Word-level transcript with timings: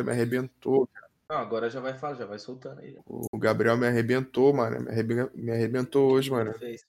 me 0.00 0.10
arrebentou. 0.12 0.88
Não, 1.28 1.36
agora 1.38 1.68
já 1.68 1.80
vai 1.80 1.94
falar, 1.94 2.14
já 2.14 2.26
vai 2.26 2.38
soltando 2.38 2.80
aí. 2.80 2.96
O 3.06 3.38
Gabriel 3.38 3.76
me 3.76 3.86
arrebentou, 3.86 4.52
mano. 4.54 4.80
Me 4.82 4.90
arrebentou, 4.90 5.30
me 5.34 5.50
arrebentou 5.50 6.12
hoje, 6.12 6.30
mano. 6.30 6.50
ele 6.50 6.58
fez? 6.58 6.82
O 6.82 6.84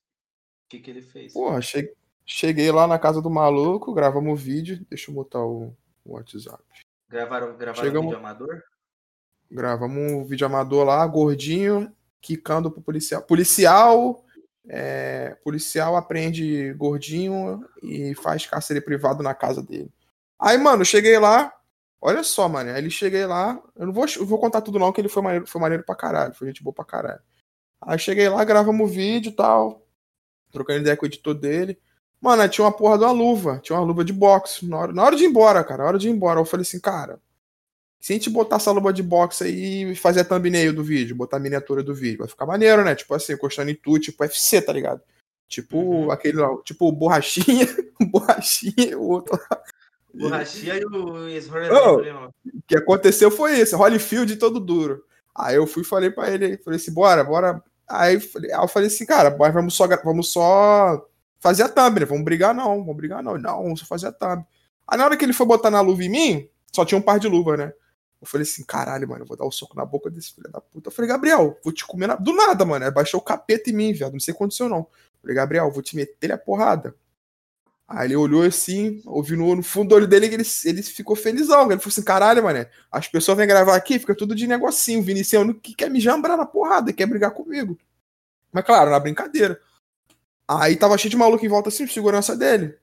que, 0.69 0.79
que 0.79 0.89
ele 0.91 1.01
fez? 1.01 1.33
Porra, 1.33 1.61
che- 1.61 1.93
cheguei 2.25 2.71
lá 2.71 2.85
na 2.87 2.99
casa 2.99 3.21
do 3.21 3.29
maluco, 3.29 3.93
gravamos 3.93 4.33
o 4.33 4.35
vídeo. 4.35 4.85
Deixa 4.89 5.09
eu 5.11 5.15
botar 5.15 5.39
o, 5.43 5.73
o 6.05 6.13
WhatsApp. 6.13 6.61
Gravaram, 7.09 7.55
gravaram 7.57 7.83
Chegamos- 7.85 8.05
vídeo 8.11 8.19
amador? 8.19 8.63
Gravamos 9.51 9.97
um 10.11 10.25
vídeo 10.25 10.45
amador 10.47 10.85
lá, 10.85 11.05
gordinho, 11.05 11.93
quicando 12.19 12.71
pro 12.71 12.81
policial. 12.81 13.21
Policial, 13.21 14.25
é, 14.67 15.37
policial 15.43 15.95
apreende 15.95 16.73
gordinho 16.73 17.63
e 17.81 18.15
faz 18.15 18.45
cárcere 18.47 18.81
privado 18.81 19.21
na 19.21 19.35
casa 19.35 19.61
dele. 19.61 19.91
Aí, 20.39 20.57
mano, 20.57 20.83
cheguei 20.83 21.19
lá, 21.19 21.53
olha 22.03 22.23
só, 22.23 22.49
mano. 22.49 22.69
Aí 22.69 22.77
ele 22.77 22.89
cheguei 22.89 23.25
lá, 23.25 23.61
eu 23.75 23.87
não 23.87 23.93
vou, 23.93 24.05
eu 24.17 24.25
vou 24.25 24.37
contar 24.37 24.61
tudo 24.61 24.77
não, 24.77 24.91
que 24.91 24.99
ele 24.99 25.07
foi 25.09 25.23
maneiro, 25.23 25.47
foi 25.47 25.61
maneiro 25.61 25.83
pra 25.83 25.95
caralho, 25.95 26.33
foi 26.33 26.47
gente 26.47 26.61
boa 26.61 26.73
pra 26.73 26.83
caralho. 26.83 27.21
Aí 27.81 27.97
cheguei 27.97 28.27
lá, 28.29 28.43
gravamos 28.43 28.89
o 28.89 28.93
vídeo 28.93 29.29
e 29.29 29.35
tal, 29.35 29.87
trocando 30.51 30.81
ideia 30.81 30.97
com 30.97 31.05
o 31.05 31.07
editor 31.07 31.33
dele. 31.33 31.79
Mano, 32.19 32.41
aí 32.41 32.49
tinha 32.49 32.65
uma 32.65 32.71
porra 32.71 32.97
de 32.97 33.03
uma 33.05 33.11
luva, 33.11 33.59
tinha 33.59 33.77
uma 33.77 33.85
luva 33.85 34.03
de 34.03 34.13
boxe. 34.13 34.65
Na 34.65 34.77
hora, 34.77 34.93
na 34.93 35.03
hora 35.03 35.15
de 35.15 35.23
ir 35.23 35.27
embora, 35.27 35.63
cara, 35.63 35.83
na 35.83 35.89
hora 35.89 35.97
de 35.97 36.07
ir 36.07 36.11
embora, 36.11 36.39
eu 36.39 36.45
falei 36.45 36.61
assim, 36.61 36.79
cara, 36.79 37.19
se 37.99 38.13
a 38.13 38.15
gente 38.15 38.29
botar 38.29 38.57
essa 38.57 38.71
luva 38.71 38.91
de 38.91 39.01
boxe 39.01 39.45
aí 39.45 39.91
e 39.91 39.95
fazer 39.95 40.21
a 40.21 40.25
thumbnail 40.25 40.73
do 40.73 40.83
vídeo, 40.83 41.15
botar 41.15 41.37
a 41.37 41.39
miniatura 41.39 41.81
do 41.81 41.95
vídeo, 41.95 42.19
vai 42.19 42.27
ficar 42.27 42.45
maneiro, 42.45 42.83
né? 42.83 42.95
Tipo 42.95 43.13
assim, 43.13 43.33
encostando 43.33 43.71
em 43.71 43.75
tu, 43.75 43.97
tipo 43.97 44.23
UFC, 44.23 44.61
tá 44.61 44.73
ligado? 44.73 45.01
Tipo 45.47 45.77
Uhum. 45.77 46.11
aquele 46.11 46.37
lá, 46.37 46.49
tipo 46.63 46.91
borrachinha, 46.91 47.67
borrachinha, 48.11 48.97
o 48.97 49.07
outro 49.07 49.39
lá. 49.49 49.63
Borrachinha 50.13 50.75
e 50.75 50.85
o. 50.85 51.29
O 52.45 52.61
que 52.67 52.77
aconteceu 52.77 53.31
foi 53.31 53.59
isso, 53.59 53.75
Holyfield 53.77 54.35
todo 54.37 54.59
duro. 54.59 55.03
Aí 55.35 55.55
eu 55.55 55.65
fui 55.65 55.81
e 55.81 55.85
falei 55.85 56.11
pra 56.11 56.29
ele, 56.29 56.57
falei 56.57 56.77
assim, 56.77 56.93
bora, 56.93 57.23
bora. 57.23 57.63
Aí 57.87 58.15
eu 58.15 58.67
falei- 58.67 58.87
assim, 58.87 59.05
cara, 59.05 59.35
mas 59.37 59.53
vamos 59.53 59.73
só, 59.73 59.87
vamos 60.03 60.31
só 60.31 61.07
fazer 61.39 61.63
a 61.63 61.69
thumb, 61.69 61.99
né? 61.99 62.05
Vamos 62.05 62.23
brigar 62.23 62.53
não, 62.53 62.79
vamos 62.79 62.95
brigar 62.95 63.23
não. 63.23 63.37
Não, 63.37 63.63
vamos 63.63 63.79
só 63.79 63.85
fazer 63.85 64.07
a 64.07 64.11
thumb. 64.11 64.45
Aí 64.87 64.97
na 64.97 65.05
hora 65.05 65.17
que 65.17 65.25
ele 65.25 65.33
foi 65.33 65.45
botar 65.45 65.71
na 65.71 65.81
luva 65.81 66.03
em 66.03 66.09
mim, 66.09 66.49
só 66.71 66.85
tinha 66.85 66.97
um 66.97 67.01
par 67.01 67.19
de 67.19 67.27
luva, 67.27 67.57
né? 67.57 67.73
Eu 68.21 68.27
falei 68.27 68.43
assim, 68.43 68.63
caralho, 68.63 69.07
mano, 69.09 69.23
eu 69.23 69.27
vou 69.27 69.35
dar 69.35 69.45
um 69.45 69.51
soco 69.51 69.75
na 69.75 69.83
boca 69.85 70.09
desse 70.09 70.33
filho 70.33 70.49
da 70.49 70.61
puta. 70.61 70.87
Eu 70.87 70.93
falei, 70.93 71.09
Gabriel, 71.09 71.59
vou 71.61 71.73
te 71.73 71.85
comer 71.85 72.07
na... 72.07 72.15
do 72.15 72.33
nada, 72.33 72.63
mano. 72.63 72.85
Aí 72.85 72.91
baixou 72.91 73.19
o 73.19 73.23
capeta 73.23 73.69
em 73.69 73.73
mim, 73.73 73.91
viado. 73.91 74.13
Não 74.13 74.19
sei 74.19 74.31
o 74.31 74.37
que 74.37 74.43
aconteceu, 74.43 74.69
não. 74.69 74.77
Eu 74.77 74.87
falei, 75.21 75.35
Gabriel, 75.35 75.69
vou 75.69 75.83
te 75.83 75.95
meter 75.95 76.31
a 76.31 76.37
porrada. 76.37 76.95
Aí 77.87 78.07
ele 78.07 78.15
olhou 78.15 78.43
assim, 78.43 79.01
ouviu 79.05 79.37
no, 79.37 79.61
fundo 79.61 79.89
do 79.89 79.95
olho 79.95 80.07
dele 80.07 80.29
que 80.29 80.35
ele, 80.35 80.43
ele 80.65 80.81
ficou 80.83 81.15
felizão. 81.15 81.63
Ele 81.71 81.79
falou 81.79 81.89
assim: 81.89 82.03
caralho, 82.03 82.43
mano, 82.43 82.65
as 82.91 83.07
pessoas 83.07 83.37
vêm 83.37 83.47
gravar 83.47 83.75
aqui, 83.75 83.99
fica 83.99 84.15
tudo 84.15 84.33
de 84.35 84.47
negocinho. 84.47 84.99
O 84.99 85.03
Vinicius 85.03 85.55
que 85.61 85.75
quer 85.75 85.89
me 85.89 85.99
jambrar 85.99 86.37
na 86.37 86.45
porrada, 86.45 86.93
quer 86.93 87.05
brigar 87.05 87.31
comigo. 87.31 87.77
Mas 88.51 88.65
claro, 88.65 88.91
na 88.91 88.99
brincadeira. 88.99 89.59
Aí 90.47 90.75
tava 90.75 90.97
cheio 90.97 91.11
de 91.11 91.17
maluco 91.17 91.45
em 91.45 91.49
volta 91.49 91.69
assim, 91.69 91.85
de 91.85 91.93
segurança 91.93 92.35
dele. 92.35 92.77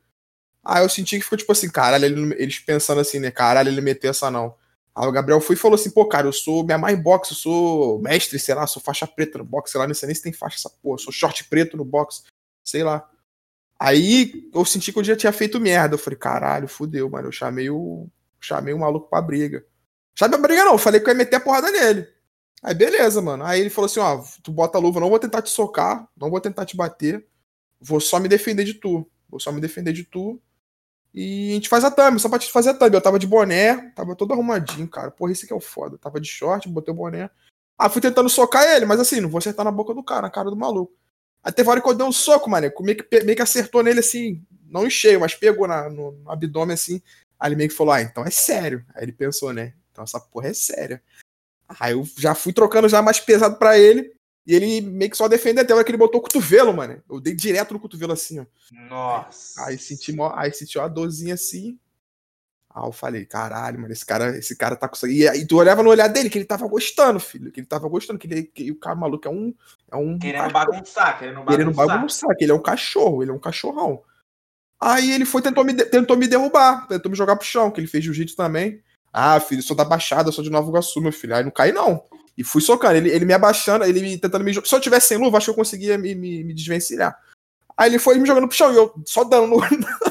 Aí 0.65 0.83
eu 0.85 0.89
senti 0.89 1.19
que 1.19 1.25
ficou 1.25 1.39
tipo 1.39 1.53
assim, 1.53 1.71
caralho, 1.71 2.05
ele- 2.05 2.35
eles 2.39 2.59
pensando 2.59 3.01
assim, 3.01 3.19
né? 3.19 3.31
Caralho, 3.31 3.69
ele 3.71 3.81
meteu 3.81 4.11
essa 4.11 4.31
não. 4.31 4.55
Aí 4.95 5.07
o 5.07 5.13
Gabriel 5.13 5.41
foi 5.41 5.57
e 5.57 5.59
falou 5.59 5.77
assim, 5.77 5.91
pô, 5.91 6.07
cara, 6.07 6.27
eu 6.27 6.33
sou 6.33 6.65
minha 6.65 6.79
mãe 6.79 6.97
boxe, 6.97 7.33
eu 7.33 7.37
sou 7.37 8.01
mestre, 8.01 8.39
sei 8.39 8.55
lá, 8.55 8.67
sou 8.67 8.83
faixa 8.83 9.07
preta 9.07 9.39
no 9.39 9.45
boxe, 9.45 9.73
sei 9.73 9.81
lá, 9.81 9.87
não 9.87 9.95
sei 9.95 10.07
nem 10.09 10.15
se 10.15 10.23
tem 10.23 10.33
faixa 10.33 10.57
essa 10.57 10.71
porra, 10.83 10.99
sou 10.99 11.13
short 11.13 11.45
preto 11.45 11.77
no 11.77 11.85
boxe, 11.85 12.25
sei 12.65 12.83
lá. 12.83 13.09
Aí 13.81 14.51
eu 14.53 14.63
senti 14.67 14.93
que 14.93 14.99
eu 14.99 15.05
já 15.05 15.17
tinha 15.17 15.33
feito 15.33 15.59
merda. 15.59 15.95
Eu 15.95 15.99
falei, 15.99 16.19
caralho, 16.19 16.69
fudeu, 16.69 17.09
mano. 17.09 17.29
Eu 17.29 17.33
chamei 17.33 17.71
o. 17.71 18.07
Chamei 18.39 18.75
o 18.75 18.79
maluco 18.79 19.09
pra 19.09 19.23
briga. 19.23 19.65
Chamei 20.15 20.39
pra 20.39 20.49
briga, 20.49 20.65
não. 20.67 20.73
Eu 20.73 20.79
falei 20.79 21.01
que 21.01 21.07
eu 21.07 21.13
ia 21.13 21.17
meter 21.17 21.37
a 21.37 21.41
porrada 21.41 21.71
nele. 21.71 22.07
Aí, 22.63 22.75
beleza, 22.75 23.23
mano. 23.23 23.43
Aí 23.43 23.59
ele 23.59 23.71
falou 23.71 23.87
assim: 23.87 24.01
ó, 24.01 24.23
tu 24.43 24.53
bota 24.53 24.77
a 24.77 24.81
luva, 24.81 25.01
não 25.01 25.09
vou 25.09 25.19
tentar 25.19 25.41
te 25.41 25.49
socar, 25.49 26.07
não 26.15 26.29
vou 26.29 26.41
tentar 26.43 26.67
te 26.67 26.77
bater. 26.77 27.27
Vou 27.81 28.01
só 28.01 28.21
me 28.21 28.29
defender 28.29 28.65
de 28.65 28.75
tu. 28.75 29.11
Vou 29.31 29.41
só 29.41 29.51
me 29.51 29.63
defender 29.63 29.95
de 29.95 30.05
tu. 30.05 30.39
E 31.15 31.53
a 31.53 31.55
gente 31.55 31.69
faz 31.69 31.83
a 31.83 31.91
thumb, 31.91 32.21
só 32.21 32.29
pra 32.29 32.39
te 32.39 32.53
fazer 32.53 32.71
a 32.71 32.75
thumb. 32.75 32.93
Eu 32.93 33.01
tava 33.01 33.19
de 33.19 33.27
boné, 33.27 33.91
tava 33.93 34.15
todo 34.15 34.33
arrumadinho, 34.35 34.89
cara. 34.89 35.11
Porra, 35.11 35.33
esse 35.33 35.47
que 35.47 35.53
é 35.55 35.57
o 35.57 35.61
foda. 35.61 35.97
Tava 35.97 36.21
de 36.21 36.29
short, 36.29 36.69
botei 36.69 36.93
o 36.93 36.97
boné. 36.97 37.31
Ah, 37.79 37.89
fui 37.89 38.03
tentando 38.03 38.29
socar 38.29 38.63
ele, 38.77 38.85
mas 38.85 39.01
assim, 39.01 39.21
não 39.21 39.31
vou 39.31 39.39
acertar 39.39 39.65
na 39.65 39.73
boca 39.73 39.95
do 39.95 40.05
cara, 40.05 40.23
na 40.23 40.31
cara 40.31 40.51
do 40.51 40.57
maluco. 40.57 40.93
Aí 41.43 41.53
teve 41.53 41.69
hora 41.69 41.81
que 41.81 41.89
eu 41.89 41.95
dei 41.95 42.07
um 42.07 42.13
soco, 42.13 42.49
mano. 42.51 42.71
Meio 42.81 42.97
que, 43.03 43.25
meio 43.25 43.37
que 43.37 43.43
acertou 43.43 43.83
nele 43.83 44.01
assim, 44.01 44.43
não 44.67 44.87
em 44.87 44.91
cheio, 44.91 45.21
mas 45.21 45.35
pegou 45.35 45.67
na, 45.67 45.89
no, 45.89 46.13
no 46.13 46.31
abdômen 46.31 46.75
assim. 46.75 47.01
Aí 47.39 47.49
ele 47.49 47.57
meio 47.57 47.71
que 47.71 47.77
falou: 47.77 47.93
Ah, 47.95 48.03
então 48.03 48.25
é 48.25 48.31
sério. 48.31 48.85
Aí 48.95 49.03
ele 49.05 49.13
pensou, 49.13 49.53
né? 49.53 49.73
Então 49.91 50.05
essa 50.05 50.21
porra 50.21 50.49
é 50.49 50.55
séria. 50.55 51.03
Aí 51.79 51.93
eu 51.93 52.07
já 52.19 52.35
fui 52.35 52.53
trocando 52.53 52.89
já 52.89 53.01
mais 53.01 53.21
pesado 53.21 53.57
pra 53.57 53.79
ele. 53.79 54.13
E 54.47 54.55
ele 54.55 54.81
meio 54.81 55.11
que 55.11 55.17
só 55.17 55.29
defendeu 55.29 55.63
até 55.63 55.73
a 55.73 55.77
hora 55.77 55.85
que 55.85 55.91
ele 55.91 55.99
botou 55.99 56.19
o 56.19 56.23
cotovelo, 56.23 56.73
mano. 56.75 57.01
Eu 57.09 57.21
dei 57.21 57.35
direto 57.35 57.73
no 57.73 57.81
cotovelo 57.81 58.13
assim, 58.13 58.41
ó. 58.41 58.47
Nossa. 58.73 59.65
Aí 59.65 59.79
senti, 59.79 60.13
mó- 60.13 60.33
aí 60.35 60.53
senti 60.53 60.79
uma 60.79 60.89
dorzinha 60.89 61.35
assim. 61.35 61.79
Aí 62.73 62.87
eu 62.87 62.93
falei, 62.93 63.27
caralho, 63.27 63.81
mano, 63.81 63.93
esse 63.93 64.07
cara, 64.07 64.39
esse 64.39 64.55
cara 64.55 64.77
tá 64.77 64.89
com. 64.89 65.07
E 65.09 65.29
aí 65.29 65.45
tu 65.45 65.57
olhava 65.57 65.83
no 65.83 65.91
olhar 65.91 66.07
dele 66.07 66.31
que 66.31 66.39
ele 66.39 66.45
tava 66.45 66.69
gostando, 66.69 67.19
filho. 67.19 67.51
Que 67.51 67.61
ele 67.61 67.67
tava 67.67 67.89
gostando, 67.89 68.19
que, 68.19 68.29
ele, 68.29 68.45
que 68.45 68.71
o 68.71 68.79
cara 68.79 68.95
maluco 68.95 69.27
é 69.27 69.31
um. 69.31 69.53
É 69.91 69.97
um 69.97 70.17
Querendo 70.17 70.53
bagunçar, 70.53 71.19
querendo 71.19 71.35
bagunçar. 71.37 71.57
querendo 71.57 71.75
bagunçar, 71.75 72.37
que 72.37 72.45
ele 72.45 72.53
é 72.53 72.55
um 72.55 72.63
cachorro, 72.63 73.23
ele 73.23 73.33
é 73.33 73.35
um 73.35 73.41
cachorrão. 73.41 74.03
Aí 74.81 75.11
ele 75.11 75.25
foi, 75.25 75.43
tentou 75.43 75.65
me, 75.65 75.75
tentou 75.75 76.17
me 76.17 76.29
derrubar, 76.29 76.87
tentou 76.87 77.11
me 77.11 77.17
jogar 77.17 77.37
pro 77.37 77.45
chão, 77.47 77.71
que 77.71 77.81
ele 77.81 77.89
fez 77.89 78.05
jiu-jitsu 78.05 78.37
também. 78.37 78.81
Ah, 79.13 79.41
filho, 79.41 79.63
sou 79.63 79.77
da 79.77 79.85
Baixada, 79.85 80.31
sou 80.31 80.45
de 80.45 80.49
Nova 80.49 80.69
Iguaçu, 80.69 81.01
meu 81.01 81.13
filho. 81.13 81.35
Aí 81.35 81.43
não 81.43 81.51
caí, 81.51 81.73
não. 81.73 82.05
E 82.39 82.45
fui 82.45 82.63
socando, 82.63 82.97
ele, 82.97 83.11
ele 83.11 83.25
me 83.25 83.35
abaixando, 83.35 83.85
ele 83.85 84.01
me, 84.01 84.17
tentando 84.17 84.45
me 84.45 84.53
jogar. 84.53 84.67
Se 84.67 84.75
eu 84.75 84.81
tivesse 84.81 85.09
sem 85.09 85.19
luva, 85.19 85.37
acho 85.37 85.47
que 85.47 85.51
eu 85.51 85.57
conseguia 85.57 85.99
me, 85.99 86.15
me, 86.15 86.45
me 86.45 86.55
desvencilhar. 86.55 87.19
Aí 87.77 87.91
ele 87.91 87.99
foi 87.99 88.17
me 88.17 88.27
jogando 88.27 88.47
pro 88.47 88.57
chão 88.57 88.73
e 88.73 88.77
eu 88.77 88.95
só 89.05 89.25
dando 89.25 89.49
no, 89.49 89.57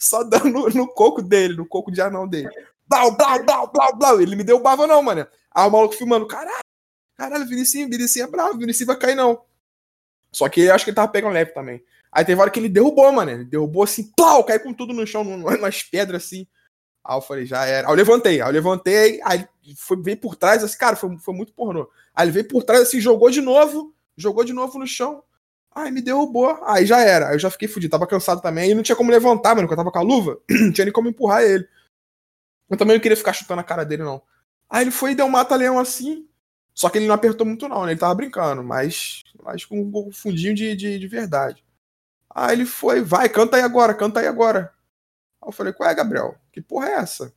só, 0.00 0.22
da- 0.24 0.38
só 0.38 0.44
dando 0.44 0.50
no, 0.50 0.68
no 0.70 0.88
coco 0.88 1.22
dele, 1.22 1.54
no 1.56 1.66
coco 1.66 1.90
de 1.92 2.00
anão 2.00 2.26
dele. 2.26 2.48
Blau, 2.88 3.16
blau, 3.16 3.44
blau, 3.44 3.72
blau, 3.72 3.96
blau. 3.96 4.20
Ele 4.20 4.34
me 4.34 4.42
derrubava, 4.42 4.86
não, 4.86 5.02
mano. 5.02 5.26
Aí 5.52 5.68
o 5.68 5.70
maluco 5.70 5.94
filmando, 5.94 6.26
caralho, 6.26 6.58
caralho, 7.16 7.46
Vinicinho, 7.46 7.88
Vinicinho 7.88 8.24
é 8.24 8.28
bravo, 8.28 8.58
Vinicinho 8.58 8.86
vai 8.86 8.98
cair, 8.98 9.14
não. 9.14 9.42
Só 10.32 10.48
que 10.48 10.62
eu 10.62 10.74
acho 10.74 10.84
que 10.84 10.90
ele 10.90 10.96
tava 10.96 11.10
pegando 11.10 11.34
leve 11.34 11.52
também. 11.52 11.82
Aí 12.12 12.24
teve 12.24 12.40
hora 12.40 12.50
que 12.50 12.58
ele 12.58 12.68
derrubou, 12.68 13.10
mano. 13.12 13.30
Ele 13.30 13.44
derrubou 13.44 13.82
assim, 13.82 14.10
plau, 14.16 14.44
caiu 14.44 14.60
com 14.60 14.72
tudo 14.72 14.92
no 14.92 15.06
chão, 15.06 15.24
nas 15.60 15.82
pedras 15.82 16.24
assim. 16.24 16.46
Aí 17.04 17.16
eu 17.16 17.20
falei, 17.20 17.46
já 17.46 17.64
era. 17.64 17.86
Aí 17.88 17.92
eu 17.92 17.96
levantei, 17.96 18.40
aí 18.40 18.48
eu 18.48 18.52
levantei, 18.52 19.20
aí 19.24 19.46
foi, 19.76 20.00
veio 20.02 20.16
por 20.18 20.36
trás, 20.36 20.62
assim, 20.62 20.76
cara, 20.78 20.96
foi, 20.96 21.16
foi 21.18 21.34
muito 21.34 21.52
pornô. 21.52 21.88
Aí 22.14 22.24
ele 22.26 22.32
veio 22.32 22.48
por 22.48 22.62
trás, 22.62 22.82
assim, 22.82 23.00
jogou 23.00 23.30
de 23.30 23.40
novo, 23.40 23.94
jogou 24.16 24.44
de 24.44 24.52
novo 24.52 24.78
no 24.78 24.86
chão. 24.86 25.22
Aí 25.72 25.90
me 25.90 26.02
derrubou, 26.02 26.58
aí 26.64 26.84
já 26.84 27.00
era. 27.00 27.28
Aí 27.28 27.34
eu 27.34 27.38
já 27.38 27.50
fiquei 27.50 27.68
fudido, 27.68 27.92
tava 27.92 28.06
cansado 28.06 28.40
também, 28.40 28.70
e 28.70 28.74
não 28.74 28.82
tinha 28.82 28.96
como 28.96 29.10
levantar, 29.10 29.54
mano, 29.54 29.68
porque 29.68 29.74
eu 29.74 29.84
tava 29.84 29.92
com 29.92 29.98
a 29.98 30.02
luva, 30.02 30.40
não 30.50 30.72
tinha 30.72 30.84
nem 30.84 30.92
como 30.92 31.08
empurrar 31.08 31.42
ele. 31.42 31.66
Eu 32.68 32.76
também 32.76 32.96
não 32.96 33.02
queria 33.02 33.16
ficar 33.16 33.32
chutando 33.32 33.60
a 33.60 33.64
cara 33.64 33.84
dele, 33.84 34.02
não. 34.02 34.22
Aí 34.68 34.84
ele 34.84 34.90
foi 34.90 35.12
e 35.12 35.14
deu 35.14 35.26
um 35.26 35.30
mata-leão 35.30 35.78
assim, 35.78 36.28
só 36.74 36.88
que 36.88 36.98
ele 36.98 37.06
não 37.06 37.14
apertou 37.14 37.46
muito, 37.46 37.68
não, 37.68 37.84
né? 37.84 37.92
Ele 37.92 38.00
tava 38.00 38.14
brincando, 38.14 38.62
mas, 38.62 39.22
mas 39.42 39.64
com 39.64 39.80
um 39.80 40.12
fundinho 40.12 40.54
de, 40.54 40.74
de, 40.76 40.98
de 40.98 41.08
verdade. 41.08 41.64
Aí 42.32 42.54
ele 42.54 42.66
foi, 42.66 43.02
vai, 43.02 43.28
canta 43.28 43.56
aí 43.56 43.62
agora, 43.62 43.94
canta 43.94 44.20
aí 44.20 44.26
agora. 44.26 44.72
Aí 45.42 45.48
eu 45.48 45.52
falei, 45.52 45.72
qual 45.72 45.90
é, 45.90 45.94
Gabriel? 45.94 46.36
Que 46.52 46.60
porra 46.60 46.88
é 46.88 46.92
essa? 46.94 47.34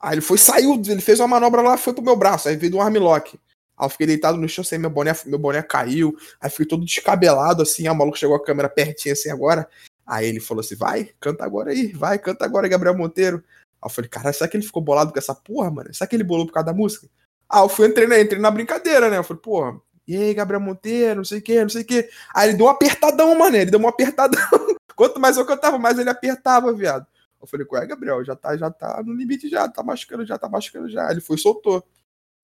Aí 0.00 0.14
ele 0.14 0.20
foi, 0.20 0.38
saiu, 0.38 0.80
ele 0.86 1.00
fez 1.00 1.20
uma 1.20 1.28
manobra 1.28 1.62
lá, 1.62 1.76
foi 1.76 1.92
pro 1.92 2.02
meu 2.02 2.16
braço, 2.16 2.48
aí 2.48 2.56
veio 2.56 2.72
do 2.72 2.80
armlock. 2.80 3.38
Aí 3.78 3.86
eu 3.86 3.90
fiquei 3.90 4.06
deitado 4.06 4.36
no 4.36 4.48
chão, 4.48 4.62
assim, 4.62 4.78
meu 4.78 4.90
boné, 4.90 5.12
meu 5.26 5.38
boné 5.38 5.62
caiu, 5.62 6.16
aí 6.40 6.50
fiquei 6.50 6.66
todo 6.66 6.84
descabelado, 6.84 7.62
assim, 7.62 7.86
aí 7.86 7.92
o 7.92 7.94
maluco 7.96 8.18
chegou 8.18 8.36
a 8.36 8.42
câmera 8.42 8.68
pertinho, 8.68 9.12
assim, 9.12 9.30
agora. 9.30 9.68
Aí 10.06 10.26
ele 10.26 10.40
falou 10.40 10.60
assim, 10.60 10.74
vai, 10.74 11.10
canta 11.20 11.44
agora 11.44 11.70
aí, 11.70 11.92
vai, 11.92 12.18
canta 12.18 12.44
agora, 12.44 12.66
Gabriel 12.66 12.96
Monteiro. 12.96 13.36
Aí 13.80 13.86
eu 13.86 13.90
falei, 13.90 14.08
cara, 14.08 14.32
será 14.32 14.48
que 14.48 14.56
ele 14.56 14.64
ficou 14.64 14.82
bolado 14.82 15.12
com 15.12 15.18
essa 15.18 15.34
porra, 15.34 15.70
mano? 15.70 15.94
Será 15.94 16.08
que 16.08 16.16
ele 16.16 16.24
bolou 16.24 16.46
por 16.46 16.52
causa 16.52 16.66
da 16.66 16.72
música? 16.74 17.06
Ah, 17.48 17.60
eu 17.60 17.68
fui, 17.68 17.86
entrei, 17.86 18.06
na- 18.06 18.20
entrei 18.20 18.40
na 18.40 18.50
brincadeira, 18.50 19.08
né? 19.08 19.18
Eu 19.18 19.24
falei, 19.24 19.40
porra, 19.42 19.80
e 20.06 20.16
aí, 20.16 20.32
Gabriel 20.34 20.60
Monteiro, 20.60 21.16
não 21.16 21.24
sei 21.24 21.38
o 21.38 21.42
que, 21.42 21.60
não 21.62 21.68
sei 21.68 21.82
o 21.82 21.84
que. 21.84 22.08
Aí 22.34 22.48
ele 22.48 22.56
deu 22.56 22.66
um 22.66 22.70
apertadão, 22.70 23.38
mano, 23.38 23.56
ele 23.56 23.70
deu 23.70 23.78
um 23.78 23.86
apertadão. 23.86 24.40
Quanto 24.96 25.20
mais 25.20 25.36
eu 25.36 25.44
cantava, 25.46 25.78
mais 25.78 25.98
ele 25.98 26.08
apertava, 26.10 26.72
viado. 26.72 27.06
Eu 27.40 27.46
falei, 27.46 27.66
qual 27.66 27.82
é, 27.82 27.86
Gabriel? 27.86 28.24
Já 28.24 28.34
tá, 28.34 28.56
já 28.56 28.70
tá 28.70 29.02
no 29.04 29.12
limite 29.12 29.48
já, 29.48 29.68
tá 29.68 29.82
machucando 29.82 30.26
já, 30.26 30.36
tá 30.38 30.48
machucando 30.48 30.88
já. 30.88 31.10
Ele 31.10 31.20
foi 31.20 31.36
soltou. 31.38 31.84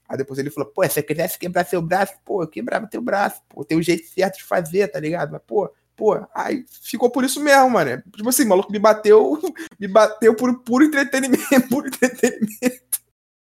Aí 0.09 0.19
depois 0.19 0.39
ele 0.39 0.51
falou, 0.51 0.71
pô, 0.71 0.83
se 0.85 0.91
você 0.91 1.03
quisesse 1.03 1.39
quebrar 1.39 1.65
seu 1.65 1.81
braço, 1.81 2.15
pô, 2.25 2.43
eu 2.43 2.49
quebrava 2.49 2.87
teu 2.87 3.01
braço, 3.01 3.41
pô, 3.49 3.65
tem 3.65 3.79
um 3.79 3.83
jeito 3.83 4.07
certo 4.07 4.37
de 4.37 4.45
fazer, 4.45 4.89
tá 4.89 5.01
ligado? 5.01 5.33
Mas, 5.33 5.43
pô, 5.47 5.71
pô, 5.97 6.27
aí 6.35 6.65
ficou 6.83 7.11
por 7.11 7.25
isso 7.25 7.41
mesmo, 7.43 7.71
mano. 7.71 8.03
Tipo 8.15 8.29
assim, 8.29 8.45
o 8.45 8.49
maluco 8.49 8.71
me 8.71 8.79
bateu, 8.79 9.41
me 9.81 9.89
bateu 9.89 10.35
por 10.35 10.61
puro 10.61 10.85
entretenimento, 10.85 11.69
puro 11.69 11.87
entretenimento. 11.87 13.01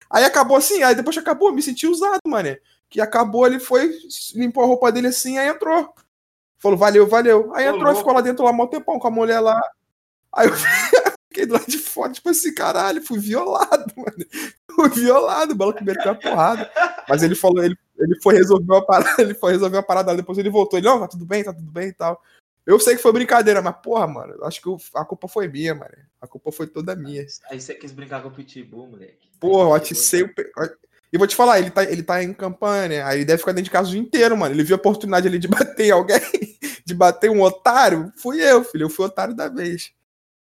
Aí 0.09 0.25
acabou 0.25 0.57
assim, 0.57 0.83
aí 0.83 0.95
depois 0.95 1.17
acabou, 1.17 1.53
me 1.53 1.63
senti 1.63 1.87
usado, 1.87 2.21
mano. 2.27 2.57
Que 2.89 3.01
acabou, 3.01 3.47
ele 3.47 3.59
foi, 3.59 3.91
limpou 4.35 4.63
a 4.63 4.67
roupa 4.67 4.93
dele 4.93 5.09
assim, 5.09 5.39
aí 5.39 5.49
entrou. 5.49 5.93
Falou, 6.59 6.79
valeu, 6.79 7.09
valeu. 7.09 7.53
Aí 7.55 7.67
entrou 7.67 7.97
ficou 7.97 8.13
lá 8.13 8.21
dentro 8.21 8.45
lá 8.45 8.53
mó 8.53 8.67
tempão 8.67 8.99
com 8.99 9.09
a 9.09 9.11
mulher 9.11 9.41
lá. 9.41 9.61
Aí 10.33 10.47
eu, 10.47 10.55
fiquei 11.33 11.47
do 11.47 11.55
lado 11.55 11.67
de 11.67 11.79
fora, 11.79 12.13
tipo 12.13 12.29
assim, 12.29 12.55
caralho, 12.55 13.03
fui 13.03 13.19
violado, 13.19 13.93
mano. 13.97 14.27
Fui 14.75 14.89
violado, 14.91 15.55
o 15.55 15.57
maluco 15.57 15.83
meteu 15.83 16.13
a 16.13 16.15
porrada. 16.15 16.71
Mas 17.09 17.23
ele 17.23 17.35
falou, 17.35 17.65
ele, 17.65 17.77
ele 17.99 18.21
foi 18.23 18.35
resolver 18.35 18.77
a 18.77 18.83
parada, 18.83 19.17
ele 19.23 19.35
foi 19.35 19.53
resolver 19.53 19.79
a 19.79 19.83
parada, 19.83 20.15
depois 20.15 20.37
ele 20.39 20.51
voltou, 20.51 20.79
ele, 20.79 20.87
não, 20.87 21.01
tá 21.01 21.09
tudo 21.09 21.25
bem, 21.25 21.43
tá 21.43 21.53
tudo 21.53 21.71
bem 21.71 21.89
e 21.89 21.93
tal. 21.93 22.23
Eu 22.65 22.79
sei 22.79 22.95
que 22.95 23.03
foi 23.03 23.13
brincadeira, 23.13 23.61
mas 23.61 23.75
porra, 23.83 24.07
mano, 24.07 24.35
eu 24.35 24.45
acho 24.45 24.63
que 24.63 24.69
a 24.95 25.05
culpa 25.05 25.27
foi 25.27 25.49
minha, 25.49 25.75
mano. 25.75 25.91
A 26.21 26.29
culpa 26.29 26.53
foi 26.53 26.69
toda 26.69 26.95
minha. 26.95 27.27
Aí 27.51 27.61
você 27.61 27.75
quis 27.75 27.91
brincar 27.91 28.23
com 28.23 28.29
o 28.29 28.31
Pitbull, 28.31 28.87
moleque. 28.87 29.29
Porra, 29.41 29.71
eu 29.71 29.75
aticei 29.75 30.23
o. 30.23 30.31
E 31.13 31.19
vou 31.19 31.27
te 31.27 31.35
falar, 31.35 31.59
ele 31.59 31.71
tá, 31.71 31.83
ele 31.83 32.03
tá 32.03 32.23
em 32.23 32.33
campanha, 32.33 32.89
né? 32.89 33.03
Aí 33.03 33.19
ele 33.19 33.25
deve 33.25 33.39
ficar 33.39 33.53
dentro 33.53 33.65
de 33.65 33.71
casa 33.71 33.89
o 33.89 33.91
dia 33.91 34.01
inteiro, 34.01 34.37
mano. 34.37 34.55
Ele 34.55 34.63
viu 34.63 34.77
a 34.77 34.79
oportunidade 34.79 35.27
ali 35.27 35.39
de 35.39 35.49
bater 35.49 35.91
alguém, 35.91 36.21
de 36.87 36.95
bater 36.95 37.31
um 37.31 37.43
otário. 37.43 38.13
Fui 38.17 38.41
eu, 38.41 38.63
filho. 38.65 38.85
Eu 38.85 38.91
fui 38.91 39.05
o 39.05 39.09
otário 39.09 39.35
da 39.35 39.49
vez. 39.49 39.93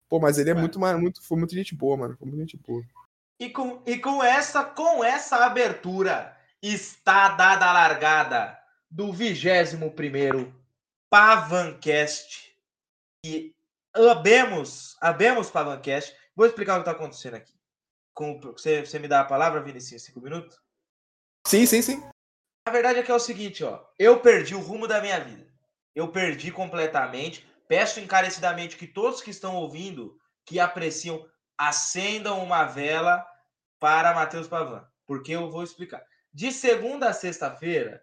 Pô, 0.08 0.20
mas 0.20 0.38
ele 0.38 0.50
é 0.50 0.54
muito, 0.54 0.78
muito, 0.78 1.22
foi 1.22 1.38
muito 1.38 1.54
gente 1.54 1.74
boa, 1.74 1.96
mano. 1.96 2.16
Foi 2.16 2.26
muito 2.26 2.40
gente 2.40 2.56
boa. 2.56 2.84
E 3.38 3.50
com, 3.50 3.82
e 3.84 3.98
com 3.98 4.22
essa, 4.22 4.64
com 4.64 5.02
essa 5.02 5.44
abertura, 5.44 6.36
está 6.62 7.30
dada 7.30 7.66
a 7.66 7.72
largada 7.72 8.58
do 8.90 9.12
21 9.12 9.90
primeiro 9.90 10.54
Pavancast. 11.10 12.56
E 13.24 13.54
abemos, 13.92 14.96
abemos 15.00 15.50
Pavancast. 15.50 16.14
Vou 16.34 16.46
explicar 16.46 16.74
o 16.74 16.76
que 16.76 16.88
está 16.88 16.92
acontecendo 16.92 17.34
aqui. 17.34 17.52
Com, 18.14 18.40
você, 18.40 18.84
você 18.84 18.98
me 18.98 19.08
dá 19.08 19.20
a 19.20 19.24
palavra, 19.24 19.62
Vinicius, 19.62 20.02
cinco 20.02 20.20
minutos? 20.20 20.58
Sim, 21.46 21.66
sim, 21.66 21.82
sim. 21.82 22.02
A 22.66 22.70
verdade 22.70 23.00
é 23.00 23.02
que 23.02 23.10
é 23.10 23.14
o 23.14 23.20
seguinte, 23.20 23.62
ó. 23.62 23.84
Eu 23.98 24.20
perdi 24.20 24.54
o 24.54 24.60
rumo 24.60 24.86
da 24.86 25.00
minha 25.00 25.18
vida. 25.20 25.46
Eu 25.94 26.08
perdi 26.08 26.50
completamente. 26.50 27.46
Peço 27.74 27.98
encarecidamente 27.98 28.76
que 28.76 28.86
todos 28.86 29.20
que 29.20 29.32
estão 29.32 29.56
ouvindo, 29.56 30.16
que 30.44 30.60
apreciam, 30.60 31.28
acendam 31.58 32.40
uma 32.40 32.62
vela 32.66 33.26
para 33.80 34.14
Matheus 34.14 34.46
Pavan. 34.46 34.88
Porque 35.04 35.32
eu 35.32 35.50
vou 35.50 35.64
explicar. 35.64 36.00
De 36.32 36.52
segunda 36.52 37.08
a 37.08 37.12
sexta-feira, 37.12 38.00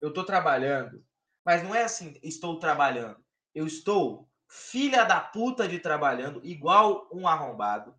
eu 0.00 0.08
estou 0.08 0.24
trabalhando. 0.24 1.06
Mas 1.44 1.62
não 1.62 1.72
é 1.72 1.84
assim, 1.84 2.18
estou 2.24 2.58
trabalhando. 2.58 3.24
Eu 3.54 3.68
estou 3.68 4.28
filha 4.48 5.04
da 5.04 5.20
puta 5.20 5.68
de 5.68 5.78
trabalhando, 5.78 6.40
igual 6.42 7.08
um 7.12 7.28
arrombado. 7.28 7.94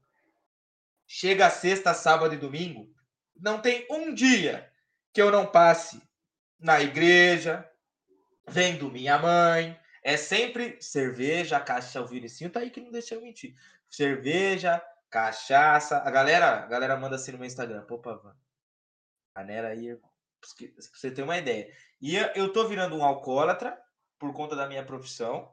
Chega 1.08 1.50
sexta, 1.50 1.94
sábado 1.94 2.34
e 2.34 2.38
domingo, 2.38 2.94
não 3.38 3.62
tem 3.62 3.88
um 3.90 4.14
dia 4.14 4.70
que 5.14 5.22
eu 5.22 5.32
não 5.32 5.46
passe 5.46 6.04
na 6.60 6.82
igreja, 6.82 7.66
vendo 8.50 8.92
minha 8.92 9.18
mãe. 9.18 9.80
É 10.06 10.18
sempre 10.18 10.80
cerveja, 10.80 11.60
cachaça. 11.60 12.00
O 12.00 12.06
Vinicinho 12.06 12.52
tá 12.52 12.60
aí 12.60 12.70
que 12.70 12.80
não 12.80 12.92
deixa 12.92 13.16
eu 13.16 13.22
mentir. 13.24 13.56
Cerveja, 13.90 14.80
cachaça. 15.10 15.98
A 15.98 16.12
galera, 16.12 16.64
a 16.64 16.68
galera 16.68 16.96
manda 16.96 17.16
assim 17.16 17.32
no 17.32 17.40
meu 17.40 17.48
Instagram. 17.48 17.84
Pô, 17.88 17.98
Pavan. 17.98 18.36
Panera 19.34 19.70
aí, 19.70 19.96
pra 19.96 20.84
você 20.94 21.10
ter 21.10 21.24
uma 21.24 21.40
ideia. 21.40 21.74
E 22.00 22.16
eu 22.36 22.54
tô 22.54 22.68
virando 22.68 22.96
um 22.96 23.04
alcoólatra 23.04 23.76
por 24.20 24.32
conta 24.32 24.56
da 24.56 24.68
minha 24.68 24.86
profissão. 24.86 25.52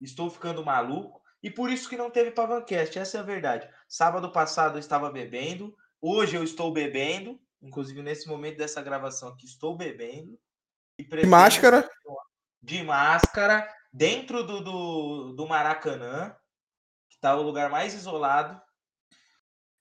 Estou 0.00 0.30
ficando 0.30 0.64
maluco. 0.64 1.20
E 1.42 1.50
por 1.50 1.68
isso 1.68 1.88
que 1.88 1.96
não 1.96 2.08
teve 2.08 2.30
Pavancast, 2.30 2.96
essa 2.96 3.18
é 3.18 3.20
a 3.20 3.24
verdade. 3.24 3.68
Sábado 3.88 4.30
passado 4.30 4.76
eu 4.76 4.80
estava 4.80 5.10
bebendo, 5.10 5.76
hoje 6.00 6.36
eu 6.36 6.44
estou 6.44 6.72
bebendo, 6.72 7.40
inclusive 7.60 8.00
nesse 8.00 8.28
momento 8.28 8.58
dessa 8.58 8.80
gravação 8.80 9.30
aqui 9.30 9.44
estou 9.44 9.76
bebendo. 9.76 10.38
de 10.96 11.26
máscara? 11.26 11.90
De 12.62 12.82
máscara, 12.82 13.68
dentro 13.92 14.42
do, 14.42 14.60
do, 14.60 15.32
do 15.32 15.46
Maracanã, 15.46 16.34
que 17.08 17.16
está 17.16 17.36
o 17.36 17.42
lugar 17.42 17.70
mais 17.70 17.94
isolado. 17.94 18.60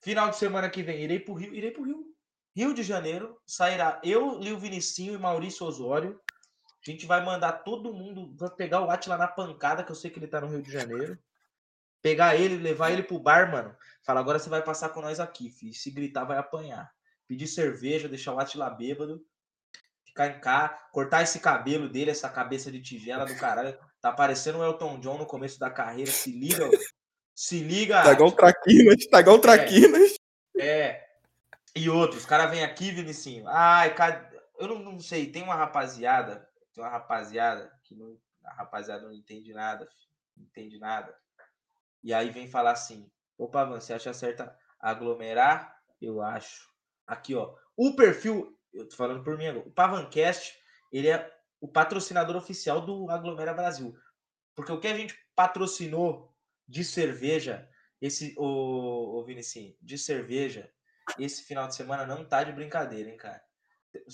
Final 0.01 0.29
de 0.29 0.37
semana 0.37 0.69
que 0.69 0.83
vem 0.83 1.01
irei 1.01 1.19
para 1.19 1.33
o 1.33 1.37
Rio, 1.37 1.53
irei 1.53 1.71
para 1.71 1.81
o 1.81 1.85
Rio. 1.85 2.07
Rio 2.55 2.73
de 2.73 2.83
Janeiro, 2.83 3.39
sairá 3.45 4.01
eu, 4.03 4.39
Lio 4.39 4.57
Vinicinho 4.57 5.13
e 5.13 5.17
Maurício 5.17 5.65
Osório. 5.65 6.19
A 6.85 6.89
gente 6.89 7.05
vai 7.05 7.23
mandar 7.23 7.51
todo 7.63 7.93
mundo, 7.93 8.35
vai 8.35 8.49
pegar 8.49 8.81
o 8.81 8.89
Atila 8.89 9.17
na 9.17 9.27
pancada, 9.27 9.83
que 9.83 9.91
eu 9.91 9.95
sei 9.95 10.09
que 10.09 10.17
ele 10.17 10.27
tá 10.27 10.41
no 10.41 10.47
Rio 10.47 10.61
de 10.61 10.71
Janeiro 10.71 11.19
pegar 12.01 12.35
ele, 12.35 12.55
levar 12.57 12.91
ele 12.91 13.03
pro 13.03 13.19
bar, 13.19 13.51
mano. 13.51 13.75
Fala, 14.03 14.19
agora 14.19 14.39
você 14.39 14.49
vai 14.49 14.61
passar 14.61 14.89
com 14.89 15.01
nós 15.01 15.19
aqui, 15.19 15.49
filho. 15.49 15.73
Se 15.73 15.91
gritar, 15.91 16.23
vai 16.23 16.37
apanhar. 16.37 16.89
Pedir 17.27 17.47
cerveja, 17.47 18.07
deixar 18.07 18.33
o 18.33 18.39
Atila 18.39 18.69
bêbado. 18.69 19.21
Ficar 20.05 20.27
em 20.27 20.39
cá, 20.39 20.87
cortar 20.91 21.21
esse 21.21 21.39
cabelo 21.39 21.89
dele, 21.89 22.11
essa 22.11 22.29
cabeça 22.29 22.71
de 22.71 22.81
tigela 22.81 23.25
do 23.25 23.35
caralho. 23.35 23.77
Tá 24.07 24.13
parecendo 24.13 24.59
o 24.59 24.63
Elton 24.63 24.99
John 24.99 25.17
no 25.17 25.25
começo 25.25 25.59
da 25.59 25.69
carreira. 25.69 26.09
Se 26.09 26.31
liga, 26.31 26.69
se 27.35 27.59
liga. 27.59 28.03
Tá 28.03 28.13
igual 28.13 28.31
Traquinas, 28.31 29.05
tá 29.07 29.19
igual 29.19 29.39
Traquinas. 29.39 30.15
É, 30.57 30.67
é. 30.67 31.07
E 31.75 31.89
outros, 31.89 32.21
os 32.21 32.25
caras 32.25 32.49
vêm 32.49 32.63
aqui, 32.63 32.91
Vinicinho. 32.91 33.45
Ai? 33.47 33.93
Eu 34.57 34.69
não, 34.69 34.79
não 34.79 34.99
sei, 34.99 35.29
tem 35.29 35.43
uma 35.43 35.55
rapaziada, 35.55 36.47
tem 36.73 36.81
uma 36.81 36.89
rapaziada 36.89 37.71
que 37.83 37.95
não, 37.95 38.17
a 38.45 38.53
rapaziada 38.53 39.03
não 39.03 39.13
entende 39.13 39.53
nada, 39.53 39.87
não 40.35 40.45
entende 40.45 40.79
nada 40.79 41.13
e 42.07 42.13
aí 42.13 42.29
vem 42.29 42.47
falar 42.47 42.71
assim: 42.71 43.11
opa, 43.37 43.65
Van, 43.65 43.81
você 43.81 43.93
acha 43.93 44.13
certo 44.13 44.49
aglomerar? 44.79 45.77
Eu 46.01 46.21
acho. 46.21 46.69
Aqui, 47.05 47.35
ó. 47.35 47.53
O 47.75 47.97
perfil, 47.97 48.57
eu 48.73 48.87
tô 48.87 48.95
falando 48.95 49.23
por 49.23 49.37
mim 49.37 49.47
agora, 49.47 49.67
o 49.67 49.71
Pavancast, 49.71 50.57
ele 50.89 51.09
é 51.09 51.36
o 51.59 51.67
patrocinador 51.67 52.35
oficial 52.35 52.81
do 52.81 53.09
Aglomera 53.09 53.53
Brasil. 53.53 53.95
Porque 54.55 54.71
o 54.71 54.79
que 54.79 54.87
a 54.87 54.95
gente 54.95 55.15
patrocinou 55.35 56.33
de 56.67 56.83
cerveja, 56.83 57.69
esse, 58.01 58.35
o, 58.37 59.19
o 59.19 59.23
Vinicinho, 59.23 59.75
de 59.81 59.97
cerveja, 59.97 60.69
esse 61.17 61.43
final 61.43 61.67
de 61.67 61.75
semana 61.75 62.05
não 62.05 62.25
tá 62.25 62.43
de 62.43 62.51
brincadeira, 62.51 63.09
hein, 63.09 63.17
cara. 63.17 63.41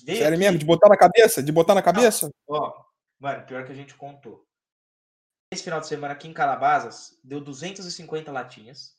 Veio 0.04 0.19
Sério 0.19 0.36
aqui... 0.36 0.38
mesmo? 0.38 0.60
De 0.60 0.66
botar 0.66 0.90
na 0.90 0.98
cabeça? 0.98 1.42
De 1.42 1.51
botar 1.51 1.75
na 1.75 1.81
cabeça? 1.81 2.28
Não. 2.48 2.57
Ó, 2.57 2.86
mano, 3.19 3.45
pior 3.45 3.66
que 3.66 3.72
a 3.72 3.75
gente 3.75 3.95
contou. 3.95 4.45
Esse 5.51 5.63
final 5.63 5.80
de 5.80 5.88
semana 5.88 6.13
aqui 6.13 6.28
em 6.28 6.34
Calabasas, 6.34 7.19
deu 7.24 7.40
250 7.40 8.31
latinhas, 8.31 8.98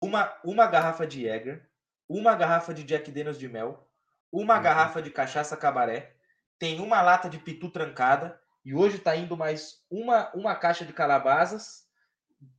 uma, 0.00 0.34
uma 0.44 0.66
garrafa 0.66 1.06
de 1.06 1.22
Jäger, 1.22 1.68
uma 2.08 2.34
garrafa 2.34 2.72
de 2.72 2.84
Jack 2.84 3.10
Daniels 3.10 3.38
de 3.38 3.48
mel, 3.48 3.88
uma 4.30 4.56
uhum. 4.56 4.62
garrafa 4.62 5.00
de 5.00 5.10
cachaça 5.10 5.56
cabaré, 5.56 6.13
tem 6.58 6.80
uma 6.80 7.02
lata 7.02 7.28
de 7.28 7.38
pitu 7.38 7.70
trancada, 7.70 8.40
e 8.64 8.74
hoje 8.74 8.98
tá 8.98 9.14
indo 9.14 9.36
mais 9.36 9.82
uma, 9.90 10.30
uma 10.34 10.54
caixa 10.54 10.84
de 10.84 10.92
calabazas, 10.92 11.84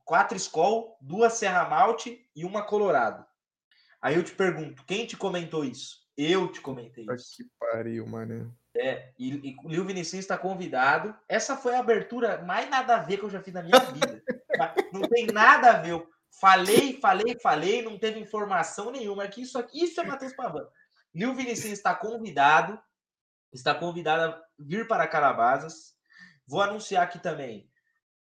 quatro 0.04 0.36
Skol, 0.36 0.96
duas 1.00 1.34
Serra 1.34 1.68
Malte 1.68 2.28
e 2.34 2.44
uma 2.44 2.62
Colorado. 2.62 3.26
Aí 4.00 4.14
eu 4.14 4.22
te 4.22 4.32
pergunto, 4.32 4.84
quem 4.84 5.06
te 5.06 5.16
comentou 5.16 5.64
isso? 5.64 6.06
Eu 6.16 6.50
te 6.50 6.60
comentei 6.60 7.04
isso. 7.12 7.36
Que 7.36 7.44
pariu, 7.58 8.06
mano. 8.06 8.56
É, 8.76 9.12
e, 9.18 9.50
e 9.50 9.56
o 9.64 9.68
Lil 9.68 9.84
Vinicius 9.84 10.20
está 10.20 10.38
convidado. 10.38 11.14
Essa 11.28 11.56
foi 11.56 11.74
a 11.74 11.80
abertura 11.80 12.42
mais 12.42 12.68
nada 12.70 12.96
a 12.96 13.00
ver 13.00 13.18
que 13.18 13.24
eu 13.24 13.30
já 13.30 13.42
fiz 13.42 13.52
na 13.52 13.62
minha 13.62 13.78
vida. 13.78 14.22
não 14.92 15.02
tem 15.02 15.26
nada 15.26 15.70
a 15.70 15.80
ver. 15.80 15.92
Eu 15.92 16.08
falei, 16.30 16.98
falei, 17.00 17.38
falei, 17.40 17.82
não 17.82 17.98
teve 17.98 18.20
informação 18.20 18.90
nenhuma. 18.90 19.24
Aqui, 19.24 19.42
isso 19.42 19.58
aqui, 19.58 19.82
isso 19.84 20.00
é 20.00 20.04
Matheus 20.04 20.34
Pavan. 20.34 20.66
Lil 21.14 21.34
Vinicius 21.34 21.72
está 21.72 21.94
convidado, 21.94 22.78
está 23.52 23.74
convidado 23.74 24.32
a 24.32 24.42
vir 24.58 24.86
para 24.86 25.06
Calabazas. 25.06 25.94
Vou 26.46 26.60
anunciar 26.60 27.04
aqui 27.04 27.18
também. 27.18 27.68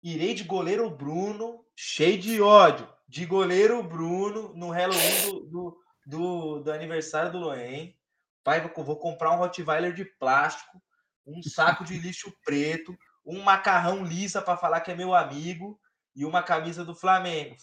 Irei 0.02 0.34
de 0.34 0.44
goleiro 0.44 0.90
Bruno, 0.90 1.64
cheio 1.76 2.18
de 2.18 2.40
ódio, 2.40 2.88
de 3.08 3.24
goleiro 3.24 3.82
Bruno 3.82 4.52
no 4.54 4.70
Halloween 4.70 5.22
do, 5.26 5.40
do, 5.46 5.78
do, 6.06 6.60
do 6.60 6.72
aniversário 6.72 7.32
do 7.32 7.38
Loen 7.38 7.96
Pai, 8.44 8.60
vou 8.60 8.96
comprar 8.96 9.32
um 9.32 9.38
Rottweiler 9.38 9.94
de 9.94 10.04
plástico, 10.04 10.82
um 11.26 11.42
saco 11.42 11.84
de 11.84 11.96
lixo 11.96 12.32
preto, 12.44 12.96
um 13.24 13.40
macarrão 13.42 14.04
lisa 14.04 14.42
para 14.42 14.56
falar 14.56 14.80
que 14.80 14.90
é 14.90 14.96
meu 14.96 15.14
amigo 15.14 15.78
e 16.14 16.24
uma 16.24 16.42
camisa 16.42 16.84
do 16.84 16.94
Flamengo. 16.94 17.56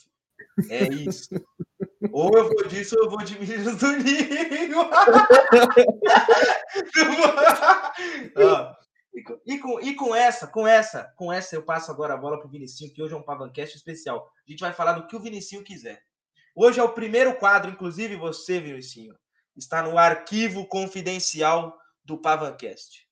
É 0.69 0.87
isso. 0.87 1.29
Ou 2.11 2.37
eu 2.37 2.45
vou 2.45 2.67
disso 2.67 2.95
ou 2.97 3.05
eu 3.05 3.09
vou 3.09 3.19
de 3.19 3.37
Meninos 3.37 3.75
do 3.75 3.91
Ninho. 3.97 4.79
e, 9.45 9.59
com, 9.59 9.79
e 9.81 9.95
com 9.95 10.15
essa, 10.15 10.47
com 10.47 10.65
essa, 10.65 11.13
com 11.17 11.33
essa 11.33 11.55
eu 11.55 11.63
passo 11.63 11.91
agora 11.91 12.13
a 12.13 12.17
bola 12.17 12.37
para 12.37 12.47
o 12.47 12.49
Vinicinho, 12.49 12.93
que 12.93 13.03
hoje 13.03 13.13
é 13.13 13.17
um 13.17 13.23
Pavancast 13.23 13.75
especial. 13.75 14.31
A 14.47 14.51
gente 14.51 14.61
vai 14.61 14.71
falar 14.71 14.93
do 14.93 15.07
que 15.07 15.15
o 15.15 15.19
Vinicinho 15.19 15.63
quiser. 15.63 16.01
Hoje 16.55 16.79
é 16.79 16.83
o 16.83 16.93
primeiro 16.93 17.35
quadro, 17.35 17.69
inclusive 17.69 18.15
você, 18.15 18.61
Vinicinho, 18.61 19.13
está 19.55 19.83
no 19.83 19.97
arquivo 19.97 20.65
confidencial 20.67 21.77
do 22.03 22.17
Pavancast. 22.17 23.05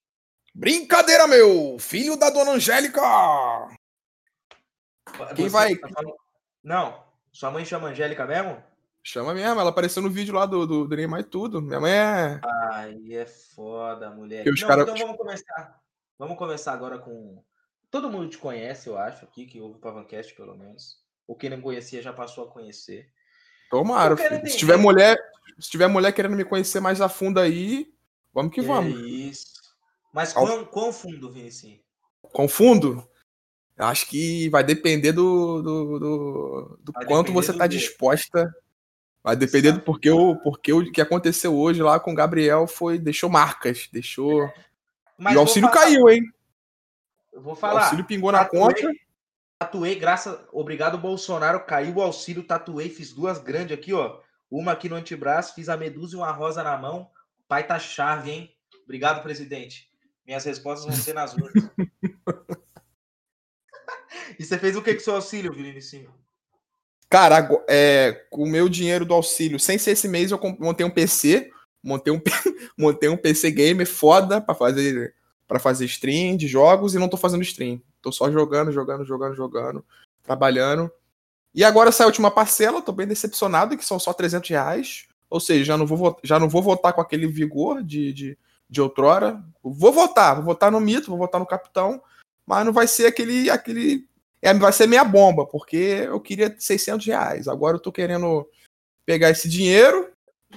Brincadeira, 0.56 1.28
meu! 1.28 1.78
Filho 1.78 2.18
da 2.18 2.30
dona 2.30 2.52
Angélica! 2.52 3.02
Quem 5.36 5.50
vai? 5.50 5.76
Tá 5.76 6.02
Não, 6.64 7.04
sua 7.32 7.52
mãe 7.52 7.66
chama 7.66 7.90
Angélica 7.90 8.26
mesmo? 8.26 8.64
Chama 9.10 9.34
mesmo, 9.34 9.58
ela 9.58 9.70
apareceu 9.70 10.04
no 10.04 10.10
vídeo 10.10 10.36
lá 10.36 10.46
do, 10.46 10.68
do, 10.68 10.86
do 10.86 10.94
Neymar 10.94 11.22
e 11.22 11.24
tudo. 11.24 11.62
Minha 11.62 11.80
mãe 11.80 11.94
é. 11.94 12.42
Ai, 12.44 13.14
é 13.14 13.26
foda, 13.26 14.10
mulher. 14.10 14.46
Não, 14.46 14.68
cara... 14.68 14.82
Então 14.82 14.98
vamos 14.98 15.16
começar. 15.16 15.80
Vamos 16.20 16.38
começar 16.38 16.74
agora 16.74 17.00
com. 17.00 17.42
Todo 17.90 18.12
mundo 18.12 18.28
te 18.28 18.38
conhece, 18.38 18.90
eu 18.90 18.98
acho, 18.98 19.24
aqui, 19.24 19.46
que 19.46 19.62
ouve 19.62 19.78
o 19.78 19.80
Pavancast, 19.80 20.36
pelo 20.36 20.58
menos. 20.58 20.98
ou 21.26 21.38
quem 21.38 21.50
não 21.50 21.62
conhecia 21.62 22.02
já 22.02 22.12
passou 22.12 22.44
a 22.44 22.52
conhecer. 22.52 23.08
Tomara. 23.72 24.18
Se 24.46 24.58
tiver 24.58 24.76
mulher, 24.76 25.18
se 25.58 25.70
tiver 25.70 25.88
mulher 25.88 26.12
querendo 26.12 26.36
me 26.36 26.44
conhecer 26.44 26.82
mais 26.82 27.00
a 27.00 27.08
fundo 27.08 27.40
aí, 27.40 27.90
vamos 28.34 28.54
que, 28.54 28.60
que 28.60 28.68
vamos. 28.68 29.00
Isso. 29.08 29.54
Mas 30.12 30.36
Ao... 30.36 30.46
quão, 30.46 30.66
quão 30.66 30.92
fundo, 30.92 31.32
Vinicius? 31.32 31.80
Com 32.22 32.46
fundo? 32.46 33.08
Acho 33.78 34.06
que 34.10 34.50
vai 34.50 34.66
depender 34.66 35.14
do, 35.14 35.62
do, 35.62 36.00
do, 36.00 36.80
do 36.82 36.94
quanto 37.08 37.32
você 37.32 37.52
está 37.52 37.68
disposta. 37.68 38.54
Vai 39.24 39.36
depender 39.36 39.74
do 39.74 39.82
porque 39.82 40.10
o, 40.10 40.36
porque 40.38 40.72
o 40.72 40.92
que 40.92 41.02
aconteceu 41.02 41.56
hoje 41.56 41.82
lá 41.82 42.00
com 42.00 42.12
o 42.12 42.16
Gabriel 42.16 42.68
foi. 42.68 42.98
Deixou 42.98 43.30
marcas, 43.30 43.90
deixou. 43.92 44.52
Mas 45.18 45.34
e 45.34 45.38
o 45.38 45.40
auxílio 45.42 45.70
falar, 45.70 45.82
caiu, 45.82 46.10
hein? 46.10 46.24
Eu 47.34 47.42
vou 47.42 47.56
falar. 47.56 47.82
O 47.82 47.84
auxílio 47.84 48.06
pingou 48.06 48.32
na 48.32 48.46
tatuei, 48.46 48.62
conta. 48.62 48.92
Tatuei, 49.60 49.96
graças. 49.96 50.40
Obrigado, 50.52 50.98
Bolsonaro. 50.98 51.66
Caiu 51.66 51.96
o 51.96 52.02
auxílio, 52.02 52.44
tatuei, 52.44 52.90
fiz 52.90 53.12
duas 53.12 53.40
grandes 53.40 53.78
aqui, 53.78 53.94
ó. 53.94 54.20
Uma 54.50 54.72
aqui 54.72 54.88
no 54.88 54.96
antebraço, 54.96 55.56
fiz 55.56 55.68
a 55.68 55.76
medusa 55.76 56.16
e 56.16 56.20
uma 56.20 56.32
rosa 56.32 56.64
na 56.64 56.78
mão. 56.78 57.10
O 57.40 57.44
pai 57.48 57.66
tá 57.66 57.78
chave, 57.78 58.32
hein? 58.32 58.56
Obrigado, 58.86 59.22
presidente. 59.22 59.90
Minhas 60.26 60.46
respostas 60.46 60.86
vão 60.86 60.96
ser 60.96 61.14
nas 61.14 61.34
urnas. 61.34 61.70
e 64.40 64.46
você 64.46 64.58
fez 64.58 64.76
o 64.76 64.82
que 64.82 64.94
com 64.94 65.00
seu 65.00 65.16
auxílio, 65.16 65.54
Vinicius? 65.54 66.10
Cara, 67.10 67.50
é, 67.70 68.26
com 68.30 68.44
o 68.44 68.50
meu 68.50 68.68
dinheiro 68.68 69.06
do 69.06 69.14
auxílio, 69.14 69.60
sem 69.60 69.78
ser 69.78 69.92
esse 69.92 70.08
mês, 70.08 70.32
eu 70.32 70.40
montei 70.60 70.86
um 70.86 70.90
PC, 70.90 71.50
montei 71.82 72.12
um, 72.14 72.22
montei 72.78 73.08
um 73.08 73.18
PC 73.18 73.52
gamer 73.52 73.88
foda 73.88 74.42
para 74.42 74.54
fazer 74.54 75.16
para 75.48 75.60
fazer 75.60 75.86
stream 75.86 76.36
de 76.36 76.46
jogos 76.46 76.94
e 76.94 77.00
não 77.00 77.08
tô 77.08 77.16
fazendo 77.16 77.42
stream. 77.42 77.82
Tô 78.02 78.12
só 78.12 78.30
jogando, 78.30 78.70
jogando, 78.70 79.06
jogando, 79.06 79.34
jogando, 79.34 79.86
trabalhando. 80.22 80.92
E 81.56 81.64
agora 81.64 81.92
sai 81.92 82.04
a 82.04 82.08
última 82.08 82.30
parcela, 82.30 82.82
tô 82.82 82.92
bem 82.92 83.08
decepcionado, 83.08 83.78
que 83.78 83.86
são 83.86 83.98
só 83.98 84.12
300 84.12 84.50
reais. 84.50 85.08
Ou 85.30 85.40
seja, 85.40 85.64
já 85.64 85.78
não 85.78 85.88
vou, 85.88 86.20
já 86.22 86.38
não 86.38 86.50
vou 86.50 86.62
votar 86.62 86.92
com 86.92 87.00
aquele 87.00 87.28
vigor 87.28 87.82
de, 87.82 88.12
de, 88.12 88.38
de 88.70 88.82
outrora. 88.82 89.42
Vou 89.64 89.94
votar, 89.94 90.36
vou 90.36 90.44
votar 90.44 90.70
no 90.70 90.82
mito, 90.82 91.08
vou 91.08 91.18
votar 91.18 91.40
no 91.40 91.48
capitão, 91.48 92.02
mas 92.46 92.66
não 92.66 92.74
vai 92.74 92.88
ser 92.88 93.08
aquele, 93.08 93.50
aquele 93.50 94.06
é, 94.42 94.54
vai 94.54 94.72
ser 94.72 94.88
minha 94.88 95.04
bomba, 95.04 95.46
porque 95.46 96.06
eu 96.06 96.20
queria 96.20 96.56
600 96.58 97.06
reais. 97.06 97.48
Agora 97.48 97.78
eu 97.78 97.82
tô 97.82 97.92
querendo 97.92 98.48
pegar 99.06 99.30
esse 99.30 99.50
dinheiro, 99.50 100.12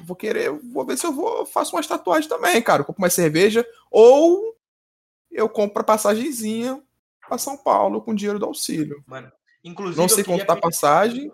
vou 0.05 0.17
querer, 0.17 0.51
vou 0.51 0.85
ver 0.85 0.97
se 0.97 1.07
eu 1.07 1.13
vou, 1.13 1.47
faço 1.47 1.75
umas 1.75 1.87
tatuagens 1.87 2.27
também, 2.27 2.61
cara. 2.63 2.83
Eu 2.83 2.85
compro 2.85 3.03
uma 3.03 3.11
cerveja, 3.11 3.67
ou 3.91 4.57
eu 5.31 5.49
compro 5.49 5.81
a 5.81 5.85
passagenzinha 5.85 6.83
para 7.27 7.39
São 7.39 7.57
Paulo 7.57 8.03
com 8.03 8.15
dinheiro 8.15 8.39
do 8.39 8.47
auxílio. 8.47 9.03
Mano, 9.07 9.31
inclusive. 9.65 10.01
Não 10.01 10.09
sei 10.09 10.25
quanto 10.25 10.45
tá 10.45 10.55
a 10.55 10.61
passagem. 10.61 11.33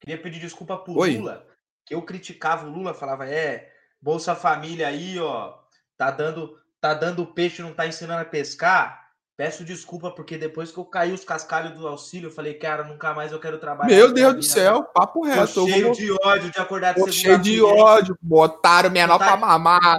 Queria 0.00 0.20
pedir 0.20 0.40
desculpa 0.40 0.76
pro 0.76 0.98
Oi? 0.98 1.16
Lula, 1.16 1.46
que 1.84 1.94
eu 1.94 2.02
criticava 2.02 2.66
o 2.66 2.70
Lula, 2.70 2.92
falava, 2.92 3.26
é, 3.26 3.72
Bolsa 4.00 4.36
Família 4.36 4.88
aí, 4.88 5.18
ó, 5.18 5.58
tá 5.96 6.10
dando, 6.10 6.60
tá 6.80 6.92
dando 6.92 7.26
peixe, 7.26 7.62
não 7.62 7.72
tá 7.72 7.86
ensinando 7.86 8.20
a 8.20 8.26
pescar. 8.26 9.03
Peço 9.36 9.64
desculpa, 9.64 10.12
porque 10.12 10.38
depois 10.38 10.70
que 10.70 10.78
eu 10.78 10.84
caí 10.84 11.12
os 11.12 11.24
cascalhos 11.24 11.72
do 11.72 11.88
auxílio, 11.88 12.28
eu 12.28 12.30
falei, 12.30 12.54
cara, 12.54 12.84
nunca 12.84 13.12
mais 13.12 13.32
eu 13.32 13.40
quero 13.40 13.58
trabalhar. 13.58 13.92
Meu 13.92 14.12
Deus 14.12 14.34
do 14.34 14.42
céu, 14.44 14.84
papo 14.84 15.24
reto. 15.24 15.52
Tô 15.52 15.66
cheio 15.66 15.86
vou... 15.86 15.94
de 15.94 16.12
ódio 16.12 16.50
de 16.52 16.58
acordar 16.60 16.94
de 16.94 17.00
Tô 17.00 17.10
cheio 17.10 17.38
de 17.38 17.60
ódio, 17.60 18.16
botaram 18.22 18.90
menor 18.90 19.18
vontade... 19.18 19.38
pra 19.38 19.48
mamar. 19.48 19.98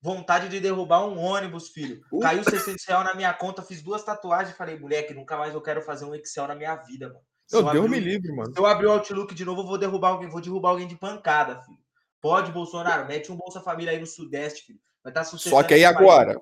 Vontade 0.00 0.48
de 0.48 0.60
derrubar 0.60 1.04
um 1.04 1.18
ônibus, 1.18 1.68
filho. 1.70 2.00
Uh. 2.12 2.20
Caiu 2.20 2.44
600 2.44 2.84
reais 2.86 3.04
na 3.04 3.14
minha 3.14 3.34
conta, 3.34 3.60
fiz 3.60 3.82
duas 3.82 4.04
tatuagens, 4.04 4.56
falei, 4.56 4.78
moleque, 4.78 5.12
nunca 5.12 5.36
mais 5.36 5.52
eu 5.52 5.60
quero 5.60 5.82
fazer 5.82 6.04
um 6.04 6.14
Excel 6.14 6.46
na 6.46 6.54
minha 6.54 6.76
vida, 6.76 7.08
mano. 7.08 7.20
Meu 7.52 7.72
Deus 7.72 7.90
me 7.90 7.98
livre, 7.98 8.32
mano. 8.32 8.52
Se 8.54 8.60
eu 8.60 8.66
abrir 8.66 8.86
o 8.86 8.92
Outlook 8.92 9.34
de 9.34 9.44
novo, 9.44 9.62
eu 9.62 9.66
vou 9.66 9.76
derrubar 9.76 10.10
alguém, 10.10 10.28
vou 10.28 10.40
derrubar 10.40 10.70
alguém 10.70 10.86
de 10.86 10.94
pancada, 10.94 11.60
filho. 11.62 11.78
Pode, 12.20 12.52
Bolsonaro, 12.52 13.08
mete 13.08 13.32
um 13.32 13.36
Bolsa 13.36 13.60
Família 13.60 13.92
aí 13.92 13.98
no 13.98 14.06
Sudeste, 14.06 14.66
filho. 14.66 14.78
Vai 15.02 15.10
estar 15.10 15.24
tá 15.24 15.36
Só 15.36 15.62
que 15.64 15.74
aí 15.74 15.84
agora, 15.84 16.40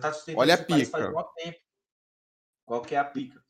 Tá 0.00 0.12
Olha 0.36 0.54
a 0.54 0.58
pica. 0.58 1.12
Qual 2.66 2.82
que 2.82 2.94
é 2.94 2.98
a 2.98 3.04
pica? 3.04 3.42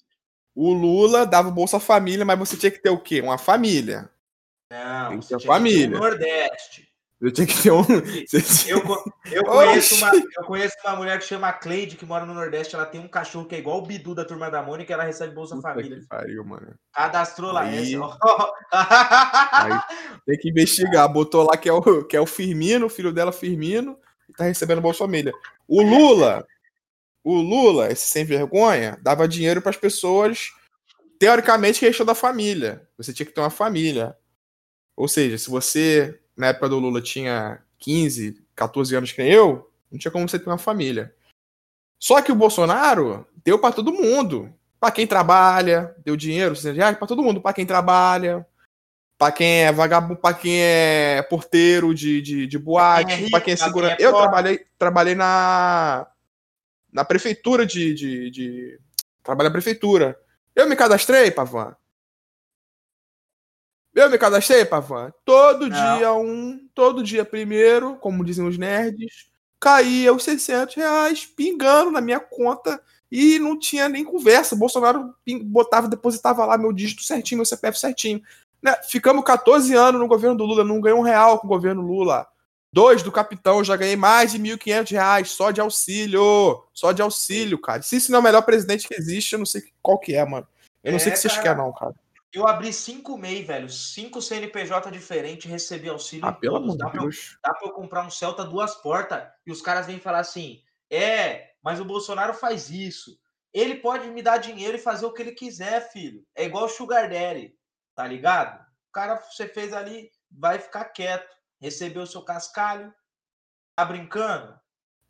O 0.54 0.72
Lula 0.72 1.26
dava 1.26 1.50
Bolsa 1.50 1.80
Família, 1.80 2.24
mas 2.24 2.38
você 2.38 2.56
tinha 2.56 2.70
que 2.70 2.78
ter 2.78 2.90
o 2.90 3.00
quê? 3.00 3.20
Uma 3.20 3.38
família. 3.38 4.08
Não, 4.70 5.10
Tem 5.10 5.20
que 5.20 5.28
ter 5.28 5.40
família. 5.40 5.86
Que 5.86 5.92
ter 5.92 5.96
um 5.96 6.00
Nordeste. 6.00 6.94
Eu 7.20 7.32
tinha 7.32 7.46
que 7.46 7.62
ter 7.62 7.72
um. 7.72 7.82
Eu, 8.68 8.82
eu, 9.32 9.44
conheço 9.46 9.94
uma, 9.94 10.10
eu 10.14 10.44
conheço 10.44 10.76
uma 10.84 10.96
mulher 10.96 11.18
que 11.18 11.24
chama 11.24 11.52
Cleide, 11.52 11.96
que 11.96 12.04
mora 12.04 12.26
no 12.26 12.34
Nordeste. 12.34 12.74
Ela 12.74 12.84
tem 12.84 13.00
um 13.00 13.08
cachorro 13.08 13.46
que 13.46 13.54
é 13.54 13.58
igual 13.58 13.78
o 13.78 13.86
Bidu 13.86 14.14
da 14.14 14.24
turma 14.24 14.50
da 14.50 14.62
Mônica, 14.62 14.92
ela 14.92 15.04
recebe 15.04 15.34
Bolsa 15.34 15.56
Puta 15.56 15.68
Família. 15.68 16.00
Que 16.00 16.06
pariu, 16.06 16.44
mano. 16.44 16.74
Cadastrou 16.92 17.50
lá 17.50 17.62
Aí... 17.62 17.94
essa. 17.94 18.52
Aí, 18.72 19.80
tem 20.26 20.38
que 20.38 20.50
investigar. 20.50 21.08
Botou 21.10 21.44
lá 21.44 21.56
que 21.56 21.68
é, 21.68 21.72
o, 21.72 22.04
que 22.04 22.16
é 22.16 22.20
o 22.20 22.26
Firmino, 22.26 22.86
o 22.86 22.90
filho 22.90 23.12
dela, 23.12 23.32
Firmino, 23.32 23.98
e 24.28 24.32
tá 24.34 24.44
recebendo 24.44 24.82
Bolsa 24.82 24.98
Família. 24.98 25.32
O 25.66 25.82
Lula, 25.82 26.46
o 27.22 27.34
Lula, 27.34 27.90
esse 27.90 28.06
sem 28.06 28.24
vergonha, 28.24 28.98
dava 29.02 29.26
dinheiro 29.26 29.62
para 29.62 29.70
as 29.70 29.76
pessoas, 29.76 30.52
teoricamente, 31.18 31.80
questão 31.80 32.04
da 32.04 32.14
família. 32.14 32.86
Você 32.98 33.12
tinha 33.12 33.26
que 33.26 33.32
ter 33.32 33.40
uma 33.40 33.50
família. 33.50 34.16
Ou 34.96 35.08
seja, 35.08 35.38
se 35.38 35.48
você, 35.48 36.20
na 36.36 36.48
época 36.48 36.68
do 36.68 36.78
Lula, 36.78 37.00
tinha 37.00 37.62
15, 37.78 38.44
14 38.54 38.94
anos 38.94 39.12
que 39.12 39.22
nem 39.22 39.32
eu, 39.32 39.70
não 39.90 39.98
tinha 39.98 40.10
como 40.10 40.28
você 40.28 40.38
ter 40.38 40.48
uma 40.48 40.58
família. 40.58 41.14
Só 41.98 42.20
que 42.20 42.30
o 42.30 42.36
Bolsonaro 42.36 43.26
deu 43.44 43.58
para 43.58 43.74
todo 43.74 43.92
mundo. 43.92 44.52
Para 44.78 44.92
quem 44.92 45.06
trabalha, 45.06 45.94
deu 46.04 46.16
dinheiro, 46.16 46.54
para 46.98 47.06
todo 47.06 47.22
mundo. 47.22 47.40
Para 47.40 47.54
quem 47.54 47.64
trabalha, 47.64 48.46
para 49.24 49.32
quem 49.32 49.62
é 49.62 49.72
vagabundo, 49.72 50.20
para 50.20 50.34
quem 50.34 50.60
é 50.60 51.22
porteiro 51.30 51.94
de, 51.94 52.20
de, 52.20 52.46
de 52.46 52.58
boate, 52.58 53.30
para 53.30 53.40
quem 53.40 53.54
é 53.54 53.56
segurança. 53.56 53.96
É 53.98 54.04
eu 54.04 54.12
trabalhei, 54.12 54.66
trabalhei 54.78 55.14
na 55.14 56.06
na 56.92 57.06
prefeitura 57.06 57.64
de, 57.64 57.94
de, 57.94 58.30
de... 58.30 58.80
Trabalho 59.22 59.48
na 59.48 59.52
prefeitura. 59.52 60.20
Eu 60.54 60.68
me 60.68 60.76
cadastrei, 60.76 61.30
Pavan. 61.30 61.74
Eu 63.94 64.10
me 64.10 64.18
cadastrei, 64.18 64.66
Pavan. 64.66 65.10
Todo 65.24 65.70
Não. 65.70 65.96
dia 65.96 66.12
um, 66.12 66.68
todo 66.74 67.02
dia 67.02 67.24
primeiro, 67.24 67.96
como 67.96 68.22
dizem 68.22 68.46
os 68.46 68.58
nerds, 68.58 69.30
caía 69.58 70.12
os 70.12 70.22
600 70.22 70.74
reais 70.74 71.24
pingando 71.24 71.90
na 71.90 72.02
minha 72.02 72.20
conta 72.20 72.78
e 73.10 73.38
não 73.38 73.58
tinha 73.58 73.88
nem 73.88 74.04
conversa. 74.04 74.54
Bolsonaro 74.54 75.14
botava, 75.44 75.88
depositava 75.88 76.44
lá 76.44 76.58
meu 76.58 76.74
dígito 76.74 77.02
certinho, 77.02 77.38
meu 77.38 77.46
CPF 77.46 77.78
certinho. 77.78 78.20
Né? 78.64 78.74
Ficamos 78.88 79.22
14 79.24 79.74
anos 79.74 80.00
no 80.00 80.08
governo 80.08 80.38
do 80.38 80.44
Lula, 80.44 80.64
não 80.64 80.80
ganhou 80.80 81.00
um 81.00 81.02
real 81.02 81.38
com 81.38 81.46
o 81.46 81.50
governo 81.50 81.82
Lula. 81.82 82.26
Dois 82.72 83.02
do 83.02 83.12
capitão, 83.12 83.62
já 83.62 83.76
ganhei 83.76 83.94
mais 83.94 84.32
de 84.32 84.38
1.500 84.38 84.90
reais 84.90 85.30
só 85.30 85.50
de 85.50 85.60
auxílio. 85.60 86.64
Só 86.72 86.90
de 86.90 87.02
auxílio, 87.02 87.60
cara. 87.60 87.82
Se 87.82 87.96
isso 87.96 88.10
não 88.10 88.16
é 88.16 88.20
o 88.20 88.24
melhor 88.24 88.42
presidente 88.42 88.88
que 88.88 88.94
existe, 88.94 89.34
eu 89.34 89.38
não 89.38 89.46
sei 89.46 89.62
qual 89.82 89.98
que 89.98 90.14
é, 90.14 90.24
mano. 90.24 90.48
Eu 90.82 90.92
não 90.92 90.96
é, 90.96 90.98
sei 90.98 91.12
o 91.12 91.14
que 91.14 91.20
vocês 91.20 91.38
querem, 91.38 91.58
não, 91.58 91.72
cara. 91.74 91.94
Eu 92.32 92.48
abri 92.48 92.72
cinco 92.72 93.18
MEI, 93.18 93.44
velho. 93.44 93.68
Cinco 93.68 94.20
CNPJ 94.20 94.90
diferentes, 94.90 95.48
recebi 95.48 95.88
auxílio. 95.90 96.26
Ah, 96.26 96.32
pelo 96.32 96.56
amor 96.56 96.76
de 96.76 96.90
Deus. 96.98 97.38
Dá 97.44 97.52
pra 97.52 97.68
eu 97.68 97.72
comprar 97.72 98.04
um 98.04 98.10
Celta 98.10 98.44
duas 98.44 98.74
portas 98.74 99.22
e 99.46 99.52
os 99.52 99.60
caras 99.60 99.86
vêm 99.86 100.00
falar 100.00 100.20
assim: 100.20 100.60
é, 100.90 101.50
mas 101.62 101.78
o 101.78 101.84
Bolsonaro 101.84 102.32
faz 102.32 102.70
isso. 102.70 103.16
Ele 103.52 103.76
pode 103.76 104.08
me 104.08 104.22
dar 104.22 104.38
dinheiro 104.38 104.76
e 104.76 104.80
fazer 104.80 105.06
o 105.06 105.12
que 105.12 105.22
ele 105.22 105.32
quiser, 105.32 105.92
filho. 105.92 106.24
É 106.34 106.44
igual 106.44 106.64
o 106.64 106.68
Sugar 106.68 107.08
Daddy, 107.08 107.54
tá 107.94 108.06
ligado? 108.06 108.60
O 108.88 108.92
cara, 108.92 109.16
você 109.16 109.48
fez 109.48 109.72
ali, 109.72 110.10
vai 110.30 110.58
ficar 110.58 110.84
quieto 110.86 111.34
recebeu 111.64 112.02
o 112.02 112.06
seu 112.06 112.22
cascalho, 112.22 112.92
tá 113.74 113.84
brincando? 113.84 114.54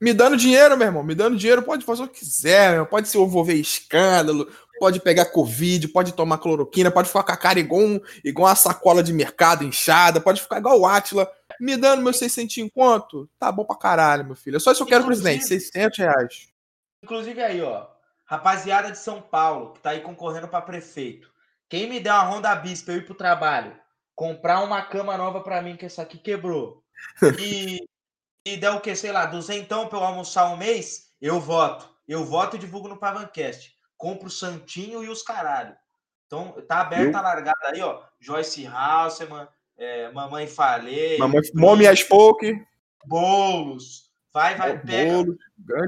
Me 0.01 0.13
dando 0.13 0.37
dinheiro, 0.37 0.77
meu 0.77 0.87
irmão, 0.87 1.03
me 1.03 1.15
dando 1.15 1.37
dinheiro, 1.37 1.63
pode 1.63 1.85
fazer 1.85 2.03
o 2.03 2.09
que 2.09 2.21
quiser, 2.21 2.73
meu. 2.73 2.87
pode 2.87 3.09
se 3.09 3.19
envolver 3.19 3.55
escândalo, 3.55 4.51
pode 4.79 5.01
pegar 5.01 5.27
Covid, 5.27 5.89
pode 5.89 6.13
tomar 6.13 6.39
cloroquina, 6.39 6.91
pode 6.91 7.09
ficar 7.09 7.23
com 7.23 7.33
a 7.33 7.37
cara 7.37 7.59
igual, 7.59 7.81
um, 7.81 8.01
igual 8.25 8.49
uma 8.49 8.55
sacola 8.55 9.03
de 9.03 9.13
mercado 9.13 9.65
inchada, 9.65 10.21
pode 10.21 10.43
ficar 10.43 10.59
igual 10.59 10.81
o 10.81 10.87
Atila, 10.87 11.31
me 11.61 11.77
dando 11.77 12.03
meus 12.03 12.19
600 12.19 12.59
em 12.59 12.69
quanto? 12.69 13.29
Tá 13.39 13.51
bom 13.51 13.65
pra 13.65 13.77
caralho, 13.77 14.25
meu 14.25 14.37
filho. 14.37 14.57
É 14.57 14.61
só 14.61 14.71
isso 14.73 14.85
que 14.85 14.93
eu 14.93 14.99
quero, 14.99 15.07
presidente, 15.07 15.47
600 15.47 15.99
reais. 15.99 16.49
Inclusive 17.03 17.43
aí, 17.43 17.63
ó, 17.63 17.87
rapaziada 18.25 18.91
de 18.91 18.99
São 18.99 19.23
Paulo, 19.23 19.73
que 19.73 19.81
tá 19.81 19.91
aí 19.91 20.01
concorrendo 20.01 20.49
para 20.49 20.61
prefeito. 20.63 21.34
Quem 21.69 21.89
me 21.89 22.01
der 22.01 22.13
uma 22.13 22.31
Honda 22.31 22.55
Bis 22.55 22.83
pra 22.83 22.95
eu 22.95 22.99
ir 22.99 23.05
pro 23.05 23.15
trabalho, 23.15 23.77
comprar 24.15 24.63
uma 24.63 24.83
cama 24.83 25.17
nova 25.17 25.41
para 25.41 25.63
mim, 25.63 25.77
que 25.77 25.87
essa 25.87 26.03
aqui 26.03 26.19
quebrou, 26.19 26.83
e, 27.39 27.81
e 28.47 28.57
der 28.57 28.71
o 28.71 28.81
que, 28.81 28.95
sei 28.95 29.13
lá, 29.13 29.27
duzentão 29.27 29.89
para 29.89 29.99
eu 29.99 30.05
almoçar 30.05 30.53
um 30.53 30.57
mês, 30.57 31.11
eu 31.21 31.41
voto. 31.41 31.93
Eu 32.07 32.25
voto 32.25 32.57
e 32.57 32.59
divulgo 32.59 32.89
no 32.89 32.99
Pavancast. 32.99 33.75
Compro 33.97 34.27
o 34.27 34.31
Santinho 34.31 35.03
e 35.03 35.09
os 35.09 35.23
caralho. 35.23 35.75
Então, 36.27 36.53
tá 36.69 36.81
aberta 36.81 37.19
a 37.19 37.23
largada 37.23 37.69
aí, 37.73 37.81
ó. 37.81 38.03
Joyce 38.21 38.67
Halseman, 38.67 39.49
é, 39.77 40.11
Mamãe 40.13 40.47
Falei. 40.47 41.19
Mamãe 41.19 41.41
Mommy 41.55 41.97
Spoke. 41.97 42.67
Bolos. 43.07 44.11
Vai, 44.33 44.57
vai, 44.57 44.79
pega. 44.79 45.25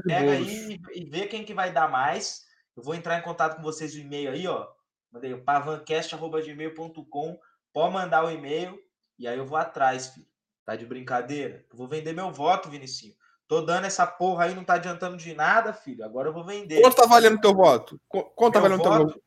Pega 0.05 0.31
aí 0.31 0.79
e 0.93 1.05
vê 1.05 1.27
quem 1.27 1.43
que 1.43 1.53
vai 1.53 1.71
dar 1.71 1.89
mais. 1.89 2.45
Eu 2.75 2.83
vou 2.83 2.95
entrar 2.95 3.19
em 3.19 3.21
contato 3.21 3.57
com 3.57 3.61
vocês 3.61 3.93
no 3.93 4.01
e-mail 4.01 4.31
aí, 4.31 4.47
ó. 4.47 4.67
Mandei 5.17 5.33
o 5.33 5.43
pavancast.gmail.com. 5.43 7.39
Pode 7.73 7.93
mandar 7.93 8.23
o 8.23 8.29
e-mail 8.29 8.77
e 9.17 9.27
aí 9.27 9.35
eu 9.35 9.47
vou 9.47 9.57
atrás, 9.57 10.09
filho. 10.09 10.27
Tá 10.63 10.75
de 10.75 10.85
brincadeira? 10.85 11.65
Eu 11.71 11.77
vou 11.77 11.87
vender 11.87 12.13
meu 12.13 12.31
voto, 12.31 12.69
Vinicinho. 12.69 13.15
Tô 13.47 13.61
dando 13.61 13.85
essa 13.85 14.05
porra 14.05 14.45
aí, 14.45 14.53
não 14.53 14.63
tá 14.63 14.75
adiantando 14.75 15.17
de 15.17 15.33
nada, 15.33 15.73
filho. 15.73 16.05
Agora 16.05 16.29
eu 16.29 16.33
vou 16.33 16.45
vender. 16.45 16.81
Quanto 16.81 16.97
tá 16.97 17.07
valendo 17.07 17.41
teu 17.41 17.55
voto? 17.55 17.99
Quanto 18.07 18.53
tá 18.53 18.59
valendo 18.59 18.83
voto, 18.83 18.89
teu 18.89 19.07
voto? 19.07 19.23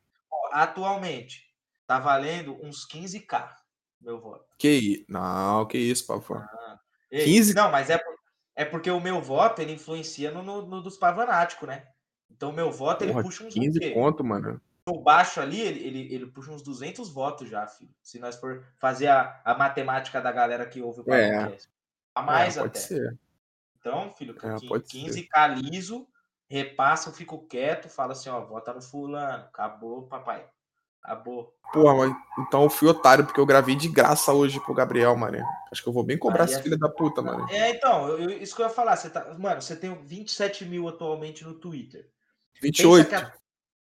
Atualmente, 0.51 1.45
tá 1.85 1.99
valendo 1.99 2.57
uns 2.63 2.87
15k 2.87 3.49
meu 3.99 4.19
voto. 4.19 4.45
Que 4.57 5.05
Não, 5.09 5.65
que 5.65 5.77
isso, 5.77 6.07
Pavão. 6.07 6.37
Ah, 6.37 6.79
15? 7.11 7.53
Não, 7.53 7.69
mas 7.69 7.89
é, 7.89 7.99
é 8.55 8.63
porque 8.63 8.89
o 8.89 8.99
meu 9.01 9.21
voto 9.21 9.61
ele 9.61 9.73
influencia 9.73 10.31
no, 10.31 10.41
no, 10.41 10.65
no 10.65 10.81
dos 10.81 10.97
pavanáticos, 10.97 11.67
né? 11.67 11.85
Então 12.29 12.49
o 12.49 12.53
meu 12.53 12.71
voto 12.71 13.03
ele 13.03 13.13
puxa 13.13 13.43
uns 13.43 13.53
15 13.53 13.93
ponto, 13.93 14.23
mano. 14.23 14.61
O 14.91 15.01
baixo 15.01 15.39
ali, 15.39 15.61
ele, 15.61 15.79
ele, 15.85 16.13
ele 16.13 16.25
puxa 16.27 16.51
uns 16.51 16.61
200 16.61 17.09
votos 17.09 17.49
já, 17.49 17.65
filho. 17.67 17.93
Se 18.03 18.19
nós 18.19 18.35
for 18.35 18.65
fazer 18.77 19.07
a, 19.07 19.41
a 19.45 19.55
matemática 19.55 20.21
da 20.21 20.31
galera 20.31 20.65
que 20.65 20.81
ouve 20.81 21.01
o 21.01 21.13
é. 21.13 21.31
podcast. 21.31 21.67
É. 21.67 21.71
A 22.13 22.21
mais 22.21 22.57
é, 22.57 22.61
pode 22.61 22.77
até. 22.77 22.79
Ser. 22.79 23.19
Então, 23.79 24.13
filho, 24.15 24.35
é, 24.43 24.79
15 24.79 25.23
caliso, 25.23 26.07
repassa, 26.47 27.09
eu 27.09 27.13
fico 27.13 27.47
quieto, 27.47 27.89
fala 27.89 28.11
assim, 28.11 28.29
ó, 28.29 28.39
vota 28.41 28.73
no 28.73 28.81
fulano. 28.81 29.45
Acabou, 29.45 30.03
papai. 30.03 30.45
Acabou. 31.03 31.55
Porra, 31.73 31.95
mas 31.95 32.15
então 32.37 32.63
eu 32.63 32.69
fui 32.69 32.87
otário, 32.87 33.25
porque 33.25 33.39
eu 33.39 33.45
gravei 33.45 33.75
de 33.75 33.87
graça 33.87 34.31
hoje 34.33 34.59
pro 34.59 34.73
Gabriel, 34.73 35.15
mano. 35.15 35.39
Acho 35.71 35.81
que 35.81 35.89
eu 35.89 35.93
vou 35.93 36.03
bem 36.03 36.17
cobrar 36.17 36.45
esse 36.45 36.55
é... 36.55 36.61
filho 36.61 36.77
da 36.77 36.89
puta, 36.89 37.21
mano. 37.21 37.47
É, 37.49 37.71
então, 37.71 38.07
eu, 38.09 38.29
isso 38.29 38.55
que 38.55 38.61
eu 38.61 38.67
ia 38.67 38.71
falar. 38.71 38.95
Você 38.97 39.09
tá... 39.09 39.33
Mano, 39.39 39.61
você 39.61 39.75
tem 39.75 39.95
27 39.95 40.65
mil 40.65 40.87
atualmente 40.87 41.43
no 41.43 41.55
Twitter. 41.55 42.07
28. 42.61 43.09
Pensa 43.09 43.25
a... 43.25 43.33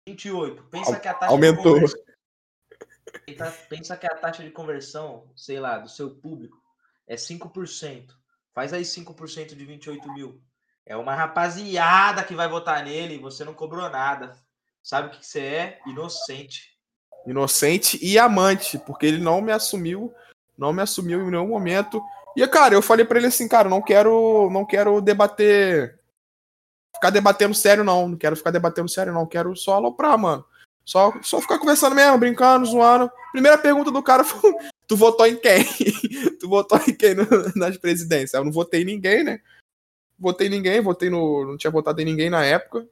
28. 0.10 0.64
Pensa 0.64 1.00
que 1.00 1.08
a 1.08 1.14
taxa 1.14 1.32
Aumentou. 1.32 1.76
de 1.76 1.82
conversão. 1.82 2.00
Pensa 3.70 3.98
que 3.98 4.08
a 4.08 4.16
taxa 4.16 4.44
de 4.44 4.52
conversão, 4.52 5.30
sei 5.36 5.60
lá, 5.60 5.78
do 5.78 5.90
seu 5.90 6.12
público 6.16 6.58
é 7.08 7.16
5%. 7.16 8.10
Faz 8.54 8.74
aí 8.74 8.82
5% 8.82 9.56
de 9.56 9.66
28 9.66 10.14
mil. 10.14 10.42
É 10.86 10.96
uma 10.96 11.16
rapaziada 11.16 12.24
que 12.24 12.34
vai 12.34 12.48
votar 12.48 12.84
nele 12.84 13.16
e 13.16 13.20
você 13.20 13.44
não 13.44 13.54
cobrou 13.54 13.88
nada. 13.90 14.36
Sabe 14.82 15.08
o 15.08 15.12
que 15.12 15.26
você 15.26 15.40
é? 15.40 15.80
Inocente. 15.86 16.78
Inocente 17.28 18.00
e 18.02 18.18
amante, 18.18 18.80
porque 18.80 19.06
ele 19.06 19.20
não 19.20 19.42
me 19.42 19.52
assumiu, 19.52 20.14
não 20.58 20.74
me 20.74 20.82
assumiu 20.82 21.22
em 21.22 21.32
nenhum 21.32 21.48
momento. 21.48 22.02
E, 22.36 22.48
cara, 22.48 22.74
eu 22.74 22.82
falei 22.82 23.06
para 23.06 23.20
ele 23.20 23.28
assim, 23.28 23.48
cara, 23.48 23.70
não 23.70 23.82
quero, 23.82 24.50
não 24.52 24.66
quero 24.66 25.02
debater 25.02 26.00
ficar 27.00 27.10
debatendo 27.10 27.56
sério, 27.56 27.84
não. 27.84 28.10
Não 28.10 28.18
quero 28.18 28.36
ficar 28.36 28.52
debatendo 28.52 28.90
sério, 28.90 29.14
não. 29.14 29.26
Quero 29.26 29.56
só 29.56 29.76
aloprar, 29.76 30.18
mano. 30.18 30.46
Só, 30.86 31.14
só 31.22 31.40
ficar 31.40 31.60
conversando 31.60 31.96
mesmo, 31.96 32.18
brincando, 32.18 32.66
zoando. 32.66 33.10
Primeira 33.32 33.58
pergunta 33.58 33.90
do 33.90 34.04
cara 34.04 34.24
foi: 34.24 34.54
Tu 34.88 34.98
votou 34.98 35.26
em 35.26 35.36
quem? 35.36 35.64
tu 36.40 36.50
votou 36.50 36.80
em 36.88 36.94
quem 36.94 37.16
no, 37.16 37.26
nas 37.56 37.78
presidências? 37.78 38.34
Eu 38.34 38.44
não 38.44 38.52
votei 38.52 38.82
em 38.82 38.86
ninguém, 38.86 39.24
né? 39.24 39.40
Votei 40.18 40.48
em 40.48 40.50
ninguém, 40.50 40.82
votei 40.82 41.10
no. 41.10 41.46
Não 41.46 41.58
tinha 41.58 41.72
votado 41.72 42.02
em 42.02 42.06
ninguém 42.06 42.30
na 42.30 42.44
época. 42.44 42.88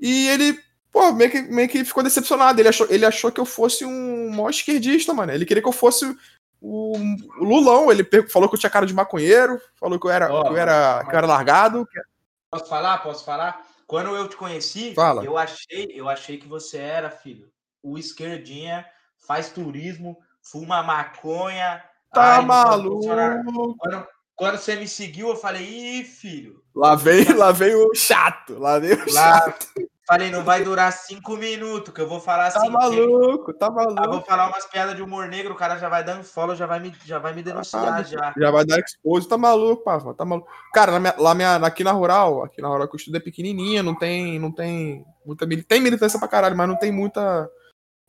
E 0.00 0.28
ele, 0.28 0.58
pô, 0.90 1.12
meio 1.12 1.30
que, 1.30 1.42
meio 1.42 1.68
que 1.68 1.84
ficou 1.84 2.02
decepcionado. 2.02 2.60
Ele 2.60 2.68
achou, 2.68 2.86
ele 2.90 3.04
achou 3.04 3.30
que 3.30 3.40
eu 3.40 3.46
fosse 3.46 3.84
um 3.84 4.30
maior 4.30 4.50
esquerdista, 4.50 5.12
mano. 5.12 5.30
Ele 5.30 5.44
queria 5.44 5.62
que 5.62 5.68
eu 5.68 5.72
fosse 5.72 6.06
o, 6.58 6.96
o 7.38 7.44
Lulão. 7.44 7.92
Ele 7.92 8.02
falou 8.28 8.48
que 8.48 8.54
eu 8.54 8.60
tinha 8.60 8.70
cara 8.70 8.86
de 8.86 8.94
maconheiro, 8.94 9.60
falou 9.78 10.00
que 10.00 10.06
eu 10.06 10.10
era, 10.10 10.32
oh, 10.32 10.44
que 10.44 10.50
eu 10.52 10.56
era, 10.56 11.04
que 11.04 11.14
eu 11.14 11.18
era 11.18 11.26
largado. 11.26 11.86
Que... 11.86 12.00
Posso 12.54 12.66
falar? 12.66 12.98
Posso 12.98 13.24
falar? 13.24 13.66
Quando 13.84 14.14
eu 14.14 14.28
te 14.28 14.36
conheci, 14.36 14.94
Fala. 14.94 15.24
eu 15.24 15.36
achei, 15.36 15.90
eu 15.92 16.08
achei 16.08 16.38
que 16.38 16.46
você 16.46 16.78
era, 16.78 17.10
filho, 17.10 17.50
o 17.82 17.98
esquerdinha, 17.98 18.86
faz 19.26 19.50
turismo, 19.50 20.16
fuma 20.40 20.80
maconha. 20.80 21.82
Tá 22.12 22.40
maluco? 22.40 23.04
Quando, 23.76 24.06
quando, 24.36 24.58
você 24.58 24.76
me 24.76 24.86
seguiu, 24.86 25.30
eu 25.30 25.36
falei, 25.36 25.64
ih, 25.64 26.04
filho. 26.04 26.62
Lá 26.72 26.94
vem, 26.94 27.24
lá 27.34 27.50
vem 27.50 27.74
o 27.74 27.92
chato, 27.92 28.56
lá 28.56 28.78
vem 28.78 28.92
o 28.92 29.12
lá, 29.12 29.40
chato. 29.40 29.66
Falei, 30.06 30.30
não 30.30 30.44
vai 30.44 30.62
durar 30.62 30.92
cinco 30.92 31.34
minutos, 31.36 31.92
que 31.94 32.00
eu 32.00 32.06
vou 32.06 32.20
falar 32.20 32.50
tá 32.50 32.58
assim. 32.58 32.66
Tá 32.66 32.72
maluco, 32.72 33.54
tá 33.54 33.70
maluco. 33.70 34.04
Eu 34.04 34.10
vou 34.10 34.20
falar 34.20 34.48
umas 34.48 34.66
piadas 34.66 34.94
de 34.94 35.02
humor 35.02 35.28
negro, 35.28 35.54
o 35.54 35.56
cara 35.56 35.78
já 35.78 35.88
vai 35.88 36.04
dando 36.04 36.22
follow, 36.22 36.54
já 36.54 36.66
vai 36.66 36.78
me, 36.78 36.94
já 37.06 37.18
vai 37.18 37.32
me 37.32 37.42
denunciar 37.42 38.00
ah, 38.00 38.02
já. 38.02 38.34
Já 38.36 38.50
vai 38.50 38.66
dar 38.66 38.80
expose, 38.80 39.26
tá 39.26 39.38
maluco, 39.38 39.82
pá, 39.82 39.98
tá 40.12 40.24
maluco. 40.24 40.46
Cara, 40.74 40.92
na 40.92 41.00
minha, 41.00 41.14
lá 41.16 41.34
minha, 41.34 41.56
aqui 41.56 41.82
na 41.82 41.92
rural, 41.92 42.44
aqui 42.44 42.60
na 42.60 42.68
rural 42.68 42.86
que 42.86 42.94
eu 42.94 42.98
estudo 42.98 43.16
é 43.16 43.20
pequenininha, 43.20 43.82
não 43.82 43.94
tem, 43.94 44.38
não 44.38 44.52
tem 44.52 45.06
muita 45.24 45.46
tem 45.66 45.80
militância 45.80 46.18
pra 46.18 46.28
caralho, 46.28 46.56
mas 46.56 46.68
não 46.68 46.76
tem 46.76 46.92
muita 46.92 47.48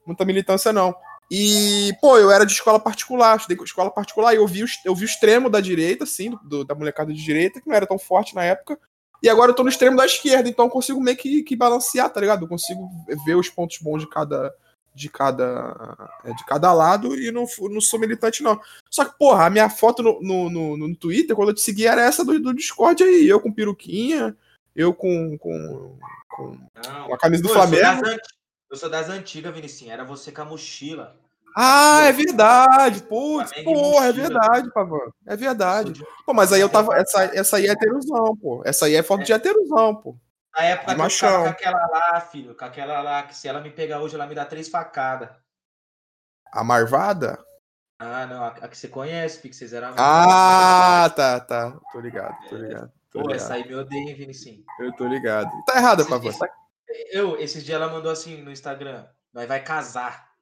muita 0.05 0.25
militância 0.25 0.73
não. 0.73 0.93
E, 1.31 1.91
pô, 2.01 2.17
eu 2.17 2.29
era 2.29 2.45
de 2.45 2.51
escola 2.51 2.79
particular, 2.79 3.38
estudei 3.38 3.58
com 3.58 3.63
escola 3.63 3.89
particular, 3.89 4.34
e 4.34 4.38
eu 4.38 4.45
vi, 4.45 4.63
eu 4.84 4.93
vi 4.93 5.05
o 5.05 5.08
extremo 5.08 5.49
da 5.49 5.60
direita, 5.60 6.03
assim, 6.03 6.38
do, 6.43 6.63
da 6.63 6.75
molecada 6.75 7.12
de 7.12 7.23
direita, 7.23 7.60
que 7.60 7.67
não 7.67 7.75
era 7.75 7.88
tão 7.88 7.97
forte 7.97 8.36
na 8.36 8.43
época, 8.43 8.77
e 9.25 9.29
agora 9.29 9.49
eu 9.49 9.55
tô 9.55 9.63
no 9.63 9.69
extremo 9.69 9.97
da 9.97 10.05
esquerda, 10.05 10.47
então 10.47 10.65
eu 10.65 10.69
consigo 10.69 11.01
meio 11.01 11.17
que, 11.17 11.41
que 11.41 11.55
balancear, 11.55 12.07
tá 12.11 12.21
ligado? 12.21 12.43
Eu 12.43 12.47
consigo 12.47 12.91
ver 13.25 13.33
os 13.33 13.49
pontos 13.49 13.79
bons 13.79 14.01
de 14.01 14.07
cada 14.07 14.53
de 14.93 15.09
cada 15.09 16.11
é, 16.23 16.31
de 16.31 16.45
cada 16.45 16.71
lado 16.71 17.19
e 17.19 17.31
não, 17.31 17.45
não 17.71 17.81
sou 17.81 17.99
militante 17.99 18.43
não. 18.43 18.61
Só 18.88 19.03
que, 19.03 19.17
porra, 19.17 19.47
a 19.47 19.49
minha 19.49 19.67
foto 19.67 20.03
no, 20.03 20.21
no, 20.21 20.49
no, 20.51 20.77
no 20.77 20.95
Twitter, 20.95 21.35
quando 21.35 21.49
eu 21.49 21.55
te 21.55 21.61
segui, 21.61 21.88
era 21.88 22.03
essa 22.03 22.23
do, 22.23 22.39
do 22.39 22.53
Discord 22.53 23.01
aí. 23.03 23.27
Eu 23.27 23.41
com 23.41 23.51
peruquinha, 23.51 24.38
eu 24.75 24.93
com, 24.93 25.35
com, 25.39 25.97
com, 26.29 26.59
não, 26.85 27.11
a 27.11 27.17
camisa 27.17 27.41
do 27.41 27.49
Flamengo. 27.49 28.05
Eu 28.69 28.77
sou 28.77 28.89
das 28.91 29.09
antigas, 29.09 29.55
Vinicinho. 29.55 29.91
Era 29.91 30.05
você 30.05 30.31
com 30.31 30.43
a 30.43 30.45
mochila. 30.45 31.19
Ah, 31.56 32.02
é 32.04 32.12
verdade. 32.12 33.02
Putz, 33.04 33.54
porra, 33.63 34.08
é 34.08 34.12
verdade, 34.12 34.70
Pavão. 34.74 35.13
É 35.26 35.38
verdade. 35.38 36.06
Pô, 36.26 36.34
mas 36.34 36.52
aí 36.52 36.60
eu 36.60 36.68
tava. 36.68 36.98
Essa, 36.98 37.24
essa 37.34 37.56
aí 37.56 37.68
é 37.68 37.72
heterosão, 37.72 38.36
pô. 38.36 38.62
Essa 38.65 38.88
aí 38.88 38.96
é 38.96 39.02
foto 39.02 39.24
de 39.24 39.32
é. 39.32 39.36
heterosão, 39.36 39.96
pô. 39.96 40.18
Na 40.54 40.63
época 40.65 40.88
de 40.88 40.96
que 40.96 41.02
machão. 41.02 41.30
eu 41.30 41.44
com 41.44 41.50
aquela 41.50 41.88
lá, 41.88 42.22
filho, 42.22 42.56
com 42.56 42.65
aquela 42.65 43.02
lá, 43.02 43.24
que 43.24 43.36
se 43.36 43.48
ela 43.48 43.62
me 43.62 43.70
pegar 43.70 44.02
hoje, 44.02 44.15
ela 44.15 44.28
me 44.28 44.36
dá 44.36 44.46
três 44.46 44.68
facadas. 44.68 45.30
A 46.52 46.63
Marvada? 46.63 47.39
Ah, 48.00 48.26
não, 48.26 48.44
a, 48.44 48.48
a 48.48 48.68
que 48.68 48.78
você 48.78 48.89
conhece, 48.89 49.41
que 49.41 49.54
vocês 49.54 49.72
eram. 49.72 49.94
Ah, 49.98 51.10
tá, 51.15 51.39
tá. 51.39 51.80
Tô 51.94 52.02
ligado, 52.02 52.36
tô 52.50 52.58
ligado. 52.58 52.91
Tô 53.12 53.20
Pô, 53.20 53.28
ligado. 53.28 53.36
essa 53.36 53.54
aí 53.54 53.65
me 53.65 53.76
odeia, 53.76 54.10
hein, 54.10 54.15
Vinicinho? 54.15 54.62
Eu 54.80 54.91
tô 54.94 55.08
ligado. 55.08 55.50
Tá 55.65 55.78
errada, 55.78 56.04
Pavão. 56.04 56.30
Esse, 56.30 56.46
eu, 57.12 57.39
esses 57.39 57.63
dias 57.63 57.82
ela 57.82 57.89
mandou 57.89 58.12
assim 58.12 58.41
no 58.41 58.52
Instagram: 58.52 59.06
nós 59.34 59.48
vai 59.48 59.63
casar. 59.63 60.35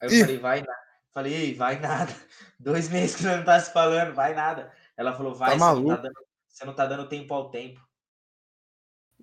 Aí 0.00 0.08
eu 0.08 0.20
falei, 0.20 0.38
vai 0.38 0.60
nada. 0.60 0.80
Falei, 1.12 1.34
Ei, 1.34 1.54
vai 1.54 1.78
nada. 1.78 2.12
Dois 2.58 2.88
meses 2.88 3.16
que 3.16 3.22
não 3.24 3.44
tá 3.44 3.58
se 3.58 3.72
falando, 3.72 4.14
vai 4.14 4.34
nada. 4.34 4.72
Ela 4.96 5.14
falou, 5.14 5.34
vai, 5.34 5.58
tá 5.58 5.72
você, 5.72 5.80
não 5.80 5.88
tá 5.88 5.96
dando, 5.96 6.14
você, 6.48 6.64
não 6.64 6.74
tá 6.74 6.86
dando, 6.86 7.08
tempo 7.08 7.34
ao 7.34 7.50
tempo. 7.50 7.80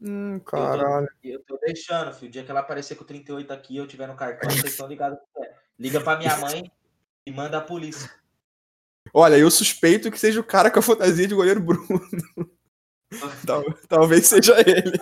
Hum, 0.01 0.39
caralho. 0.39 1.07
Eu 1.23 1.39
tô, 1.43 1.53
eu 1.53 1.59
tô 1.59 1.65
deixando, 1.65 2.13
filho. 2.13 2.29
O 2.29 2.31
dia 2.31 2.43
que 2.43 2.51
ela 2.51 2.59
aparecer 2.59 2.95
com 2.95 3.03
38 3.03 3.51
aqui, 3.51 3.77
eu 3.77 3.87
tiver 3.87 4.07
no 4.07 4.15
cartão, 4.15 4.49
vocês 4.49 4.71
estão 4.71 4.87
ligados. 4.87 5.17
Liga 5.79 6.01
pra 6.01 6.17
minha 6.17 6.35
mãe 6.37 6.71
e 7.25 7.31
manda 7.31 7.57
a 7.57 7.61
polícia. 7.61 8.09
Olha, 9.13 9.37
eu 9.37 9.49
suspeito 9.49 10.11
que 10.11 10.19
seja 10.19 10.39
o 10.39 10.43
cara 10.43 10.69
com 10.69 10.79
a 10.79 10.83
fantasia 10.83 11.27
de 11.27 11.35
goleiro 11.35 11.61
Bruno. 11.61 11.87
Talvez 13.87 14.27
seja 14.27 14.55
ele. 14.59 14.99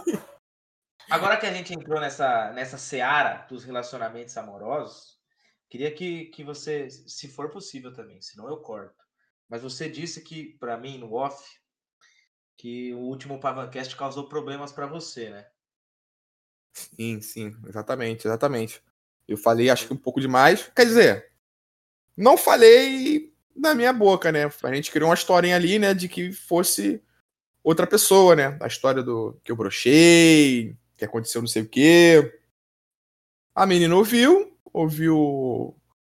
Agora 1.09 1.37
que 1.37 1.45
a 1.45 1.53
gente 1.53 1.73
entrou 1.73 1.99
nessa, 1.99 2.51
nessa 2.51 2.77
seara 2.77 3.45
dos 3.47 3.63
relacionamentos 3.63 4.35
amorosos, 4.37 5.14
Queria 5.75 5.91
que, 5.91 6.25
que 6.27 6.41
você, 6.41 6.89
se 6.89 7.27
for 7.27 7.49
possível 7.49 7.91
também, 7.91 8.21
senão 8.21 8.47
eu 8.47 8.55
corto. 8.55 8.95
Mas 9.49 9.61
você 9.61 9.89
disse 9.89 10.21
que, 10.21 10.55
para 10.57 10.77
mim, 10.77 10.97
no 10.97 11.11
off, 11.11 11.45
que 12.55 12.93
o 12.93 12.99
último 12.99 13.41
Pavancast 13.41 13.93
causou 13.97 14.29
problemas 14.29 14.71
para 14.71 14.87
você, 14.87 15.29
né? 15.29 15.45
Sim, 16.71 17.19
sim, 17.19 17.53
exatamente, 17.67 18.25
exatamente. 18.25 18.81
Eu 19.27 19.35
falei, 19.35 19.69
acho 19.69 19.85
que 19.85 19.93
um 19.93 19.97
pouco 19.97 20.21
demais. 20.21 20.71
Quer 20.73 20.85
dizer, 20.85 21.33
não 22.15 22.37
falei 22.37 23.35
na 23.53 23.75
minha 23.75 23.91
boca, 23.91 24.31
né? 24.31 24.45
A 24.63 24.73
gente 24.73 24.89
criou 24.89 25.09
uma 25.09 25.13
historinha 25.15 25.57
ali, 25.57 25.77
né, 25.77 25.93
de 25.93 26.07
que 26.07 26.31
fosse 26.31 27.03
outra 27.61 27.85
pessoa, 27.85 28.33
né? 28.33 28.57
A 28.61 28.67
história 28.67 29.03
do 29.03 29.37
que 29.43 29.51
eu 29.51 29.57
brochei, 29.57 30.77
que 30.95 31.03
aconteceu 31.03 31.41
não 31.41 31.49
sei 31.49 31.63
o 31.63 31.67
quê. 31.67 32.39
A 33.53 33.65
menina 33.65 33.93
ouviu, 33.93 34.54
ouviu 34.75 35.75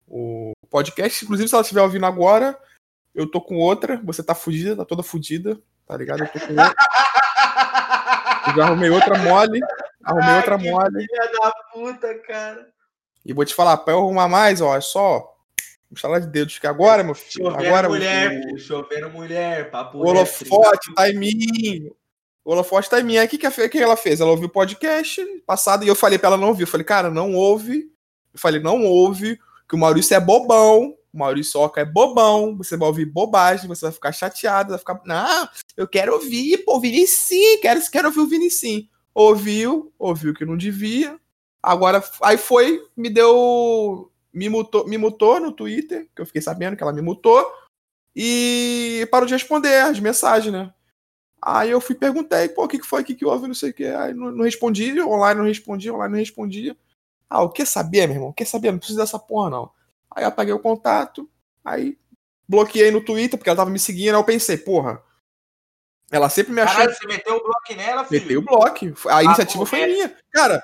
o 0.09 0.53
podcast. 0.71 1.25
Inclusive, 1.25 1.49
se 1.49 1.55
ela 1.55 1.62
estiver 1.62 1.83
ouvindo 1.83 2.07
agora, 2.07 2.59
eu 3.14 3.31
tô 3.31 3.40
com 3.40 3.57
outra. 3.57 4.01
Você 4.05 4.23
tá 4.23 4.35
fudida, 4.35 4.77
tá 4.77 4.85
toda 4.85 5.03
fudida, 5.03 5.61
tá 5.87 5.97
ligado? 5.97 6.23
Eu 6.23 6.29
tô 6.29 6.40
com 6.40 6.53
outra. 6.53 6.75
Eu 8.49 8.55
já 8.55 8.64
arrumei 8.64 8.90
outra 8.90 9.19
mole. 9.19 9.61
Arrumei 10.05 10.29
Ai, 10.29 10.37
outra 10.37 10.59
mole. 10.59 11.07
Filha 11.07 11.33
da 11.33 11.53
puta, 11.73 12.14
cara. 12.21 12.69
E 13.25 13.33
vou 13.33 13.45
te 13.45 13.55
falar, 13.55 13.77
pra 13.79 13.92
eu 13.92 13.99
arrumar 13.99 14.29
mais, 14.29 14.61
ó, 14.61 14.77
é 14.77 14.81
só. 14.81 15.35
Instalar 15.90 16.21
de 16.21 16.29
dedos, 16.29 16.59
que 16.59 16.66
agora, 16.66 17.03
meu 17.03 17.14
filho. 17.14 17.51
Chovendo 17.51 17.66
agora, 17.66 17.88
mulher, 17.88 18.40
o... 18.53 18.59
chovendo 18.59 19.11
mulher, 19.11 19.71
papo. 19.71 19.99
O 19.99 20.07
holofote 20.07 20.95
tá 20.95 21.11
em 21.11 21.16
mim. 21.16 21.90
O 22.45 22.53
holofote 22.53 22.88
tá 22.88 23.01
em 23.01 23.05
mim. 23.05 23.19
Aí 23.19 23.27
o 23.27 23.29
que, 23.29 23.38
que 23.38 23.79
ela 23.79 23.97
fez? 23.97 24.21
Ela 24.21 24.31
ouviu 24.31 24.47
o 24.47 24.53
podcast 24.53 25.25
passado 25.45 25.85
e 25.85 25.88
eu 25.88 25.95
falei 25.97 26.19
pra 26.19 26.29
ela 26.29 26.37
não 26.37 26.49
ouvir. 26.49 26.62
Eu 26.62 26.69
falei, 26.69 26.85
cara, 26.85 27.11
não 27.11 27.35
ouve 27.35 27.90
Eu 28.37 28.40
falei, 28.40 28.61
não 28.61 28.85
ouve, 28.85 29.40
que 29.66 29.75
o 29.75 29.79
Maurício 29.79 30.14
é 30.14 30.20
bobão, 30.20 30.94
o 31.12 31.18
Maurício 31.18 31.59
Oca 31.59 31.81
é 31.81 31.85
bobão, 31.87 32.55
você 32.55 32.77
vai 32.77 32.87
ouvir 32.87 33.07
bobagem, 33.07 33.66
você 33.66 33.87
vai 33.87 33.92
ficar 33.92 34.12
chateado, 34.12 34.70
vai 34.70 34.79
ficar, 34.79 35.01
não, 35.07 35.49
eu 35.75 35.88
quero 35.88 36.12
ouvir, 36.12 36.59
pô, 36.59 36.79
Vinicim, 36.79 37.59
quero, 37.62 37.81
quero 37.90 38.09
ouvir 38.09 38.20
o 38.20 38.27
Vinicim. 38.27 38.88
Ouviu, 39.14 39.90
ouviu 39.99 40.35
que 40.35 40.44
não 40.44 40.59
devia, 40.59 41.18
agora, 41.62 42.05
aí 42.22 42.37
foi, 42.37 42.87
me 42.94 43.09
deu, 43.09 44.12
me 44.31 44.51
mutou, 44.51 44.87
me 44.87 44.99
mutou 44.99 45.40
no 45.40 45.51
Twitter, 45.51 46.07
que 46.14 46.20
eu 46.20 46.27
fiquei 46.27 46.42
sabendo 46.42 46.77
que 46.77 46.83
ela 46.83 46.92
me 46.92 47.01
mutou, 47.01 47.51
e 48.14 49.09
parou 49.11 49.27
de 49.27 49.33
responder 49.33 49.81
as 49.81 49.99
mensagens, 49.99 50.53
né? 50.53 50.70
Aí 51.40 51.70
eu 51.70 51.81
fui 51.81 51.94
perguntei, 51.94 52.49
pô, 52.51 52.64
o 52.64 52.68
que, 52.68 52.79
que 52.79 52.87
foi, 52.87 53.01
o 53.01 53.05
que, 53.05 53.14
que 53.14 53.25
houve, 53.25 53.46
não 53.46 53.55
sei 53.55 53.70
o 53.70 53.72
que. 53.75 53.85
Aí 53.85 54.12
não, 54.12 54.31
não 54.31 54.44
respondi, 54.44 55.01
online 55.01 55.38
não 55.38 55.46
respondia, 55.46 55.94
online 55.94 56.12
não 56.12 56.18
respondia. 56.18 56.77
Ah, 57.29 57.43
o 57.43 57.51
que 57.51 57.67
saber, 57.67 58.07
meu 58.07 58.17
irmão? 58.17 58.29
O 58.31 58.35
que 58.35 58.45
saber? 58.45 58.71
Não 58.73 58.79
precisa 58.79 59.01
dessa 59.01 59.19
porra, 59.19 59.51
não. 59.51 59.71
Aí 60.11 60.25
eu 60.25 60.29
apaguei 60.29 60.55
o 60.55 60.59
contato, 60.59 61.29
aí 61.65 61.99
bloqueei 62.49 62.91
no 62.91 63.01
Twitter, 63.01 63.39
porque 63.39 63.51
ela 63.51 63.57
tava 63.57 63.71
me 63.71 63.79
seguindo, 63.79 64.15
aí 64.15 64.21
eu 64.21 64.25
pensei, 64.25 64.57
porra, 64.57 65.03
ela 66.11 66.29
sempre 66.29 66.53
me 66.53 66.61
achou. 66.61 66.77
Caralho, 66.77 66.97
você 66.97 67.07
meteu 67.07 67.35
o 67.35 67.43
bloco 67.43 67.75
nela, 67.77 68.05
filho? 68.05 68.23
Meteu 68.23 68.41
o 68.41 68.43
bloco. 68.43 69.09
A 69.09 69.11
Papo 69.11 69.25
iniciativa 69.25 69.65
reto. 69.65 69.67
foi 69.67 69.87
minha. 69.87 70.17
Cara, 70.33 70.62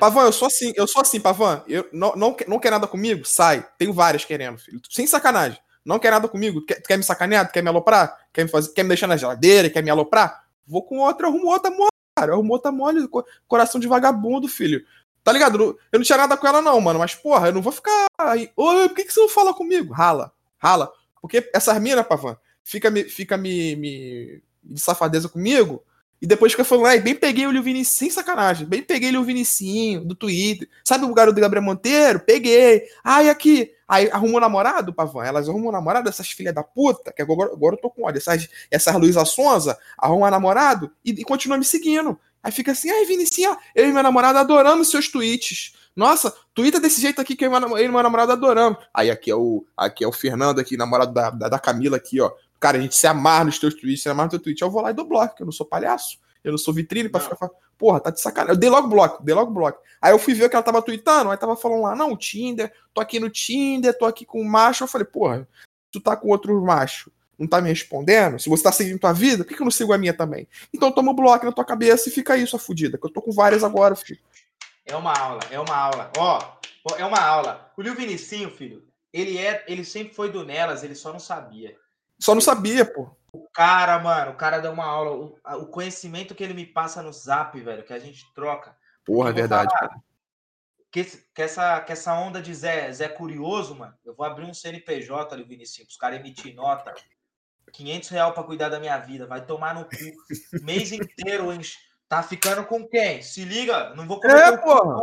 Pavan, 0.00 0.22
eu 0.22 0.32
sou 0.32 0.48
assim, 0.48 0.72
eu 0.74 0.86
sou 0.86 1.02
assim, 1.02 1.20
Pavan. 1.20 1.62
Eu, 1.68 1.86
não, 1.92 2.14
não, 2.16 2.36
não 2.48 2.58
quer 2.58 2.70
nada 2.70 2.86
comigo? 2.86 3.24
Sai. 3.24 3.66
Tenho 3.76 3.92
várias 3.92 4.24
querendo, 4.24 4.58
filho. 4.58 4.80
Sem 4.88 5.06
sacanagem. 5.06 5.60
Não 5.84 5.98
quer 5.98 6.10
nada 6.10 6.28
comigo? 6.28 6.64
Quer, 6.64 6.80
quer 6.82 6.96
me 6.96 7.02
sacanear? 7.02 7.50
Quer 7.52 7.62
me 7.62 7.68
aloprar? 7.68 8.18
Quer 8.32 8.44
me, 8.44 8.50
fazer, 8.50 8.72
quer 8.72 8.82
me 8.82 8.88
deixar 8.88 9.06
na 9.06 9.16
geladeira? 9.16 9.68
Quer 9.68 9.82
me 9.82 9.90
aloprar? 9.90 10.44
Vou 10.66 10.82
com 10.82 10.98
outra, 10.98 11.26
arrumo 11.26 11.48
outra 11.48 11.70
mole, 11.70 11.90
cara. 12.16 12.32
Arrumo 12.32 12.52
outra 12.52 12.72
mole. 12.72 13.06
Coração 13.46 13.78
de 13.78 13.86
vagabundo, 13.86 14.48
filho. 14.48 14.82
Tá 15.22 15.32
ligado? 15.32 15.78
Eu 15.92 15.98
não 15.98 16.04
tinha 16.04 16.18
nada 16.18 16.36
com 16.36 16.46
ela, 16.46 16.62
não, 16.62 16.80
mano. 16.80 16.98
Mas, 16.98 17.14
porra, 17.14 17.48
eu 17.48 17.52
não 17.52 17.62
vou 17.62 17.72
ficar 17.72 18.06
aí. 18.18 18.48
Por 18.48 18.94
que, 18.94 19.04
que 19.04 19.12
você 19.12 19.20
não 19.20 19.28
fala 19.28 19.54
comigo? 19.54 19.92
Rala, 19.92 20.32
rala. 20.58 20.90
Porque 21.20 21.48
essas 21.54 21.78
minas, 21.80 22.06
Pavan, 22.06 22.36
fica 22.64 22.90
me, 22.90 23.04
fica 23.04 23.36
me, 23.36 23.76
me 23.76 24.42
de 24.62 24.80
safadeza 24.80 25.28
comigo. 25.28 25.82
E 26.22 26.26
depois 26.26 26.52
fica 26.52 26.64
falando, 26.64 26.88
é, 26.88 27.00
bem 27.00 27.14
peguei 27.14 27.46
o 27.46 27.62
Vinicinho, 27.62 27.84
sem 27.84 28.10
sacanagem, 28.10 28.66
bem 28.66 28.82
peguei 28.82 29.16
o 29.16 29.24
Vinicinho 29.24 30.04
do 30.04 30.14
Twitter. 30.14 30.68
Sabe 30.84 31.06
o 31.06 31.14
garoto 31.14 31.34
do 31.34 31.40
Gabriel 31.40 31.64
Monteiro? 31.64 32.20
Peguei. 32.20 32.84
E 33.22 33.30
aqui? 33.30 33.72
Aí 33.88 34.10
arrumou 34.12 34.38
namorado, 34.38 34.92
Pavão? 34.92 35.22
Elas 35.22 35.48
arrumam 35.48 35.72
namorado, 35.72 36.08
essas 36.10 36.30
filhas 36.30 36.54
da 36.54 36.62
puta, 36.62 37.10
que 37.10 37.22
agora, 37.22 37.52
agora 37.52 37.74
eu 37.74 37.80
tô 37.80 37.88
com 37.90 38.04
ódio. 38.04 38.18
Essas, 38.18 38.48
essas 38.70 38.94
Luísa 38.96 39.24
Sonza 39.24 39.78
arruma 39.96 40.30
namorado 40.30 40.92
e, 41.02 41.10
e 41.10 41.24
continua 41.24 41.56
me 41.56 41.64
seguindo. 41.64 42.18
Aí 42.42 42.50
fica 42.52 42.72
assim, 42.72 42.90
ai, 42.90 43.04
Vinicinho, 43.04 43.56
eu 43.74 43.88
e 43.88 43.92
meu 43.92 44.02
namorado 44.02 44.38
adoramos 44.38 44.90
seus 44.90 45.08
tweets. 45.08 45.74
Nossa, 45.94 46.34
twitta 46.54 46.80
desse 46.80 47.00
jeito 47.00 47.20
aqui 47.20 47.36
que 47.36 47.44
eu 47.44 47.52
e 47.52 47.88
meu 47.88 48.02
namorado 48.02 48.32
adoramos. 48.32 48.78
Aí 48.94 49.10
aqui 49.10 49.30
é 49.30 49.34
o, 49.34 49.64
aqui 49.76 50.04
é 50.04 50.08
o 50.08 50.12
Fernando 50.12 50.58
aqui, 50.58 50.76
namorado 50.76 51.12
da, 51.12 51.30
da, 51.30 51.48
da 51.48 51.58
Camila 51.58 51.96
aqui, 51.96 52.20
ó. 52.20 52.32
Cara, 52.58 52.78
a 52.78 52.80
gente 52.80 52.94
se 52.94 53.06
amarra 53.06 53.46
nos 53.46 53.58
teus 53.58 53.74
tweets, 53.74 54.02
se 54.02 54.08
amarra 54.08 54.26
no 54.26 54.30
teu 54.30 54.40
tweet. 54.40 54.60
Eu 54.62 54.70
vou 54.70 54.82
lá 54.82 54.90
e 54.90 54.94
dou 54.94 55.06
bloco, 55.06 55.34
que 55.34 55.42
eu 55.42 55.46
não 55.46 55.52
sou 55.52 55.66
palhaço. 55.66 56.18
Eu 56.44 56.52
não 56.52 56.58
sou 56.58 56.72
vitrine 56.72 57.08
pra 57.08 57.20
não. 57.20 57.28
ficar. 57.28 57.50
Porra, 57.76 58.00
tá 58.00 58.10
de 58.10 58.20
sacanagem. 58.20 58.54
Eu 58.54 58.60
dei 58.60 58.68
logo 58.68 58.88
bloco, 58.88 59.22
dei 59.22 59.34
logo 59.34 59.50
bloco. 59.50 59.80
Aí 60.00 60.12
eu 60.12 60.18
fui 60.18 60.34
ver 60.34 60.44
o 60.44 60.50
que 60.50 60.56
ela 60.56 60.62
tava 60.62 60.82
tweetando, 60.82 61.30
aí 61.30 61.36
tava 61.36 61.56
falando 61.56 61.82
lá, 61.82 61.96
não, 61.96 62.16
Tinder, 62.16 62.72
tô 62.92 63.00
aqui 63.00 63.18
no 63.18 63.30
Tinder, 63.30 63.96
tô 63.96 64.04
aqui 64.04 64.24
com 64.26 64.40
um 64.40 64.48
macho. 64.48 64.84
Eu 64.84 64.88
falei, 64.88 65.06
porra, 65.06 65.48
tu 65.90 66.00
tá 66.00 66.14
com 66.16 66.28
outro 66.28 66.60
macho, 66.62 67.10
não 67.40 67.48
tá 67.48 67.60
me 67.60 67.70
respondendo? 67.70 68.38
Se 68.38 68.50
você 68.50 68.62
tá 68.62 68.70
seguindo 68.70 69.00
tua 69.00 69.14
vida, 69.14 69.42
por 69.42 69.48
que, 69.48 69.56
que 69.56 69.62
eu 69.62 69.64
não 69.64 69.70
sigo 69.70 69.94
a 69.94 69.98
minha 69.98 70.12
também? 70.12 70.46
Então 70.72 70.92
toma 70.92 71.10
o 71.10 71.14
bloco 71.14 71.46
na 71.46 71.52
tua 71.52 71.64
cabeça 71.64 72.08
e 72.08 72.12
fica 72.12 72.34
aí, 72.34 72.46
sua 72.46 72.58
fudida, 72.58 72.98
que 72.98 73.06
eu 73.06 73.10
tô 73.10 73.22
com 73.22 73.32
várias 73.32 73.64
agora, 73.64 73.96
filho. 73.96 74.20
É 74.84 74.94
uma 74.94 75.12
aula, 75.18 75.40
é 75.50 75.58
uma 75.58 75.74
aula. 75.74 76.12
Ó, 76.18 76.38
é 76.98 77.04
uma 77.04 77.20
aula. 77.20 77.72
O 77.76 77.82
Lil 77.82 77.94
Vinicinho, 77.94 78.50
filho, 78.50 78.86
ele 79.12 79.38
é, 79.38 79.64
ele 79.66 79.84
sempre 79.84 80.14
foi 80.14 80.30
do 80.30 80.44
Nelas, 80.44 80.84
ele 80.84 80.94
só 80.94 81.12
não 81.12 81.18
sabia. 81.18 81.76
Só 82.18 82.34
não 82.34 82.42
sabia, 82.42 82.84
pô. 82.84 83.08
O 83.32 83.48
cara, 83.48 83.98
mano, 83.98 84.32
o 84.32 84.36
cara 84.36 84.58
deu 84.58 84.72
uma 84.72 84.84
aula. 84.84 85.10
O, 85.12 85.62
o 85.62 85.66
conhecimento 85.66 86.34
que 86.34 86.44
ele 86.44 86.52
me 86.52 86.66
passa 86.66 87.02
no 87.02 87.12
zap, 87.12 87.58
velho, 87.58 87.84
que 87.84 87.92
a 87.92 87.98
gente 87.98 88.30
troca. 88.34 88.76
Porra, 89.04 89.30
é 89.30 89.32
verdade, 89.32 89.72
cara. 89.72 90.02
Que, 90.90 91.04
que, 91.04 91.42
essa, 91.42 91.80
que 91.80 91.92
essa 91.92 92.12
onda 92.14 92.42
de 92.42 92.52
Zé, 92.52 92.92
Zé 92.92 93.08
Curioso, 93.08 93.76
mano, 93.76 93.94
eu 94.04 94.14
vou 94.14 94.26
abrir 94.26 94.44
um 94.44 94.52
CNPJ 94.52 95.34
ali, 95.34 95.44
Vinicius, 95.44 95.88
os 95.88 95.96
caras 95.96 96.18
emitir 96.18 96.54
nota. 96.54 96.92
500 97.70 98.08
reais 98.08 98.34
pra 98.34 98.42
cuidar 98.42 98.68
da 98.68 98.80
minha 98.80 98.98
vida. 98.98 99.26
Vai 99.26 99.44
tomar 99.44 99.74
no 99.74 99.84
cu. 99.84 99.90
mês 100.62 100.92
inteiro, 100.92 101.52
hein? 101.52 101.60
Tá 102.08 102.22
ficando 102.22 102.64
com 102.64 102.86
quem? 102.88 103.22
Se 103.22 103.44
liga, 103.44 103.94
não 103.94 104.06
vou 104.06 104.20
comer. 104.20 104.36
É, 104.36 104.56
porra. 104.56 105.00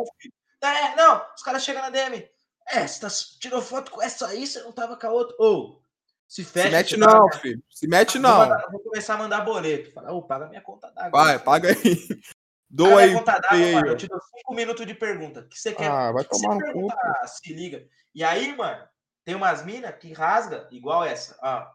É, 0.62 0.96
não, 0.96 1.26
os 1.36 1.42
caras 1.42 1.64
chegam 1.64 1.82
na 1.82 1.90
DM. 1.90 2.28
É, 2.70 2.86
você 2.86 3.00
tá, 3.00 3.08
tirou 3.40 3.62
foto 3.62 3.92
com 3.92 4.02
essa 4.02 4.28
aí, 4.28 4.46
você 4.46 4.62
não 4.62 4.74
tava 4.74 4.98
com 4.98 5.08
a 5.08 5.12
outra. 5.12 5.36
Ô, 5.40 5.82
se, 6.28 6.44
fecha, 6.44 6.68
Se 6.68 6.76
mete 6.76 6.98
não, 6.98 7.30
paga... 7.30 7.38
filho. 7.40 7.64
Se 7.70 7.88
mete 7.88 8.20
não. 8.20 8.30
Vou, 8.30 8.40
mandar, 8.40 8.68
vou, 8.70 8.80
começar 8.82 9.14
a 9.14 9.18
mandar 9.18 9.42
boleto. 9.42 9.94
Falar, 9.94 10.12
oh, 10.12 10.22
paga 10.22 10.48
minha 10.48 10.62
conta 10.62 10.92
d'água. 10.92 11.24
Vai, 11.24 11.40
paga 11.40 11.70
aí. 11.70 11.76
Doa 12.70 13.00
aí. 13.00 13.14
Conta 13.14 13.40
d'água, 13.40 13.72
mano. 13.72 13.88
Eu 13.88 13.98
te 13.98 14.08
dou 14.08 14.20
cinco 14.20 14.54
minutos 14.54 14.86
de 14.86 14.94
pergunta. 14.94 15.40
O 15.40 15.48
que 15.48 15.58
você 15.58 15.74
quer? 15.74 15.90
Ah, 15.90 16.12
vai 16.12 16.26
que 16.26 16.30
tomar 16.30 16.56
no 16.56 16.74
cu. 16.74 16.88
Se 17.26 17.54
liga. 17.54 17.88
E 18.14 18.24
aí, 18.24 18.54
mano, 18.56 18.86
tem 19.24 19.36
umas 19.36 19.64
minas 19.64 19.96
que 19.96 20.12
rasga 20.12 20.68
igual 20.72 21.06
essa. 21.06 21.38
Ó, 21.42 21.66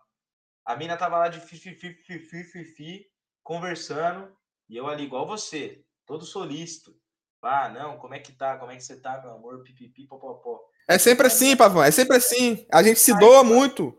a 0.65 0.77
mina 0.77 0.97
tava 0.97 1.19
lá 1.19 1.29
de 1.29 1.41
fifi, 1.41 1.75
fifi, 1.75 2.19
fifi, 2.19 2.45
fifi, 2.45 3.07
conversando. 3.43 4.35
E 4.69 4.77
eu 4.77 4.87
ali, 4.87 5.05
igual 5.05 5.27
você, 5.27 5.85
todo 6.07 6.25
solícito. 6.25 6.97
Ah, 7.43 7.69
não, 7.69 7.99
como 7.99 8.15
é 8.15 8.21
que 8.21 8.33
tá? 8.33 8.57
Como 8.57 8.71
é 8.71 8.77
que 8.77 8.85
você 8.85 9.01
tá, 9.01 9.21
meu 9.21 9.33
amor? 9.33 9.63
Pipipi, 9.65 10.07
popopó. 10.07 10.61
É 10.89 10.97
sempre 10.97 11.27
assim, 11.27 11.57
Pavão, 11.57 11.83
é 11.83 11.91
sempre 11.91 12.17
assim. 12.17 12.67
A 12.73 12.83
gente 12.83 13.01
se 13.01 13.17
doa 13.19 13.43
muito. 13.43 13.99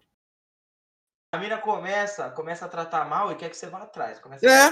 A 1.34 1.38
mina 1.38 1.58
começa, 1.58 2.30
começa 2.32 2.65
a 2.65 2.69
tratar 2.69 3.06
mal 3.06 3.32
e 3.32 3.36
quer 3.36 3.49
que 3.49 3.58
você 3.58 3.67
vá 3.67 3.84
atrás. 3.84 4.19
Começa 4.19 4.45
é. 4.45 4.67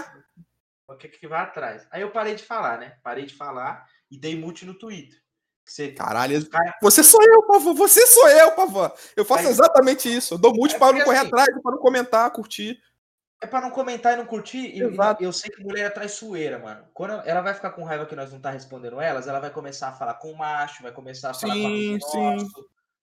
A... 0.90 0.96
Quer 0.96 1.10
que 1.10 1.28
vá 1.28 1.42
atrás. 1.42 1.88
Aí 1.92 2.02
eu 2.02 2.12
parei 2.12 2.36
de 2.36 2.44
falar, 2.44 2.78
né? 2.78 2.98
Parei 3.04 3.26
de 3.26 3.34
falar 3.34 3.86
e 4.10 4.18
dei 4.18 4.38
mute 4.38 4.66
no 4.66 4.78
Twitter. 4.78 5.20
Você... 5.72 5.94
Caralho, 5.94 6.46
cara... 6.50 6.76
você 6.82 7.02
sou 7.02 7.24
eu, 7.24 7.44
Pavão. 7.44 7.74
Você 7.74 8.06
sou 8.06 8.28
eu, 8.28 8.52
Pavão. 8.52 8.92
Eu 9.16 9.24
faço 9.24 9.46
Aí... 9.46 9.52
exatamente 9.52 10.14
isso. 10.14 10.34
Eu 10.34 10.38
dou 10.38 10.54
mute 10.54 10.76
é 10.76 10.78
para 10.78 10.98
não 10.98 11.06
correr 11.06 11.20
assim, 11.20 11.28
atrás, 11.28 11.48
para 11.62 11.72
não 11.72 11.80
comentar, 11.80 12.30
curtir. 12.32 12.78
É 13.42 13.48
para 13.48 13.62
não 13.62 13.72
comentar 13.72 14.14
e 14.14 14.18
não 14.18 14.26
curtir. 14.26 14.76
E, 14.76 14.80
eu 15.22 15.32
sei 15.32 15.50
que 15.50 15.64
mulher 15.64 15.86
é 15.86 15.90
traiçoeira, 15.90 16.60
mano. 16.60 16.86
Quando 16.94 17.26
ela 17.26 17.40
vai 17.40 17.54
ficar 17.54 17.72
com 17.72 17.86
raiva 17.86 18.06
que 18.06 18.16
nós 18.16 18.34
não 18.34 18.40
tá 18.42 18.52
respondendo 18.52 19.00
elas, 19.00 19.28
ela 19.28 19.40
vai 19.40 19.50
começar 19.50 19.88
a 19.88 19.94
falar 19.94 20.16
com 20.16 20.34
o 20.34 20.38
macho, 20.38 20.84
vai 20.84 20.92
começar 20.92 21.32
a 21.32 21.34
falar 21.34 21.54
sim, 21.54 21.98
com 22.00 22.30
a 22.30 22.40
sim. 22.40 22.48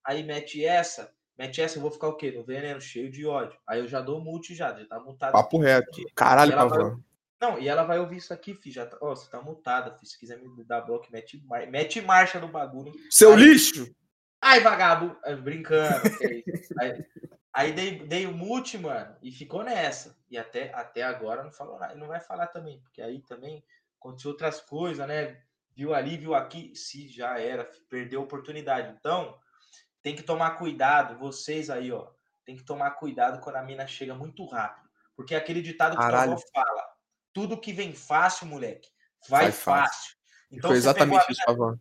Aí 0.04 0.22
mete 0.22 0.62
essa. 0.62 1.10
Mete 1.38 1.62
essa, 1.62 1.78
eu 1.78 1.82
vou 1.82 1.90
ficar 1.90 2.08
o 2.08 2.16
quê? 2.16 2.30
No 2.32 2.44
veneno, 2.44 2.80
cheio 2.80 3.10
de 3.10 3.24
ódio. 3.26 3.58
Aí 3.66 3.80
eu 3.80 3.88
já 3.88 4.02
dou 4.02 4.20
multi 4.20 4.54
já, 4.54 4.74
já 4.74 4.86
tá 4.86 5.00
mutado. 5.00 5.32
Papo 5.32 5.58
reto. 5.58 6.02
Caralho, 6.14 6.52
Pavão. 6.52 7.02
Não, 7.40 7.58
e 7.58 7.68
ela 7.68 7.84
vai 7.84 7.98
ouvir 7.98 8.16
isso 8.16 8.34
aqui, 8.34 8.54
filho. 8.54 8.74
Já 8.74 8.86
tá... 8.86 8.96
oh, 9.00 9.14
você 9.14 9.30
tá 9.30 9.40
mutada, 9.40 9.92
filho. 9.92 10.06
Se 10.06 10.18
quiser 10.18 10.38
me 10.38 10.64
dar 10.64 10.80
bloco, 10.80 11.06
mete, 11.10 11.42
mete 11.70 12.00
marcha 12.00 12.40
no 12.40 12.48
bagulho. 12.48 12.92
Seu 13.10 13.34
aí... 13.34 13.42
lixo! 13.42 13.94
Ai, 14.40 14.60
vagabundo! 14.60 15.16
Brincando. 15.42 16.02
aí, 16.80 17.06
aí 17.52 17.72
dei, 17.72 17.98
dei 18.06 18.26
o 18.26 18.32
multi, 18.32 18.76
mano, 18.78 19.16
e 19.22 19.30
ficou 19.30 19.62
nessa. 19.62 20.16
E 20.30 20.36
até, 20.36 20.72
até 20.74 21.02
agora 21.02 21.42
não 21.42 21.52
falou 21.52 21.78
nada. 21.78 21.94
Não 21.94 22.08
vai 22.08 22.20
falar 22.20 22.48
também, 22.48 22.80
porque 22.80 23.00
aí 23.00 23.20
também 23.20 23.64
aconteceu 24.00 24.32
outras 24.32 24.60
coisas, 24.60 25.06
né? 25.06 25.40
Viu 25.76 25.94
ali, 25.94 26.16
viu 26.16 26.34
aqui. 26.34 26.74
Se 26.74 27.08
já 27.08 27.38
era, 27.38 27.70
perdeu 27.88 28.20
a 28.20 28.24
oportunidade. 28.24 28.96
Então, 28.98 29.38
tem 30.02 30.16
que 30.16 30.22
tomar 30.22 30.52
cuidado, 30.52 31.18
vocês 31.18 31.70
aí, 31.70 31.92
ó, 31.92 32.08
tem 32.44 32.56
que 32.56 32.64
tomar 32.64 32.92
cuidado 32.92 33.40
quando 33.40 33.56
a 33.56 33.62
mina 33.62 33.86
chega 33.86 34.14
muito 34.14 34.44
rápido. 34.46 34.88
Porque 35.14 35.34
é 35.34 35.38
aquele 35.38 35.60
ditado 35.60 35.96
que 35.96 36.02
Caralho. 36.02 36.34
o 36.34 36.38
fala: 36.38 36.77
tudo 37.38 37.56
que 37.56 37.72
vem 37.72 37.92
fácil, 37.92 38.48
moleque, 38.48 38.88
vai, 39.28 39.44
vai 39.44 39.52
fácil. 39.52 39.84
fácil. 39.84 40.16
Então, 40.50 40.70
Foi 40.70 40.76
exatamente 40.76 41.30
isso, 41.30 41.42
favor. 41.44 41.78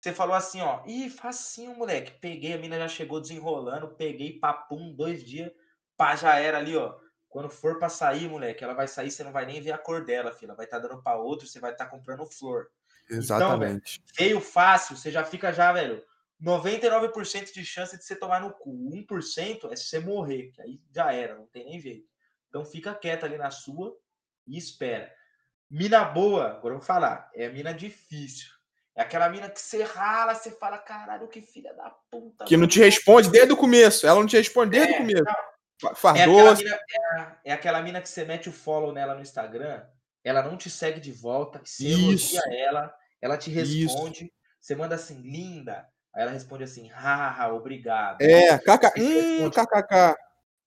Você 0.00 0.12
falou 0.12 0.34
assim, 0.34 0.60
ó, 0.60 0.82
ih, 0.84 1.08
facinho, 1.08 1.76
moleque. 1.76 2.18
Peguei, 2.20 2.54
a 2.54 2.58
mina 2.58 2.76
já 2.76 2.88
chegou 2.88 3.20
desenrolando, 3.20 3.94
peguei, 3.94 4.38
papum, 4.40 4.92
dois 4.92 5.22
dias, 5.22 5.52
pá, 5.96 6.16
já 6.16 6.36
era 6.40 6.58
ali, 6.58 6.76
ó. 6.76 6.96
Quando 7.28 7.48
for 7.48 7.78
pra 7.78 7.88
sair, 7.88 8.28
moleque, 8.28 8.64
ela 8.64 8.74
vai 8.74 8.88
sair, 8.88 9.12
você 9.12 9.22
não 9.22 9.30
vai 9.30 9.46
nem 9.46 9.60
ver 9.60 9.72
a 9.72 9.78
cor 9.78 10.04
dela, 10.04 10.32
filha. 10.32 10.54
Vai 10.54 10.64
estar 10.64 10.80
tá 10.80 10.88
dando 10.88 11.00
pra 11.00 11.16
outro, 11.16 11.46
você 11.46 11.60
vai 11.60 11.70
estar 11.70 11.84
tá 11.84 11.90
comprando 11.90 12.26
flor. 12.26 12.66
Exatamente. 13.08 14.00
Então, 14.02 14.26
veio 14.26 14.40
fácil, 14.40 14.96
você 14.96 15.12
já 15.12 15.24
fica 15.24 15.52
já, 15.52 15.72
velho 15.72 16.02
99% 16.42 17.52
de 17.52 17.64
chance 17.64 17.96
de 17.96 18.04
você 18.04 18.14
tomar 18.14 18.40
no 18.40 18.52
cu. 18.52 18.70
1% 18.90 19.72
é 19.72 19.76
se 19.76 19.84
você 19.84 20.00
morrer, 20.00 20.50
que 20.52 20.60
aí 20.60 20.80
já 20.90 21.12
era, 21.12 21.34
não 21.34 21.46
tem 21.46 21.64
nem 21.64 21.80
jeito. 21.80 22.06
Então 22.48 22.64
fica 22.64 22.94
quieto 22.94 23.24
ali 23.24 23.38
na 23.38 23.50
sua 23.50 23.96
e 24.46 24.56
espera. 24.56 25.12
Mina 25.70 26.04
boa, 26.04 26.48
agora 26.48 26.74
eu 26.74 26.78
vou 26.78 26.86
falar, 26.86 27.30
é 27.34 27.46
a 27.46 27.50
mina 27.50 27.72
difícil. 27.74 28.48
É 28.94 29.02
aquela 29.02 29.28
mina 29.28 29.50
que 29.50 29.60
você 29.60 29.82
rala, 29.82 30.34
você 30.34 30.50
fala, 30.50 30.78
caralho, 30.78 31.28
que 31.28 31.42
filha 31.42 31.74
da 31.74 31.90
puta. 32.10 32.44
Que 32.44 32.56
não 32.56 32.66
te 32.66 32.78
responde 32.78 33.30
desde 33.30 33.52
o 33.52 33.56
começo. 33.56 34.06
Ela 34.06 34.20
não 34.20 34.26
te 34.26 34.36
responde 34.36 34.70
desde 34.70 34.94
é, 34.94 34.96
o 34.96 34.98
começo. 35.00 35.24
Fardoso. 35.96 36.66
É, 36.66 36.70
é, 36.70 37.36
é, 37.44 37.52
aquela 37.52 37.82
mina 37.82 38.00
que 38.00 38.08
você 38.08 38.24
mete 38.24 38.48
o 38.48 38.52
follow 38.52 38.92
nela 38.92 39.14
no 39.14 39.20
Instagram, 39.20 39.84
ela 40.24 40.42
não 40.42 40.56
te 40.56 40.70
segue 40.70 40.98
de 40.98 41.12
volta, 41.12 41.60
você 41.62 41.88
elogia 41.88 42.40
ela, 42.50 42.94
ela 43.20 43.36
te 43.36 43.50
responde, 43.50 44.24
Isso. 44.24 44.32
você 44.58 44.74
manda 44.74 44.94
assim, 44.94 45.20
linda, 45.20 45.86
Aí 46.16 46.22
ela 46.22 46.32
responde 46.32 46.64
assim, 46.64 46.88
hahaha, 46.88 47.52
obrigado. 47.52 48.22
É, 48.22 48.56
kk, 48.56 48.86
hum, 48.98 49.50
kkk. 49.50 50.16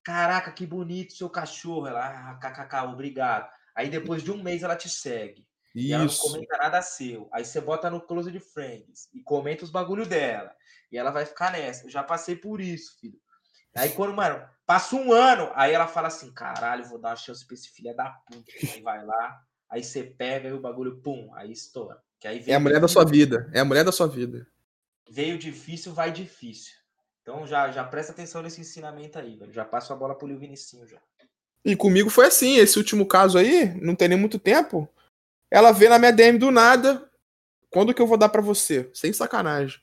Caraca, 0.03 0.51
que 0.51 0.63
bonito 0.63 1.13
seu 1.13 1.27
cachorro. 1.27 1.87
Ela, 1.87 2.05
ah, 2.05 2.35
kkk, 2.35 2.85
obrigado. 2.85 3.49
Aí 3.79 3.89
depois 3.89 4.21
de 4.21 4.29
um 4.29 4.43
mês 4.43 4.61
ela 4.61 4.75
te 4.75 4.89
segue. 4.89 5.47
E 5.73 5.93
ela 5.93 6.03
não 6.03 6.11
Isso. 6.11 6.21
comenta 6.21 6.57
nada 6.57 6.81
seu. 6.81 7.29
Aí 7.31 7.45
você 7.45 7.61
bota 7.61 7.89
no 7.89 8.01
Close 8.01 8.29
de 8.29 8.39
Friends 8.41 9.07
e 9.13 9.21
comenta 9.21 9.63
os 9.63 9.69
bagulho 9.69 10.05
dela. 10.05 10.53
E 10.91 10.97
ela 10.97 11.11
vai 11.11 11.25
ficar 11.25 11.53
nessa. 11.53 11.85
Eu 11.85 11.89
já 11.89 12.03
passei 12.03 12.35
por 12.35 12.59
isso, 12.59 12.99
filho. 12.99 13.17
Aí 13.73 13.91
quando, 13.91 14.13
mano, 14.13 14.45
passa 14.65 14.97
um 14.97 15.13
ano, 15.13 15.49
aí 15.55 15.71
ela 15.71 15.87
fala 15.87 16.09
assim: 16.09 16.29
caralho, 16.33 16.83
vou 16.89 16.99
dar 16.99 17.11
uma 17.11 17.15
chance 17.15 17.47
pra 17.47 17.53
esse 17.53 17.69
filho 17.69 17.95
da 17.95 18.09
puta. 18.09 18.51
Aí 18.73 18.81
vai 18.81 19.05
lá, 19.05 19.41
aí 19.69 19.81
você 19.81 20.03
pega 20.03 20.49
e 20.49 20.51
o 20.51 20.59
bagulho, 20.59 20.97
pum, 20.97 21.33
aí 21.35 21.49
estoura. 21.49 22.01
Que 22.19 22.27
aí 22.27 22.43
É 22.47 22.55
a 22.55 22.59
mulher 22.59 22.81
da 22.81 22.87
sua 22.89 23.05
vida. 23.05 23.49
É 23.53 23.61
a 23.61 23.65
mulher 23.65 23.85
da 23.85 23.93
sua 23.93 24.07
vida. 24.07 24.45
Veio 25.09 25.37
difícil, 25.37 25.93
vai 25.93 26.11
difícil. 26.11 26.73
Então 27.21 27.47
já, 27.47 27.71
já 27.71 27.85
presta 27.85 28.11
atenção 28.11 28.41
nesse 28.41 28.59
ensinamento 28.59 29.17
aí, 29.17 29.37
velho. 29.37 29.53
Já 29.53 29.63
passo 29.63 29.93
a 29.93 29.95
bola 29.95 30.17
pro 30.17 30.27
Lil 30.27 30.37
Vinicinho 30.37 30.85
já. 30.85 30.99
E 31.63 31.75
comigo 31.75 32.09
foi 32.09 32.27
assim, 32.27 32.57
esse 32.57 32.77
último 32.77 33.05
caso 33.05 33.37
aí, 33.37 33.73
não 33.81 33.95
tem 33.95 34.07
nem 34.07 34.17
muito 34.17 34.39
tempo. 34.39 34.87
Ela 35.51 35.71
vê 35.71 35.89
na 35.89 35.99
minha 35.99 36.11
DM 36.11 36.37
do 36.37 36.51
nada, 36.51 37.09
quando 37.69 37.93
que 37.93 38.01
eu 38.01 38.07
vou 38.07 38.17
dar 38.17 38.29
pra 38.29 38.41
você? 38.41 38.89
Sem 38.93 39.11
sacanagem. 39.11 39.79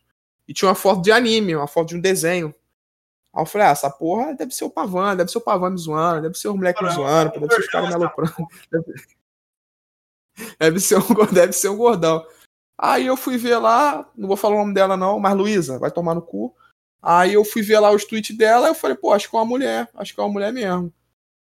E 0.48 0.54
tinha 0.54 0.68
uma 0.68 0.74
foto 0.74 1.02
de 1.02 1.12
anime, 1.12 1.56
uma 1.56 1.66
foto 1.66 1.88
de 1.88 1.96
um 1.96 2.00
desenho. 2.00 2.54
Aí 3.34 3.42
eu 3.42 3.46
falei, 3.46 3.66
ah, 3.66 3.70
essa 3.70 3.90
porra 3.90 4.34
deve 4.34 4.54
ser 4.54 4.64
o 4.64 4.70
Pavan, 4.70 5.14
deve 5.14 5.30
ser 5.30 5.38
o 5.38 5.42
Pavan 5.42 5.70
me 5.70 5.78
zoando, 5.78 6.22
deve 6.22 6.38
ser 6.38 6.48
o 6.48 6.56
moleque 6.56 6.82
me 6.82 6.90
zoando, 6.90 7.32
deve 7.32 7.54
ser 7.54 7.60
os 7.60 7.66
caras 7.66 7.88
me 7.88 7.94
aloprando. 7.94 8.34
Deve... 10.58 10.80
ser 10.80 10.98
um, 10.98 11.02
deve 11.32 11.52
ser 11.54 11.70
um 11.70 11.76
gordão. 11.78 12.22
Aí 12.76 13.06
eu 13.06 13.16
fui 13.16 13.38
ver 13.38 13.56
lá, 13.56 14.06
não 14.14 14.28
vou 14.28 14.36
falar 14.36 14.56
o 14.56 14.58
nome 14.58 14.74
dela 14.74 14.94
não, 14.94 15.18
mas 15.18 15.34
Luísa, 15.34 15.78
vai 15.78 15.90
tomar 15.90 16.14
no 16.14 16.20
cu. 16.20 16.54
Aí 17.00 17.32
eu 17.32 17.42
fui 17.42 17.62
ver 17.62 17.78
lá 17.78 17.90
os 17.90 18.04
tweets 18.04 18.36
dela, 18.36 18.68
eu 18.68 18.74
falei, 18.74 18.96
pô, 18.96 19.12
acho 19.12 19.30
que 19.30 19.34
é 19.34 19.38
uma 19.38 19.46
mulher, 19.46 19.88
acho 19.94 20.14
que 20.14 20.20
é 20.20 20.22
uma 20.22 20.32
mulher 20.32 20.52
mesmo. 20.52 20.92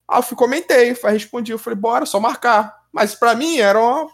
Aí 0.10 0.20
eu 0.20 0.24
fui, 0.24 0.38
comentei, 0.38 0.90
aí 1.04 1.14
respondi, 1.14 1.52
eu 1.52 1.60
falei, 1.60 1.80
bora, 1.80 2.06
só 2.06 2.20
marcar. 2.20 2.84
Mas 2.92 3.16
pra 3.16 3.36
mim 3.36 3.58
era 3.58 3.80
uma... 3.80 4.10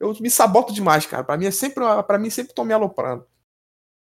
Eu 0.00 0.14
me 0.20 0.30
saboto 0.30 0.72
demais, 0.72 1.06
cara. 1.06 1.24
Pra 1.24 1.36
mim 1.36 1.46
é 1.46 1.50
sempre, 1.50 1.82
para 2.06 2.18
mim 2.18 2.30
sempre 2.30 2.54
tô 2.54 2.64
me 2.64 2.72
aloprando. 2.72 3.26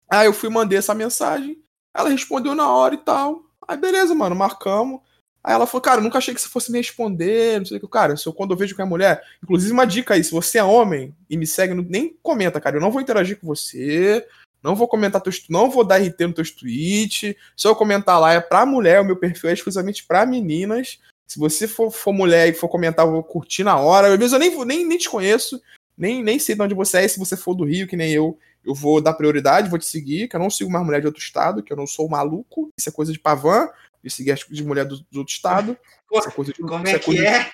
Aí 0.10 0.28
eu 0.28 0.34
fui, 0.34 0.50
mandei 0.50 0.78
essa 0.78 0.94
mensagem, 0.94 1.62
ela 1.94 2.10
respondeu 2.10 2.56
na 2.56 2.72
hora 2.72 2.96
e 2.96 3.00
tal. 3.00 3.44
Aí 3.68 3.76
beleza, 3.76 4.16
mano, 4.16 4.36
marcamos. 4.36 5.02
Aí 5.44 5.54
ela 5.54 5.66
falou, 5.66 5.82
cara, 5.82 6.02
nunca 6.02 6.18
achei 6.18 6.34
que 6.34 6.42
você 6.42 6.50
fosse 6.50 6.72
me 6.72 6.78
responder, 6.78 7.60
não 7.60 7.66
sei 7.66 7.78
o 7.78 7.80
que. 7.80 7.88
Cara, 7.88 8.14
eu, 8.26 8.34
quando 8.34 8.52
eu 8.52 8.58
vejo 8.58 8.76
que 8.76 8.82
é 8.82 8.86
mulher, 8.86 9.24
inclusive 9.44 9.72
uma 9.72 9.86
dica 9.86 10.14
aí, 10.14 10.24
se 10.24 10.32
você 10.32 10.58
é 10.58 10.64
homem 10.64 11.16
e 11.30 11.38
me 11.38 11.48
segue, 11.48 11.74
nem 11.74 12.18
comenta, 12.22 12.60
cara, 12.62 12.78
eu 12.78 12.82
não 12.82 12.92
vou 12.92 13.02
interagir 13.02 13.40
com 13.40 13.48
você, 13.48 14.28
não 14.68 14.76
vou 14.76 14.88
comentar 14.88 15.22
teus, 15.22 15.46
não 15.50 15.72
vou 15.72 15.84
dar 15.86 15.98
RT 16.02 16.20
nos 16.28 16.36
teus 16.36 16.52
tweets. 16.52 17.36
Se 17.56 17.68
eu 17.68 17.74
comentar 17.76 18.20
lá 18.20 18.34
é 18.34 18.42
pra 18.42 18.66
mulher, 18.66 19.00
o 19.00 19.06
meu 19.06 19.16
perfil 19.16 19.50
é 19.50 19.54
exclusivamente 19.54 20.04
pra 20.06 20.26
meninas. 20.26 21.00
Se 21.26 21.40
você 21.40 21.68
for, 21.68 21.90
for 21.90 22.12
mulher 22.12 22.50
e 22.50 22.54
for 22.54 22.68
comentar, 22.68 23.06
eu 23.06 23.12
vou 23.14 23.24
curtir 23.24 23.64
na 23.64 23.78
hora. 23.80 24.12
Às 24.12 24.18
vezes 24.20 24.34
eu 24.34 24.40
nem, 24.40 24.66
nem, 24.66 24.86
nem 24.86 24.98
te 24.98 25.10
conheço, 25.10 25.62
nem, 25.98 26.22
nem 26.22 26.38
sei 26.38 26.54
de 26.54 26.62
onde 26.62 26.74
você 26.74 26.98
é. 26.98 27.06
E 27.06 27.10
se 27.10 27.18
você 27.18 27.38
for 27.38 27.54
do 27.56 27.64
Rio, 27.64 27.88
que 27.88 27.96
nem 27.96 28.12
eu, 28.12 28.38
eu 28.66 28.74
vou 28.76 29.00
dar 29.00 29.14
prioridade, 29.14 29.70
vou 29.70 29.80
te 29.80 29.86
seguir, 29.86 30.28
que 30.28 30.36
eu 30.36 30.40
não 30.40 30.50
sigo 30.50 30.70
mais 30.70 30.86
mulher 30.86 31.00
de 31.00 31.08
outro 31.08 31.22
estado, 31.22 31.64
que 31.64 31.72
eu 31.72 31.78
não 31.78 31.88
sou 31.88 32.10
maluco. 32.10 32.70
Isso 32.78 32.90
é 32.90 32.92
coisa 32.92 33.14
de 33.14 33.20
pavã, 33.20 33.70
de 34.04 34.10
seguir 34.10 34.32
as 34.34 34.42
de 34.50 34.64
mulher 34.66 34.84
do, 34.86 34.98
do 35.10 35.20
outro 35.20 35.34
estado. 35.34 35.78
Isso 36.14 36.28
é 36.28 36.32
coisa 36.32 36.52
de, 36.54 36.62
Como 36.62 36.84
isso 36.86 36.96
é 36.96 37.00
que 37.00 37.06
coisa 37.06 37.22
de- 37.22 37.28
é? 37.28 37.52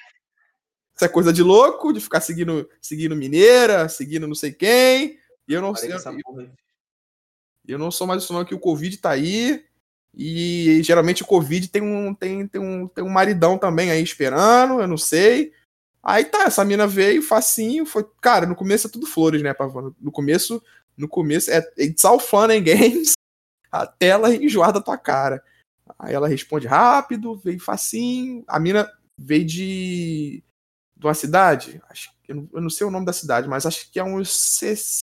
isso 0.95 1.05
é 1.05 1.07
coisa 1.07 1.31
de 1.33 1.43
louco, 1.43 1.93
de 1.93 1.99
ficar 1.99 2.21
seguindo, 2.21 2.67
seguindo 2.81 3.15
mineira, 3.15 3.87
seguindo 3.89 4.27
não 4.27 4.35
sei 4.35 4.51
quem. 4.51 5.19
E 5.47 5.53
eu 5.53 5.61
não 5.61 5.73
Parei 5.73 5.89
sei. 5.99 6.11
aí. 6.11 6.49
Eu 7.67 7.79
não 7.79 7.91
sou 7.91 8.05
mais 8.05 8.23
isso, 8.23 8.33
não, 8.33 8.45
que 8.45 8.55
o 8.55 8.59
Covid 8.59 8.97
tá 8.97 9.11
aí. 9.11 9.65
E 10.15 10.81
geralmente 10.83 11.23
o 11.23 11.25
Covid 11.25 11.67
tem 11.69 11.81
um, 11.81 12.13
tem, 12.13 12.47
tem, 12.47 12.61
um, 12.61 12.87
tem 12.87 13.03
um 13.03 13.09
maridão 13.09 13.57
também 13.57 13.89
aí 13.89 14.03
esperando, 14.03 14.79
eu 14.79 14.87
não 14.87 14.97
sei. 14.97 15.53
Aí 16.03 16.25
tá, 16.25 16.43
essa 16.43 16.63
mina 16.63 16.85
veio, 16.85 17.23
facinho, 17.23 17.85
foi. 17.85 18.05
Cara, 18.21 18.45
no 18.45 18.55
começo 18.55 18.87
é 18.87 18.89
tudo 18.89 19.07
flores, 19.07 19.41
né, 19.41 19.53
Pavano? 19.53 19.95
No 19.99 20.11
começo, 20.11 20.61
no 20.95 21.07
começo 21.07 21.49
é 21.49 21.63
It's 21.79 22.05
all 22.05 22.19
fun 22.19 22.51
and 22.51 22.61
games, 22.61 23.13
até 23.71 24.07
ela 24.07 24.35
enjoar 24.35 24.71
da 24.71 24.81
tua 24.81 24.97
cara. 24.97 25.43
Aí 25.97 26.13
ela 26.13 26.27
responde 26.27 26.67
rápido, 26.67 27.37
veio 27.37 27.59
facinho. 27.59 28.43
A 28.47 28.59
mina 28.59 28.91
veio 29.17 29.45
de. 29.45 30.43
de 30.95 31.07
uma 31.07 31.13
cidade, 31.13 31.81
acho 31.89 32.13
eu 32.27 32.61
não, 32.61 32.69
sei 32.69 32.87
o 32.87 32.91
nome 32.91 33.05
da 33.05 33.13
cidade, 33.13 33.47
mas 33.47 33.65
acho 33.65 33.91
que 33.91 33.99
é 33.99 34.03
uns 34.03 34.29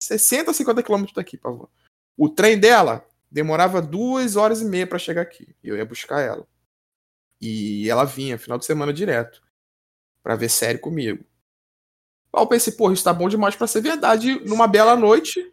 60, 0.01 0.53
50 0.53 0.83
quilômetros 0.83 1.14
daqui, 1.14 1.37
Pavano. 1.37 1.68
O 2.16 2.29
trem 2.29 2.59
dela 2.59 3.05
demorava 3.31 3.81
duas 3.81 4.37
horas 4.37 4.61
e 4.61 4.64
meia 4.64 4.87
pra 4.87 4.99
chegar 4.99 5.23
aqui. 5.23 5.55
Eu 5.62 5.77
ia 5.77 5.85
buscar 5.85 6.20
ela. 6.20 6.46
E 7.40 7.88
ela 7.90 8.05
vinha 8.05 8.38
final 8.38 8.59
de 8.59 8.64
semana 8.66 8.92
direto 8.92 9.42
pra 10.23 10.37
ver 10.37 10.49
série 10.51 10.79
comigo. 10.79 11.25
Eu 12.35 12.46
pensei, 12.46 12.73
porra, 12.73 12.92
isso 12.94 13.05
tá 13.05 13.12
bom 13.12 13.29
demais 13.29 13.57
pra 13.57 13.66
ser 13.66 13.81
verdade. 13.81 14.38
Numa 14.46 14.66
bela 14.68 14.96
noite, 14.96 15.53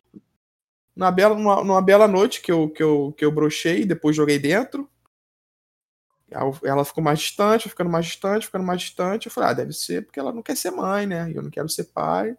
numa 0.96 1.12
bela, 1.12 1.36
numa, 1.36 1.64
numa 1.64 1.82
bela 1.82 2.08
noite 2.08 2.42
que 2.42 2.52
eu, 2.52 2.70
que, 2.70 2.84
eu, 2.84 3.14
que 3.18 3.26
eu 3.26 3.32
brochei, 3.32 3.86
depois 3.86 4.16
joguei 4.16 4.40
dentro. 4.40 4.90
Ela- 6.64 6.86
ficou 6.86 7.04
mais 7.04 7.20
distante, 7.20 7.70
ficando 7.70 7.90
mais 7.90 8.06
distante, 8.06 8.46
ficando 8.46 8.66
mais 8.66 8.82
distante. 8.82 9.28
Eu 9.28 9.32
falei, 9.32 9.50
ah, 9.50 9.54
deve 9.54 9.74
ser 9.74 10.06
porque 10.06 10.20
ela 10.20 10.34
não 10.34 10.42
quer 10.44 10.56
ser 10.58 10.72
mãe, 10.72 11.06
né? 11.08 11.32
Eu 11.34 11.42
não 11.42 11.50
quero 11.50 11.70
ser 11.70 11.86
pai. 11.86 12.36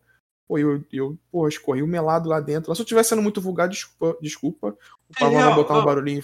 Pô, 0.49 0.59
eu, 0.59 0.83
eu 0.91 1.19
pô, 1.31 1.47
escorri 1.47 1.83
o 1.83 1.87
melado 1.87 2.27
lá 2.27 2.41
dentro. 2.41 2.75
Se 2.75 2.81
eu 2.81 2.85
estiver 2.85 3.03
sendo 3.03 3.21
muito 3.21 3.39
vulgar, 3.39 3.69
desculpa. 3.69 4.19
desculpa. 4.19 4.77
O 5.11 5.15
Pavão 5.19 5.35
vai 5.35 5.45
Não, 5.45 5.55
botar 5.55 5.79
um 5.79 5.85
barulhinho. 5.85 6.23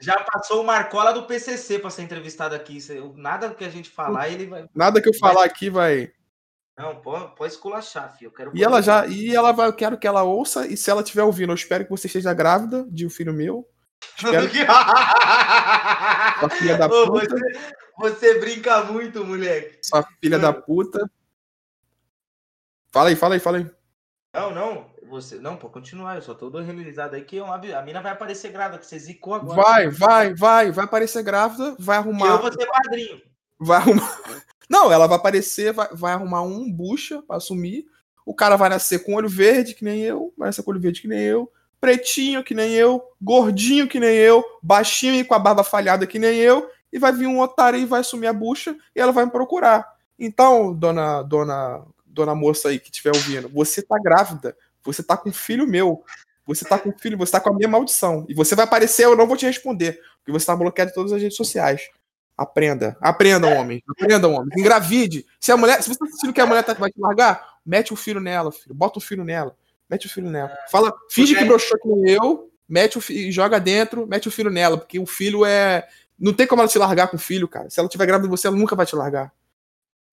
Já 0.00 0.18
passou 0.24 0.62
o 0.62 0.66
Marcola 0.66 1.12
do 1.12 1.24
PCC 1.24 1.78
pra 1.78 1.90
ser 1.90 2.02
entrevistado 2.02 2.54
aqui. 2.54 2.78
Nada 3.16 3.50
que 3.50 3.62
a 3.62 3.68
gente 3.68 3.90
falar, 3.90 4.30
ele 4.30 4.46
vai. 4.46 4.66
Nada 4.74 5.02
que 5.02 5.10
eu 5.10 5.14
falar 5.14 5.44
aqui 5.44 5.68
vai. 5.68 6.10
Não, 6.78 6.96
pode, 6.96 7.36
pode 7.36 7.52
esculachar, 7.52 8.16
filho. 8.16 8.28
Eu 8.28 8.32
quero 8.32 8.56
E 8.56 8.64
ela 8.64 8.80
já. 8.80 9.06
E 9.06 9.36
ela 9.36 9.52
vai, 9.52 9.68
eu 9.68 9.74
quero 9.74 9.98
que 9.98 10.06
ela 10.06 10.22
ouça. 10.22 10.66
E 10.66 10.74
se 10.74 10.90
ela 10.90 11.02
estiver 11.02 11.22
ouvindo, 11.22 11.50
eu 11.50 11.54
espero 11.54 11.84
que 11.84 11.90
você 11.90 12.06
esteja 12.06 12.32
grávida 12.32 12.86
de 12.90 13.04
um 13.04 13.10
filho 13.10 13.34
meu. 13.34 13.68
Espero 14.16 14.48
que 14.48 14.64
sua 16.40 16.48
filha 16.50 16.78
da 16.78 16.86
Ô, 16.86 17.12
puta. 17.12 17.28
você, 17.28 17.58
você 17.98 18.40
brinca 18.40 18.84
muito, 18.84 19.22
moleque. 19.22 19.80
Sua 19.82 20.02
filha 20.18 20.38
da 20.38 20.54
puta. 20.54 21.10
Fala 22.90 23.08
aí, 23.08 23.16
fala 23.16 23.34
aí, 23.34 23.40
fala 23.40 23.58
aí. 23.58 23.70
Não, 24.34 24.54
não. 24.54 24.86
Você, 25.08 25.36
não, 25.36 25.56
pode 25.56 25.72
continuar. 25.72 26.16
Eu 26.16 26.22
só 26.22 26.34
tô 26.34 26.48
realizado 26.60 27.14
aí 27.14 27.22
que 27.22 27.38
a 27.40 27.82
mina 27.82 28.00
vai 28.00 28.12
aparecer 28.12 28.52
grávida, 28.52 28.78
que 28.78 28.86
você 28.86 28.98
zicou 28.98 29.34
agora. 29.34 29.60
Vai, 29.60 29.88
vai, 29.88 30.34
vai, 30.34 30.70
vai 30.70 30.84
aparecer 30.84 31.22
grávida, 31.22 31.74
vai 31.78 31.98
arrumar. 31.98 32.28
eu 32.28 32.42
vou 32.42 32.52
ser 32.52 32.66
padrinho. 32.66 33.20
Vai 33.58 33.78
arrumar. 33.78 34.18
Não, 34.70 34.92
ela 34.92 35.08
vai 35.08 35.16
aparecer, 35.16 35.72
vai, 35.72 35.88
vai 35.92 36.12
arrumar 36.12 36.42
um 36.42 36.70
bucha 36.70 37.22
pra 37.22 37.36
assumir. 37.36 37.86
O 38.24 38.32
cara 38.32 38.54
vai 38.54 38.68
nascer 38.68 39.00
com 39.00 39.14
olho 39.14 39.28
verde, 39.28 39.74
que 39.74 39.84
nem 39.84 40.00
eu. 40.00 40.32
Vai 40.38 40.48
nascer 40.48 40.62
com 40.62 40.70
olho 40.70 40.80
verde, 40.80 41.00
que 41.00 41.08
nem 41.08 41.20
eu. 41.20 41.50
Pretinho, 41.80 42.44
que 42.44 42.54
nem 42.54 42.72
eu. 42.72 43.02
Gordinho, 43.20 43.88
que 43.88 43.98
nem 43.98 44.14
eu. 44.14 44.44
Baixinho 44.62 45.14
e 45.14 45.24
com 45.24 45.34
a 45.34 45.38
barba 45.38 45.64
falhada, 45.64 46.06
que 46.06 46.20
nem 46.20 46.36
eu. 46.38 46.70
E 46.92 46.98
vai 46.98 47.12
vir 47.12 47.26
um 47.26 47.40
otário 47.40 47.80
e 47.80 47.84
vai 47.84 48.00
assumir 48.00 48.28
a 48.28 48.32
bucha 48.32 48.76
e 48.94 49.00
ela 49.00 49.10
vai 49.10 49.24
me 49.24 49.30
procurar. 49.32 49.84
Então, 50.16 50.72
dona, 50.72 51.22
dona, 51.22 51.84
dona 52.20 52.34
moça 52.34 52.68
aí 52.68 52.78
que 52.78 52.90
estiver 52.90 53.14
ouvindo, 53.14 53.48
você 53.48 53.82
tá 53.82 53.98
grávida. 53.98 54.56
Você 54.82 55.02
tá 55.02 55.16
com 55.16 55.28
um 55.28 55.32
filho 55.32 55.66
meu. 55.66 56.04
Você 56.46 56.64
tá 56.64 56.78
com 56.78 56.88
um 56.88 56.98
filho, 56.98 57.16
você 57.16 57.32
tá 57.32 57.40
com 57.40 57.50
a 57.50 57.54
minha 57.54 57.68
maldição. 57.68 58.24
E 58.28 58.34
você 58.34 58.54
vai 58.54 58.64
aparecer, 58.64 59.04
eu 59.04 59.16
não 59.16 59.26
vou 59.26 59.36
te 59.36 59.46
responder. 59.46 60.00
Porque 60.18 60.32
você 60.32 60.46
tá 60.46 60.56
bloqueado 60.56 60.90
em 60.90 60.94
todas 60.94 61.12
as 61.12 61.20
redes 61.20 61.36
sociais. 61.36 61.82
Aprenda. 62.36 62.96
Aprenda, 63.00 63.46
homem. 63.46 63.82
Aprenda, 63.88 64.26
homem. 64.26 64.48
Engravide. 64.58 65.26
Se 65.38 65.52
a 65.52 65.56
mulher, 65.56 65.82
se 65.82 65.88
você 65.90 65.98
tá 65.98 66.06
sentindo 66.06 66.32
que 66.32 66.40
a 66.40 66.46
mulher 66.46 66.64
tá- 66.64 66.72
vai 66.72 66.90
te 66.90 66.98
largar, 66.98 67.58
mete 67.64 67.92
o 67.92 67.96
filho 67.96 68.20
nela, 68.20 68.50
filho. 68.50 68.74
Bota 68.74 68.98
o 68.98 69.02
filho 69.02 69.24
nela. 69.24 69.54
Mete 69.88 70.06
o 70.06 70.10
filho 70.10 70.30
nela. 70.30 70.50
Fala, 70.70 70.92
finge 71.10 71.34
que 71.34 71.44
broxou 71.44 71.78
nem 71.84 72.14
eu, 72.14 72.50
mete 72.68 72.96
o 72.96 73.00
filho, 73.00 73.30
joga 73.30 73.58
dentro, 73.60 74.06
mete 74.06 74.28
o 74.28 74.30
filho 74.30 74.48
nela, 74.48 74.78
porque 74.78 74.98
o 74.98 75.06
filho 75.06 75.44
é 75.44 75.86
não 76.18 76.32
tem 76.34 76.46
como 76.46 76.60
ela 76.60 76.68
te 76.68 76.78
largar 76.78 77.08
com 77.08 77.16
o 77.16 77.20
filho, 77.20 77.48
cara. 77.48 77.70
Se 77.70 77.80
ela 77.80 77.88
tiver 77.88 78.04
grávida 78.06 78.28
de 78.28 78.30
você, 78.30 78.46
ela 78.46 78.56
nunca 78.56 78.76
vai 78.76 78.84
te 78.84 78.94
largar. 78.94 79.32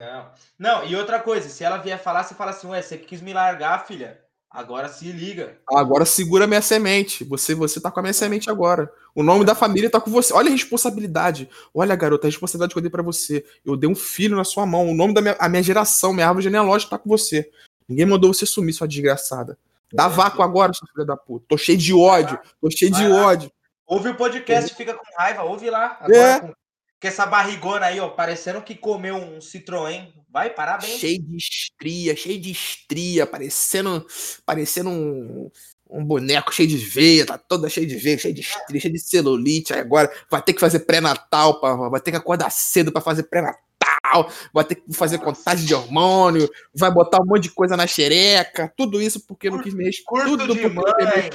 Não. 0.00 0.30
não, 0.58 0.84
e 0.84 0.94
outra 0.94 1.18
coisa, 1.18 1.48
se 1.48 1.64
ela 1.64 1.78
vier 1.78 2.00
falar, 2.00 2.22
você 2.22 2.34
fala 2.34 2.52
assim, 2.52 2.68
ué, 2.68 2.80
você 2.80 2.96
quis 2.96 3.20
me 3.20 3.32
largar, 3.32 3.84
filha. 3.86 4.20
Agora 4.50 4.88
se 4.88 5.12
liga. 5.12 5.58
Agora 5.70 6.06
segura 6.06 6.46
minha 6.46 6.62
semente. 6.62 7.22
Você 7.24 7.54
você 7.54 7.78
tá 7.80 7.90
com 7.90 8.00
a 8.00 8.02
minha 8.02 8.14
semente 8.14 8.48
agora. 8.48 8.90
O 9.14 9.22
nome 9.22 9.44
da 9.44 9.54
família 9.54 9.90
tá 9.90 10.00
com 10.00 10.10
você. 10.10 10.32
Olha 10.32 10.48
a 10.48 10.52
responsabilidade. 10.52 11.50
Olha, 11.74 11.94
garota, 11.94 12.26
a 12.26 12.30
responsabilidade 12.30 12.72
que 12.72 12.78
eu 12.78 12.82
dei 12.82 12.90
pra 12.90 13.02
você. 13.02 13.44
Eu 13.62 13.76
dei 13.76 13.90
um 13.90 13.94
filho 13.94 14.36
na 14.36 14.44
sua 14.44 14.64
mão. 14.64 14.88
O 14.88 14.94
nome 14.94 15.12
da 15.12 15.20
minha, 15.20 15.36
a 15.38 15.48
minha 15.50 15.62
geração, 15.62 16.14
minha 16.14 16.26
árvore 16.26 16.44
genealógica 16.44 16.96
tá 16.96 16.98
com 16.98 17.10
você. 17.10 17.50
Ninguém 17.86 18.06
mandou 18.06 18.32
você 18.32 18.46
sumir, 18.46 18.72
sua 18.72 18.88
desgraçada. 18.88 19.58
Dá 19.92 20.08
vácuo 20.08 20.42
agora, 20.42 20.72
sua 20.72 20.88
filha 20.88 21.04
da 21.04 21.16
puta. 21.16 21.44
Tô 21.46 21.58
cheio 21.58 21.76
de 21.76 21.92
ódio. 21.92 22.38
Tô 22.60 22.70
cheio 22.70 22.90
de 22.90 23.06
ódio. 23.06 23.50
Ouve 23.86 24.10
o 24.10 24.14
podcast, 24.14 24.74
fica 24.74 24.94
com 24.94 25.04
raiva, 25.16 25.42
ouve 25.42 25.68
lá. 25.68 25.98
Agora 26.00 26.16
É. 26.18 26.40
com, 26.40 26.54
com 27.00 27.06
essa 27.06 27.24
barrigona 27.24 27.86
aí, 27.86 28.00
ó, 28.00 28.08
parecendo 28.08 28.60
que 28.62 28.74
comeu 28.74 29.16
um 29.16 29.38
Citroën. 29.38 30.12
Vai, 30.30 30.50
parabéns. 30.50 30.98
Cheio 30.98 31.22
de 31.22 31.36
estria, 31.36 32.16
cheio 32.16 32.40
de 32.40 32.50
estria, 32.50 33.26
parecendo, 33.26 34.06
parecendo 34.44 34.90
um, 34.90 35.50
um 35.88 36.04
boneco 36.04 36.52
cheio 36.52 36.68
de 36.68 36.76
veia, 36.76 37.24
tá 37.24 37.38
toda 37.38 37.68
cheia 37.68 37.86
de 37.86 37.96
veia, 37.96 38.18
cheio 38.18 38.34
de 38.34 38.40
estria, 38.40 38.80
cheio 38.80 38.92
de 38.92 39.00
celulite. 39.00 39.72
Aí 39.72 39.80
agora 39.80 40.12
vai 40.30 40.42
ter 40.42 40.52
que 40.52 40.60
fazer 40.60 40.80
pré-natal, 40.80 41.60
vai 41.90 42.00
ter 42.00 42.10
que 42.10 42.16
acordar 42.16 42.50
cedo 42.50 42.92
para 42.92 43.00
fazer 43.00 43.22
pré-natal, 43.24 44.30
vai 44.52 44.64
ter 44.64 44.74
que 44.74 44.92
fazer 44.92 45.18
contagem 45.18 45.64
de 45.64 45.74
hormônio, 45.74 46.50
vai 46.74 46.90
botar 46.90 47.22
um 47.22 47.26
monte 47.26 47.44
de 47.44 47.50
coisa 47.50 47.76
na 47.76 47.86
xereca, 47.86 48.72
tudo 48.76 49.00
isso 49.00 49.24
porque 49.26 49.48
não 49.48 49.62
quis 49.62 49.72
me 49.72 49.88
Curso 50.04 50.36
tudo 50.36 50.54
de 50.54 50.68
mãe, 50.68 51.30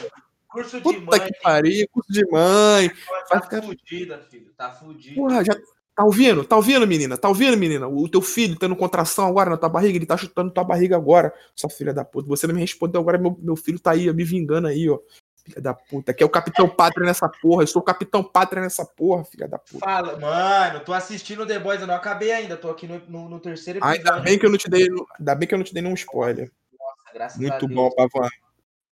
curso 0.53 0.77
de 0.77 0.83
Puta 0.83 1.01
mãe. 1.01 1.19
que 1.19 1.41
pariu, 1.41 1.87
curso 1.91 2.11
de 2.13 2.25
mãe. 2.31 2.91
Tá 3.29 3.41
ficar- 3.41 3.61
fudida, 3.63 4.19
filho, 4.29 4.51
tá 4.55 4.71
fudida. 4.71 5.15
Porra, 5.15 5.43
já 5.43 5.53
tá 5.95 6.03
ouvindo? 6.05 6.43
Tá 6.45 6.55
ouvindo, 6.55 6.87
menina? 6.87 7.17
Tá 7.17 7.27
ouvindo, 7.27 7.57
menina? 7.57 7.87
O 7.87 8.07
teu 8.07 8.21
filho 8.21 8.55
tendo 8.57 8.75
contração 8.75 9.27
agora 9.27 9.49
na 9.49 9.57
tua 9.57 9.69
barriga, 9.69 9.97
ele 9.97 10.05
tá 10.05 10.15
chutando 10.15 10.51
tua 10.51 10.63
barriga 10.63 10.95
agora, 10.95 11.33
sua 11.55 11.69
filha 11.69 11.93
da 11.93 12.05
puta. 12.05 12.27
Você 12.29 12.47
não 12.47 12.53
me 12.55 12.61
respondeu 12.61 13.01
agora, 13.01 13.17
meu, 13.17 13.37
meu 13.41 13.55
filho 13.55 13.79
tá 13.79 13.91
aí, 13.91 14.11
me 14.13 14.23
vingando 14.23 14.67
aí, 14.67 14.89
ó. 14.89 14.99
Filha 15.45 15.59
da 15.61 15.73
puta. 15.73 16.11
Aqui 16.11 16.23
é 16.23 16.25
o 16.25 16.29
Capitão 16.29 16.69
Pátria 16.69 17.05
nessa 17.05 17.27
porra. 17.27 17.63
Eu 17.63 17.67
sou 17.67 17.81
o 17.81 17.85
Capitão 17.85 18.23
Pátria 18.23 18.61
nessa 18.61 18.85
porra, 18.85 19.25
filha 19.25 19.45
da 19.45 19.57
puta. 19.59 19.79
Fala, 19.79 20.17
mano, 20.17 20.79
tô 20.79 20.93
assistindo 20.93 21.45
The 21.45 21.59
Boys, 21.59 21.81
eu 21.81 21.87
não 21.87 21.95
acabei 21.95 22.31
ainda, 22.31 22.55
tô 22.55 22.69
aqui 22.69 22.87
no, 22.87 23.01
no, 23.09 23.27
no 23.29 23.39
terceiro 23.41 23.79
episódio. 23.79 23.99
Ainda 24.07 24.19
bem 24.21 24.39
que 24.39 24.45
eu 24.45 24.49
não 24.49 24.57
te 24.57 24.69
dei, 24.69 24.87
ainda 25.19 25.35
bem 25.35 25.45
que 25.47 25.53
eu 25.53 25.57
não 25.57 25.65
te 25.65 25.73
dei 25.73 25.83
nenhum 25.83 25.95
spoiler. 25.95 26.49
Nossa, 26.79 27.13
graças 27.13 27.37
a 27.37 27.41
Muito 27.41 27.67
Deus. 27.67 27.73
bom, 27.75 27.89
Pavan. 27.91 28.29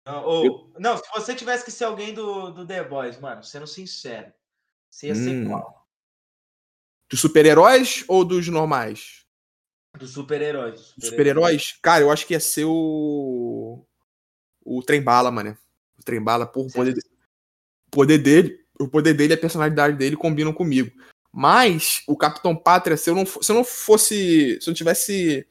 Não, 0.09 0.23
ou- 0.25 0.71
não, 0.79 0.97
se 0.97 1.03
você 1.13 1.35
tivesse 1.35 1.63
que 1.63 1.71
ser 1.71 1.83
alguém 1.83 2.13
do, 2.13 2.49
do 2.49 2.65
The 2.65 2.83
Boys, 2.83 3.19
mano, 3.19 3.43
sendo 3.43 3.67
sincero, 3.67 4.33
você 4.89 5.07
ia 5.07 5.15
ser 5.15 5.29
Hum. 5.29 5.47
qual? 5.47 5.87
Dos 7.09 7.19
super-heróis 7.19 8.03
ou 8.07 8.25
dos 8.25 8.47
normais? 8.47 9.25
Dos 9.97 10.11
super-heróis. 10.11 10.75
dos 10.79 10.95
Dos 10.97 11.09
super-heróis? 11.09 11.77
Cara, 11.81 12.03
eu 12.03 12.11
acho 12.11 12.25
que 12.25 12.33
ia 12.33 12.39
ser 12.39 12.65
o. 12.65 13.85
O 14.63 14.83
Trem 14.83 15.01
Bala, 15.01 15.31
mano. 15.31 15.57
O 15.99 16.03
Trem 16.03 16.21
Bala, 16.21 16.45
por 16.45 16.71
poder, 16.71 16.95
o 17.87 17.91
poder 17.91 18.17
dele. 18.17 18.65
O 18.79 18.87
poder 18.87 19.13
dele 19.13 19.33
e 19.33 19.35
a 19.35 19.39
personalidade 19.39 19.97
dele 19.97 20.15
combinam 20.15 20.53
comigo. 20.53 20.91
Mas 21.31 22.03
o 22.07 22.15
Capitão 22.15 22.55
Pátria, 22.55 22.97
se 22.97 23.09
eu 23.09 23.15
não, 23.15 23.25
se 23.25 23.51
eu 23.51 23.55
não 23.55 23.63
fosse. 23.63 24.59
Se 24.61 24.67
eu 24.67 24.71
não 24.71 24.75
tivesse 24.75 25.47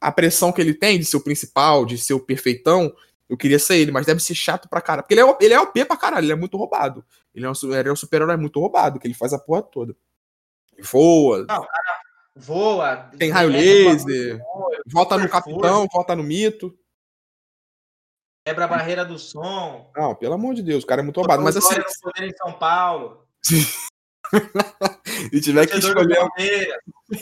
a 0.00 0.10
pressão 0.10 0.52
que 0.52 0.60
ele 0.60 0.74
tem 0.74 0.98
de 0.98 1.04
ser 1.04 1.16
o 1.16 1.22
principal, 1.22 1.86
de 1.86 1.96
ser 1.96 2.14
o 2.14 2.20
perfeitão, 2.20 2.94
eu 3.32 3.36
queria 3.38 3.58
ser 3.58 3.76
ele, 3.76 3.90
mas 3.90 4.04
deve 4.04 4.20
ser 4.20 4.34
chato 4.34 4.68
pra 4.68 4.82
caralho. 4.82 5.04
Porque 5.04 5.14
ele 5.14 5.22
é, 5.22 5.36
ele 5.40 5.54
é 5.54 5.58
OP 5.58 5.82
pra 5.86 5.96
caralho, 5.96 6.26
ele 6.26 6.32
é 6.32 6.36
muito 6.36 6.58
roubado. 6.58 7.02
Ele 7.34 7.46
é 7.46 7.48
um, 7.48 7.54
ele 7.74 7.88
é 7.88 7.92
um 7.92 7.96
super-herói 7.96 8.36
muito 8.36 8.60
roubado, 8.60 9.00
que 9.00 9.06
ele 9.06 9.14
faz 9.14 9.32
a 9.32 9.38
porra 9.38 9.62
toda. 9.62 9.96
Ele 10.74 10.86
voa, 10.86 11.46
Voa. 12.36 13.10
tem 13.18 13.30
raio 13.30 13.50
quebra 13.50 13.66
o 13.66 13.92
laser, 13.92 14.40
volta 14.86 15.16
no 15.16 15.30
capitão, 15.30 15.88
volta 15.90 16.14
no 16.14 16.22
mito. 16.22 16.78
Quebra 18.44 18.66
a 18.66 18.68
barreira 18.68 19.02
do 19.02 19.18
som. 19.18 19.90
Não, 19.96 20.14
pelo 20.14 20.34
amor 20.34 20.54
de 20.54 20.62
Deus, 20.62 20.84
o 20.84 20.86
cara 20.86 21.00
é 21.00 21.04
muito 21.04 21.16
roubado. 21.16 21.42
Mas 21.42 21.56
assim, 21.56 21.80
poder 22.02 22.28
em 22.28 22.36
São 22.36 22.52
Paulo. 22.52 23.26
se 25.32 25.40
tiver 25.40 25.66
que 25.66 25.78
escolher. 25.78 26.28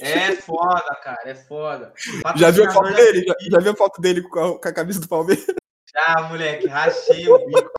É 0.01 0.35
foda, 0.35 0.93
cara, 1.05 1.23
é 1.25 1.37
foda. 1.37 1.93
Já 2.35 2.51
viu 2.51 2.69
a 2.69 2.73
foto 2.73 2.93
dele? 2.95 3.25
Já, 3.25 3.35
já 3.49 3.59
viu 3.61 3.73
a 3.73 3.77
foto 3.77 4.01
dele 4.01 4.23
com 4.23 4.41
a, 4.41 4.59
com 4.61 4.69
a 4.69 4.73
camisa 4.73 5.01
do 5.01 5.07
Palmeiras? 5.07 5.61
Já, 5.95 6.29
moleque, 6.29 6.67
rachei 6.67 7.29
o 7.29 7.47
bico. 7.47 7.71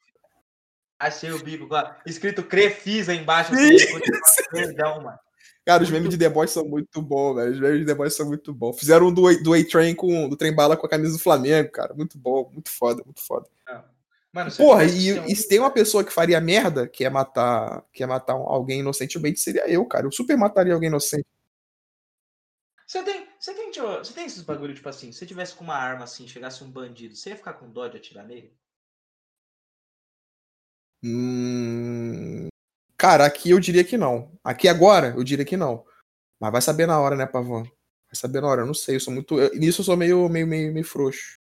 Rachei 1.01 1.31
o 1.31 1.43
bico. 1.43 1.67
Escrito 2.05 2.43
Crefisa 2.43 3.13
embaixo. 3.13 3.55
Sim. 3.55 3.75
assim, 3.75 3.91
continua 3.91 4.21
Perdão, 4.51 5.01
mano. 5.01 5.19
Cara, 5.65 5.83
os 5.83 5.91
memes 5.91 6.09
de 6.09 6.17
The 6.17 6.27
Boys 6.29 6.49
são 6.49 6.65
muito 6.65 7.01
bons, 7.01 7.35
velho. 7.35 7.51
Os 7.53 7.59
memes 7.59 7.79
de 7.81 7.85
The 7.85 7.93
Boys 7.93 8.15
são 8.15 8.25
muito 8.25 8.53
bons. 8.53 8.79
Fizeram 8.79 9.07
um 9.07 9.13
do, 9.13 9.21
do 9.43 9.53
A-Train 9.53 9.93
com 9.93 10.27
do 10.27 10.35
Trem 10.35 10.53
Bala 10.53 10.75
com 10.75 10.85
a 10.85 10.89
camisa 10.89 11.13
do 11.13 11.21
Flamengo, 11.21 11.71
cara. 11.71 11.93
Muito 11.93 12.17
bom, 12.17 12.49
muito 12.51 12.69
foda, 12.71 13.03
muito 13.05 13.21
foda. 13.21 13.47
Mano, 14.33 14.49
se 14.49 14.61
eu 14.61 14.65
Porra, 14.65 14.85
e, 14.85 15.19
um- 15.19 15.25
e 15.25 15.35
se 15.35 15.47
tem 15.47 15.59
uma 15.59 15.69
pessoa 15.71 16.03
que 16.03 16.11
faria 16.11 16.39
merda, 16.39 16.87
que 16.87 17.03
é 17.03 17.09
matar, 17.09 17.83
que 17.91 18.01
é 18.01 18.07
matar 18.07 18.33
alguém 18.33 18.79
inocentemente, 18.79 19.39
seria 19.39 19.69
eu, 19.69 19.85
cara. 19.85 20.07
Eu 20.07 20.11
super 20.11 20.37
mataria 20.37 20.73
alguém 20.73 20.87
inocente. 20.87 21.25
Você 22.87 23.03
tem, 23.03 23.27
você 23.41 23.55
tem, 23.55 23.71
tipo, 23.71 23.87
você 23.87 24.13
tem 24.13 24.25
esses 24.25 24.43
bagulho, 24.43 24.75
tipo 24.75 24.87
assim, 24.87 25.11
se 25.11 25.17
você 25.17 25.25
tivesse 25.25 25.55
com 25.55 25.63
uma 25.63 25.75
arma 25.75 26.03
assim, 26.03 26.27
chegasse 26.27 26.63
um 26.63 26.69
bandido, 26.69 27.15
você 27.15 27.31
ia 27.31 27.35
ficar 27.35 27.53
com 27.53 27.67
dó 27.71 27.87
de 27.87 27.97
atirar 27.97 28.23
nele? 28.25 28.55
Hum... 31.03 32.47
Cara, 32.95 33.25
aqui 33.25 33.49
eu 33.49 33.59
diria 33.59 33.83
que 33.83 33.97
não. 33.97 34.31
Aqui 34.43 34.67
agora, 34.67 35.15
eu 35.17 35.23
diria 35.23 35.43
que 35.43 35.57
não. 35.57 35.83
Mas 36.39 36.51
vai 36.51 36.61
saber 36.61 36.85
na 36.85 36.99
hora, 36.99 37.15
né, 37.15 37.25
Pavan? 37.25 37.63
Vai 37.63 38.13
saber 38.13 38.41
na 38.41 38.47
hora, 38.47 38.61
eu 38.61 38.67
não 38.67 38.75
sei. 38.75 38.97
Eu 38.97 38.99
sou 38.99 39.11
muito. 39.11 39.39
eu- 39.39 39.55
nisso 39.55 39.81
eu 39.81 39.85
sou 39.85 39.97
meio, 39.97 40.29
meio, 40.29 40.45
meio, 40.45 40.71
meio 40.71 40.85
frouxo. 40.85 41.39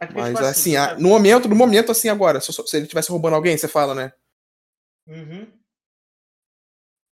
É 0.00 0.06
porque, 0.06 0.20
Mas 0.20 0.34
tipo 0.34 0.44
assim, 0.44 0.70
você 0.72 0.76
a- 0.76 0.94
no 0.96 1.08
momento, 1.08 1.48
no 1.48 1.56
momento 1.56 1.90
assim 1.90 2.08
agora, 2.08 2.40
se, 2.40 2.52
se 2.52 2.76
ele 2.76 2.84
estivesse 2.84 3.10
roubando 3.10 3.34
alguém, 3.34 3.58
você 3.58 3.66
fala, 3.66 3.92
né? 3.92 4.12
Uhum. 5.08 5.52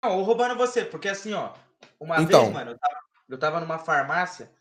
Não, 0.01 0.17
ou 0.19 0.23
roubando 0.23 0.55
você, 0.55 0.85
porque 0.85 1.09
assim, 1.09 1.33
ó, 1.33 1.53
uma 1.99 2.21
Então. 2.21 2.43
vez, 2.43 2.53
mano, 2.53 2.71
eu 2.71 2.79
tava, 2.79 2.95
eu 3.29 3.37
tava 3.37 3.59
numa 3.59 3.77
farmácia 3.77 4.51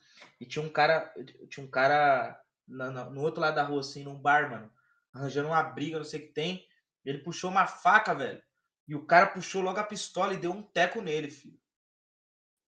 e 0.40 0.44
tinha 0.46 0.64
um 0.64 0.68
cara, 0.68 1.12
tinha 1.48 1.64
um 1.64 1.70
cara 1.70 2.38
na- 2.66 2.90
na- 2.90 3.04
no 3.10 3.20
outro 3.22 3.40
lado 3.40 3.54
da 3.54 3.62
rua, 3.62 3.80
assim, 3.80 4.04
num 4.04 4.14
bar, 4.20 4.50
mano, 4.50 4.70
arranjando 5.12 5.48
uma 5.48 5.62
briga, 5.62 5.96
não 5.98 6.04
sei 6.04 6.20
o 6.20 6.26
que 6.26 6.32
tem. 6.32 6.66
Ele 7.04 7.18
puxou 7.18 7.50
uma 7.50 7.66
faca, 7.66 8.14
velho. 8.14 8.42
E 8.86 8.94
o 8.94 9.04
cara 9.06 9.26
puxou 9.26 9.62
logo 9.62 9.78
a 9.78 9.84
pistola 9.84 10.34
e 10.34 10.38
deu 10.38 10.52
um 10.52 10.62
teco 10.62 11.00
nele, 11.00 11.30
filho. 11.30 11.58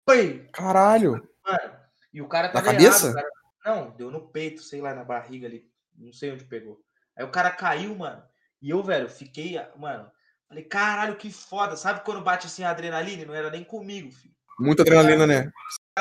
Oi! 0.09 0.49
Caralho. 0.53 1.29
Mano, 1.47 1.77
e 2.13 2.21
o 2.23 2.29
cara 2.29 2.49
Na 2.49 2.55
tava 2.55 2.67
cabeça? 2.73 3.13
cara. 3.15 3.29
Não, 3.65 3.91
deu 3.91 4.11
no 4.11 4.29
peito, 4.29 4.63
sei 4.63 4.81
lá, 4.81 4.95
na 4.95 5.05
barriga 5.05 5.47
ali. 5.47 5.71
Não 5.95 6.13
sei 6.13 6.33
onde 6.33 6.45
pegou. 6.45 6.83
Aí 7.17 7.25
o 7.25 7.31
cara 7.31 7.51
caiu, 7.51 7.95
mano. 7.95 8.23
E 8.61 8.71
eu, 8.71 8.83
velho, 8.83 9.09
fiquei, 9.09 9.57
mano. 9.77 10.11
Falei, 10.49 10.65
caralho, 10.65 11.17
que 11.17 11.31
foda. 11.31 11.77
Sabe 11.77 12.03
quando 12.05 12.23
bate 12.23 12.47
assim 12.47 12.65
a 12.65 12.71
adrenalina? 12.71 13.25
Não 13.25 13.35
era 13.35 13.51
nem 13.51 13.63
comigo, 13.63 14.11
filho. 14.11 14.35
Muita 14.59 14.83
adrenalina, 14.83 15.27
né? 15.27 15.53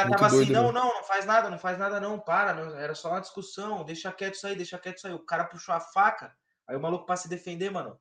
O 0.01 0.09
cara 0.09 0.09
tava 0.09 0.25
assim, 0.27 0.51
não, 0.51 0.67
né? 0.67 0.79
não, 0.79 0.93
não 0.93 1.03
faz 1.03 1.25
nada, 1.25 1.49
não 1.49 1.59
faz 1.59 1.77
nada, 1.77 1.99
não, 1.99 2.19
para. 2.19 2.53
Não, 2.53 2.75
era 2.77 2.95
só 2.95 3.09
uma 3.09 3.21
discussão. 3.21 3.83
Deixa 3.83 4.12
quieto 4.12 4.35
isso 4.35 4.47
aí, 4.47 4.55
deixa 4.55 4.77
quieto 4.77 4.97
isso 4.97 5.07
aí. 5.07 5.13
O 5.13 5.25
cara 5.25 5.45
puxou 5.45 5.73
a 5.73 5.79
faca. 5.79 6.35
Aí 6.67 6.75
o 6.75 6.79
maluco, 6.79 7.05
pra 7.05 7.15
se 7.15 7.27
defender, 7.27 7.71
mano, 7.71 7.99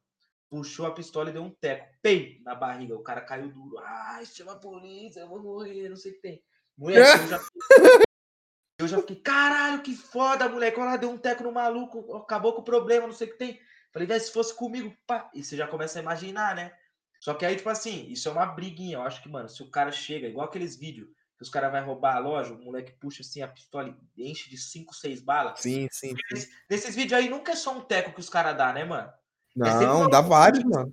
puxou 0.48 0.86
a 0.86 0.94
pistola 0.94 1.30
e 1.30 1.32
deu 1.32 1.42
um 1.42 1.50
teco. 1.50 1.86
Pei! 2.02 2.40
Na 2.44 2.54
barriga. 2.54 2.94
O 2.94 3.02
cara 3.02 3.20
caiu 3.20 3.52
duro. 3.52 3.78
Ai, 3.78 4.24
chama 4.26 4.52
a 4.52 4.56
polícia, 4.56 5.20
eu 5.20 5.28
vou 5.28 5.42
morrer, 5.42 5.88
não 5.88 5.96
sei 5.96 6.12
o 6.12 6.14
que 6.14 6.20
tem. 6.20 6.42
Moleque, 6.76 7.22
eu 7.22 7.28
já. 7.28 7.40
Eu 8.80 8.86
já 8.86 8.98
fiquei, 8.98 9.16
caralho, 9.16 9.82
que 9.82 9.96
foda, 9.96 10.48
moleque. 10.48 10.78
Olha 10.78 10.90
lá, 10.90 10.96
deu 10.96 11.10
um 11.10 11.18
teco 11.18 11.42
no 11.42 11.50
maluco, 11.50 12.16
acabou 12.16 12.52
com 12.52 12.60
o 12.60 12.64
problema, 12.64 13.08
não 13.08 13.12
sei 13.12 13.26
o 13.26 13.32
que 13.32 13.36
tem. 13.36 13.60
Falei, 13.92 14.06
velho, 14.06 14.20
se 14.20 14.32
fosse 14.32 14.54
comigo, 14.54 14.96
pá. 15.04 15.28
E 15.34 15.42
você 15.42 15.56
já 15.56 15.66
começa 15.66 15.98
a 15.98 16.02
imaginar, 16.02 16.54
né? 16.54 16.72
Só 17.18 17.34
que 17.34 17.44
aí, 17.44 17.56
tipo 17.56 17.68
assim, 17.68 18.06
isso 18.08 18.28
é 18.28 18.32
uma 18.32 18.46
briguinha. 18.46 18.98
Eu 18.98 19.02
acho 19.02 19.20
que, 19.20 19.28
mano, 19.28 19.48
se 19.48 19.60
o 19.64 19.68
cara 19.68 19.90
chega, 19.90 20.28
igual 20.28 20.46
aqueles 20.46 20.76
vídeos 20.76 21.08
que 21.38 21.44
os 21.44 21.48
caras 21.48 21.70
vão 21.70 21.84
roubar 21.86 22.16
a 22.16 22.18
loja, 22.18 22.52
o 22.52 22.58
moleque 22.58 22.92
puxa 22.92 23.22
assim 23.22 23.40
a 23.40 23.48
pistola 23.48 23.96
e 24.16 24.30
enche 24.30 24.50
de 24.50 24.58
5, 24.58 24.92
6 24.94 25.22
balas. 25.22 25.60
Sim, 25.60 25.86
sim. 25.90 26.12
Nesses, 26.32 26.50
nesses 26.68 26.94
vídeos 26.96 27.18
aí 27.20 27.30
nunca 27.30 27.52
é 27.52 27.56
só 27.56 27.72
um 27.78 27.80
teco 27.80 28.12
que 28.12 28.20
os 28.20 28.28
caras 28.28 28.56
dão, 28.56 28.72
né, 28.72 28.84
mano? 28.84 29.08
É 29.56 29.60
Não, 29.84 30.00
uma 30.00 30.10
dá 30.10 30.20
vários, 30.20 30.64
mano. 30.64 30.92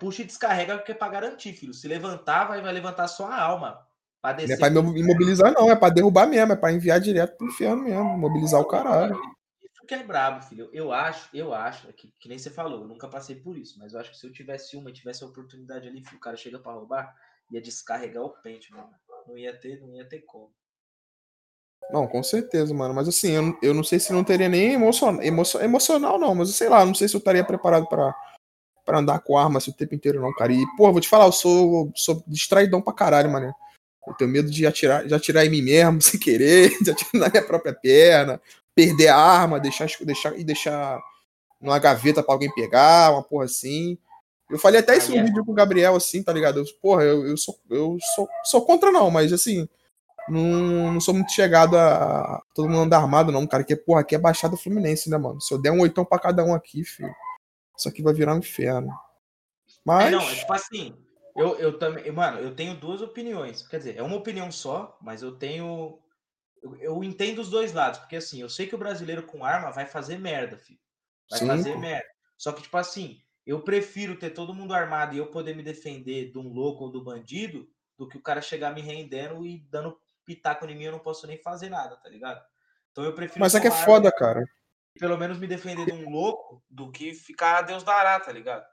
Puxa 0.00 0.22
e 0.22 0.24
descarrega 0.24 0.76
porque 0.78 0.92
é 0.92 0.94
pra 0.94 1.08
garantir, 1.08 1.52
filho. 1.52 1.74
Se 1.74 1.86
levantar, 1.88 2.44
vai, 2.46 2.60
vai 2.62 2.72
levantar 2.72 3.06
só 3.08 3.26
a 3.26 3.40
alma. 3.40 3.86
Pra 4.20 4.30
Não 4.30 4.36
descer. 4.38 4.54
é 4.54 4.56
pra 4.58 4.68
imo- 4.68 4.96
imobilizar, 4.96 5.52
não. 5.52 5.70
É 5.70 5.76
pra 5.76 5.88
derrubar 5.88 6.26
mesmo. 6.26 6.52
É 6.52 6.56
pra 6.56 6.72
enviar 6.72 7.00
direto 7.00 7.36
pro 7.36 7.48
inferno 7.48 7.82
mesmo. 7.82 8.04
Mobilizar 8.16 8.60
o 8.60 8.64
caralho. 8.66 9.14
Isso 9.62 9.84
que 9.86 9.94
é 9.94 10.02
brabo, 10.04 10.42
filho. 10.44 10.70
Eu 10.72 10.92
acho, 10.92 11.28
eu 11.34 11.52
acho, 11.52 11.88
é 11.88 11.92
que, 11.92 12.12
que 12.20 12.28
nem 12.28 12.38
você 12.38 12.48
falou, 12.50 12.82
eu 12.82 12.86
nunca 12.88 13.08
passei 13.08 13.34
por 13.36 13.58
isso, 13.58 13.78
mas 13.78 13.92
eu 13.94 14.00
acho 14.00 14.10
que 14.10 14.16
se 14.16 14.26
eu 14.26 14.32
tivesse 14.32 14.76
uma 14.76 14.90
e 14.90 14.92
tivesse 14.92 15.24
a 15.24 15.26
oportunidade 15.26 15.88
ali, 15.88 16.02
filho, 16.04 16.16
o 16.18 16.20
cara 16.20 16.36
chega 16.36 16.58
pra 16.58 16.72
roubar, 16.72 17.12
ia 17.50 17.60
descarregar 17.60 18.22
o 18.22 18.30
pente, 18.30 18.70
mano. 18.72 18.90
Não 19.26 19.38
ia 19.38 19.56
ter, 19.58 19.80
não 19.80 19.94
ia 19.94 20.04
ter 20.08 20.20
como. 20.22 20.52
Não, 21.90 22.06
com 22.06 22.22
certeza, 22.22 22.72
mano. 22.72 22.94
Mas 22.94 23.08
assim, 23.08 23.32
eu, 23.32 23.58
eu 23.62 23.74
não 23.74 23.84
sei 23.84 23.98
se 23.98 24.12
não 24.12 24.24
teria 24.24 24.48
nem 24.48 24.72
emocional, 24.72 25.22
emocional, 25.22 26.18
não. 26.18 26.34
Mas 26.34 26.50
sei 26.50 26.68
lá, 26.68 26.84
não 26.84 26.94
sei 26.94 27.08
se 27.08 27.14
eu 27.14 27.18
estaria 27.18 27.44
preparado 27.44 27.86
pra, 27.86 28.14
pra 28.84 28.98
andar 28.98 29.20
com 29.20 29.36
arma 29.36 29.58
assim, 29.58 29.70
o 29.70 29.74
tempo 29.74 29.94
inteiro, 29.94 30.20
não, 30.20 30.32
cara. 30.32 30.52
E, 30.52 30.64
pô, 30.76 30.90
vou 30.90 31.00
te 31.00 31.08
falar, 31.08 31.26
eu 31.26 31.32
sou, 31.32 31.92
sou 31.94 32.22
distraidão 32.26 32.80
pra 32.80 32.92
caralho, 32.92 33.30
mano. 33.30 33.54
Eu 34.06 34.14
tenho 34.14 34.30
medo 34.30 34.50
de 34.50 34.66
atirar, 34.66 35.06
de 35.06 35.14
atirar 35.14 35.46
em 35.46 35.50
mim 35.50 35.62
mesmo, 35.62 36.00
sem 36.02 36.18
querer, 36.18 36.70
de 36.82 36.90
atirar 36.90 37.10
na 37.14 37.28
minha 37.28 37.46
própria 37.46 37.74
perna, 37.74 38.40
perder 38.74 39.08
a 39.08 39.16
arma, 39.16 39.60
deixar, 39.60 39.88
deixar 40.00 40.38
e 40.38 40.44
deixar 40.44 41.00
numa 41.60 41.78
gaveta 41.78 42.22
pra 42.22 42.34
alguém 42.34 42.52
pegar, 42.52 43.12
uma 43.12 43.22
porra 43.22 43.44
assim. 43.44 43.96
Eu 44.52 44.58
falei 44.58 44.80
até 44.80 44.98
isso 44.98 45.10
no 45.10 45.16
é- 45.16 45.22
vídeo 45.22 45.42
com 45.46 45.52
o 45.52 45.54
Gabriel, 45.54 45.96
assim, 45.96 46.22
tá 46.22 46.30
ligado? 46.30 46.58
Eu, 46.58 46.64
porra, 46.80 47.04
eu, 47.04 47.26
eu, 47.26 47.36
sou, 47.38 47.58
eu 47.70 47.96
sou, 48.14 48.28
sou 48.44 48.66
contra, 48.66 48.92
não, 48.92 49.10
mas 49.10 49.32
assim, 49.32 49.66
não, 50.28 50.92
não 50.92 51.00
sou 51.00 51.14
muito 51.14 51.32
chegado 51.32 51.74
a, 51.74 52.36
a 52.36 52.42
todo 52.54 52.68
mundo 52.68 52.82
andar 52.82 52.98
armado, 52.98 53.32
não, 53.32 53.46
cara. 53.46 53.64
Que, 53.64 53.74
porra, 53.74 54.02
aqui 54.02 54.14
é 54.14 54.18
Baixada 54.18 54.54
Fluminense, 54.54 55.08
né, 55.08 55.16
mano? 55.16 55.40
Se 55.40 55.54
eu 55.54 55.58
der 55.58 55.72
um 55.72 55.80
oitão 55.80 56.04
pra 56.04 56.18
cada 56.18 56.44
um 56.44 56.54
aqui, 56.54 56.84
filho, 56.84 57.14
isso 57.74 57.88
aqui 57.88 58.02
vai 58.02 58.12
virar 58.12 58.34
um 58.34 58.38
inferno. 58.40 58.90
É, 58.90 59.74
Mas. 59.84 60.12
não, 60.12 60.20
é 60.20 60.34
tipo 60.34 60.52
assim, 60.52 60.94
eu, 61.34 61.58
eu 61.58 61.78
também, 61.78 62.12
mano, 62.12 62.38
eu 62.38 62.54
tenho 62.54 62.76
duas 62.76 63.00
opiniões. 63.00 63.66
Quer 63.66 63.78
dizer, 63.78 63.96
é 63.96 64.02
uma 64.02 64.16
opinião 64.16 64.52
só, 64.52 64.98
mas 65.00 65.22
eu 65.22 65.32
tenho. 65.32 65.98
Eu, 66.62 66.76
eu 66.76 67.02
entendo 67.02 67.40
os 67.40 67.48
dois 67.48 67.72
lados, 67.72 68.00
porque 68.00 68.16
assim, 68.16 68.42
eu 68.42 68.50
sei 68.50 68.66
que 68.66 68.74
o 68.74 68.78
brasileiro 68.78 69.22
com 69.22 69.46
arma 69.46 69.70
vai 69.70 69.86
fazer 69.86 70.18
merda, 70.18 70.58
filho. 70.58 70.78
Vai 71.30 71.38
Sim, 71.38 71.46
fazer 71.46 71.78
merda. 71.78 72.06
Só 72.36 72.52
que, 72.52 72.60
tipo 72.60 72.76
assim, 72.76 73.21
eu 73.46 73.60
prefiro 73.62 74.16
ter 74.16 74.30
todo 74.30 74.54
mundo 74.54 74.74
armado 74.74 75.14
e 75.14 75.18
eu 75.18 75.26
poder 75.26 75.54
me 75.54 75.62
defender 75.62 76.30
de 76.30 76.38
um 76.38 76.48
louco 76.52 76.84
ou 76.84 76.90
do 76.90 77.02
bandido 77.02 77.68
do 77.98 78.08
que 78.08 78.16
o 78.16 78.22
cara 78.22 78.40
chegar 78.40 78.74
me 78.74 78.80
rendendo 78.80 79.46
e 79.46 79.58
dando 79.70 79.98
pitaco 80.24 80.64
em 80.66 80.76
mim, 80.76 80.84
eu 80.84 80.92
não 80.92 80.98
posso 80.98 81.26
nem 81.26 81.36
fazer 81.38 81.68
nada, 81.68 81.96
tá 81.96 82.08
ligado? 82.08 82.40
Então 82.90 83.04
eu 83.04 83.14
prefiro. 83.14 83.40
Mas 83.40 83.54
é 83.54 83.60
que 83.60 83.66
é 83.66 83.70
foda, 83.70 84.12
cara. 84.12 84.44
Pelo 84.98 85.16
menos 85.16 85.38
me 85.38 85.46
defender 85.46 85.86
de 85.86 85.92
um 85.92 86.10
louco 86.10 86.62
do 86.68 86.90
que 86.90 87.14
ficar 87.14 87.58
a 87.58 87.62
Deus 87.62 87.82
dará, 87.82 88.20
tá 88.20 88.30
ligado? 88.30 88.64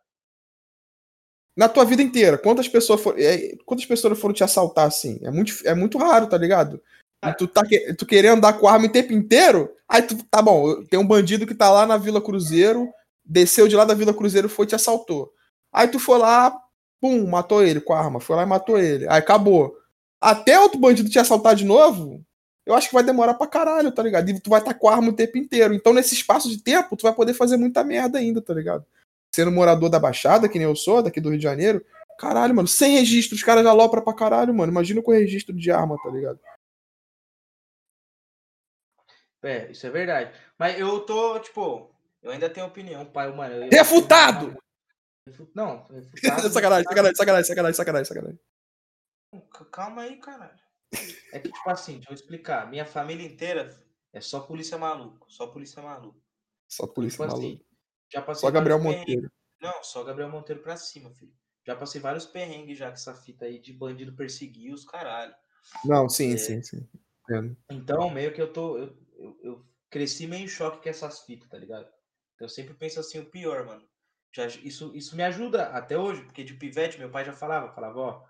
Na 1.58 1.68
tua 1.68 1.84
vida 1.84 2.02
inteira, 2.02 2.38
quantas 2.38 2.68
pessoas 2.68 3.02
foram, 3.02 3.18
é, 3.20 3.56
quantas 3.66 3.86
pessoas 3.86 4.20
foram 4.20 4.34
te 4.34 4.44
assaltar 4.44 4.88
assim? 4.88 5.20
É 5.24 5.32
muito, 5.32 5.54
é 5.66 5.74
muito 5.74 5.98
raro, 5.98 6.28
tá 6.28 6.38
ligado? 6.38 6.82
E 7.26 7.34
tu 7.34 7.48
tá 7.48 7.64
tu 7.98 8.06
querendo 8.06 8.38
andar 8.38 8.54
com 8.54 8.68
arma 8.68 8.86
o 8.86 8.92
tempo 8.92 9.12
inteiro? 9.12 9.74
Aí 9.88 10.02
tu, 10.02 10.24
tá 10.26 10.42
bom, 10.42 10.84
tem 10.86 10.98
um 10.98 11.08
bandido 11.08 11.46
que 11.46 11.54
tá 11.54 11.70
lá 11.70 11.86
na 11.86 11.98
Vila 11.98 12.22
Cruzeiro, 12.22 12.90
desceu 13.30 13.68
de 13.68 13.76
lá 13.76 13.86
da 13.86 13.94
Vila 13.94 14.14
Cruzeiro, 14.14 14.50
foi 14.50 14.66
e 14.66 14.70
te 14.70 14.76
assaltou. 14.76 15.32
Aí 15.72 15.88
tu 15.88 16.00
foi 16.00 16.18
lá, 16.18 16.58
pum, 17.00 17.28
matou 17.28 17.64
ele 17.64 17.80
com 17.80 17.94
a 17.94 18.00
arma, 18.00 18.20
foi 18.20 18.36
lá 18.36 18.44
e 18.44 18.48
matou 18.48 18.80
ele. 18.80 19.08
Aí 19.08 19.20
acabou. 19.20 19.78
Até 20.20 20.60
outro 20.60 20.80
bandido 20.80 21.10
te 21.10 21.20
assaltar 21.20 21.56
de 21.56 21.64
novo, 21.64 22.26
eu 22.66 22.74
acho 22.74 22.88
que 22.88 22.94
vai 22.94 23.04
demorar 23.04 23.36
pra 23.36 23.48
caralho, 23.48 23.92
tá 23.92 24.04
ligado? 24.04 24.30
E 24.30 24.40
tu 24.40 24.50
vai 24.50 24.60
estar 24.60 24.74
tá 24.74 24.80
com 24.80 24.90
a 24.90 24.96
arma 24.96 25.10
o 25.10 25.16
tempo 25.16 25.38
inteiro. 25.38 25.74
Então, 25.74 25.94
nesse 25.94 26.14
espaço 26.14 26.50
de 26.50 26.62
tempo, 26.62 26.98
tu 26.98 27.04
vai 27.04 27.14
poder 27.14 27.34
fazer 27.34 27.58
muita 27.58 27.84
merda 27.84 28.18
ainda, 28.20 28.42
tá 28.42 28.54
ligado? 28.54 28.86
Sendo 29.34 29.52
morador 29.52 29.90
da 29.90 30.00
Baixada, 30.00 30.50
que 30.50 30.58
nem 30.58 30.68
eu 30.68 30.76
sou, 30.76 31.02
daqui 31.02 31.22
do 31.22 31.30
Rio 31.30 31.38
de 31.38 31.44
Janeiro, 31.44 31.86
caralho, 32.18 32.54
mano, 32.56 32.68
sem 32.68 32.98
registro, 32.98 33.36
os 33.36 33.44
caras 33.44 33.64
já 33.64 33.72
lopram 33.72 34.04
pra 34.04 34.14
caralho, 34.14 34.54
mano. 34.54 34.72
Imagina 34.72 35.02
com 35.02 35.12
registro 35.12 35.56
de 35.56 35.72
arma, 35.72 35.98
tá 36.04 36.10
ligado? 36.10 36.40
É, 39.42 39.72
isso 39.72 39.88
é 39.88 39.90
verdade. 39.90 40.32
Mas 40.58 40.78
eu 40.78 41.00
tô, 41.02 41.40
tipo, 41.40 41.90
eu 42.22 42.32
ainda 42.32 42.50
tenho 42.50 42.68
opinião, 42.68 43.06
pai, 43.06 43.32
mano. 43.32 43.56
Eu, 43.56 43.70
refutado! 43.70 44.58
Não, 45.54 45.86
refutado. 45.88 46.50
sacanagem, 46.50 46.84
sacanagem, 46.84 47.16
sacanagem, 47.16 47.46
sacanagem, 47.46 47.76
sacanagem, 47.76 48.06
sacanagem. 48.06 48.40
Calma 49.72 50.02
aí, 50.04 50.18
caralho. 50.18 50.60
É 51.32 51.40
que, 51.40 51.52
tipo 51.52 51.70
assim, 51.70 51.96
deixa 51.96 52.12
eu 52.12 52.16
explicar. 52.16 52.70
Minha 52.70 52.86
família 52.86 53.26
inteira 53.26 53.70
é 54.12 54.20
só 54.20 54.40
polícia 54.40 54.78
maluco. 54.78 55.32
Só 55.32 55.48
polícia 55.48 55.82
maluco. 55.82 56.20
Só 56.68 56.88
polícia 56.88 57.26
tipo 57.26 57.28
maluco. 57.28 57.48
Assim, 57.48 57.66
já 58.12 58.22
passei 58.22 58.42
só 58.42 58.52
Gabriel 58.52 58.82
Monteiro. 58.82 59.32
Não, 59.62 59.84
só 59.84 60.04
Gabriel 60.04 60.30
Monteiro 60.30 60.62
pra 60.62 60.76
cima, 60.78 61.12
filho. 61.12 61.34
Já 61.66 61.76
passei 61.76 62.02
vários 62.02 62.26
perrengues 62.26 62.78
já 62.78 62.88
com 62.88 62.94
essa 62.94 63.14
fita 63.14 63.46
aí 63.46 63.60
de 63.60 63.72
bandido 63.72 64.16
perseguir 64.16 64.74
os 64.74 64.84
caralho. 64.84 65.34
Não, 65.86 66.10
sim, 66.10 66.34
é... 66.34 66.38
sim, 66.38 66.64
sim. 66.64 66.88
Então, 67.70 68.10
meio 68.10 68.34
que 68.34 68.42
eu 68.42 68.52
tô. 68.52 68.78
Eu, 68.78 68.98
eu, 69.18 69.40
eu, 69.44 69.66
cresci 69.90 70.26
meio 70.26 70.46
em 70.46 70.48
choque 70.48 70.82
com 70.82 70.90
essas 70.90 71.22
fitas, 71.22 71.48
tá 71.48 71.58
ligado? 71.58 71.88
Então, 72.40 72.46
eu 72.46 72.50
sempre 72.50 72.74
penso 72.74 73.02
assim, 73.02 73.20
o 73.20 73.26
pior, 73.26 73.66
mano. 73.66 73.86
Já, 74.32 74.46
isso, 74.46 74.96
isso 74.96 75.14
me 75.14 75.24
ajuda 75.24 75.68
até 75.72 75.98
hoje, 75.98 76.22
porque 76.22 76.42
de 76.42 76.54
pivete, 76.54 76.98
meu 76.98 77.12
pai 77.12 77.26
já 77.26 77.34
falava, 77.34 77.74
falava, 77.74 78.00
ó, 78.00 78.24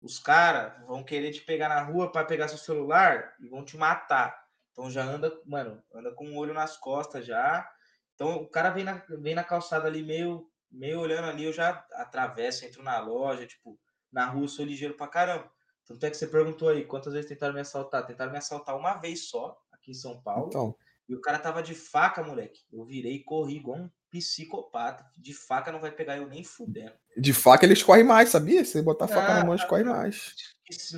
os 0.00 0.18
caras 0.18 0.82
vão 0.86 1.04
querer 1.04 1.30
te 1.30 1.42
pegar 1.42 1.68
na 1.68 1.82
rua 1.82 2.10
para 2.10 2.24
pegar 2.24 2.48
seu 2.48 2.56
celular 2.56 3.34
e 3.38 3.50
vão 3.50 3.62
te 3.62 3.76
matar. 3.76 4.34
Então 4.72 4.90
já 4.90 5.04
anda, 5.04 5.30
mano, 5.44 5.82
anda 5.92 6.10
com 6.12 6.26
um 6.26 6.38
olho 6.38 6.54
nas 6.54 6.78
costas 6.78 7.26
já. 7.26 7.70
Então 8.14 8.36
o 8.36 8.48
cara 8.48 8.70
vem 8.70 8.82
na, 8.82 9.04
vem 9.20 9.34
na 9.34 9.44
calçada 9.44 9.86
ali 9.86 10.02
meio, 10.02 10.50
meio 10.70 10.98
olhando 10.98 11.28
ali, 11.28 11.44
eu 11.44 11.52
já 11.52 11.84
atravesso, 11.92 12.64
entro 12.64 12.82
na 12.82 12.98
loja, 12.98 13.46
tipo, 13.46 13.78
na 14.10 14.24
rua 14.24 14.44
eu 14.44 14.48
sou 14.48 14.64
ligeiro 14.64 14.94
pra 14.94 15.06
caramba. 15.06 15.52
Tanto 15.84 16.06
é 16.06 16.10
que 16.10 16.16
você 16.16 16.26
perguntou 16.26 16.70
aí, 16.70 16.86
quantas 16.86 17.12
vezes 17.12 17.28
tentaram 17.28 17.52
me 17.52 17.60
assaltar? 17.60 18.06
Tentaram 18.06 18.32
me 18.32 18.38
assaltar 18.38 18.74
uma 18.74 18.94
vez 18.94 19.28
só, 19.28 19.60
aqui 19.70 19.90
em 19.90 19.94
São 19.94 20.22
Paulo. 20.22 20.46
Então. 20.48 20.74
E 21.10 21.14
o 21.16 21.20
cara 21.20 21.40
tava 21.40 21.60
de 21.60 21.74
faca, 21.74 22.22
moleque. 22.22 22.60
Eu 22.72 22.84
virei 22.84 23.14
e 23.14 23.24
corri 23.24 23.56
igual 23.56 23.78
um 23.78 23.90
psicopata. 24.12 25.04
De 25.16 25.34
faca 25.34 25.72
não 25.72 25.80
vai 25.80 25.90
pegar 25.90 26.16
eu 26.16 26.28
nem 26.28 26.44
fudendo. 26.44 26.92
De 27.16 27.32
faca 27.32 27.66
eles 27.66 27.82
correm 27.82 28.04
mais, 28.04 28.28
sabia? 28.28 28.64
Se 28.64 28.80
botar 28.80 29.06
a 29.06 29.08
faca 29.08 29.32
ah, 29.32 29.34
na 29.38 29.44
mão, 29.44 29.54
eles 29.54 29.66
correm 29.66 29.86
mais. 29.86 30.36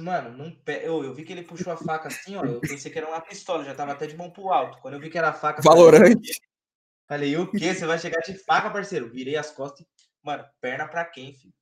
Mano, 0.02 0.36
não 0.36 0.50
pe... 0.50 0.82
eu, 0.84 1.02
eu 1.02 1.14
vi 1.14 1.24
que 1.24 1.32
ele 1.32 1.42
puxou 1.42 1.72
a 1.72 1.78
faca 1.78 2.08
assim, 2.08 2.36
ó. 2.36 2.44
Eu 2.44 2.60
pensei 2.60 2.92
que 2.92 2.98
era 2.98 3.08
uma 3.08 3.22
pistola, 3.22 3.64
já 3.64 3.74
tava 3.74 3.92
até 3.92 4.06
de 4.06 4.14
mão 4.14 4.30
pro 4.30 4.50
alto. 4.50 4.76
Quando 4.82 4.92
eu 4.94 5.00
vi 5.00 5.08
que 5.08 5.16
era 5.16 5.30
a 5.30 5.32
faca. 5.32 5.62
Valorante. 5.62 6.42
Falei, 7.08 7.34
o 7.38 7.50
quê? 7.50 7.72
Você 7.72 7.86
vai 7.86 7.98
chegar 7.98 8.20
de 8.20 8.34
faca, 8.34 8.68
parceiro? 8.68 9.08
Virei 9.08 9.36
as 9.36 9.50
costas 9.50 9.80
e. 9.80 9.86
Mano, 10.22 10.44
perna 10.60 10.86
pra 10.86 11.06
quem, 11.06 11.32
filho? 11.32 11.54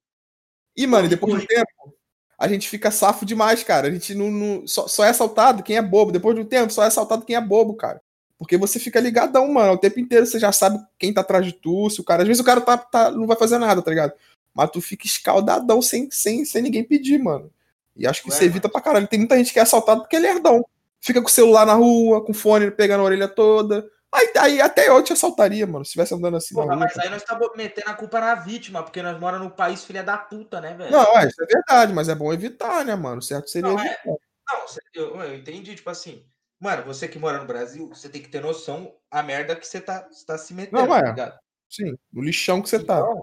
E, 0.77 0.89
mano, 0.89 1.09
depois 1.09 1.41
do 1.41 1.47
tempo, 1.47 1.97
a 2.37 2.49
gente 2.49 2.69
fica 2.69 2.91
safo 2.91 3.25
demais, 3.25 3.63
cara. 3.63 3.87
A 3.87 3.91
gente 3.93 4.13
não. 4.13 4.29
não 4.29 4.67
só, 4.67 4.89
só 4.89 5.05
é 5.05 5.11
assaltado 5.11 5.63
quem 5.63 5.77
é 5.77 5.83
bobo. 5.83 6.11
Depois 6.11 6.35
do 6.35 6.45
tempo, 6.45 6.73
só 6.73 6.83
é 6.83 6.89
assaltado 6.89 7.25
quem 7.25 7.37
é 7.37 7.41
bobo, 7.41 7.77
cara. 7.77 8.03
Porque 8.41 8.57
você 8.57 8.79
fica 8.79 8.99
ligadão, 8.99 9.47
mano. 9.53 9.75
O 9.75 9.79
tempo 9.79 10.01
inteiro 10.01 10.25
você 10.25 10.39
já 10.39 10.51
sabe 10.51 10.79
quem 10.99 11.13
tá 11.13 11.21
atrás 11.21 11.45
de 11.45 11.53
tu. 11.53 11.91
Se 11.91 12.01
o 12.01 12.05
cara, 12.05 12.23
às 12.23 12.27
vezes 12.27 12.41
o 12.41 12.45
cara 12.45 12.63
tá, 12.63 12.79
tá, 12.79 13.11
não 13.11 13.27
vai 13.27 13.37
fazer 13.37 13.59
nada, 13.59 13.83
tá 13.83 13.91
ligado? 13.91 14.15
Mas 14.55 14.71
tu 14.71 14.81
fica 14.81 15.07
escaldadão 15.07 15.83
sem, 15.83 16.11
sem, 16.11 16.43
sem 16.47 16.63
ninguém 16.63 16.83
pedir, 16.83 17.19
mano. 17.19 17.53
E 17.95 18.07
acho 18.07 18.23
que 18.23 18.31
Ué, 18.31 18.35
isso 18.35 18.43
evita 18.43 18.67
pra 18.67 18.81
caralho. 18.81 19.07
Tem 19.07 19.19
muita 19.19 19.37
gente 19.37 19.53
que 19.53 19.59
é 19.59 19.63
assaltado 19.63 20.01
porque 20.01 20.17
ele 20.17 20.27
é 20.27 20.31
herdão. 20.31 20.65
Fica 21.03 21.21
com 21.21 21.29
o 21.29 21.31
celular 21.31 21.67
na 21.67 21.75
rua, 21.75 22.25
com 22.25 22.33
o 22.33 22.35
fone 22.35 22.71
pegando 22.71 23.03
a 23.03 23.05
orelha 23.05 23.29
toda. 23.29 23.87
Aí, 24.11 24.33
aí 24.39 24.61
até 24.63 24.89
eu 24.89 25.03
te 25.03 25.13
assaltaria, 25.13 25.67
mano, 25.67 25.85
se 25.85 25.91
estivesse 25.91 26.15
andando 26.15 26.39
assim. 26.39 26.55
Porra, 26.55 26.75
mas 26.75 26.99
aí 26.99 27.11
nós 27.11 27.21
estamos 27.21 27.47
metendo 27.55 27.91
a 27.91 27.95
culpa 27.95 28.21
na 28.21 28.35
vítima, 28.37 28.83
porque 28.83 29.03
nós 29.03 29.21
moramos 29.21 29.49
no 29.49 29.55
país 29.55 29.85
filha 29.85 30.03
da 30.03 30.17
puta, 30.17 30.63
né, 30.63 30.73
velho? 30.73 30.91
Não, 30.91 31.19
é, 31.19 31.29
isso 31.29 31.43
é 31.43 31.47
verdade, 31.47 31.93
mas 31.93 32.09
é 32.09 32.15
bom 32.15 32.33
evitar, 32.33 32.87
né, 32.87 32.97
mano? 32.97 33.21
Certo 33.21 33.51
seria 33.51 33.71
não, 33.71 33.79
é... 33.79 33.99
Não, 34.07 34.65
eu, 34.95 35.21
eu 35.21 35.35
entendi, 35.37 35.77
tipo 35.77 35.91
assim, 35.91 36.25
Mano, 36.61 36.85
você 36.85 37.09
que 37.09 37.19
mora 37.19 37.39
no 37.39 37.47
Brasil, 37.47 37.89
você 37.89 38.07
tem 38.09 38.23
que 38.23 38.29
ter 38.29 38.43
noção 38.43 38.95
a 39.11 39.23
merda 39.23 39.57
que 39.57 39.67
você 39.67 39.81
tá, 39.81 40.07
você 40.07 40.27
tá 40.27 40.37
se 40.37 40.53
metendo, 40.53 40.87
Não, 40.87 40.95
é. 40.95 41.03
tá 41.03 41.09
ligado? 41.09 41.41
Sim, 41.71 41.97
no 42.13 42.21
lixão 42.23 42.61
que 42.61 42.69
você 42.69 42.85
tá. 42.85 42.99
então, 42.99 43.15
tá. 43.15 43.23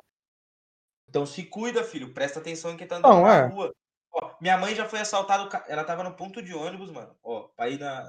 Então 1.07 1.25
se 1.25 1.43
cuida, 1.43 1.83
filho. 1.83 2.13
Presta 2.13 2.39
atenção 2.39 2.71
em 2.71 2.77
quem 2.77 2.87
tá 2.87 2.95
andando 2.95 3.13
Não, 3.13 3.23
na 3.23 3.35
é. 3.35 3.45
rua. 3.45 3.75
Ó, 4.11 4.35
minha 4.41 4.57
mãe 4.57 4.73
já 4.73 4.89
foi 4.89 4.99
assaltada, 4.99 5.63
ela 5.67 5.83
tava 5.83 6.03
no 6.03 6.15
ponto 6.15 6.41
de 6.41 6.53
ônibus, 6.53 6.89
mano. 6.89 7.15
Ó, 7.21 7.43
pra 7.55 7.69
ir, 7.69 7.79
na, 7.79 8.03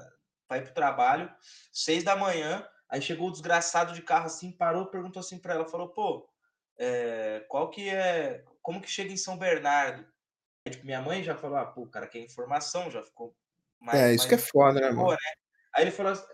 pra 0.47 0.57
ir 0.57 0.63
pro 0.63 0.73
trabalho, 0.73 1.31
seis 1.71 2.03
da 2.03 2.15
manhã. 2.15 2.67
Aí 2.89 2.99
chegou 2.99 3.27
o 3.27 3.31
desgraçado 3.31 3.93
de 3.93 4.01
carro 4.01 4.25
assim, 4.25 4.51
parou, 4.51 4.87
perguntou 4.87 5.19
assim 5.19 5.37
pra 5.37 5.53
ela, 5.53 5.65
falou, 5.65 5.89
pô, 5.89 6.27
é, 6.75 7.45
qual 7.47 7.69
que 7.69 7.87
é. 7.87 8.43
Como 8.63 8.81
que 8.81 8.89
chega 8.89 9.11
em 9.13 9.17
São 9.17 9.37
Bernardo? 9.37 10.03
Aí, 10.65 10.71
tipo, 10.71 10.85
minha 10.85 11.01
mãe 11.01 11.21
já 11.21 11.35
falou, 11.35 11.57
ah, 11.57 11.65
pô, 11.67 11.83
o 11.83 11.89
cara 11.89 12.07
quer 12.07 12.19
informação, 12.19 12.89
já 12.89 13.03
ficou 13.03 13.35
mais, 13.79 13.99
é, 13.99 14.13
isso 14.13 14.27
que 14.27 14.35
é 14.35 14.37
foda, 14.37 14.79
né, 14.79 14.91
mano? 14.91 15.11
Né? 15.11 15.17
Aí 15.75 15.83
ele 15.83 15.91
falou 15.91 16.11
assim, 16.11 16.25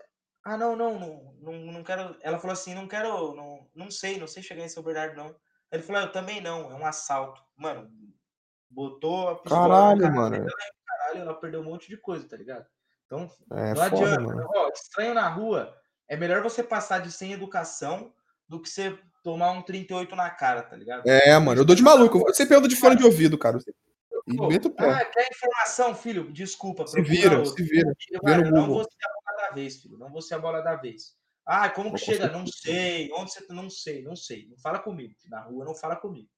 ah, 0.44 0.56
não, 0.56 0.76
não, 0.76 0.98
não, 0.98 1.34
não, 1.40 1.52
não 1.72 1.84
quero. 1.84 2.16
Ela 2.22 2.38
falou 2.38 2.52
assim, 2.52 2.74
não 2.74 2.86
quero, 2.86 3.34
não, 3.34 3.68
não 3.74 3.90
sei, 3.90 4.18
não 4.18 4.26
sei 4.26 4.42
chegar 4.42 4.64
em 4.64 4.68
São 4.68 4.82
Bernardo, 4.82 5.16
não. 5.16 5.26
Aí 5.26 5.34
ele 5.78 5.82
falou, 5.82 6.02
ah, 6.02 6.04
eu 6.04 6.12
também 6.12 6.40
não, 6.40 6.70
é 6.70 6.74
um 6.74 6.86
assalto. 6.86 7.42
Mano, 7.56 7.90
botou 8.70 9.28
a 9.28 9.36
pistola 9.36 9.68
Caralho, 9.68 10.02
cara, 10.02 10.14
mano. 10.14 10.36
Dela, 10.36 10.50
caralho, 10.86 11.20
ela 11.20 11.34
perdeu 11.34 11.60
um 11.60 11.64
monte 11.64 11.88
de 11.88 11.96
coisa, 11.96 12.28
tá 12.28 12.36
ligado? 12.36 12.66
Então, 13.06 13.30
é, 13.52 13.74
não 13.74 13.76
foda, 13.76 13.86
adianta. 13.86 14.20
Mano. 14.20 14.48
Ó, 14.54 14.68
estranho 14.68 15.14
na 15.14 15.28
rua, 15.28 15.76
é 16.08 16.16
melhor 16.16 16.42
você 16.42 16.62
passar 16.62 17.00
de 17.00 17.10
sem 17.10 17.32
educação 17.32 18.12
do 18.48 18.60
que 18.60 18.68
você 18.68 18.98
tomar 19.22 19.50
um 19.50 19.62
38 19.62 20.14
na 20.14 20.30
cara, 20.30 20.62
tá 20.62 20.76
ligado? 20.76 21.08
É, 21.08 21.36
mano, 21.38 21.60
eu 21.60 21.64
dou 21.64 21.74
de 21.74 21.82
maluco. 21.82 22.20
Você 22.20 22.46
pergunta 22.46 22.68
de 22.68 22.76
fone 22.76 22.96
de 22.96 23.04
ouvido, 23.04 23.36
cara. 23.36 23.58
E 24.26 24.36
Pô, 24.36 24.48
meta 24.48 24.66
o 24.66 24.70
pé. 24.70 24.90
Ah, 24.90 25.04
quer 25.04 25.28
informação, 25.30 25.94
filho? 25.94 26.32
Desculpa. 26.32 26.86
Se 26.86 27.00
vira, 27.00 27.44
se 27.44 27.62
vira. 27.62 27.92
Cara, 28.24 28.50
não 28.50 28.66
vou 28.66 28.82
ser 28.82 28.98
a 29.04 29.08
bola 29.08 29.48
da 29.48 29.54
vez, 29.54 29.76
filho. 29.80 29.98
Não 29.98 30.10
vou 30.10 30.20
ser 30.20 30.34
a 30.34 30.38
bola 30.38 30.60
da 30.60 30.74
vez. 30.74 31.14
Ah, 31.46 31.70
como 31.70 31.92
que 31.92 31.98
chega? 31.98 32.28
Não 32.28 32.44
sei. 32.46 33.08
Onde 33.12 33.32
você. 33.32 33.46
Não 33.52 33.70
sei, 33.70 34.02
não 34.02 34.16
sei. 34.16 34.48
Não 34.48 34.58
fala 34.58 34.80
comigo. 34.80 35.14
Na 35.28 35.42
rua 35.42 35.64
não 35.64 35.74
fala 35.74 35.94
comigo. 35.94 36.28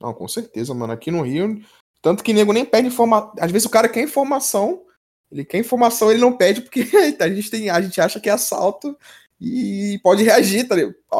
Não, 0.00 0.14
com 0.14 0.28
certeza, 0.28 0.72
mano. 0.72 0.92
Aqui 0.92 1.10
no 1.10 1.22
Rio. 1.22 1.60
Tanto 2.00 2.22
que 2.22 2.32
nego 2.32 2.52
nem 2.52 2.64
pede 2.64 2.86
informação. 2.86 3.34
Às 3.40 3.50
vezes 3.50 3.66
o 3.66 3.70
cara 3.70 3.88
quer 3.88 4.02
informação. 4.02 4.86
Ele 5.30 5.44
quer 5.44 5.58
informação, 5.58 6.10
ele 6.10 6.20
não 6.20 6.36
pede 6.36 6.60
porque 6.60 6.82
a 7.18 7.28
gente, 7.28 7.50
tem, 7.50 7.70
a 7.70 7.80
gente 7.80 8.00
acha 8.00 8.20
que 8.20 8.28
é 8.28 8.32
assalto 8.32 8.96
e 9.40 9.98
pode 10.04 10.22
reagir, 10.22 10.68
tá 10.68 10.76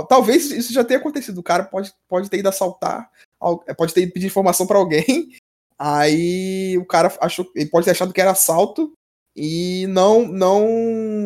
Talvez 0.09 0.50
isso 0.50 0.72
já 0.72 0.84
tenha 0.84 1.00
acontecido. 1.00 1.38
O 1.38 1.42
cara 1.42 1.64
pode, 1.64 1.92
pode 2.07 2.28
ter 2.28 2.38
ido 2.38 2.48
assaltar, 2.48 3.11
pode 3.76 3.95
ter 3.95 4.03
ido 4.03 4.12
pedir 4.12 4.26
informação 4.26 4.66
para 4.66 4.78
alguém. 4.78 5.30
Aí 5.78 6.78
o 6.78 6.84
cara 6.84 7.12
achou, 7.20 7.51
ele 7.57 7.68
pode 7.68 7.84
ter 7.84 7.90
achado 7.90 8.12
que 8.12 8.20
era 8.20 8.30
assalto 8.30 8.93
e 9.34 9.86
não 9.88 10.28
não 10.28 10.68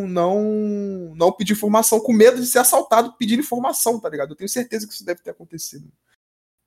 não 0.09 1.14
não 1.14 1.33
pedir 1.33 1.53
informação 1.53 2.01
com 2.01 2.12
medo 2.12 2.41
de 2.41 2.47
ser 2.47 2.61
assaltado 2.61 3.14
pedindo 3.19 3.41
informação, 3.41 4.01
tá 4.01 4.09
ligado? 4.09 4.31
Eu 4.31 4.37
tenho 4.37 4.49
certeza 4.49 4.87
que 4.87 4.95
isso 4.95 5.05
deve 5.05 5.21
ter 5.21 5.31
acontecido. 5.31 5.91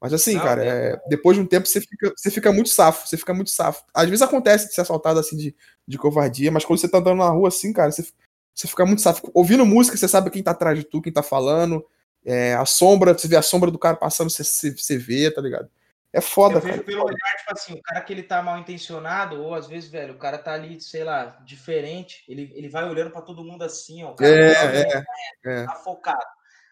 Mas 0.02 0.14
assim, 0.14 0.36
não, 0.36 0.43
cara, 0.43 0.64
é, 0.64 0.93
é, 0.93 1.02
depois 1.10 1.36
de 1.36 1.43
um 1.43 1.45
tempo 1.45 1.68
você 1.68 1.82
fica, 1.82 2.14
você 2.16 2.32
fica 2.32 2.54
muito 2.54 2.70
safo, 2.70 3.08
você 3.08 3.18
fica 3.18 3.34
muito 3.34 3.50
safo. 3.50 3.84
Às 3.93 4.08
vezes 4.08 4.22
acontece 4.22 4.68
de 4.68 4.74
ser 4.74 4.82
assaltado 4.82 5.20
assim 5.20 5.36
de, 5.36 5.56
de 5.86 5.97
covardia, 5.97 6.52
mas 6.52 6.64
quando 6.64 6.80
você 6.80 6.88
tá 6.88 7.00
andando 7.00 7.18
na 7.18 7.30
rua 7.30 7.50
assim, 7.50 7.74
cara, 7.74 7.91
você, 7.91 8.08
você 8.54 8.68
fica 8.68 8.86
muito 8.86 9.02
safo. 9.02 9.30
Ouvindo 9.34 9.66
música, 9.66 9.97
você 9.97 10.08
sabe 10.08 10.30
quem 10.30 10.41
tá 10.41 10.52
atrás 10.52 10.78
de 10.78 10.86
tu, 10.86 11.02
quem 11.02 11.12
tá 11.12 11.22
falando. 11.22 11.86
É, 12.30 12.54
a 12.54 12.64
sombra, 12.64 13.18
você 13.18 13.28
vê 13.28 13.36
a 13.36 13.42
sombra 13.42 13.72
do 13.72 13.80
cara 13.80 13.98
passando, 13.98 14.30
você, 14.30 14.44
você, 14.72 14.98
vê, 15.00 15.32
tá 15.32 15.42
ligado? 15.42 15.68
É 16.14 16.22
foda, 16.22 16.58
eu 16.58 16.62
vejo 16.62 16.84
pelo 16.84 17.04
olhar, 17.04 17.38
tipo 17.38 17.52
assim, 17.52 17.74
o 17.74 17.82
cara 17.82 18.02
que 18.02 18.14
ele 18.14 18.22
tá 18.22 18.40
mal 18.44 18.60
intencionado, 18.60 19.42
ou 19.42 19.56
às 19.56 19.66
vezes, 19.66 19.90
velho, 19.90 20.14
o 20.14 20.18
cara 20.20 20.38
tá 20.38 20.54
ali, 20.54 20.80
sei 20.80 21.04
lá, 21.04 21.40
diferente, 21.44 22.24
ele, 22.28 22.52
ele 22.56 22.70
vai 22.70 22.88
olhando 22.88 23.10
para 23.10 23.24
todo 23.24 23.44
mundo 23.44 23.64
assim, 23.64 24.04
ó. 24.04 24.14
é, 24.22 24.54
tá 24.54 25.04
é, 25.46 25.62
é, 25.62 25.66
tá 25.66 25.74
focado. 25.76 26.24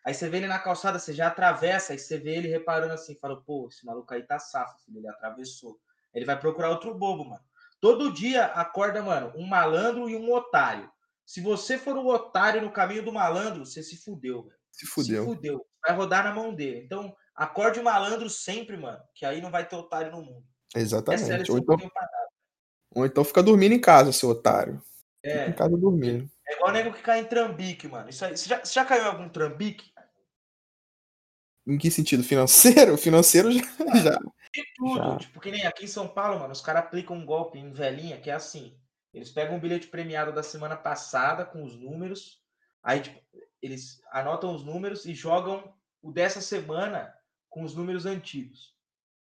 Aí 0.06 0.14
você 0.14 0.30
vê 0.30 0.38
ele 0.38 0.48
na 0.48 0.60
calçada, 0.60 1.00
você 1.00 1.12
já 1.12 1.26
atravessa, 1.26 1.94
aí 1.94 1.98
você 1.98 2.20
vê 2.20 2.36
ele 2.36 2.48
reparando 2.48 2.94
assim, 2.94 3.18
fala, 3.20 3.42
pô, 3.42 3.68
esse 3.72 3.84
maluco 3.84 4.14
aí 4.14 4.22
tá 4.22 4.38
safo, 4.38 4.78
filho, 4.86 5.00
ele 5.00 5.10
atravessou. 5.10 5.80
Ele 6.14 6.24
vai 6.24 6.40
procurar 6.40 6.70
outro 6.70 6.94
bobo, 6.94 7.26
mano. 7.26 7.44
Todo 7.82 8.14
dia 8.14 8.46
acorda, 8.46 9.02
mano, 9.02 9.34
um 9.36 9.46
malandro 9.46 10.08
e 10.08 10.16
um 10.16 10.32
otário. 10.32 10.90
Se 11.26 11.42
você 11.42 11.78
for 11.78 11.98
um 11.98 12.08
otário 12.08 12.62
no 12.62 12.72
caminho 12.72 13.04
do 13.04 13.12
malandro, 13.12 13.66
você 13.66 13.84
se 13.84 13.98
fudeu, 13.98 14.44
velho. 14.44 14.57
Se 14.78 14.86
fudeu. 14.86 15.24
Se 15.24 15.36
fudeu. 15.36 15.66
Vai 15.86 15.96
rodar 15.96 16.24
na 16.24 16.34
mão 16.34 16.54
dele. 16.54 16.82
Então, 16.86 17.16
acorde 17.36 17.80
o 17.80 17.84
malandro 17.84 18.30
sempre, 18.30 18.78
mano, 18.78 19.00
que 19.16 19.26
aí 19.26 19.42
não 19.42 19.50
vai 19.50 19.68
ter 19.68 19.76
otário 19.76 20.12
no 20.12 20.22
mundo. 20.22 20.46
Exatamente. 20.76 21.52
Ou, 21.52 21.58
então, 21.58 21.78
ou 22.94 23.06
então 23.06 23.24
fica 23.24 23.42
dormindo 23.42 23.74
em 23.74 23.82
casa, 23.82 24.12
seu 24.12 24.30
otário. 24.30 24.82
É. 25.24 25.40
Fica 25.40 25.50
em 25.50 25.54
casa 25.54 25.78
dormindo. 25.78 26.30
É 26.48 26.54
igual 26.54 26.70
o 26.70 26.74
nego 26.74 26.94
que 26.94 27.02
cai 27.02 27.20
em 27.20 27.26
trambique, 27.26 27.88
mano. 27.88 28.10
Isso 28.10 28.24
aí, 28.24 28.38
você, 28.38 28.48
já, 28.48 28.64
você 28.64 28.74
já 28.74 28.86
caiu 28.86 29.04
em 29.04 29.08
algum 29.08 29.30
trambique? 29.30 29.92
Em 31.66 31.78
que 31.78 31.90
sentido? 31.90 32.24
Financeiro? 32.24 32.98
Financeiro 32.98 33.52
já. 33.52 33.62
já. 34.04 34.20
De 34.54 34.64
tudo. 34.76 34.96
Já. 34.96 35.18
Tipo, 35.18 35.40
que 35.40 35.52
nem 35.52 35.66
aqui 35.66 35.86
em 35.86 35.90
São 35.90 36.08
Paulo, 36.08 36.40
mano, 36.40 36.54
os 36.54 36.62
caras 36.62 36.84
aplicam 36.84 37.18
um 37.18 37.26
golpe 37.26 37.58
em 37.58 37.74
velhinha 37.74 38.22
que 38.22 38.30
é 38.30 38.34
assim. 38.34 38.78
Eles 39.14 39.32
pegam 39.32 39.56
um 39.56 39.60
bilhete 39.60 39.88
premiado 39.88 40.32
da 40.32 40.44
semana 40.44 40.76
passada 40.76 41.44
com 41.44 41.64
os 41.64 41.76
números, 41.76 42.42
aí 42.84 43.02
tipo, 43.02 43.20
eles 43.62 44.02
anotam 44.12 44.54
os 44.54 44.64
números 44.64 45.06
e 45.06 45.14
jogam 45.14 45.74
o 46.02 46.12
dessa 46.12 46.42
semana 46.42 47.14
com 47.50 47.64
os 47.64 47.76
números 47.76 48.06
antigos. 48.06 48.76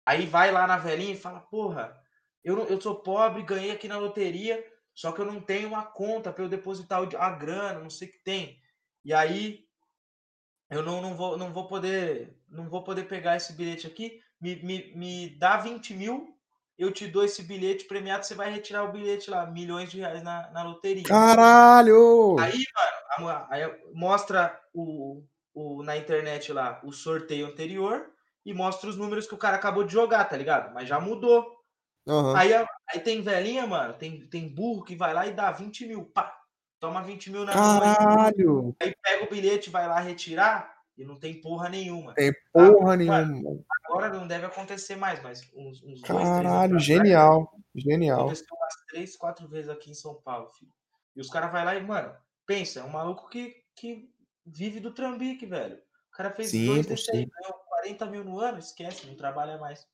Aí 0.06 0.26
vai 0.26 0.50
lá 0.50 0.66
na 0.66 0.76
velhinha 0.76 1.12
e 1.12 1.20
fala: 1.20 1.40
Porra, 1.40 2.00
eu, 2.42 2.56
não, 2.56 2.64
eu 2.64 2.80
sou 2.80 2.96
pobre, 2.96 3.42
ganhei 3.42 3.70
aqui 3.70 3.88
na 3.88 3.98
loteria, 3.98 4.64
só 4.94 5.12
que 5.12 5.20
eu 5.20 5.26
não 5.26 5.40
tenho 5.40 5.68
uma 5.68 5.84
conta 5.84 6.32
para 6.32 6.44
eu 6.44 6.48
depositar 6.48 7.02
a 7.18 7.30
grana, 7.30 7.80
não 7.80 7.90
sei 7.90 8.08
o 8.08 8.12
que 8.12 8.18
tem. 8.18 8.60
E 9.04 9.12
aí 9.12 9.66
eu 10.70 10.82
não, 10.82 11.02
não, 11.02 11.14
vou, 11.14 11.36
não 11.36 11.52
vou 11.52 11.66
poder 11.66 12.36
não 12.48 12.68
vou 12.68 12.82
poder 12.82 13.08
pegar 13.08 13.36
esse 13.36 13.52
bilhete 13.52 13.86
aqui. 13.86 14.22
Me, 14.40 14.56
me, 14.62 14.94
me 14.94 15.30
dá 15.38 15.56
20 15.56 15.94
mil, 15.94 16.36
eu 16.80 16.90
te 16.90 17.06
dou 17.06 17.22
esse 17.22 17.42
bilhete 17.42 17.84
premiado, 17.84 18.24
você 18.24 18.34
vai 18.34 18.50
retirar 18.50 18.84
o 18.84 18.90
bilhete 18.90 19.30
lá, 19.30 19.44
milhões 19.44 19.90
de 19.90 19.98
reais 19.98 20.22
na, 20.22 20.50
na 20.50 20.62
loteria. 20.62 21.04
Caralho! 21.04 22.38
Aí, 22.40 22.64
mano, 23.18 23.46
aí 23.50 23.70
mostra 23.92 24.58
o, 24.72 25.22
o, 25.52 25.82
na 25.82 25.98
internet 25.98 26.50
lá 26.54 26.80
o 26.82 26.90
sorteio 26.90 27.48
anterior 27.48 28.10
e 28.46 28.54
mostra 28.54 28.88
os 28.88 28.96
números 28.96 29.26
que 29.26 29.34
o 29.34 29.38
cara 29.38 29.56
acabou 29.56 29.84
de 29.84 29.92
jogar, 29.92 30.24
tá 30.24 30.38
ligado? 30.38 30.72
Mas 30.72 30.88
já 30.88 30.98
mudou. 30.98 31.54
Aham. 32.08 32.34
Aí, 32.34 32.54
aí 32.54 33.00
tem 33.00 33.20
velhinha, 33.20 33.66
mano, 33.66 33.92
tem, 33.92 34.26
tem 34.28 34.48
burro 34.48 34.82
que 34.82 34.96
vai 34.96 35.12
lá 35.12 35.26
e 35.26 35.34
dá 35.34 35.52
20 35.52 35.86
mil. 35.86 36.06
Pá, 36.06 36.34
toma 36.80 37.02
20 37.02 37.30
mil 37.30 37.44
na 37.44 37.54
mão 37.54 37.82
aí. 37.82 37.94
Caralho! 37.94 38.74
Aí 38.80 38.94
pega 39.02 39.24
o 39.26 39.28
bilhete, 39.28 39.68
vai 39.68 39.86
lá 39.86 40.00
retirar 40.00 40.79
e 41.00 41.04
não 41.04 41.16
tem 41.16 41.40
porra 41.40 41.70
nenhuma. 41.70 42.12
Tem 42.12 42.30
porra 42.52 42.92
Ah, 42.92 42.96
nenhuma. 42.96 43.64
Agora 43.86 44.10
não 44.10 44.28
deve 44.28 44.44
acontecer 44.44 44.96
mais, 44.96 45.22
mas 45.22 45.50
uns, 45.54 45.82
uns 45.82 46.02
dois, 46.02 46.02
três 46.02 46.04
Caralho, 46.04 46.64
atrás, 46.74 46.84
genial. 46.84 47.58
Genial. 47.74 48.20
Aconteceu 48.20 48.46
umas 48.54 48.74
três, 48.86 49.16
quatro 49.16 49.48
vezes 49.48 49.70
aqui 49.70 49.90
em 49.90 49.94
São 49.94 50.16
Paulo, 50.16 50.50
filho. 50.50 50.70
E 51.16 51.20
os 51.20 51.30
caras 51.30 51.50
vai 51.50 51.64
lá 51.64 51.74
e, 51.74 51.82
mano, 51.82 52.14
pensa, 52.46 52.80
é 52.80 52.84
um 52.84 52.90
maluco 52.90 53.30
que, 53.30 53.56
que 53.74 54.12
vive 54.44 54.78
do 54.78 54.92
trambique, 54.92 55.46
velho. 55.46 55.76
O 56.12 56.16
cara 56.16 56.30
fez 56.32 56.50
Sim, 56.50 56.66
dois 56.66 56.86
desse 56.86 57.10
aí, 57.10 57.24
sim. 57.24 57.30
ganhou 57.40 57.54
40 57.54 58.06
mil 58.06 58.22
no 58.22 58.38
ano, 58.38 58.58
esquece, 58.58 59.06
não 59.06 59.16
trabalha 59.16 59.56
mais. 59.56 59.88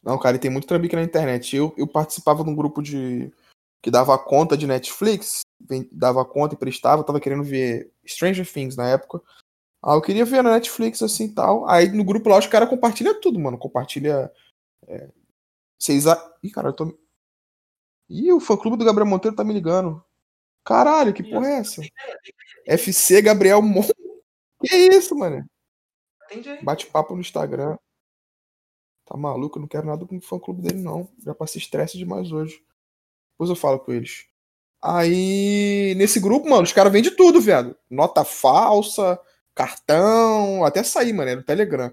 Não, 0.00 0.16
cara, 0.16 0.36
e 0.36 0.40
tem 0.40 0.50
muito 0.50 0.68
trambique 0.68 0.94
na 0.94 1.02
internet. 1.02 1.56
Eu, 1.56 1.74
eu 1.76 1.88
participava 1.88 2.44
de 2.44 2.50
um 2.50 2.54
grupo 2.54 2.80
de. 2.80 3.32
que 3.82 3.90
dava 3.90 4.16
conta 4.16 4.56
de 4.56 4.66
Netflix, 4.68 5.40
dava 5.90 6.24
conta 6.24 6.54
e 6.54 6.58
prestava, 6.58 7.00
eu 7.00 7.06
tava 7.06 7.20
querendo 7.20 7.42
ver 7.42 7.92
Stranger 8.06 8.48
Things 8.50 8.76
na 8.76 8.88
época. 8.88 9.20
Ah, 9.82 9.94
eu 9.94 10.02
queria 10.02 10.24
ver 10.24 10.42
na 10.42 10.52
Netflix 10.52 11.02
assim 11.02 11.24
e 11.26 11.34
tal. 11.34 11.68
Aí 11.68 11.88
no 11.90 12.04
grupo 12.04 12.28
lá 12.28 12.38
os 12.38 12.46
caras 12.46 12.68
compartilham 12.68 13.18
tudo, 13.20 13.38
mano. 13.38 13.58
Compartilha. 13.58 14.30
É, 14.86 15.08
vocês. 15.78 16.06
A... 16.06 16.34
Ih, 16.42 16.50
cara, 16.50 16.68
eu 16.68 16.72
tô. 16.72 16.98
Ih, 18.08 18.32
o 18.32 18.40
fã 18.40 18.56
clube 18.56 18.76
do 18.76 18.84
Gabriel 18.84 19.06
Monteiro 19.06 19.36
tá 19.36 19.44
me 19.44 19.54
ligando. 19.54 20.04
Caralho, 20.64 21.14
que 21.14 21.22
porra 21.22 21.48
é 21.48 21.58
essa? 21.60 21.82
FC 22.66 23.22
Gabriel 23.22 23.62
Mon. 23.62 23.82
Que 24.62 24.76
isso, 24.76 25.16
mano? 25.16 25.48
Bate-papo 26.62 27.14
no 27.14 27.22
Instagram. 27.22 27.78
Tá 29.06 29.16
maluco? 29.16 29.56
Eu 29.56 29.62
não 29.62 29.68
quero 29.68 29.86
nada 29.86 30.04
com 30.04 30.18
o 30.18 30.20
fã 30.20 30.38
clube 30.38 30.60
dele, 30.60 30.82
não. 30.82 31.08
Já 31.24 31.34
passei 31.34 31.58
estresse 31.60 31.96
demais 31.96 32.30
hoje. 32.30 32.62
Depois 33.32 33.48
eu 33.48 33.56
falo 33.56 33.80
com 33.80 33.90
eles. 33.90 34.26
Aí, 34.82 35.94
nesse 35.96 36.20
grupo, 36.20 36.48
mano, 36.48 36.62
os 36.62 36.72
caras 36.74 36.92
vendem 36.92 37.14
tudo, 37.16 37.40
velho. 37.40 37.74
Nota 37.88 38.22
falsa, 38.22 39.18
cartão, 39.60 40.64
até 40.64 40.82
sair, 40.82 41.12
mano, 41.12 41.30
é 41.30 41.36
no 41.36 41.42
Telegram. 41.42 41.92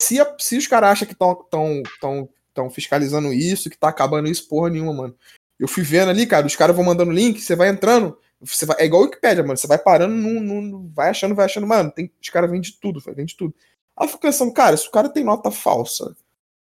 Se, 0.00 0.16
se 0.38 0.56
os 0.56 0.66
caras 0.66 0.90
acham 0.90 1.06
que 1.06 1.12
estão 1.12 1.34
tão, 1.50 1.82
tão, 2.00 2.28
tão 2.52 2.70
fiscalizando 2.70 3.32
isso, 3.32 3.68
que 3.68 3.76
tá 3.76 3.88
acabando 3.88 4.28
isso, 4.28 4.48
porra 4.48 4.70
nenhuma, 4.70 4.92
mano. 4.92 5.16
Eu 5.58 5.66
fui 5.66 5.82
vendo 5.82 6.10
ali, 6.10 6.26
cara, 6.26 6.46
os 6.46 6.56
caras 6.56 6.74
vão 6.74 6.84
mandando 6.84 7.10
link, 7.10 7.40
você 7.40 7.56
vai 7.56 7.68
entrando, 7.68 8.18
você 8.40 8.64
vai, 8.64 8.76
é 8.80 8.84
igual 8.86 9.02
o 9.02 9.04
Wikipedia, 9.06 9.42
mano. 9.42 9.56
Você 9.56 9.66
vai 9.66 9.78
parando, 9.78 10.14
num, 10.14 10.40
num- 10.40 10.92
vai 10.92 11.10
achando, 11.10 11.34
vai 11.34 11.46
achando, 11.46 11.66
mano. 11.66 11.90
Tem, 11.90 12.10
os 12.20 12.28
caras 12.28 12.50
vendem 12.50 12.72
tudo, 12.80 13.00
vende 13.14 13.36
tudo. 13.36 13.54
Aí 13.96 14.04
eu 14.06 14.08
fico 14.08 14.20
pensando, 14.20 14.52
cara, 14.52 14.76
se 14.76 14.86
o 14.86 14.90
cara 14.90 15.08
tem 15.08 15.24
nota 15.24 15.50
falsa, 15.50 16.16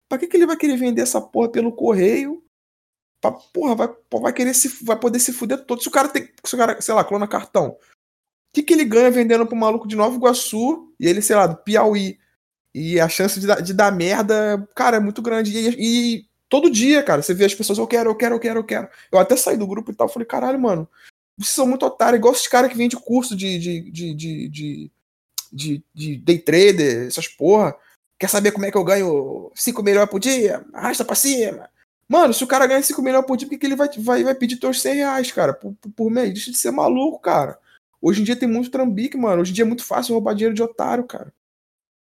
pra 0.09 0.17
que, 0.17 0.27
que 0.27 0.37
ele 0.37 0.47
vai 0.47 0.57
querer 0.57 0.77
vender 0.77 1.01
essa 1.01 1.21
porra 1.21 1.49
pelo 1.49 1.71
correio? 1.71 2.43
Pra, 3.21 3.31
porra, 3.31 3.75
vai, 3.75 3.89
vai 4.21 4.33
querer 4.33 4.53
se, 4.53 4.83
vai 4.83 4.97
poder 4.99 5.19
se 5.19 5.33
fuder 5.33 5.65
todo. 5.65 5.81
Se 5.81 5.87
o 5.87 5.91
cara 5.91 6.07
tem, 6.07 6.31
se 6.45 6.55
o 6.55 6.57
cara, 6.57 6.79
sei 6.81 6.93
lá, 6.93 7.03
clona 7.03 7.27
cartão, 7.27 7.77
que, 8.53 8.63
que 8.63 8.73
ele 8.73 8.85
ganha 8.85 9.11
vendendo 9.11 9.45
pro 9.45 9.55
maluco 9.55 9.87
de 9.87 9.95
Nova 9.95 10.15
Iguaçu 10.15 10.93
e 10.99 11.07
ele, 11.07 11.21
sei 11.21 11.35
lá, 11.35 11.47
do 11.47 11.57
Piauí? 11.57 12.17
E 12.73 12.99
a 12.99 13.09
chance 13.09 13.39
de 13.39 13.47
de 13.61 13.73
dar 13.73 13.91
merda, 13.91 14.67
cara, 14.75 14.97
é 14.97 14.99
muito 14.99 15.21
grande. 15.21 15.51
E, 15.51 16.17
e 16.17 16.25
todo 16.49 16.69
dia, 16.69 17.03
cara, 17.03 17.21
você 17.21 17.33
vê 17.33 17.45
as 17.45 17.55
pessoas, 17.55 17.77
eu 17.77 17.87
quero, 17.87 18.09
eu 18.09 18.15
quero, 18.15 18.35
eu 18.35 18.39
quero, 18.39 18.59
eu 18.59 18.63
quero. 18.63 18.87
Eu 19.11 19.19
até 19.19 19.35
saí 19.35 19.57
do 19.57 19.67
grupo 19.67 19.91
e 19.91 19.95
tal, 19.95 20.09
falei, 20.09 20.27
caralho, 20.27 20.59
mano, 20.59 20.87
vocês 21.37 21.53
são 21.53 21.67
muito 21.67 21.85
otários, 21.85 22.17
igual 22.17 22.33
esses 22.33 22.47
caras 22.47 22.71
que 22.71 22.95
curso 22.97 23.35
de, 23.35 23.59
de, 23.59 23.91
de, 23.91 24.13
de, 24.13 24.49
de, 24.49 24.91
de, 25.51 25.83
de 25.93 26.17
day 26.17 26.39
trader, 26.39 27.07
essas 27.07 27.27
porra. 27.27 27.75
Quer 28.19 28.29
saber 28.29 28.51
como 28.51 28.65
é 28.65 28.71
que 28.71 28.77
eu 28.77 28.83
ganho 28.83 29.51
5 29.53 29.83
milhões 29.83 30.09
por 30.09 30.19
dia? 30.19 30.65
Arrasta 30.73 31.05
pra 31.05 31.15
cima. 31.15 31.69
Mano, 32.09 32.33
se 32.33 32.43
o 32.43 32.47
cara 32.47 32.65
ganha 32.65 32.81
5 32.81 33.01
milhões 33.01 33.25
por 33.25 33.37
dia, 33.37 33.47
por 33.47 33.51
que, 33.51 33.59
que 33.59 33.67
ele 33.67 33.75
vai, 33.75 33.89
vai, 33.99 34.23
vai 34.23 34.33
pedir 34.33 34.57
teus 34.57 34.81
100 34.81 34.95
reais, 34.95 35.31
cara, 35.31 35.53
por, 35.53 35.75
por, 35.75 35.91
por 35.91 36.09
mês? 36.09 36.33
Deixa 36.33 36.51
de 36.51 36.57
ser 36.57 36.71
maluco, 36.71 37.19
cara. 37.19 37.59
Hoje 38.01 38.21
em 38.21 38.23
dia 38.23 38.35
tem 38.35 38.47
muito 38.47 38.69
trambique, 38.71 39.17
mano. 39.17 39.41
Hoje 39.41 39.51
em 39.51 39.53
dia 39.55 39.63
é 39.63 39.67
muito 39.67 39.83
fácil 39.83 40.13
roubar 40.13 40.33
dinheiro 40.33 40.55
de 40.55 40.61
otário, 40.63 41.03
cara. 41.05 41.33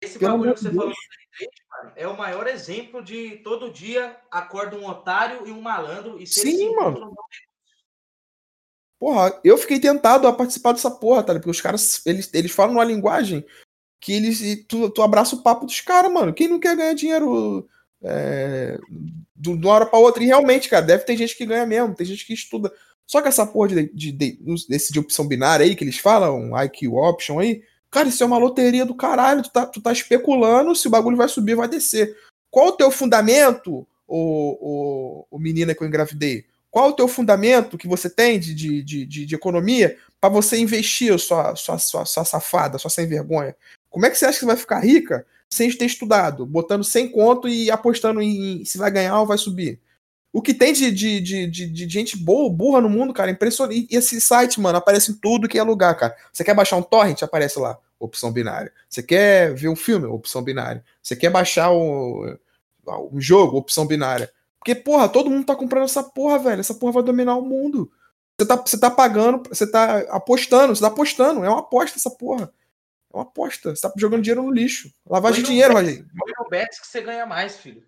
Esse 0.01 0.17
Pelo 0.17 0.31
bagulho 0.33 0.53
que 0.53 0.59
você 0.61 0.69
de 0.69 0.75
falou 0.75 0.89
mano, 0.89 1.93
é 1.95 2.07
o 2.07 2.17
maior 2.17 2.47
exemplo 2.47 3.03
de 3.03 3.37
todo 3.37 3.71
dia 3.71 4.17
acorda 4.29 4.75
um 4.77 4.87
otário 4.87 5.47
e 5.47 5.51
um 5.51 5.61
malandro 5.61 6.19
e 6.21 6.25
Sim, 6.25 6.75
mano. 6.75 7.13
Porra, 8.99 9.39
eu 9.43 9.57
fiquei 9.57 9.79
tentado 9.79 10.27
a 10.27 10.33
participar 10.33 10.73
dessa 10.73 10.91
porra, 10.91 11.23
tá? 11.23 11.33
Porque 11.33 11.49
os 11.49 11.59
caras, 11.61 12.05
eles, 12.05 12.29
eles 12.33 12.51
falam 12.51 12.73
uma 12.75 12.83
linguagem 12.83 13.43
que 13.99 14.13
eles. 14.13 14.41
e 14.41 14.57
Tu, 14.63 14.89
tu 14.91 15.01
abraça 15.01 15.35
o 15.35 15.41
papo 15.41 15.65
dos 15.65 15.81
caras, 15.81 16.11
mano. 16.11 16.33
Quem 16.33 16.47
não 16.47 16.59
quer 16.59 16.75
ganhar 16.75 16.93
dinheiro 16.93 17.67
é, 18.03 18.77
do- 19.35 19.57
de 19.57 19.65
uma 19.65 19.73
hora 19.73 19.85
pra 19.87 19.97
outra? 19.99 20.23
E 20.23 20.27
realmente, 20.27 20.69
cara, 20.69 20.85
deve 20.85 21.03
ter 21.03 21.17
gente 21.17 21.35
que 21.35 21.45
ganha 21.47 21.65
mesmo, 21.65 21.95
tem 21.95 22.05
gente 22.05 22.25
que 22.25 22.33
estuda. 22.33 22.71
Só 23.11 23.21
que 23.21 23.27
essa 23.27 23.45
porra 23.45 23.67
de, 23.67 23.91
de, 23.93 24.11
de, 24.13 24.39
desse 24.69 24.93
de 24.93 24.97
opção 24.97 25.27
binária 25.27 25.65
aí 25.65 25.75
que 25.75 25.83
eles 25.83 25.97
falam, 25.97 26.51
IQ 26.63 26.87
option 26.95 27.39
aí, 27.39 27.61
cara, 27.89 28.07
isso 28.07 28.23
é 28.23 28.25
uma 28.25 28.37
loteria 28.37 28.85
do 28.85 28.95
caralho. 28.95 29.43
Tu 29.43 29.49
tá, 29.49 29.65
tu 29.65 29.81
tá 29.81 29.91
especulando 29.91 30.73
se 30.73 30.87
o 30.87 30.89
bagulho 30.89 31.17
vai 31.17 31.27
subir 31.27 31.51
ou 31.51 31.57
vai 31.57 31.67
descer. 31.67 32.15
Qual 32.49 32.67
o 32.67 32.71
teu 32.71 32.89
fundamento, 32.89 33.85
o, 34.07 35.27
o, 35.29 35.37
menina 35.37 35.75
que 35.75 35.83
eu 35.83 35.87
engravidei? 35.89 36.45
Qual 36.69 36.91
o 36.91 36.93
teu 36.93 37.05
fundamento 37.05 37.77
que 37.77 37.85
você 37.85 38.09
tem 38.09 38.39
de, 38.39 38.55
de, 38.55 38.81
de, 38.81 39.25
de, 39.25 39.35
economia 39.35 39.97
para 40.21 40.29
você 40.29 40.57
investir, 40.57 41.19
sua, 41.19 41.53
sua, 41.57 41.77
sua, 41.79 42.05
sua 42.05 42.23
safada, 42.23 42.77
sua 42.77 42.89
sem 42.89 43.07
vergonha? 43.07 43.53
Como 43.89 44.05
é 44.05 44.09
que 44.09 44.17
você 44.17 44.25
acha 44.25 44.39
que 44.39 44.45
vai 44.45 44.55
ficar 44.55 44.79
rica 44.79 45.27
sem 45.49 45.69
ter 45.69 45.83
estudado, 45.83 46.45
botando 46.45 46.81
100 46.81 47.09
conto 47.09 47.49
e 47.49 47.69
apostando 47.69 48.21
em 48.21 48.63
se 48.63 48.77
vai 48.77 48.89
ganhar 48.89 49.19
ou 49.19 49.27
vai 49.27 49.37
subir? 49.37 49.81
O 50.33 50.41
que 50.41 50.53
tem 50.53 50.71
de, 50.71 50.91
de, 50.91 51.19
de, 51.19 51.47
de, 51.47 51.67
de 51.67 51.89
gente 51.89 52.17
boa, 52.17 52.49
burra 52.49 52.79
no 52.79 52.89
mundo, 52.89 53.13
cara, 53.13 53.29
é 53.29 53.33
impressionante. 53.33 53.87
E 53.89 53.95
esse 53.95 54.21
site, 54.21 54.61
mano, 54.61 54.77
aparece 54.77 55.11
em 55.11 55.15
tudo 55.15 55.47
que 55.47 55.59
é 55.59 55.63
lugar, 55.63 55.95
cara. 55.95 56.15
Você 56.31 56.43
quer 56.43 56.53
baixar 56.53 56.77
um 56.77 56.81
torrent? 56.81 57.21
Aparece 57.21 57.59
lá, 57.59 57.77
opção 57.99 58.31
binária. 58.31 58.71
Você 58.87 59.03
quer 59.03 59.53
ver 59.53 59.67
um 59.67 59.75
filme? 59.75 60.05
Opção 60.05 60.41
binária. 60.41 60.83
Você 61.01 61.17
quer 61.17 61.29
baixar 61.29 61.71
um, 61.71 62.37
um 63.11 63.19
jogo? 63.19 63.57
Opção 63.57 63.85
binária. 63.85 64.31
Porque, 64.57 64.73
porra, 64.73 65.09
todo 65.09 65.29
mundo 65.29 65.45
tá 65.45 65.55
comprando 65.55 65.83
essa 65.83 66.03
porra, 66.03 66.39
velho. 66.39 66.59
Essa 66.61 66.75
porra 66.75 66.93
vai 66.93 67.03
dominar 67.03 67.35
o 67.35 67.41
mundo. 67.41 67.91
Você 68.39 68.47
tá, 68.47 68.55
você 68.55 68.79
tá 68.79 68.89
pagando, 68.89 69.49
você 69.49 69.69
tá 69.69 69.99
apostando, 70.09 70.75
você 70.75 70.81
tá 70.81 70.87
apostando. 70.87 71.43
É 71.43 71.49
uma 71.49 71.59
aposta 71.59 71.97
essa 71.97 72.09
porra. 72.09 72.53
É 73.13 73.17
uma 73.17 73.23
aposta. 73.23 73.75
Você 73.75 73.81
tá 73.81 73.91
jogando 73.97 74.21
dinheiro 74.21 74.43
no 74.43 74.51
lixo. 74.51 74.93
Lavagem 75.05 75.41
de 75.41 75.49
dinheiro, 75.49 75.73
Rogério. 75.73 76.07
põe 76.17 76.33
no 76.37 76.49
Betis 76.49 76.79
que 76.79 76.87
você 76.87 77.01
ganha 77.01 77.25
mais, 77.25 77.57
filho. 77.57 77.83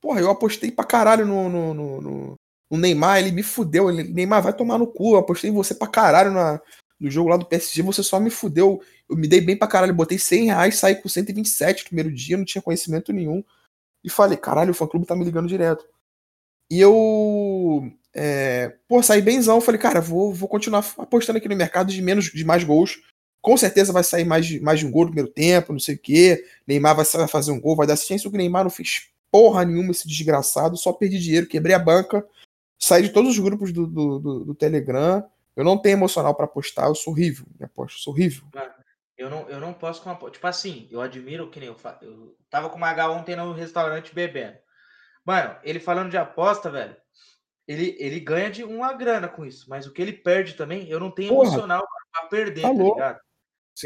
Porra, 0.00 0.20
eu 0.20 0.30
apostei 0.30 0.70
pra 0.70 0.84
caralho 0.84 1.26
no, 1.26 1.48
no, 1.48 1.74
no, 1.74 2.00
no- 2.00 2.34
no 2.70 2.78
Neymar, 2.78 3.18
ele 3.18 3.32
me 3.32 3.42
fudeu. 3.42 3.90
Ele, 3.90 4.04
Neymar, 4.04 4.42
vai 4.42 4.52
tomar 4.52 4.78
no 4.78 4.86
cu. 4.86 5.14
Eu 5.14 5.18
apostei 5.18 5.50
em 5.50 5.54
você 5.54 5.74
pra 5.74 5.88
caralho 5.88 6.30
na, 6.32 6.60
no 6.98 7.10
jogo 7.10 7.28
lá 7.30 7.36
do 7.36 7.44
PSG, 7.46 7.82
você 7.82 8.02
só 8.02 8.20
me 8.20 8.30
fudeu. 8.30 8.80
Eu 9.08 9.16
me 9.16 9.26
dei 9.28 9.40
bem 9.40 9.56
pra 9.56 9.68
caralho, 9.68 9.94
botei 9.94 10.18
100 10.18 10.46
reais, 10.46 10.76
saí 10.76 10.94
com 10.96 11.08
127 11.08 11.82
no 11.82 11.86
primeiro 11.88 12.12
dia, 12.12 12.36
não 12.36 12.44
tinha 12.44 12.62
conhecimento 12.62 13.12
nenhum. 13.12 13.42
E 14.04 14.10
falei, 14.10 14.38
caralho, 14.38 14.70
o 14.72 14.74
fã-clube 14.74 15.06
tá 15.06 15.16
me 15.16 15.24
ligando 15.24 15.48
direto. 15.48 15.86
E 16.70 16.80
eu, 16.80 17.90
é, 18.14 18.76
pô, 18.88 19.02
saí 19.02 19.20
benzão, 19.20 19.60
falei, 19.60 19.80
cara, 19.80 20.00
vou, 20.00 20.32
vou 20.32 20.48
continuar 20.48 20.84
apostando 20.98 21.38
aqui 21.38 21.48
no 21.48 21.56
mercado 21.56 21.92
de 21.92 22.00
menos, 22.00 22.26
de 22.26 22.44
mais 22.44 22.62
gols. 22.64 23.00
Com 23.42 23.56
certeza 23.56 23.92
vai 23.92 24.04
sair 24.04 24.24
mais 24.24 24.46
de, 24.46 24.60
mais 24.60 24.78
de 24.78 24.86
um 24.86 24.90
gol 24.90 25.02
no 25.04 25.08
primeiro 25.10 25.32
tempo, 25.32 25.72
não 25.72 25.80
sei 25.80 25.94
o 25.96 25.98
quê. 25.98 26.44
Neymar 26.66 26.94
vai, 26.94 27.04
fazer 27.28 27.50
um 27.52 27.60
gol, 27.60 27.74
vai 27.76 27.86
dar 27.86 27.94
assistência. 27.94 28.28
O 28.28 28.32
Neymar 28.32 28.62
não 28.64 28.70
fez 28.70 29.08
porra 29.30 29.64
nenhuma, 29.64 29.90
esse 29.90 30.06
desgraçado. 30.06 30.76
Só 30.76 30.92
perdi 30.92 31.18
dinheiro, 31.18 31.46
quebrei 31.46 31.74
a 31.74 31.78
banca. 31.78 32.26
Saí 32.78 33.02
de 33.02 33.10
todos 33.10 33.32
os 33.32 33.38
grupos 33.38 33.72
do, 33.72 33.86
do, 33.86 34.18
do, 34.18 34.44
do 34.46 34.54
Telegram. 34.54 35.24
Eu 35.54 35.64
não 35.64 35.76
tenho 35.76 35.94
emocional 35.94 36.34
para 36.34 36.46
apostar, 36.46 36.86
eu 36.86 36.94
sou 36.94 37.12
horrível. 37.12 37.46
Me 37.58 37.66
aposto, 37.66 37.98
sou 37.98 38.12
horrível. 38.12 38.44
eu 39.18 39.28
não, 39.28 39.48
eu 39.48 39.60
não 39.60 39.72
posso 39.72 40.02
com 40.02 40.10
a, 40.10 40.30
Tipo 40.30 40.46
assim, 40.46 40.88
eu 40.90 41.00
admiro 41.00 41.50
que 41.50 41.60
nem 41.60 41.68
eu, 41.68 41.76
eu 42.00 42.36
tava 42.48 42.70
com 42.70 42.76
uma 42.76 42.88
H 42.88 43.10
ontem 43.10 43.36
no 43.36 43.52
restaurante 43.52 44.14
bebendo. 44.14 44.56
Mano, 45.24 45.56
ele 45.62 45.78
falando 45.78 46.10
de 46.10 46.16
aposta, 46.16 46.70
velho. 46.70 46.96
Ele, 47.68 47.94
ele 48.00 48.18
ganha 48.18 48.50
de 48.50 48.64
uma 48.64 48.92
grana 48.92 49.28
com 49.28 49.44
isso, 49.44 49.66
mas 49.68 49.86
o 49.86 49.92
que 49.92 50.02
ele 50.02 50.12
perde 50.12 50.54
também, 50.54 50.88
eu 50.88 50.98
não 50.98 51.10
tenho 51.10 51.28
Porra. 51.28 51.46
emocional 51.46 51.86
pra 52.10 52.22
perder, 52.26 52.62
tá 52.62 52.72
ligado? 52.72 53.20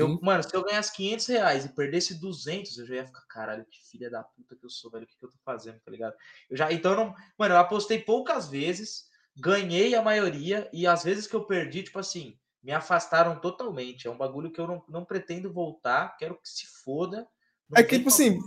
Eu, 0.01 0.19
mano, 0.21 0.43
se 0.43 0.55
eu 0.55 0.65
ganhasse 0.65 0.93
500 0.95 1.27
reais 1.27 1.65
e 1.65 1.69
perdesse 1.69 2.15
200, 2.21 2.79
eu 2.79 2.87
já 2.87 2.95
ia 2.97 3.07
ficar, 3.07 3.23
caralho, 3.29 3.67
que 3.71 3.79
filha 3.91 4.11
da 4.11 4.23
puta 4.23 4.57
que 4.57 4.65
eu 4.65 4.71
sou, 4.71 4.91
velho, 4.91 5.05
o 5.05 5.07
que, 5.07 5.17
que 5.17 5.25
eu 5.25 5.31
tô 5.31 5.39
fazendo, 5.45 5.81
tá 5.81 5.91
ligado? 5.91 6.15
Eu 6.49 6.57
já, 6.57 6.73
então, 6.73 6.95
não, 6.95 7.15
mano, 7.39 7.55
eu 7.55 7.59
apostei 7.59 7.99
poucas 7.99 8.49
vezes, 8.49 9.05
ganhei 9.37 9.95
a 9.95 10.03
maioria, 10.03 10.69
e 10.73 10.87
as 10.87 11.05
vezes 11.05 11.27
que 11.27 11.35
eu 11.35 11.45
perdi, 11.45 11.83
tipo 11.83 11.99
assim, 11.99 12.39
me 12.63 12.73
afastaram 12.73 13.39
totalmente. 13.39 14.07
É 14.07 14.11
um 14.11 14.17
bagulho 14.17 14.51
que 14.51 14.61
eu 14.61 14.67
não, 14.67 14.83
não 14.89 15.05
pretendo 15.05 15.53
voltar, 15.53 16.17
quero 16.17 16.35
que 16.35 16.49
se 16.49 16.67
foda. 16.67 17.27
É 17.77 17.83
que, 17.83 17.99
tipo 17.99 18.09
assim, 18.09 18.39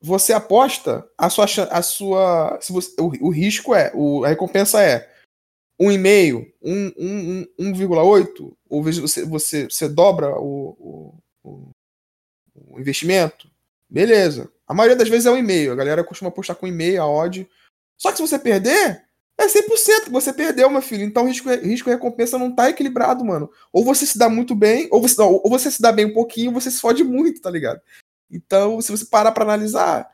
você 0.00 0.32
aposta, 0.32 1.08
a 1.18 1.30
sua, 1.30 1.46
a 1.70 1.82
sua 1.82 2.58
se 2.60 2.72
você, 2.72 2.94
o, 3.00 3.28
o 3.28 3.30
risco 3.30 3.74
é, 3.74 3.92
o, 3.94 4.24
a 4.24 4.28
recompensa 4.28 4.82
é 4.82 5.11
1,5, 5.90 6.52
1,8, 7.58 8.56
ou 8.68 8.82
você, 8.82 9.24
você, 9.24 9.64
você 9.64 9.88
dobra 9.88 10.38
o, 10.38 11.14
o, 11.44 11.72
o, 12.64 12.80
investimento, 12.80 13.50
beleza. 13.88 14.50
A 14.66 14.74
maioria 14.74 14.96
das 14.96 15.08
vezes 15.08 15.26
é 15.26 15.30
1,5, 15.30 15.72
a 15.72 15.74
galera 15.74 16.04
costuma 16.04 16.28
apostar 16.28 16.56
com 16.56 16.66
1,5 16.66 17.00
a 17.00 17.06
odd. 17.06 17.48
Só 17.96 18.10
que 18.10 18.16
se 18.16 18.22
você 18.22 18.38
perder, 18.38 19.04
é 19.38 19.46
100% 19.46 20.04
que 20.04 20.10
você 20.10 20.32
perdeu, 20.32 20.68
meu 20.70 20.82
filho. 20.82 21.04
Então 21.04 21.26
risco, 21.26 21.48
risco 21.50 21.88
e 21.88 21.92
recompensa 21.92 22.38
não 22.38 22.54
tá 22.54 22.68
equilibrado, 22.70 23.24
mano. 23.24 23.50
Ou 23.72 23.84
você 23.84 24.06
se 24.06 24.18
dá 24.18 24.28
muito 24.28 24.54
bem, 24.54 24.88
ou 24.90 25.00
você, 25.00 25.20
ou 25.20 25.48
você 25.48 25.70
se 25.70 25.80
dá 25.80 25.90
bem 25.90 26.06
um 26.06 26.12
pouquinho, 26.12 26.48
ou 26.48 26.60
você 26.60 26.70
se 26.70 26.80
fode 26.80 27.02
muito, 27.02 27.40
tá 27.40 27.50
ligado? 27.50 27.80
Então, 28.30 28.80
se 28.80 28.90
você 28.90 29.04
parar 29.04 29.32
para 29.32 29.44
analisar, 29.44 30.08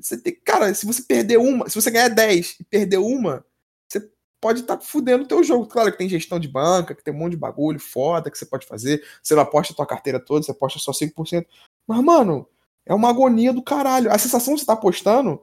você 0.00 0.16
tem, 0.16 0.34
cara, 0.44 0.72
se 0.74 0.86
você 0.86 1.02
perder 1.02 1.38
uma, 1.38 1.68
se 1.68 1.74
você 1.74 1.90
ganhar 1.90 2.08
10 2.08 2.56
e 2.60 2.64
perder 2.64 2.98
uma, 2.98 3.44
pode 4.42 4.60
estar 4.62 4.76
tá 4.76 4.84
fudendo 4.84 5.22
o 5.22 5.26
teu 5.26 5.42
jogo. 5.44 5.66
Claro 5.66 5.92
que 5.92 5.96
tem 5.96 6.08
gestão 6.08 6.38
de 6.40 6.48
banca, 6.48 6.96
que 6.96 7.04
tem 7.04 7.14
um 7.14 7.16
monte 7.16 7.30
de 7.30 7.36
bagulho 7.36 7.78
foda 7.78 8.28
que 8.28 8.36
você 8.36 8.44
pode 8.44 8.66
fazer. 8.66 9.00
Você 9.22 9.36
não 9.36 9.42
aposta 9.42 9.72
a 9.72 9.76
tua 9.76 9.86
carteira 9.86 10.18
toda, 10.18 10.42
você 10.42 10.50
aposta 10.50 10.80
só 10.80 10.92
5%. 10.92 11.46
Mas, 11.86 12.02
mano, 12.02 12.48
é 12.84 12.92
uma 12.92 13.08
agonia 13.08 13.52
do 13.52 13.62
caralho. 13.62 14.12
A 14.12 14.18
sensação 14.18 14.54
de 14.54 14.60
você 14.60 14.66
tá 14.66 14.72
apostando, 14.72 15.40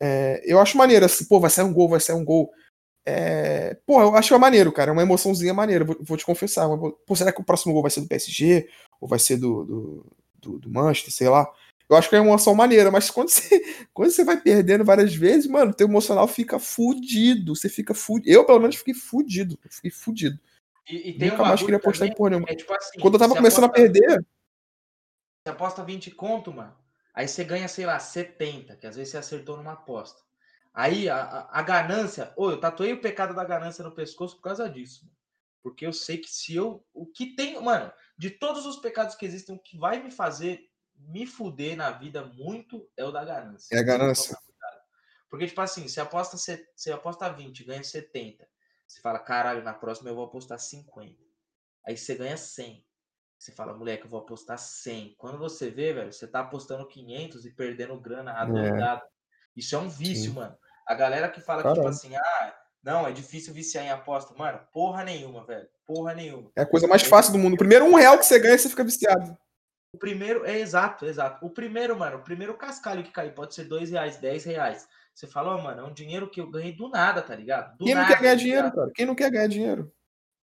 é, 0.00 0.42
eu 0.46 0.58
acho 0.58 0.78
maneiro. 0.78 1.04
Assim, 1.04 1.26
pô, 1.26 1.38
vai 1.38 1.50
sair 1.50 1.66
um 1.66 1.72
gol, 1.72 1.90
vai 1.90 2.00
sair 2.00 2.16
um 2.16 2.24
gol. 2.24 2.50
É, 3.04 3.76
pô, 3.86 4.00
eu 4.00 4.16
acho 4.16 4.28
que 4.28 4.34
é 4.34 4.38
maneiro, 4.38 4.72
cara. 4.72 4.90
É 4.90 4.92
uma 4.92 5.02
emoçãozinha 5.02 5.52
maneira, 5.52 5.84
vou, 5.84 5.96
vou 6.00 6.16
te 6.16 6.24
confessar. 6.24 6.66
Pô, 7.06 7.14
será 7.14 7.30
que 7.30 7.42
o 7.42 7.44
próximo 7.44 7.74
gol 7.74 7.82
vai 7.82 7.90
ser 7.90 8.00
do 8.00 8.08
PSG? 8.08 8.66
Ou 9.02 9.06
vai 9.06 9.18
ser 9.18 9.36
do, 9.36 9.64
do, 9.64 10.06
do, 10.40 10.58
do 10.60 10.70
Manchester, 10.70 11.12
sei 11.12 11.28
lá? 11.28 11.46
Eu 11.94 11.98
acho 11.98 12.08
que 12.08 12.16
é 12.16 12.20
uma 12.20 12.28
emoção 12.28 12.54
maneira, 12.54 12.90
mas 12.90 13.10
quando 13.10 13.28
você, 13.28 13.60
quando 13.94 14.10
você 14.10 14.24
vai 14.24 14.40
perdendo 14.40 14.84
várias 14.84 15.14
vezes, 15.14 15.46
mano, 15.46 15.72
teu 15.72 15.86
emocional 15.86 16.26
fica 16.26 16.58
fudido. 16.58 17.54
Você 17.54 17.68
fica 17.68 17.94
fudido. 17.94 18.30
Eu, 18.30 18.44
pelo 18.44 18.60
menos, 18.60 18.76
fiquei 18.76 18.94
fudido. 18.94 19.58
Fiquei 19.70 19.90
fudido. 19.90 20.38
E, 20.88 21.10
e 21.10 21.18
tem 21.18 21.30
Nunca 21.30 21.44
mais 21.44 21.60
queria 21.60 21.76
apostar 21.76 22.08
em 22.08 22.14
porra 22.14 22.30
nenhuma. 22.30 22.48
É, 22.50 22.54
tipo 22.54 22.72
assim, 22.74 23.00
quando 23.00 23.14
eu 23.14 23.20
tava 23.20 23.34
começando 23.34 23.64
aposta, 23.64 23.80
a 23.80 23.84
perder. 23.84 24.26
Você 25.44 25.50
aposta 25.50 25.84
20 25.84 26.10
conto, 26.10 26.52
mano. 26.52 26.74
Aí 27.14 27.28
você 27.28 27.44
ganha, 27.44 27.68
sei 27.68 27.86
lá, 27.86 27.98
70, 27.98 28.76
que 28.76 28.86
às 28.86 28.96
vezes 28.96 29.12
você 29.12 29.18
acertou 29.18 29.56
numa 29.56 29.72
aposta. 29.72 30.20
Aí 30.74 31.08
a, 31.08 31.16
a, 31.16 31.60
a 31.60 31.62
ganância. 31.62 32.32
Ô, 32.36 32.50
eu 32.50 32.58
tatuei 32.58 32.92
o 32.92 33.00
pecado 33.00 33.34
da 33.34 33.44
ganância 33.44 33.84
no 33.84 33.92
pescoço 33.94 34.36
por 34.36 34.42
causa 34.42 34.68
disso. 34.68 35.04
Mano. 35.04 35.14
Porque 35.62 35.86
eu 35.86 35.92
sei 35.92 36.18
que 36.18 36.28
se 36.28 36.56
eu. 36.56 36.84
O 36.92 37.06
que 37.06 37.36
tem. 37.36 37.62
Mano, 37.62 37.90
de 38.18 38.30
todos 38.30 38.66
os 38.66 38.76
pecados 38.76 39.14
que 39.14 39.24
existem, 39.24 39.54
o 39.54 39.58
que 39.58 39.78
vai 39.78 40.02
me 40.02 40.10
fazer 40.10 40.68
me 40.96 41.26
fuder 41.26 41.76
na 41.76 41.90
vida 41.90 42.24
muito 42.24 42.88
é 42.96 43.04
o 43.04 43.10
da 43.10 43.24
ganância. 43.24 43.74
É 43.74 43.80
a 43.80 43.82
ganância. 43.82 44.36
Porque, 45.28 45.46
tipo 45.46 45.60
assim, 45.60 45.88
você 45.88 46.00
aposta, 46.00 46.36
você 46.36 46.92
aposta 46.92 47.28
20, 47.28 47.64
ganha 47.64 47.82
70. 47.82 48.46
Você 48.86 49.00
fala, 49.00 49.18
caralho, 49.18 49.64
na 49.64 49.74
próxima 49.74 50.10
eu 50.10 50.14
vou 50.14 50.24
apostar 50.24 50.58
50. 50.58 51.16
Aí 51.86 51.96
você 51.96 52.14
ganha 52.14 52.36
100. 52.36 52.86
Você 53.38 53.52
fala, 53.52 53.74
moleque, 53.74 54.04
eu 54.04 54.10
vou 54.10 54.20
apostar 54.20 54.58
100. 54.58 55.16
Quando 55.18 55.38
você 55.38 55.70
vê, 55.70 55.92
velho, 55.92 56.12
você 56.12 56.26
tá 56.26 56.40
apostando 56.40 56.86
500 56.86 57.44
e 57.44 57.50
perdendo 57.50 58.00
grana 58.00 58.32
adoidado. 58.32 59.02
É. 59.02 59.08
Isso 59.56 59.74
é 59.74 59.78
um 59.78 59.88
vício, 59.88 60.30
Sim. 60.30 60.36
mano. 60.36 60.56
A 60.86 60.94
galera 60.94 61.28
que 61.28 61.40
fala 61.40 61.62
que, 61.62 61.72
tipo 61.72 61.88
assim, 61.88 62.14
ah, 62.14 62.56
não, 62.82 63.06
é 63.06 63.12
difícil 63.12 63.52
viciar 63.52 63.84
em 63.84 63.90
aposta. 63.90 64.34
Mano, 64.34 64.60
porra 64.72 65.02
nenhuma, 65.04 65.44
velho. 65.44 65.68
Porra 65.86 66.14
nenhuma. 66.14 66.50
É 66.54 66.62
a 66.62 66.66
coisa 66.66 66.86
mais 66.86 67.02
fácil 67.02 67.32
do 67.32 67.38
mundo. 67.38 67.56
Primeiro 67.56 67.84
um 67.84 67.94
real 67.94 68.18
que 68.18 68.26
você 68.26 68.38
ganha, 68.38 68.56
você 68.56 68.68
fica 68.68 68.84
viciado. 68.84 69.36
O 69.94 69.96
primeiro, 69.96 70.44
é 70.44 70.58
exato, 70.58 71.06
exato. 71.06 71.46
O 71.46 71.48
primeiro, 71.48 71.96
mano, 71.96 72.16
o 72.16 72.22
primeiro 72.24 72.52
cascalho 72.54 73.04
que 73.04 73.12
cair 73.12 73.32
pode 73.32 73.54
ser 73.54 73.66
dois 73.66 73.92
reais, 73.92 74.16
dez 74.16 74.44
reais. 74.44 74.88
Você 75.14 75.28
fala, 75.28 75.54
oh, 75.54 75.62
mano, 75.62 75.82
é 75.82 75.84
um 75.84 75.94
dinheiro 75.94 76.28
que 76.28 76.40
eu 76.40 76.50
ganhei 76.50 76.72
do 76.72 76.88
nada, 76.88 77.22
tá 77.22 77.36
ligado? 77.36 77.78
Do 77.78 77.84
Quem 77.84 77.94
nada, 77.94 78.08
não 78.08 78.12
quer 78.12 78.20
ganhar 78.20 78.34
tá 78.34 78.42
dinheiro, 78.42 78.72
cara? 78.72 78.90
Quem 78.92 79.06
não 79.06 79.14
quer 79.14 79.30
ganhar 79.30 79.46
dinheiro? 79.46 79.92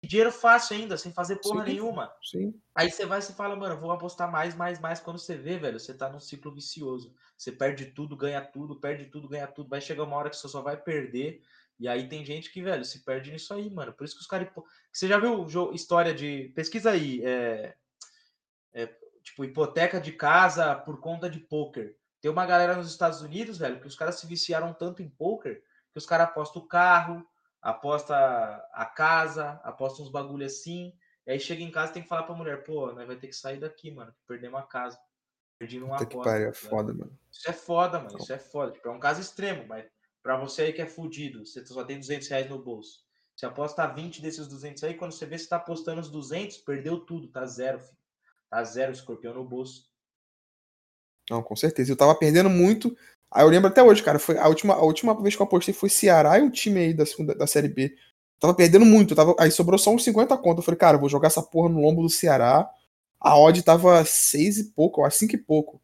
Dinheiro 0.03 0.33
fácil 0.33 0.75
ainda, 0.75 0.97
sem 0.97 1.13
fazer 1.13 1.37
porra 1.37 1.67
sim, 1.67 1.73
nenhuma. 1.73 2.11
Sim. 2.23 2.59
Aí 2.75 2.91
você 2.91 3.05
vai 3.05 3.19
e 3.19 3.23
fala, 3.23 3.55
mano, 3.55 3.79
vou 3.79 3.91
apostar 3.91 4.33
mais, 4.33 4.55
mais, 4.55 4.81
mais. 4.81 5.01
Quando 5.01 5.19
você 5.19 5.37
vê, 5.37 5.59
velho, 5.59 5.79
você 5.79 5.93
tá 5.93 6.09
num 6.09 6.19
ciclo 6.19 6.55
vicioso. 6.55 7.15
Você 7.37 7.53
perde 7.53 7.85
tudo, 7.93 8.17
ganha 8.17 8.41
tudo, 8.41 8.81
perde 8.81 9.05
tudo, 9.05 9.29
ganha 9.29 9.47
tudo. 9.47 9.69
Vai 9.69 9.83
chegar 9.83 10.05
uma 10.05 10.17
hora 10.17 10.31
que 10.31 10.37
você 10.37 10.49
só 10.49 10.63
vai 10.63 10.79
perder. 10.79 11.43
E 11.79 11.87
aí 11.87 12.09
tem 12.09 12.25
gente 12.25 12.51
que, 12.51 12.63
velho, 12.63 12.87
se 12.87 13.05
perde 13.05 13.31
nisso 13.31 13.53
aí, 13.53 13.69
mano. 13.69 13.93
Por 13.93 14.05
isso 14.05 14.15
que 14.15 14.23
os 14.23 14.27
caras. 14.27 14.49
Você 14.91 15.07
já 15.07 15.19
viu 15.19 15.47
história 15.75 16.15
de. 16.15 16.51
Pesquisa 16.55 16.93
aí. 16.93 17.23
É... 17.23 17.75
É, 18.73 18.95
tipo, 19.27 19.45
hipoteca 19.45 20.01
de 20.01 20.13
casa 20.13 20.75
por 20.75 21.01
conta 21.01 21.29
de 21.29 21.41
poker. 21.41 21.97
Tem 22.21 22.31
uma 22.31 22.47
galera 22.47 22.77
nos 22.77 22.89
Estados 22.89 23.21
Unidos, 23.21 23.59
velho, 23.59 23.81
que 23.81 23.87
os 23.87 23.97
caras 23.97 24.19
se 24.21 24.27
viciaram 24.27 24.73
tanto 24.73 25.03
em 25.03 25.09
poker 25.09 25.63
que 25.93 25.99
os 25.99 26.07
caras 26.07 26.29
apostam 26.29 26.63
o 26.63 26.69
carro, 26.69 27.27
aposta 27.61 28.15
a 28.73 28.85
casa, 28.85 29.61
aposta 29.65 30.03
uns 30.03 30.11
bagulho 30.11 30.45
assim. 30.45 30.93
E 31.27 31.33
aí 31.33 31.41
chega 31.41 31.63
em 31.63 31.71
casa 31.71 31.91
e 31.91 31.95
tem 31.95 32.03
que 32.03 32.09
falar 32.09 32.23
pra 32.23 32.35
mulher, 32.35 32.63
pô, 32.63 32.93
nós 32.93 33.07
vai 33.07 33.17
ter 33.17 33.29
que 33.29 33.33
sair 33.35 33.59
daqui, 33.59 33.91
mano, 33.91 34.15
perder 34.27 34.49
uma 34.49 34.63
casa. 34.63 34.99
Perdi 35.59 35.81
numa 35.81 35.97
aposta. 35.97 36.17
Que 36.17 36.23
pariu, 36.23 36.49
é 36.49 36.53
foda, 36.53 36.93
mano. 36.93 37.19
Isso 37.33 37.51
é 37.51 37.53
foda, 37.53 37.99
mano. 37.99 38.19
Isso 38.19 38.33
é 38.33 38.39
foda. 38.39 38.73
Tipo, 38.73 38.89
é 38.89 38.93
um 38.93 39.01
caso 39.01 39.21
extremo, 39.21 39.67
mas 39.67 39.87
pra 40.23 40.37
você 40.37 40.63
aí 40.63 40.73
que 40.73 40.83
é 40.83 40.87
fudido, 40.87 41.45
você 41.47 41.65
só 41.65 41.83
tem 41.83 41.99
200 41.99 42.29
reais 42.29 42.49
no 42.49 42.63
bolso. 42.63 43.05
Você 43.35 43.47
aposta 43.47 43.87
20 43.87 44.21
desses 44.23 44.47
200 44.47 44.85
aí, 44.85 44.95
quando 44.95 45.13
você 45.13 45.27
vê 45.27 45.39
se 45.39 45.49
tá 45.49 45.57
apostando 45.57 46.01
os 46.01 46.11
200, 46.11 46.59
perdeu 46.59 47.01
tudo, 47.01 47.29
tá 47.29 47.45
zero, 47.47 47.81
filho. 47.81 47.99
Tá 48.51 48.63
zero 48.65 48.93
escorpião 48.93 49.35
no 49.35 49.45
bolso. 49.45 49.85
Não, 51.31 51.43
com 51.43 51.57
certeza. 51.57 51.93
Eu 51.93 51.97
tava 51.97 52.15
perdendo 52.15 52.49
muito. 52.49 52.97
Aí 53.31 53.45
eu 53.45 53.49
lembro 53.49 53.69
até 53.69 53.83
hoje, 53.83 54.03
cara. 54.03 54.19
Foi 54.19 54.39
a 54.39 54.49
última, 54.49 54.75
a 54.75 54.83
última 54.83 55.21
vez 55.21 55.35
que 55.35 55.43
eu 55.43 55.47
apostei 55.47 55.75
foi 55.75 55.89
Ceará 55.89 56.39
e 56.39 56.43
um 56.43 56.51
time 56.51 56.81
aí 56.81 56.95
da, 56.95 57.05
segunda, 57.05 57.35
da 57.35 57.47
Série 57.47 57.69
B. 57.69 57.85
Eu 57.85 58.41
tava 58.41 58.55
perdendo 58.55 58.85
muito. 58.85 59.15
tava, 59.15 59.35
aí 59.39 59.51
sobrou 59.51 59.79
só 59.79 59.91
uns 59.91 60.05
50 60.05 60.37
conto. 60.39 60.59
Eu 60.59 60.63
falei, 60.63 60.79
cara, 60.79 60.97
eu 60.97 61.01
vou 61.01 61.09
jogar 61.09 61.29
essa 61.29 61.43
porra 61.43 61.69
no 61.69 61.81
lombo 61.81 62.03
do 62.03 62.11
Ceará. 62.11 62.69
A 63.21 63.39
odd 63.39 63.63
tava 63.63 64.05
6 64.05 64.59
e 64.59 64.65
pouco, 64.73 65.05
acho 65.05 65.19
5 65.19 65.35
e 65.35 65.39
pouco. 65.39 65.81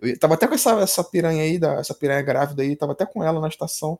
Eu 0.00 0.18
tava 0.18 0.34
até 0.34 0.46
com 0.48 0.54
essa, 0.54 0.80
essa 0.80 1.04
piranha 1.04 1.42
aí, 1.42 1.58
da, 1.58 1.74
essa 1.74 1.94
piranha 1.94 2.22
grávida 2.22 2.62
aí, 2.62 2.76
tava 2.76 2.92
até 2.92 3.06
com 3.06 3.22
ela 3.22 3.40
na 3.40 3.48
estação. 3.48 3.98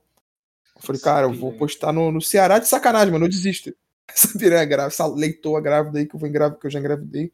Eu 0.77 0.83
falei, 0.83 1.01
cara, 1.01 1.27
eu 1.27 1.33
vou 1.33 1.53
postar 1.53 1.93
no, 1.93 2.11
no 2.11 2.21
Ceará 2.21 2.59
de 2.59 2.69
sacanagem, 2.69 3.13
mano. 3.13 3.27
Eu 3.27 3.31
desisto. 3.31 3.75
Essa 4.13 4.37
piranha 4.37 4.65
grávida, 4.65 4.93
essa 4.93 5.07
leitoa 5.07 5.61
grávida 5.61 5.99
aí 5.99 6.07
que 6.07 6.15
eu, 6.15 6.21
vou 6.21 6.29
engrav 6.29 6.59
que 6.59 6.67
eu 6.67 6.71
já 6.71 6.79
engravidei. 6.79 7.33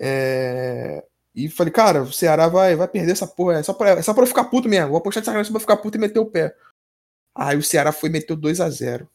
É... 0.00 1.04
E 1.34 1.48
falei, 1.48 1.72
cara, 1.72 2.02
o 2.02 2.12
Ceará 2.12 2.48
vai, 2.48 2.74
vai 2.74 2.88
perder 2.88 3.12
essa 3.12 3.26
porra. 3.26 3.58
É 3.58 3.62
só 3.62 3.72
pra, 3.72 3.90
é 3.90 4.02
só 4.02 4.12
pra 4.12 4.24
eu 4.24 4.26
ficar 4.26 4.44
puto 4.44 4.68
mesmo. 4.68 4.88
Vou 4.88 4.98
apostar 4.98 5.20
de 5.22 5.26
sacanagem 5.26 5.52
pra 5.52 5.60
ficar 5.60 5.76
puto 5.76 5.96
e 5.96 6.00
meter 6.00 6.18
o 6.18 6.26
pé. 6.26 6.54
Aí 7.34 7.56
o 7.56 7.62
Ceará 7.62 7.92
foi 7.92 8.08
e 8.08 8.12
meteu 8.12 8.34
2 8.36 8.60
a 8.60 8.68
0 8.68 9.08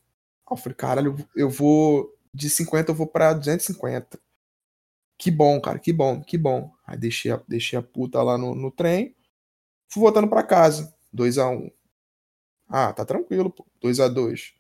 Aí 0.48 0.54
eu 0.54 0.58
falei, 0.58 0.76
caralho, 0.76 1.30
eu 1.36 1.50
vou. 1.50 2.14
De 2.34 2.50
50 2.50 2.92
eu 2.92 2.96
vou 2.96 3.08
pra 3.08 3.34
250. 3.34 4.20
Que 5.18 5.30
bom, 5.30 5.60
cara, 5.62 5.80
que 5.80 5.94
bom, 5.94 6.22
que 6.22 6.38
bom. 6.38 6.74
Aí 6.86 6.98
deixei 6.98 7.32
a, 7.32 7.42
deixei 7.48 7.78
a 7.78 7.82
puta 7.82 8.22
lá 8.24 8.38
no, 8.38 8.56
no 8.56 8.72
trem. 8.72 9.16
Fui 9.90 10.02
voltando 10.02 10.28
pra 10.28 10.44
casa. 10.44 10.94
2 11.12 11.38
a 11.38 11.48
1 11.50 11.70
Ah, 12.68 12.92
tá 12.94 13.06
tranquilo, 13.06 13.52
pô. 13.52 13.66
2 13.80 14.00
a 14.00 14.08
2 14.08 14.54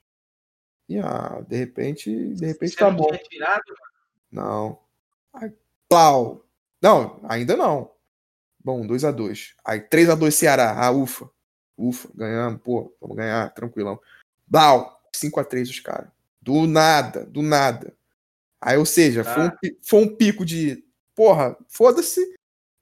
E 0.87 0.99
ah, 0.99 1.43
de 1.47 1.55
repente, 1.57 2.09
de 2.35 2.45
repente 2.45 2.71
Você 2.73 2.77
tá 2.77 2.91
bom. 2.91 3.09
tirado? 3.29 3.63
Não. 4.31 4.79
Aí, 5.33 5.51
plau. 5.89 6.45
Não, 6.81 7.19
ainda 7.27 7.55
não. 7.55 7.91
Bom, 8.63 8.85
2 8.87 9.03
a 9.03 9.11
2 9.11 9.53
Aí 9.65 9.79
3 9.81 10.09
a 10.09 10.15
2 10.15 10.33
Ceará. 10.35 10.73
Ah, 10.77 10.91
ufa. 10.91 11.29
Ufa, 11.77 12.07
ganhamos, 12.15 12.61
pô, 12.61 12.93
vamos 13.01 13.17
ganhar, 13.17 13.49
tranquilão. 13.53 13.99
Blau, 14.47 15.01
5 15.13 15.39
a 15.39 15.43
3 15.43 15.69
os 15.69 15.79
caras. 15.79 16.09
Do 16.41 16.67
nada, 16.67 17.25
do 17.25 17.41
nada. 17.41 17.93
Aí, 18.61 18.77
ou 18.77 18.85
seja, 18.85 19.23
foi, 19.23 19.43
um, 19.43 19.47
Ah. 19.47 19.57
foi 19.81 20.01
um 20.03 20.15
pico 20.15 20.45
de, 20.45 20.83
porra, 21.15 21.57
foda-se, 21.67 22.21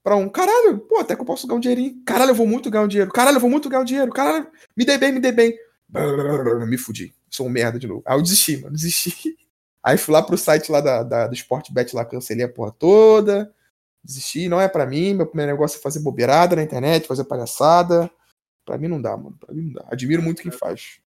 pra 0.04 0.16
um, 0.16 0.28
caralho, 0.30 0.80
pô, 0.80 1.00
até 1.00 1.16
que 1.16 1.22
eu 1.22 1.26
posso 1.26 1.48
ganhar 1.48 1.58
um 1.58 1.62
dinheirinho. 1.62 2.04
Caralho, 2.06 2.32
eu 2.32 2.36
vou 2.36 2.46
muito 2.48 2.70
ganhar 2.70 2.84
um 2.84 2.88
dinheiro. 2.88 3.12
Caralho, 3.12 3.38
eu 3.38 3.42
vou 3.42 3.50
muito 3.50 3.70
ganhar 3.70 3.82
um 3.82 3.86
dinheiro. 3.86 4.12
Caralho, 4.12 4.48
me 4.76 4.86
dei 4.86 4.98
bem, 4.98 5.12
me 5.12 5.20
dei 5.20 5.32
bem. 5.32 5.58
Me 6.68 6.78
fudi. 6.78 7.14
Sou 7.30 7.48
um 7.48 7.50
merda 7.50 7.80
de 7.80 7.88
novo. 7.88 8.04
Aí 8.06 8.18
eu 8.18 8.22
desisti, 8.22 8.58
mano, 8.58 8.76
desisti. 8.76 9.38
Aí 9.84 9.98
fui 9.98 10.14
lá 10.14 10.22
pro 10.22 10.38
site 10.38 10.72
lá 10.72 10.80
da, 10.82 11.04
da- 11.04 11.28
do 11.28 11.34
Sportbet 11.34 11.96
lá, 11.96 12.06
cancelei 12.06 12.46
a 12.46 12.50
porra 12.52 12.72
toda. 12.72 13.54
Desisti, 14.04 14.48
não 14.50 14.60
é 14.62 14.68
pra 14.68 14.86
mim. 14.86 15.14
Meu 15.14 15.26
primeiro 15.28 15.52
negócio 15.52 15.78
é 15.78 15.82
fazer 15.82 16.00
bobeirada 16.00 16.56
na 16.56 16.64
internet, 16.64 17.08
fazer 17.08 17.24
palhaçada. 17.26 18.10
Pra 18.66 18.78
mim 18.78 18.88
não 18.88 19.02
dá, 19.02 19.16
mano. 19.18 19.38
Pra 19.40 19.54
mim 19.54 19.64
não 19.66 19.74
dá. 19.74 19.86
Admiro 19.92 20.22
muito 20.22 20.42
quem 20.42 20.52
faz. 20.52 21.00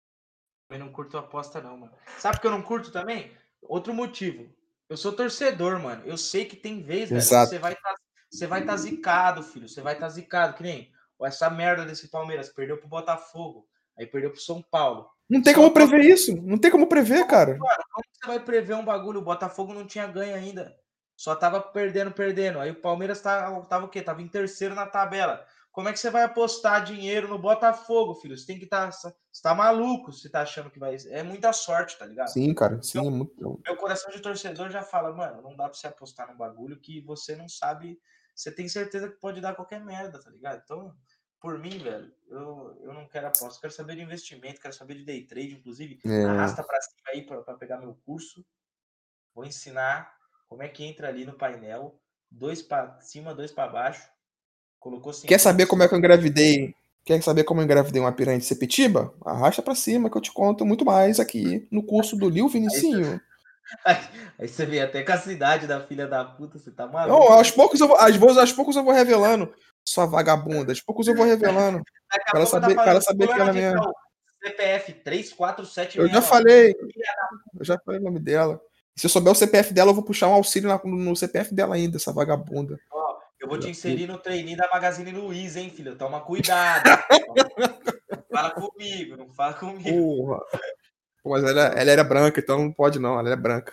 Eu 0.70 0.79
não 0.79 0.91
curto 0.91 1.16
aposta, 1.16 1.61
não, 1.61 1.77
mano. 1.77 1.93
Sabe 2.18 2.41
que 2.41 2.47
eu 2.47 2.51
não 2.51 2.62
curto 2.62 2.91
também? 2.91 3.31
Outro 3.62 3.93
motivo. 3.95 4.49
Eu 4.89 4.97
sou 4.97 5.12
torcedor, 5.12 5.79
mano. 5.81 6.03
Eu 6.05 6.16
sei 6.18 6.45
que 6.45 6.57
tem 6.57 6.83
vez, 6.83 7.09
velho, 7.09 7.18
Exato. 7.20 7.51
você 7.51 7.59
vai 7.59 7.75
tá, 7.75 7.95
você 8.31 8.47
vai 8.47 8.64
tá 8.64 8.77
zicado, 8.77 9.43
filho. 9.43 9.68
Você 9.68 9.81
vai 9.81 9.97
tá 9.97 10.09
zicado, 10.09 10.55
que 10.55 10.62
nem 10.62 10.93
essa 11.22 11.49
merda 11.49 11.85
desse 11.87 12.09
Palmeiras. 12.09 12.49
Perdeu 12.51 12.77
pro 12.77 12.89
Botafogo. 12.89 13.66
Aí 13.99 14.07
perdeu 14.07 14.31
pro 14.31 14.41
São 14.41 14.61
Paulo. 14.62 15.09
Não 15.29 15.43
tem 15.43 15.55
Só 15.55 15.61
como 15.61 15.72
pra- 15.72 15.87
prever 15.87 16.05
isso. 16.05 16.37
Não 16.43 16.59
tem 16.59 16.70
como 16.70 16.87
prever, 16.87 17.27
cara. 17.27 17.53
Mano, 17.57 17.85
como 17.93 18.05
você 18.12 18.27
vai 18.27 18.41
prever 18.41 18.75
um 18.75 18.85
bagulho? 18.85 19.20
O 19.20 19.25
Botafogo 19.25 19.72
não 19.75 19.87
tinha 19.87 20.07
ganho 20.07 20.35
ainda. 20.37 20.77
Só 21.16 21.35
tava 21.35 21.61
perdendo, 21.61 22.11
perdendo. 22.12 22.59
Aí 22.61 22.70
o 22.70 22.81
Palmeiras 22.81 23.20
tava, 23.20 23.64
tava 23.66 23.87
o 23.87 23.89
quê? 23.89 24.03
Tava 24.03 24.20
em 24.20 24.29
terceiro 24.29 24.75
na 24.75 24.87
tabela. 24.87 25.45
Como 25.72 25.89
é 25.89 25.93
que 25.93 25.99
você 25.99 26.09
vai 26.11 26.22
apostar 26.22 26.85
dinheiro 26.85 27.27
no 27.27 27.39
Botafogo, 27.39 28.14
filho? 28.14 28.37
Você 28.37 28.47
tem 28.47 28.59
que 28.59 28.64
estar. 28.64 28.93
Você 28.93 29.12
tá 29.43 29.55
maluco 29.55 30.12
se 30.12 30.29
tá 30.31 30.43
achando 30.43 30.70
que 30.70 30.79
vai. 30.79 30.97
É 31.09 31.22
muita 31.22 31.53
sorte, 31.53 31.99
tá 31.99 32.07
ligado? 32.07 32.29
Sim, 32.29 32.53
cara. 32.55 32.81
Sim, 32.83 33.07
é 33.07 33.11
muito. 33.11 33.61
Meu 33.64 33.77
coração 33.77 34.11
de 34.12 34.20
torcedor 34.20 34.70
já 34.70 34.83
fala, 34.83 35.12
mano, 35.12 35.43
não 35.43 35.57
dá 35.57 35.64
pra 35.68 35.75
você 35.75 35.87
apostar 35.89 36.29
num 36.29 36.37
bagulho 36.37 36.79
que 36.79 37.01
você 37.01 37.35
não 37.35 37.49
sabe. 37.49 37.99
Você 38.37 38.53
tem 38.53 38.68
certeza 38.68 39.09
que 39.09 39.18
pode 39.18 39.41
dar 39.41 39.55
qualquer 39.55 39.81
merda, 39.85 40.20
tá 40.20 40.31
ligado? 40.31 40.61
Então, 40.64 40.93
por 41.45 41.59
mim, 41.59 41.76
velho, 41.76 42.11
eu, 42.30 42.74
eu 42.84 42.95
não 42.95 43.07
quero 43.07 43.26
aposta. 43.26 43.61
Quero 43.61 43.72
saber 43.74 43.97
de 43.97 44.03
investimento, 44.03 44.62
quero 44.62 44.72
saber 44.72 44.95
de 44.95 45.05
day 45.05 45.26
trade, 45.26 45.53
inclusive. 45.53 46.01
É. 46.03 46.24
Arrasta 46.24 46.62
pra 46.62 46.80
cima 46.80 47.03
aí 47.09 47.20
pra, 47.20 47.42
pra 47.42 47.53
pegar 47.53 47.76
meu 47.76 47.95
curso. 48.07 48.42
Vou 49.34 49.45
ensinar 49.45 50.11
como 50.49 50.62
é 50.62 50.68
que 50.68 50.82
entra 50.82 51.07
ali 51.07 51.26
no 51.26 51.34
painel. 51.34 52.01
Dois 52.30 52.62
pra 52.62 52.99
cima, 53.03 53.34
dois 53.34 53.53
pra 53.53 53.68
baixo. 53.68 54.09
Colocou 54.80 55.11
assim. 55.11 55.26
Quer 55.26 55.38
saber 55.38 55.66
como 55.66 55.82
é 55.82 55.88
que 55.88 55.92
eu 55.92 55.99
engravidei? 55.99 56.74
Quer 57.05 57.22
saber 57.22 57.45
como 57.45 57.61
eu 57.61 57.64
engravidei 57.64 58.01
uma 58.01 58.12
piranha 58.12 58.38
de 58.38 58.47
Sepetiba? 58.47 59.12
Arrasta 59.22 59.61
pra 59.61 59.74
cima 59.74 60.09
que 60.09 60.16
eu 60.16 60.22
te 60.22 60.32
conto 60.32 60.64
muito 60.64 60.82
mais 60.82 61.20
aqui 61.20 61.68
no 61.70 61.82
curso 61.82 62.16
do 62.16 62.30
Lil 62.30 62.49
Vinicinho. 62.49 63.20
Aí, 63.82 63.97
aí 64.38 64.47
você 64.47 64.66
vê 64.66 64.80
até 64.82 65.03
com 65.03 65.12
a 65.12 65.16
cidade 65.16 65.66
da 65.66 65.80
filha 65.80 66.07
da 66.07 66.22
puta, 66.22 66.59
você 66.59 66.70
tá 66.70 66.86
maluco. 66.86 67.18
Não, 67.18 67.32
aos 67.32 67.51
poucos 67.51 67.80
eu 67.80 67.88
vou, 67.88 67.97
aos 67.97 68.53
poucos 68.53 68.76
eu 68.76 68.84
vou 68.84 68.92
revelando. 68.92 69.51
Sua 69.85 70.07
vagabunda, 70.07 70.72
poucos 70.87 71.07
eu 71.09 71.14
vou 71.14 71.26
revelando. 71.26 71.78
Daqui 72.11 72.28
a 72.28 72.30
Para 72.32 72.41
pouco 72.41 72.51
tá 72.53 72.61
saber- 72.61 72.74
falando, 72.74 72.91
para 72.93 73.01
saber 73.01 73.26
que 73.26 73.32
ela 73.41 73.53
mesmo. 73.53 73.82
tal, 73.82 73.95
CPF 74.43 74.93
3476. 74.95 75.97
Eu 75.97 76.09
já 76.14 76.22
falei, 76.22 76.74
eu 77.59 77.64
já 77.64 77.78
falei 77.85 78.01
o 78.01 78.05
nome 78.05 78.18
dela. 78.18 78.61
Se 78.97 79.07
eu 79.07 79.11
souber 79.11 79.32
o 79.32 79.37
CPF 79.37 79.74
dela, 79.74 79.91
eu 79.91 79.95
vou 79.95 80.05
puxar 80.05 80.28
um 80.28 80.35
auxílio 80.35 80.68
na- 80.68 80.80
no 80.85 81.16
CPF 81.16 81.53
dela 81.55 81.74
ainda, 81.74 81.97
essa 81.97 82.12
vagabunda. 82.12 82.78
Ó, 82.91 83.18
eu 83.41 83.49
vou 83.49 83.59
te 83.59 83.68
inserir 83.68 84.07
no 84.07 84.18
treininho 84.18 84.57
da 84.57 84.68
Magazine 84.70 85.11
Luiza, 85.11 85.61
hein, 85.61 85.70
filho? 85.70 85.97
Toma 85.97 86.20
cuidado. 86.20 86.85
fala 88.30 88.51
comigo, 88.53 89.16
não 89.16 89.28
fala 89.35 89.55
comigo. 89.55 89.82
Porra. 90.16 90.41
Pô, 91.22 91.30
mas 91.30 91.45
ela, 91.45 91.62
ela 91.68 91.91
era 91.91 92.05
branca, 92.05 92.41
então 92.41 92.59
não 92.59 92.72
pode 92.72 92.99
não, 92.99 93.18
ela 93.18 93.30
é 93.30 93.37
branca. 93.37 93.72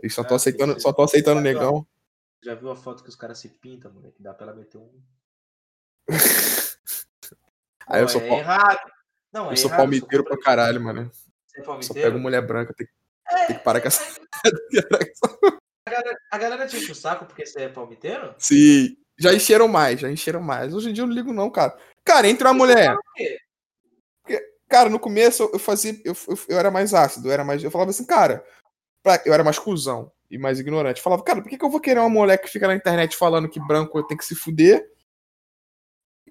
Eles 0.00 0.14
só 0.14 0.20
Ah, 0.20 0.24
estão 0.24 0.36
aceitando, 0.36 0.80
só 0.80 0.92
tão 0.92 1.04
aceitando 1.04 1.40
o 1.40 1.42
negão. 1.42 1.86
Já 2.42 2.54
viu 2.54 2.70
a 2.70 2.76
foto 2.76 3.02
que 3.02 3.08
os 3.08 3.16
caras 3.16 3.38
se 3.38 3.48
pintam, 3.48 3.92
moleque? 3.92 4.22
Dá 4.22 4.32
pra 4.32 4.46
ela 4.48 4.56
meter 4.56 4.78
um. 4.78 4.90
Aí 7.86 8.02
eu 8.02 8.08
sou, 8.08 8.20
é 8.20 8.28
pal- 8.28 8.38
errado. 8.38 8.78
Não, 9.32 9.48
é 9.48 9.52
eu 9.52 9.56
sou 9.56 9.68
errado, 9.68 9.78
palmiteiro 9.78 10.24
pra 10.24 10.36
completamente- 10.36 10.44
caralho, 10.44 10.80
mano. 10.80 11.10
Você 11.46 11.60
é 11.60 11.62
Só 11.62 11.66
palmiteiro? 11.70 12.10
pego 12.10 12.18
mulher 12.18 12.42
branca, 12.46 12.74
tem, 12.74 12.86
tem 13.46 13.56
que 13.56 13.62
parar 13.64 13.80
com 13.80 13.88
essa. 13.88 14.02
A 15.86 15.90
galera, 15.90 16.18
a 16.30 16.38
galera 16.38 16.66
te 16.66 16.76
enche 16.76 16.92
o 16.92 16.94
saco 16.94 17.24
porque 17.24 17.46
você 17.46 17.62
é 17.62 17.68
palmiteiro? 17.70 18.34
Sim. 18.38 18.94
Já 19.18 19.32
encheram 19.32 19.66
mais, 19.66 19.98
já 19.98 20.10
encheram 20.10 20.38
mais. 20.42 20.74
Hoje 20.74 20.90
em 20.90 20.92
dia 20.92 21.02
eu 21.02 21.06
não 21.06 21.14
ligo, 21.14 21.32
não, 21.32 21.48
cara. 21.48 21.74
Cara, 22.04 22.28
entre 22.28 22.46
uma 22.46 22.52
mulher. 22.52 22.94
Cara, 24.68 24.90
no 24.90 25.00
começo 25.00 25.44
eu- 25.44 25.50
eu 25.54 25.58
fazia. 25.58 25.98
Eu, 26.04 26.14
eu, 26.28 26.38
eu 26.50 26.58
era 26.58 26.70
mais 26.70 26.92
ácido, 26.92 27.28
eu 27.28 27.32
era 27.32 27.42
mais. 27.42 27.64
Eu 27.64 27.70
falava 27.70 27.90
assim, 27.90 28.04
cara. 28.04 28.44
pra- 29.02 29.22
eu 29.24 29.32
era 29.32 29.42
mais 29.42 29.58
cuzão 29.58 30.12
e 30.30 30.36
mais 30.36 30.60
ignorante. 30.60 30.98
Eu 30.98 31.02
falava, 31.04 31.22
cara, 31.24 31.40
por 31.40 31.48
que, 31.48 31.56
que 31.56 31.64
eu 31.64 31.70
vou 31.70 31.80
querer 31.80 32.00
uma 32.00 32.10
mulher 32.10 32.36
que 32.36 32.48
fica 32.50 32.66
na 32.66 32.74
internet 32.74 33.16
falando 33.16 33.48
que 33.48 33.58
branco 33.66 34.02
tem 34.06 34.16
que 34.16 34.26
se 34.26 34.34
fuder? 34.34 34.86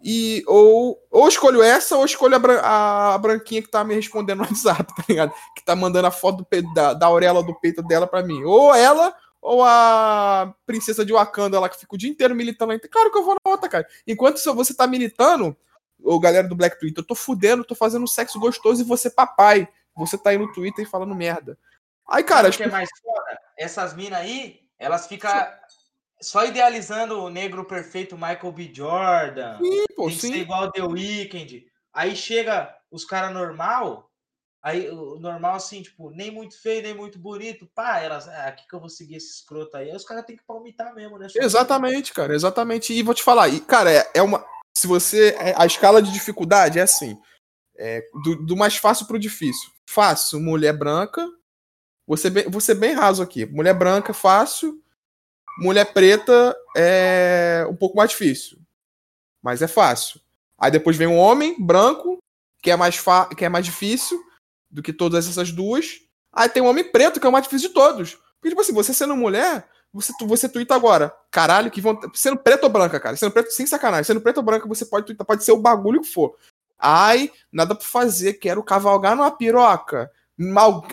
E 0.04 0.44
ou, 0.48 1.00
ou 1.10 1.28
escolho 1.28 1.62
essa, 1.62 1.98
ou 1.98 2.06
escolho 2.06 2.36
a, 2.36 2.40
bran- 2.40 2.62
a 2.64 3.18
branquinha 3.18 3.62
que 3.62 3.70
tá 3.70 3.84
me 3.84 3.96
respondendo 3.96 4.40
no 4.40 4.44
WhatsApp, 4.46 4.86
tá 4.96 5.04
ligado? 5.08 5.34
Que 5.56 5.64
tá 5.64 5.76
mandando 5.76 6.08
a 6.08 6.12
foto 6.12 6.46
do 6.50 6.74
da, 6.74 6.94
da 6.94 7.06
auréola 7.08 7.44
do 7.44 7.54
peito 7.60 7.82
dela 7.82 8.06
pra 8.08 8.24
mim. 8.24 8.44
Ou 8.44 8.74
ela, 8.76 9.16
ou 9.42 9.64
a 9.64 10.54
princesa 10.66 11.06
de 11.06 11.14
Wakanda 11.14 11.60
lá 11.60 11.70
que 11.70 11.80
fica 11.80 11.96
o 11.96 11.98
dia 11.98 12.10
inteiro 12.10 12.36
militando. 12.36 12.74
lá. 12.74 12.80
Claro 12.92 13.12
que 13.12 13.18
eu 13.18 13.24
vou 13.24 13.36
na 13.36 13.52
outra, 13.52 13.70
cara. 13.70 13.88
Enquanto 14.06 14.38
se 14.38 14.50
você 14.52 14.74
tá 14.74 14.86
militando, 14.88 15.56
ô 16.04 16.20
galera 16.20 16.48
do 16.48 16.56
Black 16.56 16.80
Twitter, 16.80 17.02
eu 17.04 17.08
tô 17.08 17.16
fudendo, 17.16 17.64
tô 17.64 17.76
fazendo 17.76 18.08
sexo 18.08 18.40
gostoso 18.40 18.82
e 18.82 18.86
você 18.86 19.10
papai. 19.10 19.68
Você 19.96 20.18
tá 20.18 20.30
aí 20.30 20.38
no 20.38 20.52
Twitter 20.52 20.86
e 20.86 20.88
falando 20.88 21.16
merda. 21.16 21.58
Aí, 22.08 22.24
cara, 22.24 22.44
Sabe 22.44 22.50
as 22.50 22.56
o 22.56 22.58
que 22.58 22.64
é 22.64 22.72
mais 22.72 22.90
foda? 23.02 23.40
Essas 23.58 23.94
minas 23.96 24.20
aí, 24.20 24.60
elas 24.78 25.08
ficam 25.08 25.32
só 26.22 26.46
idealizando 26.46 27.22
o 27.24 27.30
negro 27.30 27.66
perfeito 27.66 28.16
Michael 28.16 28.52
B. 28.52 28.72
Jordan. 28.74 29.58
Sim, 29.62 29.86
pô, 29.96 30.08
tem 30.08 30.16
que 30.16 30.22
ser 30.22 30.38
igual 30.38 30.72
The 30.72 30.84
Weeknd. 30.84 31.66
Aí 31.94 32.16
chega 32.16 32.76
os 32.92 33.04
caras 33.06 33.34
normal, 33.34 34.10
aí 34.62 34.90
o 34.90 35.20
normal 35.20 35.56
assim, 35.56 35.82
tipo, 35.82 36.10
nem 36.12 36.32
muito 36.32 36.60
feio, 36.62 36.84
nem 36.84 36.94
muito 36.94 37.18
bonito. 37.20 37.68
Pá, 37.74 38.00
elas, 38.00 38.28
ah, 38.28 38.48
aqui 38.48 38.68
que 38.68 38.74
eu 38.76 38.80
vou 38.80 38.90
seguir 38.90 39.16
esse 39.16 39.36
escroto 39.40 39.76
aí. 39.78 39.90
Aí 39.90 39.96
os 39.96 40.06
caras 40.06 40.26
têm 40.26 40.38
que 40.38 40.44
palmitar 40.46 40.94
mesmo, 40.94 41.18
né? 41.18 41.28
Só- 41.30 41.40
Exatamente, 41.40 42.14
cara, 42.14 42.34
exatamente. 42.36 42.94
E 42.94 43.02
vou 43.04 43.14
te 43.14 43.24
falar, 43.24 43.50
e, 43.50 43.60
cara, 43.60 43.92
é, 43.92 44.10
é 44.16 44.22
uma. 44.22 44.46
Se 44.78 44.86
você. 44.88 45.36
é- 45.40 45.56
a 45.58 45.66
escala 45.66 46.02
de 46.02 46.12
dificuldade 46.12 46.78
é 46.80 46.84
assim: 46.84 47.18
é, 47.78 48.02
do, 48.24 48.46
do 48.46 48.56
mais 48.58 48.76
fácil 48.78 49.06
pro 49.08 49.20
difícil. 49.20 49.70
Fácil, 49.90 50.40
mulher 50.40 50.74
branca. 50.78 51.28
Você 52.08 52.30
bem, 52.30 52.46
ser 52.60 52.76
bem 52.76 52.94
raso 52.94 53.22
aqui. 53.22 53.46
Mulher 53.46 53.74
branca, 53.74 54.14
fácil. 54.14 54.82
Mulher 55.58 55.86
preta 55.94 56.56
é 56.76 57.66
um 57.70 57.76
pouco 57.76 57.98
mais 57.98 58.12
difícil. 58.12 58.60
Mas 59.42 59.62
é 59.62 59.68
fácil. 59.68 60.20
Aí 60.58 60.72
depois 60.72 60.98
vem 60.98 61.08
um 61.08 61.18
homem 61.18 61.56
branco, 61.60 62.18
que 62.62 62.72
é 62.72 62.76
mais, 62.76 63.02
que 63.36 63.46
é 63.46 63.50
mais 63.50 63.66
difícil 63.66 64.22
do 64.70 64.82
que 64.82 64.94
todas 64.94 65.28
essas 65.28 65.52
duas. 65.52 66.02
Aí 66.32 66.50
tem 66.50 66.62
um 66.62 66.68
homem 66.68 66.84
preto, 66.84 67.20
que 67.20 67.26
é 67.26 67.30
o 67.30 67.32
mais 67.32 67.46
difícil 67.46 67.70
de 67.70 67.74
todos. 67.74 68.16
Porque, 68.36 68.50
tipo 68.50 68.62
assim, 68.62 68.74
você 68.74 68.94
sendo 68.94 69.16
mulher, 69.16 69.68
você, 69.92 70.14
você 70.22 70.48
tuita 70.48 70.76
agora. 70.76 71.14
Caralho, 71.32 71.72
que 71.72 71.82
vão. 71.82 72.00
Sendo 72.14 72.38
preto 72.38 72.66
ou 72.66 72.70
branca, 72.70 73.00
cara. 73.00 73.16
Sendo 73.16 73.32
preto, 73.32 73.52
sem 73.52 73.66
sacanagem. 73.66 74.04
Sendo 74.04 74.22
preto 74.22 74.38
ou 74.38 74.44
branca, 74.44 74.68
você 74.68 74.86
pode 74.86 75.06
tuitar, 75.06 75.26
pode 75.26 75.44
ser 75.44 75.52
o 75.52 75.58
bagulho 75.58 76.02
que 76.02 76.12
for. 76.12 76.36
Ai, 76.78 77.32
nada 77.52 77.74
pra 77.74 77.84
fazer, 77.84 78.34
quero 78.34 78.64
cavalgar 78.64 79.16
numa 79.16 79.32
piroca. 79.32 80.12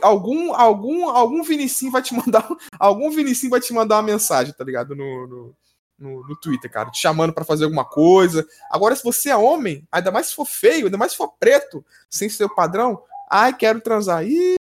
Algum, 0.02 0.54
algum, 0.54 1.06
algum 1.08 1.42
Vinicinho 1.42 1.92
vai 1.92 2.02
te 2.02 2.14
mandar. 2.14 2.48
Algum 2.80 3.10
Vinicinho 3.10 3.50
vai 3.50 3.60
te 3.60 3.72
mandar 3.72 3.96
uma 3.96 4.02
mensagem, 4.02 4.54
tá 4.54 4.64
ligado? 4.64 4.96
No, 4.96 5.26
no, 5.26 5.56
no, 5.98 6.26
no 6.28 6.36
Twitter, 6.40 6.70
cara. 6.70 6.90
Te 6.90 6.98
chamando 7.00 7.32
pra 7.32 7.44
fazer 7.44 7.64
alguma 7.64 7.84
coisa. 7.84 8.46
Agora, 8.70 8.96
se 8.96 9.04
você 9.04 9.28
é 9.30 9.36
homem, 9.36 9.86
ainda 9.92 10.10
mais 10.10 10.28
se 10.28 10.34
for 10.34 10.46
feio, 10.46 10.86
ainda 10.86 10.96
mais 10.96 11.12
se 11.12 11.18
for 11.18 11.28
preto, 11.38 11.84
sem 12.08 12.28
ser 12.28 12.44
o 12.44 12.54
padrão. 12.54 13.02
Ai, 13.30 13.54
quero 13.54 13.80
transar. 13.80 14.24
Ih, 14.26 14.54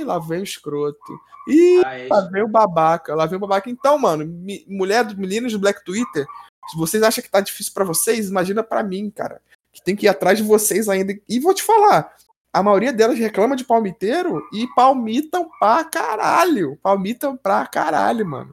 lá 0.00 0.18
vem 0.18 0.40
o 0.40 0.44
escroto. 0.44 1.18
Ih, 1.48 1.82
Ah, 1.84 1.98
é 1.98 2.06
Lá 2.08 2.20
vem 2.30 2.42
o 2.44 2.48
babaca, 2.48 3.14
lá 3.14 3.26
vem 3.26 3.36
o 3.36 3.40
babaca. 3.40 3.68
Então, 3.68 3.98
mano, 3.98 4.24
mi- 4.24 4.64
mulher 4.68 5.04
do 5.04 5.16
meninos 5.18 5.52
do 5.52 5.58
Black 5.58 5.84
Twitter, 5.84 6.24
se 6.70 6.76
vocês 6.76 7.02
acham 7.02 7.22
que 7.24 7.30
tá 7.30 7.40
difícil 7.40 7.72
pra 7.74 7.84
vocês, 7.84 8.28
imagina 8.28 8.62
pra 8.62 8.82
mim, 8.82 9.10
cara. 9.10 9.40
Que 9.72 9.82
tem 9.82 9.96
que 9.96 10.06
ir 10.06 10.08
atrás 10.08 10.38
de 10.38 10.44
vocês 10.44 10.88
ainda. 10.88 11.12
E 11.28 11.40
vou 11.40 11.52
te 11.54 11.62
falar, 11.62 12.14
a 12.52 12.62
maioria 12.62 12.92
delas 12.92 13.18
reclama 13.18 13.54
de 13.56 13.64
palmiteiro 13.64 14.42
e 14.52 14.66
palmitam 14.74 15.48
pra 15.58 15.84
caralho. 15.84 16.76
Palmitam 16.82 17.36
pra 17.36 17.66
caralho, 17.66 18.26
mano. 18.26 18.52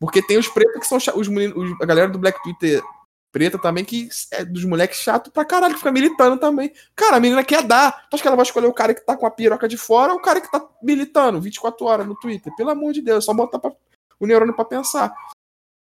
Porque 0.00 0.22
tem 0.22 0.38
os 0.38 0.48
pretos 0.48 0.80
que 0.80 0.86
são 0.86 0.98
os 1.16 1.28
meninos, 1.28 1.56
os- 1.56 1.80
a 1.80 1.84
galera 1.86 2.08
do 2.08 2.18
Black 2.18 2.42
Twitter 2.42 2.82
preta 3.30 3.58
também, 3.58 3.82
que 3.84 4.08
é 4.32 4.44
dos 4.44 4.64
moleques 4.64 4.98
chato 4.98 5.30
pra 5.30 5.44
caralho, 5.44 5.72
que 5.72 5.78
fica 5.78 5.92
militando 5.92 6.36
também. 6.38 6.70
Cara, 6.94 7.16
a 7.16 7.20
menina 7.20 7.42
quer 7.44 7.62
dar. 7.62 8.08
Tu 8.10 8.14
acha 8.14 8.22
que 8.22 8.26
ela 8.28 8.36
vai 8.36 8.44
escolher 8.44 8.66
o 8.66 8.74
cara 8.74 8.94
que 8.94 9.00
tá 9.06 9.16
com 9.16 9.24
a 9.26 9.30
piroca 9.30 9.66
de 9.68 9.76
fora 9.78 10.12
ou 10.12 10.18
o 10.18 10.22
cara 10.22 10.40
que 10.40 10.50
tá 10.50 10.62
militando 10.82 11.40
24 11.40 11.86
horas 11.86 12.06
no 12.06 12.14
Twitter? 12.14 12.54
Pelo 12.56 12.70
amor 12.70 12.92
de 12.92 13.00
Deus, 13.00 13.24
só 13.24 13.32
botar 13.32 13.58
pra, 13.58 13.72
o 14.20 14.26
neurônio 14.26 14.54
pra 14.54 14.64
pensar. 14.66 15.14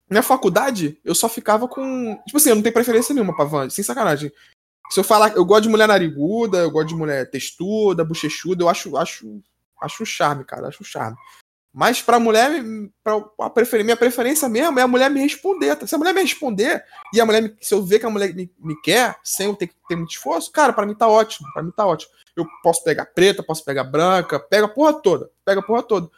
Na 0.09 0.23
faculdade, 0.23 1.01
eu 1.05 1.15
só 1.15 1.29
ficava 1.29 1.67
com. 1.67 2.17
Tipo 2.27 2.37
assim, 2.37 2.51
eu 2.51 2.55
não 2.57 2.63
tenho 2.63 2.75
preferência 2.75 3.15
nenhuma 3.15 3.35
pra 3.35 3.45
Van, 3.47 3.71
sem 3.71 3.83
sacanagem. 3.83 4.31
Se 4.91 5.01
eu 5.01 5.05
falar, 5.05 5.35
eu 5.35 5.45
gosto 5.45 5.65
de 5.65 5.69
mulher 5.69 5.89
nariguda, 5.89 6.59
eu 6.59 6.71
gosto 6.71 6.89
de 6.89 6.95
mulher 6.95 7.31
textuda, 7.31 8.05
bochechuda, 8.05 8.63
eu 8.63 8.69
acho, 8.69 8.97
acho, 8.97 9.43
acho 9.81 10.07
charme, 10.07 10.45
cara, 10.45 10.69
acho 10.69 10.85
charme. 10.85 11.17
Mas 11.75 12.03
pra 12.03 12.21
mulher, 12.21 12.63
pra, 13.03 13.49
preferir, 13.49 13.83
minha 13.83 13.97
preferência 13.97 14.47
mesmo 14.47 14.79
é 14.79 14.83
a 14.83 14.87
mulher 14.87 15.11
me 15.11 15.21
responder. 15.21 15.75
Tá? 15.75 15.87
Se 15.87 15.95
a 15.95 15.99
mulher 15.99 16.13
me 16.13 16.21
responder 16.21 16.85
e 17.15 17.21
a 17.21 17.25
mulher, 17.25 17.57
se 17.63 17.73
eu 17.73 17.83
ver 17.83 17.99
que 17.99 18.05
a 18.05 18.11
mulher 18.11 18.35
me, 18.35 18.53
me 18.59 18.79
quer, 18.83 19.17
sem 19.25 19.47
eu 19.47 19.57
ter 19.57 19.69
que 19.69 19.75
ter 19.89 19.97
muito 19.97 20.11
esforço, 20.11 20.53
cara, 20.53 20.75
para 20.75 20.85
mim 20.85 20.95
tá 20.95 21.09
ótimo. 21.09 21.49
Para 21.55 21.63
mim 21.63 21.71
tá 21.75 21.87
ótimo. 21.87 22.13
Eu 22.37 22.47
posso 22.63 22.85
pegar 22.85 23.07
preta, 23.07 23.43
posso 23.43 23.65
pegar 23.65 23.85
branca, 23.85 24.39
pega 24.39 24.67
a 24.67 24.69
porra 24.69 24.93
toda. 24.93 25.31
Pega 25.47 25.61
a 25.61 25.63
porra 25.63 25.83
toda. 25.83 26.11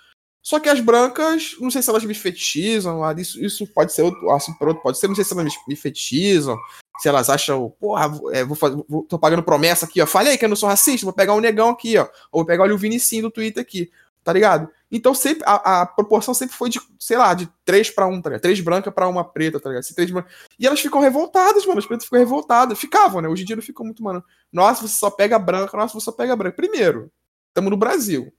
Só 0.45 0.61
que 0.61 0.69
as 0.69 0.79
brancas, 0.79 1.57
não 1.59 1.71
sei 1.71 1.83
se 1.83 1.89
elas 1.89 2.05
me 2.05 2.15
fetichizam, 2.15 3.01
isso, 3.19 3.43
isso 3.43 3.67
pode 3.67 3.95
ser 3.95 4.03
outro 4.03 4.31
assunto 4.31 4.59
para 4.59 4.69
outro, 4.69 4.83
pode 4.83 4.99
ser, 4.99 5.09
não 5.09 5.15
sei 5.15 5.25
se 5.25 5.33
elas 5.33 5.55
me 5.67 5.75
fetichizam, 5.75 6.57
se 7.01 7.09
elas 7.09 7.31
acham, 7.31 7.75
porra, 7.81 8.13
é, 8.31 8.45
vou 8.45 8.55
fazer, 8.55 8.77
vou, 8.87 9.03
tô 9.05 9.19
pagando 9.19 9.43
promessa 9.43 9.87
aqui, 9.87 10.03
ó. 10.03 10.07
Falei 10.07 10.37
que 10.37 10.45
eu 10.45 10.49
não 10.49 10.55
sou 10.55 10.69
racista, 10.69 11.07
vou 11.07 11.15
pegar 11.15 11.35
um 11.35 11.41
negão 11.41 11.71
aqui, 11.71 11.97
ó. 11.97 12.05
Ou 12.31 12.41
vou 12.41 12.45
pegar 12.45 12.71
o 12.71 12.79
Vinicinho 12.79 13.23
do 13.23 13.31
Twitter 13.31 13.63
aqui 13.63 13.91
tá 14.25 14.33
ligado? 14.33 14.71
Então 14.91 15.15
sempre 15.15 15.45
a, 15.47 15.83
a, 15.83 15.87
proporção 15.87 16.33
sempre 16.33 16.57
foi 16.57 16.71
de, 16.71 16.81
sei 16.99 17.19
lá, 17.19 17.35
de 17.35 17.49
três 17.65 17.91
para 17.91 18.07
um, 18.07 18.23
tá 18.23 18.31
ligado? 18.31 18.43
Três 18.43 18.59
brancas 18.61 18.93
para 18.93 19.07
uma 19.07 19.23
preta, 19.23 19.61
tá 19.61 19.69
ligado? 19.69 19.85
Três 19.95 20.11
E 20.59 20.67
elas 20.67 20.81
ficam 20.81 21.01
revoltadas, 21.01 21.67
mano. 21.67 21.79
As 21.79 21.87
pretas 21.87 22.05
ficam 22.05 22.19
revoltadas. 22.19 22.79
Ficavam, 22.79 23.21
né? 23.21 23.29
Hoje 23.29 23.43
em 23.43 23.47
dia 23.47 23.57
não 23.57 23.63
ficam 23.63 23.85
muito, 23.85 24.03
mano. 24.03 24.25
Nossa, 24.51 24.81
você 24.81 24.97
só 24.97 25.11
pega 25.11 25.39
branca, 25.39 25.77
nossa, 25.77 25.93
você 25.93 26.05
só 26.05 26.13
pega 26.13 26.35
branca. 26.35 26.57
Primeiro, 26.57 27.11
estamos 27.49 27.71
no 27.71 27.77
Brasil. 27.77 28.33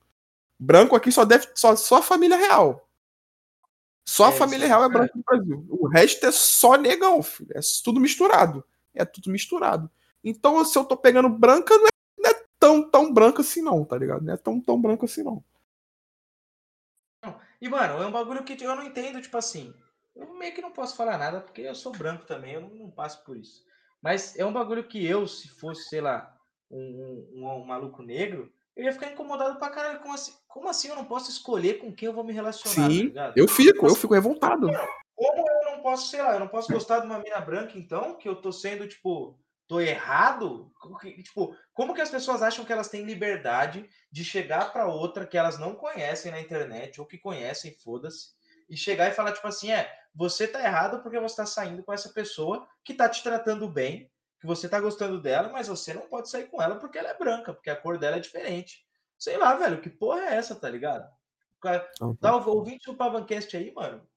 Branco 0.60 0.96
aqui 0.96 1.12
só 1.12 1.26
deve. 1.26 1.48
Só, 1.56 1.76
só 1.76 1.98
a 1.98 2.04
família 2.04 2.38
real. 2.38 2.88
Só 4.08 4.26
a 4.26 4.30
é, 4.30 4.32
família 4.32 4.68
real 4.68 4.84
é 4.84 4.90
branca 4.90 5.14
no 5.16 5.24
Brasil. 5.24 5.66
O 5.70 5.88
resto 5.88 6.26
é 6.26 6.32
só 6.32 6.76
negão, 6.76 7.22
filho. 7.24 7.52
É 7.54 7.60
tudo 7.84 8.00
misturado. 8.00 8.64
É 8.94 9.04
tudo 9.04 9.32
misturado. 9.32 9.90
Então, 10.24 10.64
se 10.64 10.78
eu 10.78 10.86
tô 10.86 10.96
pegando 10.96 11.30
branca, 11.30 11.78
não 11.78 11.86
é, 11.86 11.90
não 12.18 12.30
é 12.30 12.44
tão, 12.60 12.90
tão 12.90 13.14
branco 13.14 13.42
assim, 13.42 13.62
não, 13.62 13.84
tá 13.84 13.98
ligado? 13.98 14.24
Não 14.24 14.34
é 14.34 14.38
tão, 14.38 14.62
tão 14.62 14.82
branco 14.82 15.06
assim, 15.06 15.24
não. 15.24 15.44
E, 17.60 17.70
mano, 17.70 18.02
é 18.02 18.06
um 18.06 18.12
bagulho 18.12 18.44
que 18.44 18.62
eu 18.64 18.76
não 18.76 18.84
entendo, 18.84 19.22
tipo 19.22 19.38
assim. 19.38 19.74
Eu 20.16 20.34
meio 20.34 20.54
que 20.54 20.62
não 20.62 20.72
posso 20.72 20.96
falar 20.96 21.18
nada, 21.18 21.42
porque 21.42 21.62
eu 21.62 21.76
sou 21.76 21.92
branco 21.92 22.26
também, 22.26 22.54
eu 22.54 22.62
não, 22.62 22.70
não 22.70 22.92
passo 22.92 23.24
por 23.24 23.36
isso. 23.36 23.66
Mas 24.02 24.38
é 24.38 24.46
um 24.46 24.54
bagulho 24.54 24.88
que 24.88 25.06
eu, 25.06 25.28
se 25.28 25.50
fosse, 25.50 25.90
sei 25.90 26.00
lá, 26.00 26.36
um, 26.70 27.28
um, 27.34 27.46
um, 27.46 27.66
maluco 27.66 28.02
negro, 28.02 28.54
eu 28.76 28.84
ia 28.84 28.94
ficar 28.94 29.12
incomodado 29.12 29.58
pra 29.58 29.70
caralho. 29.70 30.00
Como 30.00 30.14
assim, 30.14 30.34
como 30.48 30.70
assim 30.70 30.90
eu 30.90 30.96
não 30.96 31.06
posso 31.06 31.30
escolher 31.30 31.80
com 31.80 31.94
quem 31.94 32.08
eu 32.08 32.14
vou 32.14 32.24
me 32.24 32.34
relacionar? 32.34 32.90
Sim, 32.90 33.10
tá 33.10 33.34
eu 33.36 33.48
fico, 33.48 33.88
eu 33.88 33.96
fico 33.96 34.14
revoltado. 34.14 34.68
Como 35.16 35.48
eu 35.50 35.72
não 35.72 35.82
posso, 35.82 36.10
sei 36.10 36.22
lá, 36.22 36.34
eu 36.34 36.40
não 36.40 36.48
posso 36.48 36.72
gostar 36.72 37.00
de 37.00 37.06
uma 37.06 37.20
mina 37.20 37.40
branca, 37.40 37.78
então, 37.78 38.16
que 38.16 38.28
eu 38.28 38.36
tô 38.36 38.52
sendo, 38.52 38.88
tipo, 38.88 39.40
tô 39.68 39.80
errado? 39.80 40.72
Tipo, 41.24 41.56
como 41.74 41.94
que 41.94 42.02
as 42.02 42.10
pessoas 42.10 42.42
acham 42.42 42.66
que 42.66 42.74
elas 42.74 42.90
têm 42.90 43.06
liberdade 43.06 43.90
de 44.12 44.24
chegar 44.24 44.72
para 44.74 44.88
outra 44.88 45.26
que 45.26 45.38
elas 45.38 45.58
não 45.58 45.74
conhecem 45.74 46.32
na 46.32 46.42
internet 46.42 47.00
ou 47.00 47.08
que 47.08 47.18
conhecem, 47.18 47.76
foda-se, 47.84 48.36
e 48.70 48.76
chegar 48.76 49.10
e 49.10 49.14
falar 49.14 49.32
tipo 49.32 49.48
assim, 49.48 49.72
é, 49.72 49.92
você 50.14 50.48
tá 50.48 50.60
errado 50.60 51.02
porque 51.02 51.20
você 51.20 51.36
tá 51.36 51.46
saindo 51.46 51.84
com 51.84 51.94
essa 51.94 52.10
pessoa 52.10 52.68
que 52.84 52.94
tá 52.94 53.08
te 53.08 53.22
tratando 53.24 53.70
bem, 53.70 54.10
que 54.46 54.48
você 54.48 54.70
tá 54.70 54.80
gostando 54.80 55.20
dela, 55.20 55.50
mas 55.50 55.68
você 55.68 55.94
não 55.94 56.04
pode 56.08 56.30
sair 56.30 56.48
com 56.48 56.62
ela 56.62 56.76
porque 56.76 57.00
ela 57.00 57.10
é 57.10 57.18
branca, 57.18 57.52
porque 57.52 57.70
a 57.70 57.76
cor 57.76 57.98
dela 57.98 58.18
é 58.18 58.20
diferente. 58.20 58.86
Sei 59.18 59.38
lá, 59.38 59.56
velho, 59.56 59.82
que 59.82 59.90
porra 59.90 60.22
é 60.22 60.36
essa, 60.36 60.56
tá 60.56 60.70
ligado? 60.70 61.12
Dá 62.22 62.38
o 62.38 62.48
ouvinte 62.50 62.86
do 62.86 62.96
Pavancast 62.96 63.58
aí, 63.58 63.74
mano. 63.74 64.08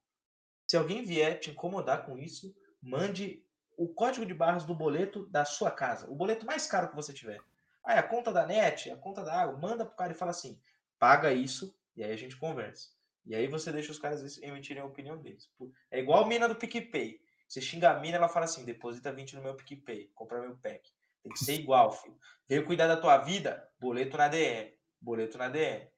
Se 0.66 0.76
alguém 0.76 1.02
vier 1.02 1.40
te 1.40 1.50
incomodar 1.50 2.04
com 2.04 2.18
isso, 2.18 2.54
mande 2.82 3.42
o 3.74 3.88
código 3.88 4.26
de 4.26 4.34
barras 4.34 4.64
do 4.64 4.74
boleto 4.74 5.26
da 5.30 5.44
sua 5.46 5.70
casa, 5.70 6.10
o 6.10 6.14
boleto 6.14 6.44
mais 6.44 6.66
caro 6.66 6.90
que 6.90 6.96
você 6.96 7.12
tiver. 7.12 7.40
Aí 7.82 7.96
a 7.96 8.02
conta 8.02 8.30
da 8.30 8.44
net, 8.44 8.90
a 8.90 8.96
conta 8.96 9.24
da 9.24 9.40
água, 9.40 9.56
manda 9.56 9.86
pro 9.86 9.96
cara 9.96 10.12
e 10.12 10.16
fala 10.16 10.32
assim: 10.32 10.60
paga 10.98 11.32
isso, 11.32 11.74
e 11.96 12.04
aí 12.04 12.12
a 12.12 12.18
gente 12.18 12.36
conversa. 12.36 12.90
E 13.24 13.34
aí 13.34 13.46
você 13.46 13.72
deixa 13.72 13.92
os 13.92 13.98
caras 13.98 14.36
emitirem 14.42 14.82
a 14.82 14.86
opinião 14.86 15.16
deles. 15.16 15.50
É 15.90 15.98
igual 15.98 16.24
a 16.24 16.26
mina 16.26 16.48
do 16.48 16.54
PicPay. 16.54 17.18
Você 17.48 17.60
xinga 17.62 17.90
a 17.90 17.98
mina, 17.98 18.18
ela 18.18 18.28
fala 18.28 18.44
assim: 18.44 18.64
deposita 18.64 19.12
20 19.12 19.36
no 19.36 19.42
meu 19.42 19.54
PicPay, 19.54 20.10
compra 20.14 20.40
meu 20.40 20.56
pack. 20.56 20.90
Tem 21.22 21.32
que 21.32 21.38
ser 21.38 21.54
igual, 21.60 21.92
filho. 21.92 22.16
Veio 22.48 22.66
cuidar 22.66 22.86
da 22.86 22.96
tua 22.96 23.16
vida? 23.18 23.66
Boleto 23.80 24.16
na 24.16 24.28
DM. 24.28 24.72
Boleto 25.00 25.38
na 25.38 25.48
DM. 25.48 25.88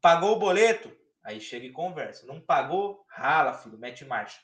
Pagou 0.00 0.32
o 0.32 0.38
boleto? 0.38 0.90
Aí 1.22 1.40
chega 1.40 1.66
e 1.66 1.72
conversa. 1.72 2.26
Não 2.26 2.40
pagou? 2.40 3.04
Rala, 3.08 3.54
filho. 3.54 3.78
Mete 3.78 4.04
marcha. 4.04 4.40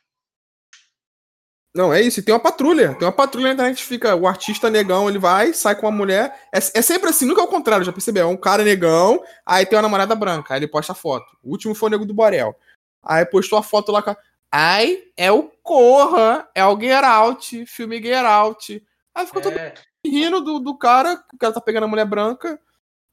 Não, 1.75 1.93
é 1.93 2.01
isso. 2.01 2.21
E 2.21 2.23
tem 2.23 2.33
uma 2.33 2.41
patrulha. 2.41 2.95
Tem 2.95 3.07
uma 3.07 3.13
patrulha 3.13 3.49
na 3.49 3.55
internet 3.55 3.83
fica. 3.83 4.15
O 4.15 4.29
artista 4.29 4.71
negão, 4.71 5.09
ele 5.09 5.19
vai, 5.19 5.53
sai 5.53 5.75
com 5.75 5.87
uma 5.87 5.97
mulher. 5.97 6.33
É, 6.53 6.59
é 6.59 6.83
sempre 6.83 7.11
assim, 7.11 7.27
nunca 7.27 7.41
é 7.41 7.45
o 7.45 7.49
contrário, 7.49 7.85
já 7.85 7.93
percebeu? 7.93 8.29
É 8.29 8.31
um 8.31 8.37
cara 8.37 8.63
negão, 8.63 9.21
aí 9.45 9.67
tem 9.67 9.77
uma 9.77 9.83
namorada 9.83 10.15
branca. 10.15 10.55
Aí 10.55 10.61
ele 10.61 10.69
posta 10.69 10.93
a 10.93 10.95
foto. 10.95 11.37
O 11.43 11.51
último 11.51 11.75
foi 11.75 11.89
o 11.89 11.91
nego 11.91 12.07
do 12.07 12.15
Borel. 12.15 12.55
Aí 13.03 13.27
postou 13.27 13.59
a 13.59 13.63
foto 13.63 13.91
lá 13.91 14.01
com 14.03 14.11
a... 14.11 14.17
Ai, 14.57 15.03
é 15.17 15.33
o 15.33 15.51
Corra, 15.65 16.49
é 16.55 16.65
o 16.65 16.79
Get 16.79 17.03
Out, 17.03 17.67
filme 17.67 18.01
Get 18.01 18.25
Out. 18.25 18.87
Aí 19.13 19.27
ficou 19.27 19.43
é. 19.43 19.71
todo 19.71 19.85
rindo 20.07 20.41
do, 20.41 20.61
do 20.61 20.79
cara, 20.79 21.17
que 21.17 21.35
o 21.35 21.39
cara 21.39 21.53
tá 21.53 21.61
pegando 21.61 21.85
a 21.85 21.89
mulher 21.89 22.07
branca. 22.07 22.61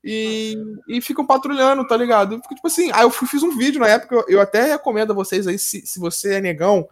E, 0.04 0.56
e 0.88 1.02
ficam 1.02 1.26
patrulhando, 1.26 1.88
tá 1.88 1.98
ligado? 1.98 2.36
Fico, 2.44 2.54
tipo 2.54 2.68
assim, 2.68 2.92
aí 2.92 3.02
eu 3.02 3.10
fiz 3.10 3.42
um 3.42 3.58
vídeo 3.58 3.80
na 3.80 3.88
época, 3.88 4.24
eu, 4.28 4.40
até 4.40 4.66
recomendo 4.66 5.14
a 5.14 5.16
vocês 5.16 5.48
aí, 5.48 5.58
se, 5.58 5.84
se 5.84 6.00
você 6.00 6.36
é 6.36 6.42
negão, 6.42 6.88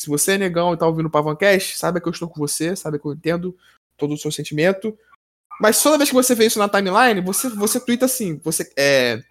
se 0.00 0.08
você 0.08 0.32
é 0.32 0.38
negão 0.38 0.72
e 0.72 0.78
tá 0.78 0.86
ouvindo 0.86 1.06
o 1.06 1.10
Pavancast, 1.10 1.76
saiba 1.76 2.00
que 2.00 2.08
eu 2.08 2.12
estou 2.12 2.30
com 2.30 2.40
você, 2.40 2.74
sabe 2.74 2.98
que 2.98 3.06
eu 3.06 3.12
entendo 3.12 3.54
todo 3.98 4.14
o 4.14 4.18
seu 4.18 4.32
sentimento. 4.32 4.98
Mas 5.60 5.82
toda 5.82 5.98
vez 5.98 6.08
que 6.08 6.14
você 6.14 6.34
vê 6.34 6.46
isso 6.46 6.58
na 6.58 6.66
timeline, 6.66 7.20
você, 7.20 7.50
você 7.50 7.78
twitta 7.78 8.06
assim, 8.06 8.40
você 8.42 8.72
é. 8.74 9.22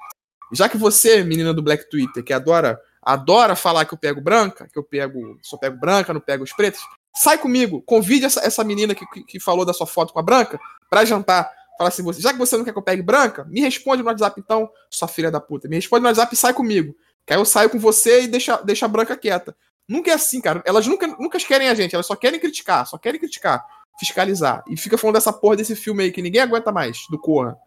Já 0.54 0.70
que 0.70 0.78
você, 0.78 1.24
menina 1.24 1.52
do 1.52 1.64
Black 1.64 1.90
Twitter, 1.90 2.24
que 2.24 2.32
adora 2.32 2.80
adora 3.02 3.56
falar 3.56 3.86
que 3.86 3.94
eu 3.94 3.98
pego 3.98 4.22
branca, 4.22 4.68
que 4.72 4.78
eu 4.78 4.84
pego. 4.84 5.40
Só 5.42 5.58
pego 5.58 5.78
branca, 5.78 6.14
não 6.14 6.22
pego 6.22 6.44
os 6.44 6.54
pretos, 6.54 6.82
sai 7.16 7.38
comigo, 7.38 7.82
convide 7.82 8.26
essa, 8.26 8.42
essa 8.42 8.64
menina 8.64 8.94
que, 8.94 9.06
que, 9.08 9.24
que 9.24 9.40
falou 9.40 9.66
da 9.66 9.74
sua 9.74 9.88
foto 9.88 10.14
com 10.14 10.20
a 10.20 10.24
branca 10.24 10.60
pra 10.90 11.06
jantar. 11.06 11.50
Fala 11.78 11.90
assim, 11.90 12.04
você, 12.04 12.22
já 12.22 12.32
que 12.32 12.38
você 12.38 12.56
não 12.56 12.64
quer 12.64 12.72
que 12.72 12.78
eu 12.78 12.84
pegue 12.84 13.02
branca, 13.02 13.44
me 13.46 13.60
responde 13.62 14.04
no 14.04 14.10
WhatsApp 14.10 14.40
então, 14.40 14.70
sua 14.90 15.08
filha 15.08 15.32
da 15.32 15.40
puta. 15.40 15.68
Me 15.68 15.76
responde 15.78 16.04
no 16.04 16.10
WhatsApp 16.10 16.34
e 16.34 16.38
sai 16.38 16.54
comigo. 16.54 16.96
Que 17.26 17.34
aí 17.34 17.40
eu 17.40 17.46
saio 17.46 17.70
com 17.70 17.80
você 17.80 18.24
e 18.24 18.28
deixa, 18.28 18.58
deixa 18.58 18.86
a 18.86 18.90
branca 18.90 19.18
quieta. 19.18 19.56
Nunca 19.88 20.12
é 20.12 20.14
assim, 20.14 20.40
cara. 20.40 20.62
Elas 20.66 20.86
nunca, 20.86 21.08
nunca 21.08 21.40
querem 21.40 21.70
a 21.70 21.74
gente, 21.74 21.96
elas 21.96 22.06
só 22.06 22.16
querem 22.16 22.40
criticar, 22.40 22.86
só 22.86 22.98
querem 22.98 23.20
criticar, 23.20 23.66
fiscalizar. 24.00 24.64
E 24.70 24.78
fica 24.78 24.98
falando 24.98 25.16
dessa 25.16 25.34
porra 25.34 25.56
desse 25.56 25.76
filme 25.76 26.04
aí 26.04 26.12
que 26.12 26.22
ninguém 26.22 26.42
aguenta 26.42 26.72
mais, 26.72 27.00
do 27.10 27.20
Corra. 27.20 27.58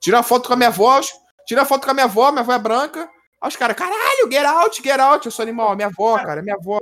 Tira 0.00 0.20
a 0.20 0.22
foto 0.22 0.48
com 0.48 0.54
a 0.54 0.56
minha 0.56 0.68
avó, 0.68 1.00
tira 1.46 1.62
a 1.62 1.64
foto 1.64 1.84
com 1.84 1.90
a 1.90 1.94
minha 1.94 2.06
avó, 2.06 2.30
minha 2.32 2.40
avó 2.40 2.52
é 2.52 2.58
branca. 2.58 3.08
Aí 3.40 3.48
os 3.48 3.56
caras, 3.56 3.76
caralho, 3.76 4.30
get 4.30 4.44
out, 4.44 4.82
get 4.82 5.00
out. 5.00 5.24
Eu 5.24 5.32
sou 5.32 5.42
animal, 5.42 5.74
minha 5.74 5.88
avó, 5.88 6.18
cara, 6.18 6.42
minha 6.42 6.56
avó. 6.56 6.78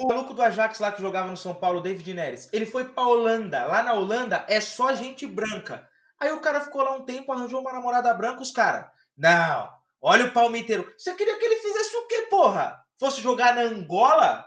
O 0.00 0.06
maluco 0.06 0.32
do 0.32 0.42
Ajax 0.42 0.78
lá 0.78 0.92
que 0.92 1.02
jogava 1.02 1.28
no 1.28 1.36
São 1.36 1.54
Paulo, 1.54 1.80
David 1.80 2.14
Neres, 2.14 2.48
ele 2.52 2.66
foi 2.66 2.84
pra 2.84 3.04
Holanda. 3.04 3.66
Lá 3.66 3.82
na 3.82 3.94
Holanda 3.94 4.44
é 4.48 4.60
só 4.60 4.94
gente 4.94 5.26
branca. 5.26 5.88
Aí 6.20 6.32
o 6.32 6.40
cara 6.40 6.60
ficou 6.60 6.82
lá 6.82 6.94
um 6.94 7.04
tempo, 7.04 7.32
arranjou 7.32 7.60
uma 7.60 7.72
namorada 7.72 8.12
branca, 8.14 8.42
os 8.42 8.52
caras. 8.52 8.86
Não, 9.16 9.68
olha 10.00 10.26
o 10.26 10.32
palmiteiro. 10.32 10.92
Você 10.96 11.14
queria 11.14 11.36
que 11.38 11.44
ele 11.44 11.56
fizesse 11.56 11.96
o 11.96 12.06
quê, 12.06 12.28
porra? 12.30 12.84
fosse 12.98 13.22
jogar 13.22 13.54
na 13.54 13.62
Angola, 13.62 14.46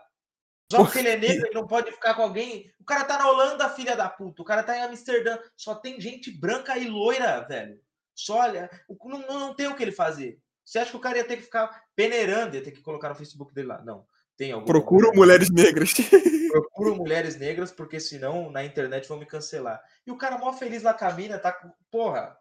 só 0.71 0.83
porque 0.83 0.99
ele 0.99 1.09
é 1.09 1.17
negro, 1.17 1.47
ele 1.47 1.55
não 1.55 1.67
pode 1.67 1.91
ficar 1.91 2.13
com 2.13 2.21
alguém. 2.23 2.71
O 2.79 2.85
cara 2.85 3.03
tá 3.03 3.17
na 3.17 3.29
Holanda, 3.29 3.69
filha 3.69 3.95
da 3.95 4.09
puta. 4.09 4.41
O 4.41 4.45
cara 4.45 4.63
tá 4.63 4.77
em 4.77 4.81
Amsterdã. 4.81 5.37
Só 5.55 5.75
tem 5.75 5.99
gente 5.99 6.31
branca 6.31 6.77
e 6.77 6.87
loira, 6.87 7.41
velho. 7.41 7.79
Só 8.15 8.37
olha, 8.39 8.69
não, 9.03 9.19
não 9.27 9.53
tem 9.53 9.67
o 9.67 9.75
que 9.75 9.83
ele 9.83 9.91
fazer. 9.91 10.40
Você 10.63 10.79
acha 10.79 10.91
que 10.91 10.97
o 10.97 11.01
cara 11.01 11.17
ia 11.17 11.23
ter 11.23 11.37
que 11.37 11.43
ficar 11.43 11.83
peneirando, 11.95 12.55
ia 12.55 12.63
ter 12.63 12.71
que 12.71 12.81
colocar 12.81 13.09
no 13.09 13.15
Facebook 13.15 13.53
dele 13.53 13.67
lá? 13.67 13.81
Não. 13.83 14.05
Tem 14.37 14.51
algum 14.51 14.65
Procuro 14.65 15.13
mulheres 15.13 15.51
negras. 15.51 15.93
Procuro 16.51 16.95
mulheres 16.95 17.37
negras, 17.37 17.71
porque 17.71 17.99
senão 17.99 18.49
na 18.51 18.63
internet 18.63 19.07
vão 19.07 19.19
me 19.19 19.25
cancelar. 19.25 19.81
E 20.05 20.11
o 20.11 20.17
cara 20.17 20.37
mó 20.37 20.51
feliz 20.53 20.83
lá 20.83 20.93
caminha, 20.93 21.37
tá 21.37 21.51
com. 21.51 21.71
Porra, 21.89 22.35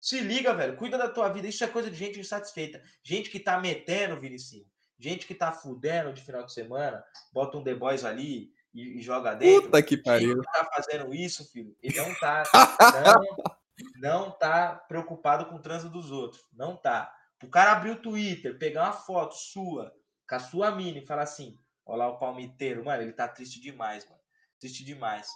se 0.00 0.20
liga, 0.20 0.54
velho. 0.54 0.76
Cuida 0.76 0.98
da 0.98 1.08
tua 1.08 1.28
vida. 1.28 1.48
Isso 1.48 1.64
é 1.64 1.66
coisa 1.66 1.90
de 1.90 1.96
gente 1.96 2.20
insatisfeita. 2.20 2.82
Gente 3.02 3.30
que 3.30 3.40
tá 3.40 3.58
metendo, 3.58 4.20
Vinicinho. 4.20 4.66
Gente 4.98 5.26
que 5.26 5.34
tá 5.34 5.52
fudendo 5.52 6.12
de 6.12 6.22
final 6.22 6.44
de 6.44 6.52
semana, 6.52 7.04
bota 7.32 7.58
um 7.58 7.64
The 7.64 7.74
Boys 7.74 8.04
ali 8.04 8.50
e, 8.72 8.98
e 8.98 9.02
joga 9.02 9.34
dentro. 9.34 9.62
Puta 9.62 9.82
que 9.82 9.96
pariu. 9.96 10.40
que 10.40 10.52
tá 10.52 10.70
fazendo 10.74 11.14
isso, 11.14 11.50
filho, 11.50 11.76
ele 11.82 11.96
não 11.96 12.14
tá, 12.14 12.42
não, 14.00 14.24
não 14.24 14.30
tá 14.30 14.74
preocupado 14.88 15.46
com 15.46 15.56
o 15.56 15.62
trânsito 15.62 15.90
dos 15.90 16.10
outros. 16.10 16.46
Não 16.52 16.76
tá. 16.76 17.12
O 17.42 17.48
cara 17.48 17.72
abrir 17.72 17.90
o 17.90 18.00
Twitter, 18.00 18.58
pegar 18.58 18.84
uma 18.84 18.92
foto 18.92 19.34
sua, 19.34 19.94
com 20.28 20.34
a 20.34 20.40
sua 20.40 20.70
mina 20.70 20.98
e 20.98 21.06
falar 21.06 21.22
assim, 21.22 21.58
olha 21.84 21.98
lá 21.98 22.08
o 22.08 22.18
palmiteiro, 22.18 22.84
mano, 22.84 23.02
ele 23.02 23.12
tá 23.12 23.28
triste 23.28 23.60
demais, 23.60 24.08
mano. 24.08 24.20
Triste 24.58 24.84
demais. 24.84 25.28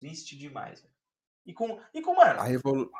Triste 0.00 0.36
demais. 0.36 0.80
velho. 0.80 0.94
E 1.46 1.52
com, 1.52 1.80
e 1.92 2.00
com 2.00 2.14
mano, 2.14 2.40
A 2.40 2.44
revolu... 2.44 2.90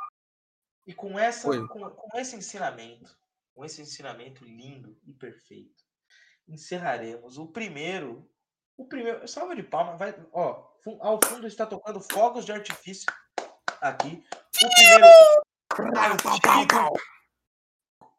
e 0.87 0.95
com, 0.95 1.19
essa, 1.19 1.49
com, 1.67 1.91
com 1.91 2.19
esse 2.19 2.37
ensinamento, 2.37 3.17
com 3.55 3.65
esse 3.65 3.81
ensinamento 3.83 4.45
lindo 4.45 4.99
e 5.05 5.13
perfeito, 5.13 5.83
encerraremos 6.47 7.39
o 7.39 7.49
primeiro. 7.49 8.31
O 8.77 8.87
primeiro. 8.87 9.27
Salva 9.27 9.57
de 9.57 9.63
palma. 9.63 9.97
Vai, 9.97 10.15
ó, 10.33 10.69
ao 11.01 11.21
fundo 11.25 11.47
está 11.47 11.65
tocando 11.65 12.01
fogos 12.01 12.45
de 12.45 12.53
artifício 12.53 13.07
aqui. 13.81 14.23
O 14.63 14.69
primeiro. 14.69 15.05
Artigo, 15.75 16.99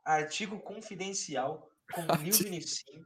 artigo 0.05 0.59
confidencial 0.59 1.69
com 1.93 2.01
Lil. 2.23 2.33
Vinicinho. 2.33 3.05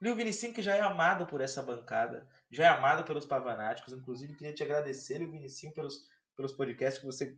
Lil 0.00 0.16
Vinicinho, 0.16 0.52
que 0.54 0.62
já 0.62 0.74
é 0.74 0.80
amado 0.80 1.26
por 1.26 1.40
essa 1.40 1.62
bancada, 1.62 2.26
já 2.50 2.64
é 2.64 2.68
amado 2.68 3.04
pelos 3.04 3.24
pavanáticos. 3.26 3.92
Inclusive, 3.92 4.34
queria 4.34 4.52
te 4.54 4.62
agradecer, 4.62 5.18
Lil 5.18 5.30
Vinicinho, 5.30 5.72
pelos, 5.72 6.08
pelos 6.36 6.52
podcasts 6.52 6.98
que 6.98 7.06
você 7.06 7.36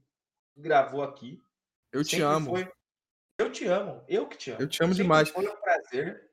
gravou 0.57 1.03
aqui. 1.03 1.43
Eu 1.93 2.03
te 2.03 2.11
Sempre 2.13 2.25
amo. 2.25 2.51
foi- 2.51 2.73
Eu 3.39 3.51
te 3.53 3.67
amo, 3.67 4.05
eu 4.09 4.29
que 4.29 4.37
te 4.39 4.51
amo. 4.53 4.61
Eu 4.63 4.69
te 4.69 4.83
amo 4.83 4.93
Sempre 4.95 5.03
demais. 5.03 5.29
Foi 5.29 5.47
um 5.47 5.57
prazer. 5.61 6.31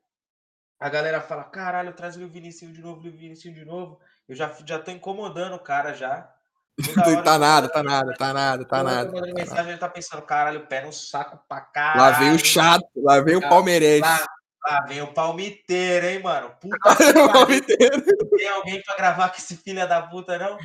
A 0.79 0.87
galera 0.89 1.19
fala, 1.21 1.43
caralho, 1.43 1.93
traz 1.95 2.15
o 2.15 2.19
Lil 2.19 2.29
Vinicinho 2.29 2.71
de 2.73 2.81
novo, 2.81 3.01
Lil 3.01 3.11
Vinicinho 3.17 3.53
de 3.53 3.65
novo. 3.65 3.99
Eu 4.27 4.35
já, 4.35 4.51
já 4.65 4.79
tô 4.79 4.89
incomodando 4.91 5.55
o 5.55 5.59
cara 5.59 5.93
já. 5.93 6.33
Hora 6.79 7.21
Tá 7.23 7.33
que- 7.33 7.37
nada, 7.39 7.69
tá 7.69 7.83
nada, 7.83 8.13
tá 8.13 8.33
nada, 8.33 8.65
tá 8.65 8.83
nada. 8.83 9.11
tá 9.11 9.33
mensagem, 9.33 9.69
ele 9.71 9.77
tá 9.77 9.89
pensando, 9.89 10.21
caralho, 10.23 10.65
pé 10.67 10.83
no 10.83 10.91
saco 10.91 11.39
pra 11.47 11.61
caralho. 11.61 11.99
Lá 12.01 12.11
vem 12.19 12.33
o 12.35 12.39
chato, 12.39 12.85
lá 12.95 13.19
vem 13.21 13.35
o 13.35 13.41
palmeirense. 13.41 14.01
Lá, 14.01 14.25
lá 14.67 14.81
vem 14.87 15.01
o 15.01 15.13
palmiteiro, 15.13 16.05
hein, 16.07 16.23
mano? 16.23 16.49
Puta 16.59 16.77
que 16.95 17.03
O 17.03 17.13
pariu. 17.13 17.31
palmeirense. 17.33 18.17
tem 18.37 18.49
alguém 18.49 18.81
pra 18.83 18.95
gravar 18.95 19.29
com 19.29 19.37
esse 19.37 19.55
filho 19.57 19.87
da 19.87 20.01
puta, 20.01 20.37
não? 20.39 20.57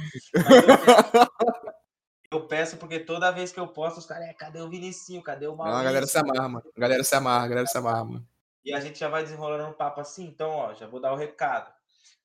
Eu, 2.31 2.47
peço, 2.47 2.77
porque 2.77 2.99
toda 2.99 3.31
vez 3.31 3.53
que 3.53 3.61
eu 3.61 3.69
posto, 3.69 3.99
os 3.99 4.07
caras, 4.07 4.29
é, 4.29 4.33
cadê 4.35 4.61
o 4.61 4.69
Vinicinho? 4.69 5.23
Cadê 5.23 5.47
o 5.47 5.51
Não, 5.51 5.57
Maurício? 5.59 5.81
a 5.81 5.85
galera 5.85 6.07
se 6.07 6.19
amarra, 6.19 6.49
mano. 6.49 6.65
A 6.77 6.81
galera 6.81 7.05
se 7.05 7.15
amarra, 7.15 7.45
a 7.45 7.49
galera 7.49 7.67
se 7.67 7.79
amarra, 7.79 8.05
mano. 8.05 8.27
E 8.65 8.75
a 8.75 8.81
gente 8.81 8.99
já 8.99 9.09
vai 9.09 9.23
desenrolando 9.23 9.69
um 9.69 9.73
papo 9.73 10.01
assim. 10.01 10.25
Então, 10.27 10.51
ó, 10.51 10.75
já 10.75 10.87
vou 10.89 11.01
dar 11.01 11.13
o 11.13 11.17
recado. 11.17 11.71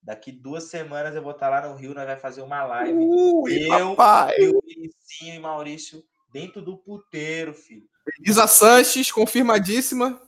Daqui 0.03 0.31
duas 0.31 0.63
semanas 0.65 1.15
eu 1.15 1.21
vou 1.21 1.31
estar 1.31 1.49
lá 1.49 1.67
no 1.67 1.75
Rio, 1.75 1.93
nós 1.93 2.05
vai 2.05 2.17
fazer 2.17 2.41
uma 2.41 2.63
live. 2.63 2.93
Ui, 2.97 3.67
Eu- 3.71 3.95
papai. 3.95 4.35
E 4.39 4.47
o 4.49 4.61
Vinicinho 4.65 5.35
e 5.35 5.39
Maurício 5.39 6.03
dentro 6.31 6.61
do 6.61 6.77
puteiro, 6.77 7.53
filho. 7.53 7.87
Isa 8.25 8.47
Sanches, 8.47 9.11
confirmadíssima. 9.11 10.19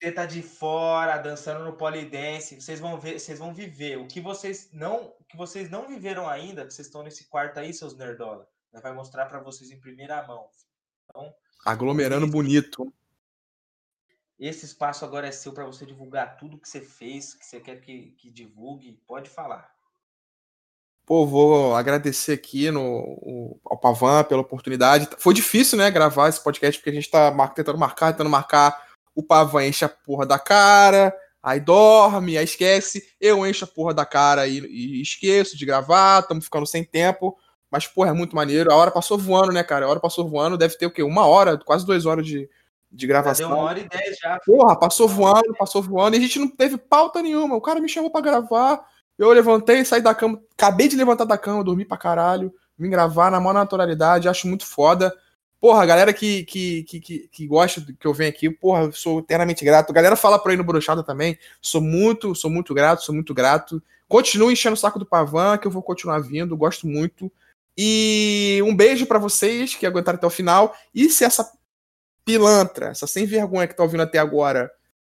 Teta 0.00 0.26
de 0.26 0.42
fora, 0.42 1.16
dançando 1.18 1.64
no 1.64 1.74
polidense. 1.74 2.60
Vocês 2.60 2.80
vão 2.80 2.98
ver, 2.98 3.20
vocês 3.20 3.38
vão 3.38 3.54
viver 3.54 3.98
o 3.98 4.08
que 4.08 4.20
vocês 4.20 4.68
não, 4.72 5.14
que 5.28 5.36
vocês 5.36 5.70
não 5.70 5.86
viveram 5.86 6.28
ainda, 6.28 6.66
que 6.66 6.74
vocês 6.74 6.88
estão 6.88 7.04
nesse 7.04 7.28
quarto 7.28 7.58
aí, 7.60 7.72
seus 7.72 7.96
nerdola. 7.96 8.48
Nós 8.72 8.82
vai 8.82 8.92
mostrar 8.92 9.26
pra 9.26 9.38
vocês 9.38 9.70
em 9.70 9.78
primeira 9.78 10.26
mão. 10.26 10.48
Aglomerando 11.64 12.26
bonito. 12.26 12.92
Esse 14.42 14.64
espaço 14.64 15.04
agora 15.04 15.28
é 15.28 15.30
seu 15.30 15.52
pra 15.52 15.64
você 15.64 15.86
divulgar 15.86 16.36
tudo 16.36 16.58
que 16.58 16.68
você 16.68 16.80
fez, 16.80 17.32
que 17.32 17.46
você 17.46 17.60
quer 17.60 17.80
que, 17.80 18.12
que 18.18 18.28
divulgue. 18.28 19.00
Pode 19.06 19.30
falar. 19.30 19.70
Pô, 21.06 21.24
vou 21.24 21.76
agradecer 21.76 22.32
aqui 22.32 22.68
no, 22.68 23.60
ao 23.64 23.78
Pavan 23.78 24.24
pela 24.24 24.40
oportunidade. 24.40 25.08
Foi 25.18 25.32
difícil, 25.32 25.78
né, 25.78 25.88
gravar 25.92 26.28
esse 26.28 26.42
podcast, 26.42 26.76
porque 26.80 26.90
a 26.90 26.92
gente 26.92 27.08
tá 27.08 27.30
mar- 27.30 27.54
tentando 27.54 27.78
marcar, 27.78 28.10
tentando 28.10 28.30
marcar. 28.30 28.82
O 29.14 29.22
Pavan 29.22 29.64
enche 29.64 29.84
a 29.84 29.88
porra 29.88 30.26
da 30.26 30.40
cara, 30.40 31.14
aí 31.40 31.60
dorme, 31.60 32.36
aí 32.36 32.44
esquece. 32.44 33.14
Eu 33.20 33.46
encho 33.46 33.64
a 33.64 33.68
porra 33.68 33.94
da 33.94 34.04
cara 34.04 34.48
e, 34.48 34.58
e 34.58 35.00
esqueço 35.00 35.56
de 35.56 35.64
gravar, 35.64 36.20
estamos 36.20 36.46
ficando 36.46 36.66
sem 36.66 36.82
tempo. 36.82 37.38
Mas, 37.70 37.86
porra, 37.86 38.10
é 38.10 38.12
muito 38.12 38.34
maneiro. 38.34 38.72
A 38.72 38.76
hora 38.76 38.90
passou 38.90 39.16
voando, 39.16 39.52
né, 39.52 39.62
cara? 39.62 39.86
A 39.86 39.88
hora 39.88 40.00
passou 40.00 40.28
voando, 40.28 40.58
deve 40.58 40.76
ter 40.76 40.86
o 40.86 40.90
quê? 40.90 41.04
Uma 41.04 41.26
hora, 41.26 41.56
quase 41.58 41.86
duas 41.86 42.06
horas 42.06 42.26
de, 42.26 42.50
de 42.92 43.06
Já 43.06 43.12
gravação. 43.12 43.48
deu 43.48 43.56
uma 43.56 43.64
hora 43.64 43.78
e 43.80 43.88
dez 43.88 44.18
já. 44.18 44.38
Porra, 44.44 44.78
passou 44.78 45.08
voando, 45.08 45.54
passou 45.58 45.82
voando, 45.82 46.16
e 46.16 46.18
a 46.18 46.22
gente 46.22 46.38
não 46.38 46.48
teve 46.48 46.76
pauta 46.76 47.22
nenhuma. 47.22 47.56
O 47.56 47.60
cara 47.60 47.80
me 47.80 47.88
chamou 47.88 48.10
pra 48.10 48.20
gravar. 48.20 48.84
Eu 49.18 49.30
levantei, 49.30 49.84
saí 49.84 50.00
da 50.00 50.14
cama, 50.14 50.40
acabei 50.56 50.88
de 50.88 50.96
levantar 50.96 51.24
da 51.24 51.38
cama, 51.38 51.62
dormi 51.62 51.84
pra 51.84 51.96
caralho, 51.96 52.52
vim 52.76 52.90
gravar 52.90 53.30
na 53.30 53.38
maior 53.38 53.54
naturalidade, 53.54 54.28
acho 54.28 54.48
muito 54.48 54.66
foda. 54.66 55.14
Porra, 55.60 55.82
a 55.82 55.86
galera 55.86 56.12
que, 56.12 56.44
que, 56.44 56.82
que, 56.82 57.00
que, 57.00 57.28
que 57.28 57.46
gosta 57.46 57.80
do 57.80 57.94
que 57.94 58.06
eu 58.06 58.12
venho 58.12 58.30
aqui, 58.30 58.50
porra, 58.50 58.90
sou 58.90 59.20
eternamente 59.20 59.64
grato. 59.64 59.90
A 59.90 59.92
galera 59.92 60.16
fala 60.16 60.38
por 60.38 60.50
aí 60.50 60.56
no 60.56 60.64
Brochada 60.64 61.04
também, 61.04 61.38
sou 61.60 61.80
muito, 61.80 62.34
sou 62.34 62.50
muito 62.50 62.74
grato, 62.74 63.04
sou 63.04 63.14
muito 63.14 63.32
grato. 63.32 63.80
Continuo 64.08 64.50
enchendo 64.50 64.74
o 64.74 64.76
saco 64.76 64.98
do 64.98 65.06
Pavan, 65.06 65.56
que 65.56 65.66
eu 65.66 65.70
vou 65.70 65.82
continuar 65.82 66.18
vindo, 66.18 66.56
gosto 66.56 66.86
muito. 66.86 67.30
E 67.78 68.60
um 68.64 68.74
beijo 68.74 69.06
pra 69.06 69.18
vocês 69.18 69.74
que 69.74 69.86
aguentaram 69.86 70.16
até 70.16 70.26
o 70.26 70.30
final. 70.30 70.74
E 70.94 71.08
se 71.08 71.24
essa 71.24 71.50
pilantra, 72.24 72.86
essa 72.88 73.06
sem 73.06 73.26
vergonha 73.26 73.66
que 73.66 73.74
tá 73.76 73.82
ouvindo 73.82 74.02
até 74.02 74.18
agora, 74.18 74.72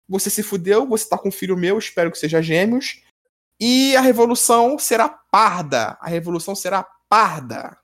você 0.08 0.30
se 0.30 0.42
fudeu, 0.44 0.88
você 0.88 1.08
tá 1.08 1.18
com 1.18 1.30
um 1.30 1.32
filho 1.32 1.58
meu, 1.58 1.78
espero 1.78 2.12
que 2.12 2.18
seja 2.18 2.42
gêmeos. 2.42 3.02
E 3.60 3.96
a 3.96 4.02
revolução 4.02 4.78
será 4.78 5.10
parda. 5.10 5.98
A 6.00 6.08
revolução 6.08 6.56
será 6.56 6.88
parda. 7.10 7.78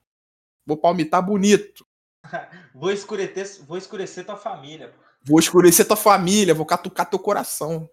Vou 0.66 0.78
palmitar 0.78 1.26
bonito. 1.26 1.86
Vou 2.74 2.92
escurecer, 2.92 3.64
vou 3.68 3.78
escurecer 3.78 4.26
tua 4.26 4.38
família. 4.38 4.94
Vou 5.24 5.40
escurecer 5.40 5.86
tua 5.86 5.98
família, 5.98 6.54
vou 6.54 6.66
catucar 6.66 7.10
teu 7.10 7.20
coração. 7.20 7.90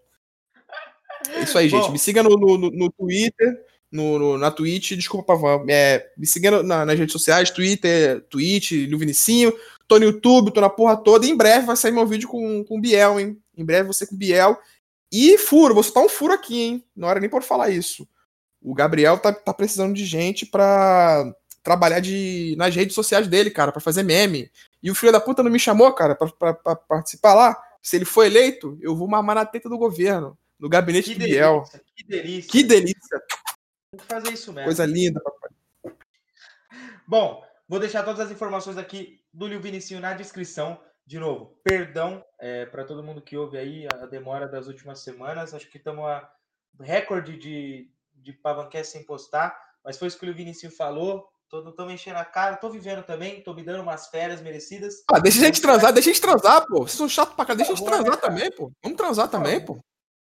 É 1.31 1.41
isso 1.43 1.59
aí, 1.59 1.69
gente. 1.69 1.83
Bom. 1.87 1.93
Me 1.93 1.99
siga 1.99 2.23
no, 2.23 2.31
no, 2.31 2.57
no- 2.71 2.91
Twitter, 2.93 3.65
no, 3.91 4.19
no- 4.19 4.39
na 4.39 4.51
Twitch, 4.51 4.93
desculpa, 4.93 5.35
Pavan. 5.35 5.65
É, 5.69 6.11
me 6.17 6.27
siga 6.27 6.63
na- 6.63 6.87
nas 6.87 6.99
redes 6.99 7.13
sociais, 7.13 7.51
Twitter, 7.51 8.23
Twitch, 8.31 8.71
Lil 8.73 8.99
Vinicinho. 8.99 9.53
Tô 9.91 9.99
no 9.99 10.05
YouTube, 10.05 10.53
tô 10.53 10.61
na 10.61 10.71
porra 10.71 10.97
toda. 10.97 11.27
E 11.27 11.31
em 11.31 11.37
breve 11.37 11.67
vai 11.67 11.77
sair 11.77 11.91
meu 11.91 12.07
vídeo 12.07 12.29
com, 12.29 12.63
com 12.65 12.79
o 12.79 12.81
Biel, 12.81 13.19
hein? 13.19 13.37
Em 13.57 13.65
breve 13.65 13.89
você 13.89 14.07
com 14.07 14.15
o 14.15 14.19
Biel. 14.19 14.57
E 15.11 15.37
furo, 15.37 15.75
vou 15.75 15.83
soltar 15.83 16.05
um 16.05 16.09
furo 16.09 16.33
aqui, 16.33 16.61
hein? 16.63 16.85
Não 16.95 17.11
era 17.11 17.19
nem 17.19 17.29
por 17.29 17.43
falar 17.43 17.71
isso. 17.71 18.07
O 18.63 18.73
Gabriel 18.73 19.19
tá, 19.19 19.33
tá 19.33 19.53
precisando 19.53 19.93
de 19.93 20.05
gente 20.05 20.47
pra 20.47 21.35
trabalhar 21.61 21.99
de, 21.99 22.55
nas 22.57 22.73
redes 22.73 22.95
sociais 22.95 23.27
dele, 23.27 23.51
cara, 23.51 23.73
pra 23.73 23.81
fazer 23.81 24.05
meme. 24.05 24.49
E 24.81 24.93
o 24.93 24.95
filho 24.95 25.11
da 25.11 25.19
puta 25.21 25.43
não 25.43 25.51
me 25.51 25.59
chamou, 25.59 25.93
cara, 25.93 26.15
pra, 26.15 26.29
pra- 26.29 26.55
pra 26.55 26.77
participar 26.77 27.35
lá. 27.35 27.61
Se 27.83 27.97
ele 27.97 28.05
for 28.05 28.25
eleito, 28.25 28.79
eu 28.81 28.95
vou 28.95 29.09
mamar 29.09 29.35
na 29.35 29.45
teta 29.45 29.69
do 29.69 29.77
governo, 29.77 30.39
no 30.57 30.69
gabinete 30.69 31.15
Que 31.15 31.19
do 31.19 31.25
Biel. 31.25 31.55
delícia, 31.65 31.83
que 31.97 32.05
delícia. 32.05 32.51
Que 32.53 32.63
delícia, 32.63 33.23
Tem 33.91 33.99
que 34.01 34.07
fazer 34.07 34.33
isso 34.33 34.53
mesmo. 34.53 34.67
coisa 34.67 34.87
linda, 34.87 35.21
papai. 35.21 35.51
Bom, 37.09 37.43
vou 37.69 37.81
deixar 37.81 38.05
todas 38.05 38.21
as 38.21 38.31
informações 38.31 38.77
aqui 38.79 39.20
do 39.33 39.47
Lil 39.47 39.61
Vinicinho 39.61 40.01
na 40.01 40.15
descrição. 40.15 40.81
De 41.07 41.19
novo, 41.19 41.59
perdão 41.65 42.25
para 42.71 42.85
todo 42.85 43.03
mundo 43.03 43.21
que 43.21 43.37
ouve 43.37 43.59
aí 43.59 43.87
a 43.93 44.07
demora 44.07 44.47
das 44.47 44.69
últimas 44.69 45.01
semanas. 45.01 45.53
Acho 45.53 45.69
que 45.69 45.79
estamos 45.79 46.05
a 46.05 46.31
recorde 46.81 47.37
de, 47.37 47.91
de 48.15 48.33
Pavancast 48.33 48.93
sem 48.93 49.05
postar, 49.05 49.57
mas 49.85 49.99
foi 49.99 50.09
isso 50.09 50.19
que 50.19 50.25
o 50.25 50.27
Lil 50.27 50.37
Vinicinho 50.37 50.71
falou. 50.73 51.29
Tô, 51.49 51.63
não 51.65 51.75
tô 51.75 51.85
me 51.85 51.95
enchendo 51.95 52.19
a 52.19 52.25
cara, 52.25 52.57
tô 52.57 52.71
vivendo 52.71 53.03
também, 53.03 53.43
tô 53.43 53.53
me 53.53 53.65
dando 53.65 53.83
umas 53.83 54.07
férias 54.07 54.41
merecidas. 54.41 55.03
Ah, 55.11 55.19
deixa 55.19 55.41
a 55.41 55.47
gente 55.47 55.61
transar, 55.61 55.93
deixa 55.93 56.11
a 56.11 56.13
gente 56.13 56.23
transar, 56.23 56.65
pô. 56.67 56.83
Vocês 56.83 56.93
são 56.93 57.09
chatos 57.09 57.35
pra 57.35 57.45
caralho, 57.45 57.59
deixa 57.67 57.73
a 57.73 57.75
gente 57.75 57.85
Tá 57.85 57.91
né, 57.91 57.97
transar 57.97 58.21
cara? 58.21 58.33
também, 58.33 58.51
pô. 58.53 58.71
Vamos 58.81 58.97
transar 58.97 59.29
também, 59.29 59.65
pô. 59.65 59.81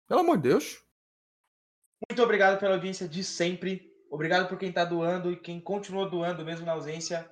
Pelo 0.08 0.22
amor 0.22 0.38
de 0.38 0.44
Deus. 0.44 0.82
Muito 2.10 2.24
obrigado 2.24 2.58
pela 2.58 2.76
audiência 2.76 3.10
de 3.10 3.26
sempre. 3.26 3.92
Obrigado 4.10 4.48
por 4.48 4.58
quem 4.58 4.70
está 4.70 4.86
doando 4.86 5.30
e 5.30 5.36
quem 5.36 5.60
continua 5.60 6.10
doando 6.10 6.46
mesmo 6.46 6.66
na 6.66 6.72
ausência. 6.72 7.30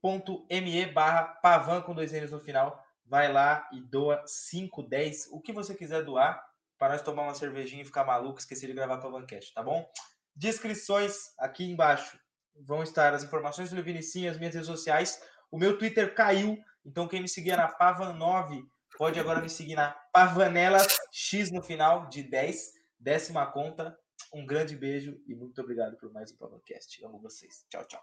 picpay.me 0.00 0.86
barra 0.86 1.24
pavan 1.24 1.82
com 1.82 1.94
dois 1.94 2.12
N's 2.12 2.30
no 2.30 2.40
final. 2.40 2.84
Vai 3.04 3.32
lá 3.32 3.68
e 3.72 3.80
doa 3.80 4.22
5, 4.26 4.82
10, 4.82 5.28
o 5.30 5.40
que 5.40 5.52
você 5.52 5.74
quiser 5.74 6.04
doar 6.04 6.44
para 6.78 6.92
nós 6.92 7.02
tomar 7.02 7.22
uma 7.22 7.34
cervejinha 7.34 7.82
e 7.82 7.84
ficar 7.84 8.04
maluco, 8.04 8.38
esquecer 8.38 8.66
de 8.66 8.72
gravar 8.72 8.98
Pavancast, 8.98 9.54
tá 9.54 9.62
bom? 9.62 9.88
Descrições 10.34 11.32
aqui 11.38 11.64
embaixo 11.64 12.18
vão 12.54 12.82
estar 12.82 13.14
as 13.14 13.22
informações 13.22 13.70
do 13.70 13.82
Vinicinho, 13.82 14.30
as 14.30 14.38
minhas 14.38 14.54
redes 14.54 14.66
sociais. 14.66 15.22
O 15.50 15.58
meu 15.58 15.78
Twitter 15.78 16.14
caiu, 16.14 16.58
então 16.84 17.08
quem 17.08 17.22
me 17.22 17.28
seguia 17.28 17.56
na 17.56 17.72
Pavan9 17.72 18.62
pode 18.98 19.20
agora 19.20 19.40
me 19.40 19.48
seguir 19.48 19.76
na 19.76 19.92
Pavanela 20.12 20.78
X 21.12 21.50
no 21.50 21.62
final 21.62 22.08
de 22.08 22.22
10, 22.22 22.72
décima 22.98 23.46
conta. 23.46 23.96
Um 24.32 24.44
grande 24.44 24.76
beijo 24.76 25.18
e 25.26 25.34
muito 25.34 25.60
obrigado 25.60 25.96
por 25.96 26.12
mais 26.12 26.32
um 26.32 26.36
Pavancast. 26.36 27.04
Amo 27.04 27.20
vocês. 27.20 27.64
Tchau, 27.70 27.84
tchau. 27.86 28.02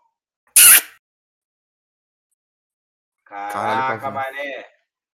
Caralho, 3.22 3.22
Caraca, 3.33 3.99
Pavan. 3.99 4.11
mané. 4.11 4.65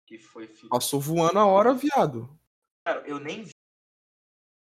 Que 0.07 0.19
foi, 0.19 0.47
filho. 0.47 0.69
Passou 0.69 1.01
voando 1.01 1.39
a 1.39 1.47
hora, 1.47 1.75
viado. 1.75 2.29
Cara, 2.85 3.01
eu 3.07 3.19
nem 3.19 3.47